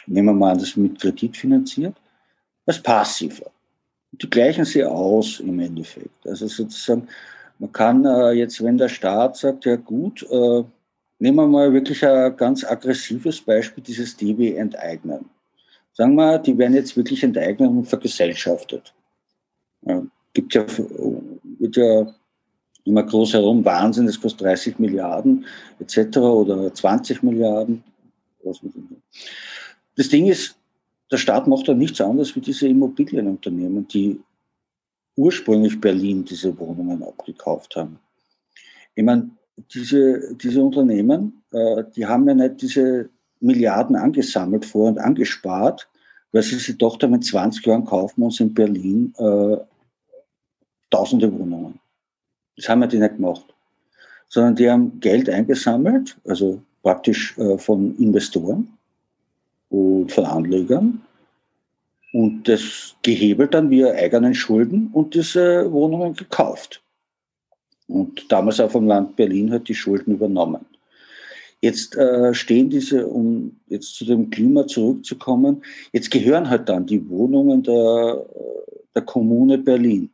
nehmen 0.07 0.27
wir 0.27 0.33
mal 0.33 0.51
an, 0.51 0.59
das 0.59 0.77
mit 0.77 0.99
Kredit 1.01 1.35
finanziert, 1.35 1.95
als 2.65 2.81
passiver. 2.81 3.51
Die 4.13 4.29
gleichen 4.29 4.63
sie 4.63 4.85
aus 4.85 5.39
im 5.39 5.59
Endeffekt. 5.59 6.27
Also 6.27 6.47
sozusagen, 6.47 7.07
man 7.59 7.71
kann 7.71 8.05
äh, 8.05 8.31
jetzt, 8.31 8.63
wenn 8.63 8.77
der 8.77 8.89
Staat 8.89 9.37
sagt, 9.37 9.65
ja 9.65 9.75
gut, 9.75 10.23
äh, 10.29 10.63
Nehmen 11.23 11.37
wir 11.37 11.47
mal 11.47 11.71
wirklich 11.71 12.05
ein 12.05 12.35
ganz 12.35 12.65
aggressives 12.65 13.39
Beispiel, 13.39 13.81
dieses 13.81 14.17
DB 14.17 14.57
enteignen. 14.57 15.29
Sagen 15.93 16.15
wir, 16.15 16.37
die 16.37 16.57
werden 16.57 16.73
jetzt 16.73 16.97
wirklich 16.97 17.23
enteignet 17.23 17.69
und 17.69 17.85
vergesellschaftet. 17.85 18.93
Gibt 20.33 20.53
ja, 20.53 20.65
wird 21.59 21.77
ja 21.77 22.13
immer 22.83 23.03
groß 23.03 23.35
herum, 23.35 23.63
Wahnsinn, 23.63 24.05
das 24.05 24.19
kostet 24.19 24.41
30 24.41 24.79
Milliarden 24.79 25.45
etc. 25.79 26.17
oder 26.17 26.73
20 26.73 27.23
Milliarden. 27.23 27.85
Das 29.95 30.09
Ding 30.09 30.27
ist, 30.27 30.57
der 31.09 31.17
Staat 31.19 31.47
macht 31.47 31.69
da 31.69 31.73
nichts 31.73 32.01
anderes 32.01 32.35
wie 32.35 32.41
diese 32.41 32.67
Immobilienunternehmen, 32.67 33.87
die 33.87 34.19
ursprünglich 35.15 35.79
Berlin 35.79 36.25
diese 36.25 36.59
Wohnungen 36.59 37.01
abgekauft 37.01 37.77
haben. 37.77 37.97
Ich 38.93 39.05
meine, 39.05 39.29
diese, 39.73 40.35
diese 40.35 40.61
Unternehmen, 40.61 41.43
äh, 41.51 41.83
die 41.95 42.05
haben 42.05 42.27
ja 42.27 42.33
nicht 42.33 42.61
diese 42.61 43.09
Milliarden 43.39 43.95
angesammelt 43.95 44.65
vor 44.65 44.87
und 44.87 44.99
angespart, 44.99 45.89
weil 46.31 46.43
sie 46.43 46.55
sich 46.55 46.77
doch 46.77 46.97
damit 46.97 47.25
20 47.25 47.65
Jahren 47.65 47.85
kaufen 47.85 48.23
uns 48.23 48.39
in 48.39 48.53
Berlin 48.53 49.13
äh, 49.17 49.57
tausende 50.89 51.31
Wohnungen. 51.31 51.79
Das 52.55 52.69
haben 52.69 52.81
wir 52.81 52.87
die 52.87 52.99
nicht 52.99 53.15
gemacht. 53.15 53.45
Sondern 54.29 54.55
die 54.55 54.69
haben 54.69 54.99
Geld 54.99 55.29
eingesammelt, 55.29 56.17
also 56.25 56.61
praktisch 56.81 57.37
äh, 57.37 57.57
von 57.57 57.95
Investoren 57.97 58.67
und 59.69 60.11
von 60.11 60.25
Anlegern 60.25 61.01
und 62.13 62.47
das 62.47 62.95
gehebelt 63.01 63.55
dann 63.55 63.71
via 63.71 63.91
eigenen 63.91 64.35
Schulden 64.35 64.89
und 64.93 65.15
diese 65.15 65.71
Wohnungen 65.71 66.13
gekauft 66.13 66.82
und 67.87 68.31
damals 68.31 68.59
auch 68.59 68.71
vom 68.71 68.87
Land 68.87 69.15
Berlin 69.15 69.51
hat 69.51 69.67
die 69.67 69.75
Schulden 69.75 70.13
übernommen. 70.13 70.65
Jetzt 71.61 71.95
äh, 71.95 72.33
stehen 72.33 72.69
diese, 72.69 73.07
um 73.07 73.55
jetzt 73.67 73.95
zu 73.95 74.05
dem 74.05 74.29
Klima 74.29 74.67
zurückzukommen, 74.67 75.63
jetzt 75.93 76.11
gehören 76.11 76.49
halt 76.49 76.67
dann 76.67 76.85
die 76.85 77.09
Wohnungen 77.09 77.63
der, 77.63 78.25
der 78.93 79.01
Kommune 79.03 79.57
Berlin. 79.57 80.09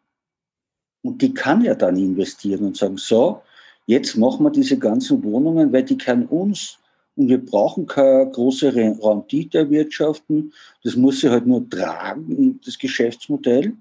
Und 1.02 1.22
die 1.22 1.34
kann 1.34 1.64
ja 1.64 1.74
dann 1.74 1.98
investieren 1.98 2.66
und 2.66 2.78
sagen, 2.78 2.98
so, 2.98 3.42
jetzt 3.88 4.16
machen 4.16 4.44
wir 4.46 4.52
diese 4.52 4.78
ganzen 4.78 5.24
Wohnungen, 5.24 5.74
weil 5.74 5.84
die 5.84 5.98
kennen 5.98 6.28
uns 6.28 6.78
und 7.16 7.30
wir 7.30 7.44
brauchen 7.44 7.86
keine 7.86 8.30
große 8.30 8.74
Rendite 8.76 9.58
erwirtschaften. 9.58 10.54
Das 10.84 10.96
muss 10.96 11.20
sie 11.20 11.30
halt 11.30 11.48
nur 11.48 11.68
tragen, 11.70 12.62
das 12.64 12.78
Geschäftsmodell. 12.78 13.74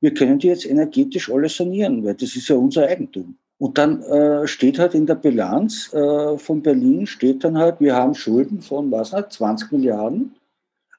Wir 0.00 0.12
können 0.14 0.38
die 0.38 0.48
jetzt 0.48 0.66
energetisch 0.66 1.30
alle 1.30 1.48
sanieren, 1.48 2.04
weil 2.04 2.14
das 2.14 2.36
ist 2.36 2.48
ja 2.48 2.56
unser 2.56 2.86
Eigentum. 2.86 3.36
Und 3.58 3.78
dann 3.78 4.02
äh, 4.02 4.46
steht 4.46 4.78
halt 4.78 4.94
in 4.94 5.06
der 5.06 5.14
Bilanz 5.14 5.92
äh, 5.94 6.36
von 6.36 6.62
Berlin, 6.62 7.06
steht 7.06 7.42
dann 7.42 7.56
halt, 7.56 7.80
wir 7.80 7.94
haben 7.94 8.14
Schulden 8.14 8.60
von, 8.60 8.90
was 8.90 9.12
nicht, 9.12 9.32
20 9.32 9.72
Milliarden, 9.72 10.34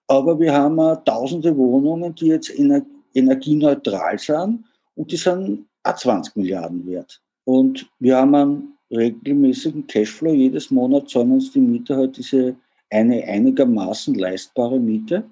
aber 0.07 0.39
wir 0.39 0.53
haben 0.53 0.79
äh, 0.79 0.97
tausende 1.05 1.55
Wohnungen, 1.55 2.15
die 2.15 2.27
jetzt 2.27 2.49
ener 2.49 2.83
energieneutral 3.13 4.19
sind 4.19 4.63
und 4.95 5.11
die 5.11 5.17
sind 5.17 5.65
auch 5.83 5.95
20 5.95 6.35
Milliarden 6.35 6.85
wert. 6.85 7.21
Und 7.45 7.89
wir 7.99 8.17
haben 8.17 8.35
einen 8.35 8.77
regelmäßigen 8.91 9.87
Cashflow, 9.87 10.33
jedes 10.33 10.69
Monat 10.69 11.09
zahlen 11.09 11.31
uns 11.31 11.51
die 11.51 11.59
Mieter 11.59 11.97
halt 11.97 12.17
diese 12.17 12.55
eine 12.89 13.23
einigermaßen 13.23 14.15
leistbare 14.15 14.79
Miete. 14.79 15.23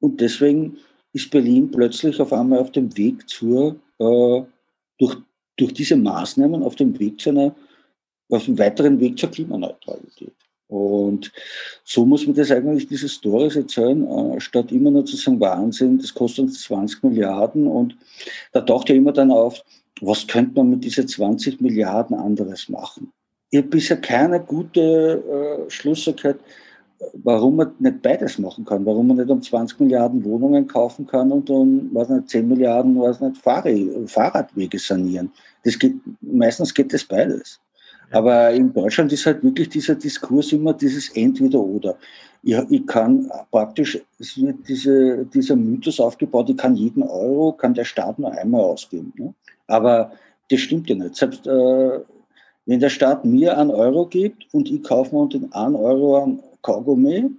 Und 0.00 0.20
deswegen 0.20 0.78
ist 1.12 1.30
Berlin 1.30 1.70
plötzlich 1.70 2.20
auf 2.20 2.32
einmal 2.32 2.58
auf 2.58 2.72
dem 2.72 2.96
Weg 2.96 3.28
zur, 3.28 3.76
äh, 3.98 4.42
durch 4.98 5.16
durch 5.56 5.74
diese 5.74 5.96
Maßnahmen 5.96 6.62
auf 6.62 6.76
dem 6.76 6.98
Weg 6.98 7.20
zu 7.20 7.30
einer, 7.30 7.54
auf 8.30 8.44
dem 8.44 8.58
weiteren 8.58 8.98
Weg 9.00 9.18
zur 9.18 9.30
Klimaneutralität. 9.30 10.34
Und 10.68 11.30
so 11.84 12.06
muss 12.06 12.26
man 12.26 12.34
das 12.34 12.50
eigentlich, 12.50 12.86
diese 12.86 13.08
Stories 13.08 13.56
erzählen, 13.56 14.06
äh, 14.06 14.40
statt 14.40 14.72
immer 14.72 14.90
nur 14.90 15.04
zu 15.04 15.16
sagen, 15.16 15.38
Wahnsinn, 15.38 15.98
das 15.98 16.14
kostet 16.14 16.46
uns 16.46 16.62
20 16.62 17.02
Milliarden. 17.02 17.66
Und 17.66 17.94
da 18.52 18.62
taucht 18.62 18.88
ja 18.88 18.94
immer 18.94 19.12
dann 19.12 19.30
auf, 19.30 19.62
was 20.00 20.26
könnte 20.26 20.54
man 20.56 20.70
mit 20.70 20.84
diesen 20.84 21.06
20 21.06 21.60
Milliarden 21.60 22.16
anderes 22.16 22.70
machen? 22.70 23.12
Ich 23.50 23.58
habe 23.58 23.68
bisher 23.68 23.98
keine 23.98 24.40
gute 24.40 25.66
äh, 25.68 25.70
Schlusserkeit, 25.70 26.38
warum 27.22 27.56
man 27.56 27.72
nicht 27.78 28.02
beides 28.02 28.38
machen 28.38 28.64
kann, 28.64 28.84
warum 28.86 29.08
man 29.08 29.16
nicht 29.16 29.30
um 29.30 29.42
20 29.42 29.80
Milliarden 29.80 30.24
Wohnungen 30.24 30.66
kaufen 30.66 31.06
kann 31.06 31.32
und 31.32 31.48
um 31.50 31.90
was 31.92 32.08
nicht, 32.08 32.28
10 32.30 32.48
Milliarden 32.48 33.00
was 33.00 33.20
nicht, 33.20 33.38
Fahrradwege 33.38 34.78
sanieren. 34.78 35.30
Das 35.64 35.78
geht, 35.78 35.94
meistens 36.20 36.72
geht 36.72 36.92
das 36.92 37.04
beides. 37.04 37.60
Aber 38.10 38.50
in 38.50 38.72
Deutschland 38.72 39.12
ist 39.12 39.24
halt 39.24 39.42
wirklich 39.42 39.70
dieser 39.70 39.94
Diskurs 39.94 40.52
immer 40.52 40.74
dieses 40.74 41.08
Entweder-Oder. 41.16 41.96
Ich, 42.42 42.58
ich, 42.70 42.86
kann 42.86 43.30
praktisch, 43.50 43.98
es 44.18 44.36
wird 44.36 44.68
diese, 44.68 45.24
dieser 45.26 45.56
Mythos 45.56 45.98
aufgebaut, 45.98 46.50
ich 46.50 46.56
kann 46.56 46.74
jeden 46.74 47.02
Euro, 47.04 47.52
kann 47.52 47.72
der 47.72 47.84
Staat 47.84 48.18
nur 48.18 48.32
einmal 48.32 48.62
ausgeben. 48.62 49.12
Ne? 49.16 49.32
Aber 49.66 50.12
das 50.50 50.60
stimmt 50.60 50.90
ja 50.90 50.96
nicht. 50.96 51.16
Selbst 51.16 51.46
äh, 51.46 52.00
wenn 52.66 52.80
der 52.80 52.90
Staat 52.90 53.24
mir 53.24 53.56
einen 53.56 53.70
Euro 53.70 54.06
gibt 54.06 54.46
und 54.52 54.70
ich 54.70 54.82
kaufe 54.82 55.14
mir 55.14 55.28
den 55.28 55.52
einen 55.52 55.76
Euro 55.76 56.22
an 56.22 56.40
Kaugummi, 56.62 57.30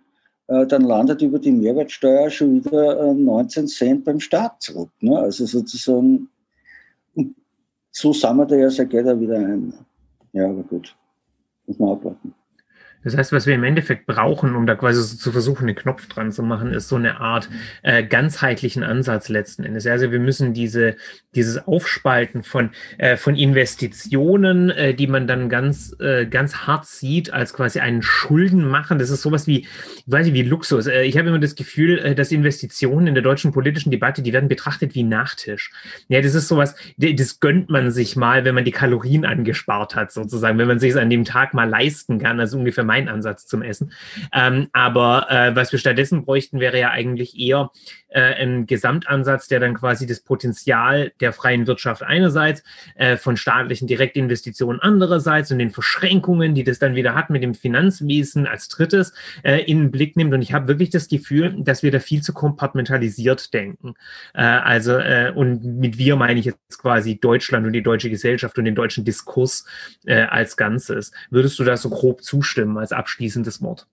äh, 0.47 0.67
dann 0.67 0.83
landet 0.83 1.21
über 1.21 1.39
die 1.39 1.51
Mehrwertsteuer 1.51 2.29
schon 2.29 2.63
wieder 2.63 2.99
äh, 2.99 3.13
19 3.13 3.67
Cent 3.67 4.03
beim 4.03 4.19
Staat 4.19 4.61
zurück. 4.61 4.89
Ne? 4.99 5.17
Also 5.17 5.45
sozusagen, 5.45 6.29
so 7.91 8.13
sammelt 8.13 8.51
er 8.51 8.59
ja 8.59 8.69
sein 8.69 8.89
Geld 8.89 9.19
wieder 9.19 9.37
ein. 9.37 9.73
Ja, 10.33 10.49
aber 10.49 10.63
gut. 10.63 10.95
Muss 11.65 11.79
man 11.79 11.91
abwarten. 11.91 12.33
Das 13.03 13.17
heißt, 13.17 13.31
was 13.33 13.45
wir 13.45 13.55
im 13.55 13.63
Endeffekt 13.63 14.05
brauchen, 14.05 14.55
um 14.55 14.65
da 14.65 14.75
quasi 14.75 15.01
so 15.01 15.17
zu 15.17 15.31
versuchen, 15.31 15.67
einen 15.67 15.75
Knopf 15.75 16.07
dran 16.07 16.31
zu 16.31 16.41
machen, 16.41 16.73
ist 16.73 16.87
so 16.87 16.95
eine 16.95 17.19
Art 17.19 17.49
äh, 17.81 18.03
ganzheitlichen 18.03 18.83
Ansatz 18.83 19.29
letzten 19.29 19.63
Endes. 19.63 19.85
Also 19.85 20.11
wir 20.11 20.19
müssen 20.19 20.53
diese, 20.53 20.95
dieses 21.35 21.67
Aufspalten 21.67 22.43
von, 22.43 22.69
äh, 22.97 23.17
von 23.17 23.35
Investitionen, 23.35 24.69
äh, 24.69 24.93
die 24.93 25.07
man 25.07 25.27
dann 25.27 25.49
ganz, 25.49 25.95
äh, 25.99 26.25
ganz 26.25 26.55
hart 26.67 26.85
sieht, 26.85 27.33
als 27.33 27.53
quasi 27.53 27.79
einen 27.79 28.01
Schulden 28.01 28.65
machen. 28.65 28.99
Das 28.99 29.09
ist 29.09 29.21
sowas 29.21 29.47
wie, 29.47 29.59
ich 29.59 30.03
weiß 30.05 30.25
nicht, 30.25 30.35
wie 30.35 30.43
Luxus. 30.43 30.87
Äh, 30.87 31.03
ich 31.03 31.17
habe 31.17 31.29
immer 31.29 31.39
das 31.39 31.55
Gefühl, 31.55 31.99
äh, 31.99 32.15
dass 32.15 32.31
Investitionen 32.31 33.07
in 33.07 33.13
der 33.13 33.23
deutschen 33.23 33.51
politischen 33.51 33.91
Debatte, 33.91 34.21
die 34.21 34.33
werden 34.33 34.49
betrachtet 34.49 34.95
wie 34.95 35.03
Nachtisch. 35.03 35.71
Ja, 36.07 36.21
das 36.21 36.33
ist 36.33 36.47
sowas, 36.47 36.75
das 36.97 37.39
gönnt 37.39 37.69
man 37.69 37.91
sich 37.91 38.15
mal, 38.15 38.45
wenn 38.45 38.55
man 38.55 38.65
die 38.65 38.71
Kalorien 38.71 39.25
angespart 39.25 39.95
hat, 39.95 40.11
sozusagen, 40.11 40.57
wenn 40.57 40.67
man 40.67 40.79
sich 40.79 40.91
es 40.91 40.97
an 40.97 41.09
dem 41.09 41.25
Tag 41.25 41.53
mal 41.53 41.67
leisten 41.67 42.19
kann. 42.19 42.39
Also 42.39 42.57
ungefähr 42.57 42.83
mein 42.93 43.09
Ansatz 43.09 43.47
zum 43.47 43.63
Essen. 43.63 43.91
Ähm, 44.31 44.67
aber 44.71 45.25
äh, 45.31 45.55
was 45.55 45.71
wir 45.71 45.79
stattdessen 45.79 46.25
bräuchten, 46.25 46.59
wäre 46.59 46.79
ja 46.79 46.91
eigentlich 46.91 47.39
eher 47.39 47.71
äh, 48.09 48.43
ein 48.43 48.67
Gesamtansatz, 48.67 49.47
der 49.47 49.59
dann 49.59 49.73
quasi 49.73 50.05
das 50.05 50.19
Potenzial 50.19 51.11
der 51.19 51.33
freien 51.33 51.65
Wirtschaft 51.65 52.03
einerseits, 52.03 52.63
äh, 52.95 53.17
von 53.17 53.35
staatlichen 53.35 53.87
Direktinvestitionen 53.87 54.79
andererseits 54.79 55.51
und 55.51 55.57
den 55.57 55.71
Verschränkungen, 55.71 56.53
die 56.53 56.63
das 56.63 56.77
dann 56.77 56.93
wieder 56.93 57.15
hat 57.15 57.31
mit 57.31 57.41
dem 57.41 57.55
Finanzwesen 57.55 58.45
als 58.45 58.67
drittes, 58.67 59.13
äh, 59.41 59.63
in 59.63 59.79
den 59.79 59.91
Blick 59.91 60.15
nimmt. 60.15 60.33
Und 60.33 60.43
ich 60.43 60.53
habe 60.53 60.67
wirklich 60.67 60.91
das 60.91 61.07
Gefühl, 61.07 61.55
dass 61.57 61.81
wir 61.81 61.91
da 61.91 61.99
viel 61.99 62.21
zu 62.21 62.33
kompartmentalisiert 62.33 63.53
denken. 63.53 63.95
Äh, 64.35 64.43
also, 64.43 64.97
äh, 64.97 65.31
und 65.33 65.63
mit 65.63 65.97
wir 65.97 66.15
meine 66.15 66.39
ich 66.39 66.45
jetzt 66.45 66.77
quasi 66.77 67.19
Deutschland 67.19 67.65
und 67.65 67.73
die 67.73 67.81
deutsche 67.81 68.11
Gesellschaft 68.11 68.57
und 68.59 68.65
den 68.65 68.75
deutschen 68.75 69.05
Diskurs 69.05 69.65
als 70.05 70.57
Ganzes. 70.57 71.11
Würdest 71.29 71.57
du 71.57 71.63
da 71.63 71.77
so 71.77 71.89
grob 71.89 72.23
zustimmen 72.23 72.77
als 72.83 72.91
abschließendes 72.91 73.61
Wort? 73.61 73.87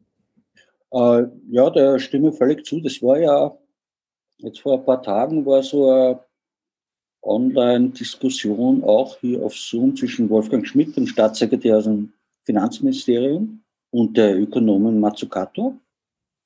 Äh, 0.93 1.27
ja, 1.51 1.71
da 1.71 1.99
stimme 1.99 2.31
ich 2.31 2.37
völlig 2.37 2.67
zu. 2.67 2.81
Das 2.81 3.01
war 3.03 3.19
ja, 3.19 3.57
jetzt 4.39 4.61
vor 4.61 4.79
ein 4.79 4.85
paar 4.85 5.03
Tagen 5.03 5.47
war 5.47 5.63
so 5.63 5.91
eine 5.91 6.21
Online-Diskussion 7.23 8.83
auch 8.85 9.19
hier 9.21 9.43
auf 9.43 9.57
Zoom 9.57 9.97
zwischen 9.97 10.29
Wolfgang 10.29 10.67
Schmidt, 10.67 10.97
dem 10.97 11.07
Staatssekretär 11.07 11.79
aus 11.79 11.85
dem 11.85 12.13
Finanzministerium, 12.45 13.63
und 13.93 14.17
der 14.17 14.39
Ökonomin 14.39 15.01
Mazzucato. 15.01 15.77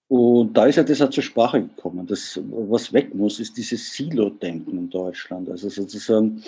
Und 0.08 0.54
da 0.54 0.66
ist 0.66 0.76
ja 0.76 0.82
das 0.82 1.02
auch 1.02 1.10
zur 1.10 1.22
Sprache 1.22 1.62
gekommen. 1.62 2.06
Das, 2.06 2.40
was 2.42 2.92
weg 2.92 3.14
muss, 3.14 3.40
ist 3.40 3.56
dieses 3.56 3.92
Silo-Denken 3.92 4.78
in 4.78 4.90
Deutschland. 4.90 5.48
Also 5.50 5.68
sozusagen, 5.68 6.42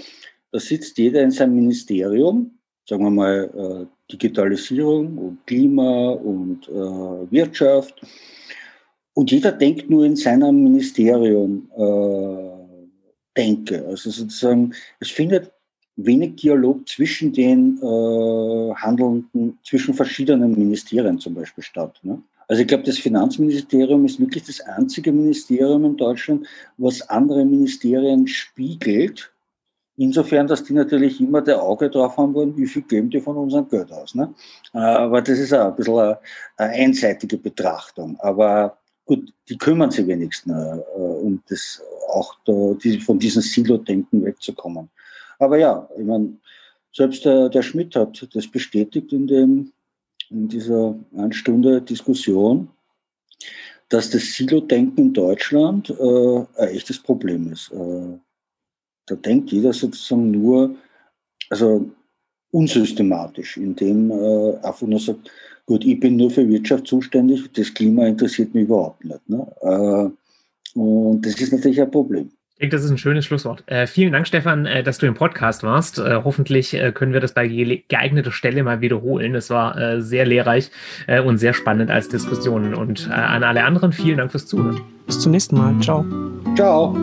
da 0.51 0.59
sitzt 0.59 0.97
jeder 0.98 1.23
in 1.23 1.31
seinem 1.31 1.56
Ministerium 1.56 2.56
sagen 2.89 3.05
wir 3.05 3.10
mal, 3.10 3.51
äh, 3.55 3.86
Digitalisierung 4.10 5.18
und 5.18 5.46
Klima 5.46 6.10
und 6.10 6.68
äh, 6.68 7.30
Wirtschaft. 7.32 8.00
Und 9.14 9.30
jeder 9.30 9.52
denkt 9.52 9.88
nur 9.90 10.04
in 10.04 10.16
seinem 10.16 10.62
Ministerium 10.62 11.70
äh, 11.76 12.56
Denke. 13.36 13.84
Also 13.86 14.10
sozusagen, 14.10 14.74
es 15.00 15.10
findet 15.10 15.52
wenig 15.96 16.36
Dialog 16.36 16.88
zwischen 16.88 17.32
den 17.32 17.78
äh, 17.78 18.74
Handelnden, 18.74 19.58
zwischen 19.64 19.94
verschiedenen 19.94 20.52
Ministerien 20.52 21.18
zum 21.18 21.34
Beispiel 21.34 21.64
statt. 21.64 21.98
Ne? 22.02 22.22
Also 22.48 22.62
ich 22.62 22.68
glaube, 22.68 22.84
das 22.84 22.98
Finanzministerium 22.98 24.04
ist 24.04 24.20
wirklich 24.20 24.44
das 24.44 24.60
einzige 24.60 25.12
Ministerium 25.12 25.84
in 25.84 25.96
Deutschland, 25.96 26.46
was 26.76 27.02
andere 27.08 27.44
Ministerien 27.44 28.26
spiegelt 28.26 29.32
Insofern, 29.98 30.47
dass 30.47 30.62
die 30.62 30.74
natürlich 30.74 31.20
immer 31.20 31.40
der 31.40 31.62
Auge 31.62 31.89
drauf 31.89 32.16
haben 32.18 32.35
wollen, 32.35 32.56
wie 32.56 32.66
viel 32.66 32.82
geben 32.82 33.09
die 33.09 33.20
von 33.20 33.36
unserem 33.36 33.68
Geld 33.68 33.90
aus. 33.90 34.14
Ne? 34.14 34.35
Äh, 34.74 34.78
aber 34.78 35.23
das 35.23 35.39
ist 35.39 35.55
auch 35.55 35.68
ein 35.68 35.77
bisschen 35.77 35.98
eine, 35.98 36.18
eine 36.59 36.73
einseitige 36.73 37.39
Betrachtung. 37.39 38.16
Aber 38.20 38.77
gut, 39.06 39.32
die 39.48 39.56
kümmern 39.56 39.90
sich 39.90 40.06
wenigstens 40.06 40.52
äh, 40.52 40.98
um 40.98 41.43
das 41.48 41.82
auch 42.09 42.35
da, 42.44 42.77
von 43.05 43.18
diesem 43.18 43.40
Silo-Denken 43.40 44.24
wegzukommen. 44.24 44.90
Aber 45.39 45.59
ja, 45.59 45.89
ich 45.97 46.05
meine, 46.05 46.36
selbst 46.93 47.24
der, 47.24 47.48
der 47.48 47.62
Schmidt 47.62 47.97
hat 47.97 48.27
das 48.35 48.47
bestätigt 48.47 49.12
in, 49.12 49.27
dem, 49.27 49.73
in 50.28 50.48
dieser 50.48 50.94
ein 51.16 51.32
Stunde 51.32 51.81
Diskussion, 51.81 52.68
dass 53.89 54.10
das 54.10 54.35
Silo-Denken 54.35 55.06
in 55.06 55.12
Deutschland 55.14 55.89
äh, 55.90 56.39
ein 56.56 56.68
echtes 56.68 56.98
Problem 56.98 57.52
ist. 57.52 57.70
Äh, 57.73 58.18
da 59.06 59.14
denkt 59.14 59.50
jeder 59.52 59.72
sozusagen 59.72 60.30
nur, 60.30 60.74
also 61.50 61.88
unsystematisch, 62.50 63.56
indem 63.56 64.10
äh, 64.10 64.56
einfach 64.62 64.86
nur 64.86 65.00
sagt, 65.00 65.30
gut, 65.66 65.84
ich 65.84 65.98
bin 66.00 66.16
nur 66.16 66.30
für 66.30 66.48
Wirtschaft 66.48 66.86
zuständig, 66.86 67.50
das 67.52 67.72
Klima 67.72 68.06
interessiert 68.06 68.54
mich 68.54 68.64
überhaupt 68.64 69.04
nicht. 69.04 69.28
Ne? 69.28 69.46
Äh, 69.62 70.78
und 70.78 71.22
das 71.22 71.40
ist 71.40 71.52
natürlich 71.52 71.80
ein 71.80 71.90
Problem. 71.90 72.30
Ich 72.58 72.60
denke, 72.60 72.76
das 72.76 72.86
ist 72.86 72.90
ein 72.90 72.96
schönes 72.96 73.26
Schlusswort. 73.26 73.62
Äh, 73.66 73.86
vielen 73.86 74.12
Dank, 74.12 74.26
Stefan, 74.26 74.64
äh, 74.64 74.82
dass 74.82 74.96
du 74.96 75.04
im 75.04 75.12
Podcast 75.12 75.62
warst. 75.62 75.98
Äh, 75.98 76.22
hoffentlich 76.24 76.72
äh, 76.72 76.90
können 76.90 77.12
wir 77.12 77.20
das 77.20 77.34
bei 77.34 77.46
geeigneter 77.46 78.32
Stelle 78.32 78.62
mal 78.62 78.80
wiederholen. 78.80 79.34
Es 79.34 79.50
war 79.50 79.76
äh, 79.76 80.00
sehr 80.00 80.24
lehrreich 80.24 80.70
äh, 81.06 81.20
und 81.20 81.36
sehr 81.36 81.52
spannend 81.52 81.90
als 81.90 82.08
Diskussion. 82.08 82.72
Und 82.72 83.10
an 83.10 83.44
alle 83.44 83.64
anderen 83.64 83.92
vielen 83.92 84.16
Dank 84.16 84.30
fürs 84.30 84.46
Zuhören. 84.46 84.80
Bis 85.06 85.20
zum 85.20 85.32
nächsten 85.32 85.58
Mal. 85.58 85.78
Ciao. 85.82 86.06
Ciao. 86.56 86.96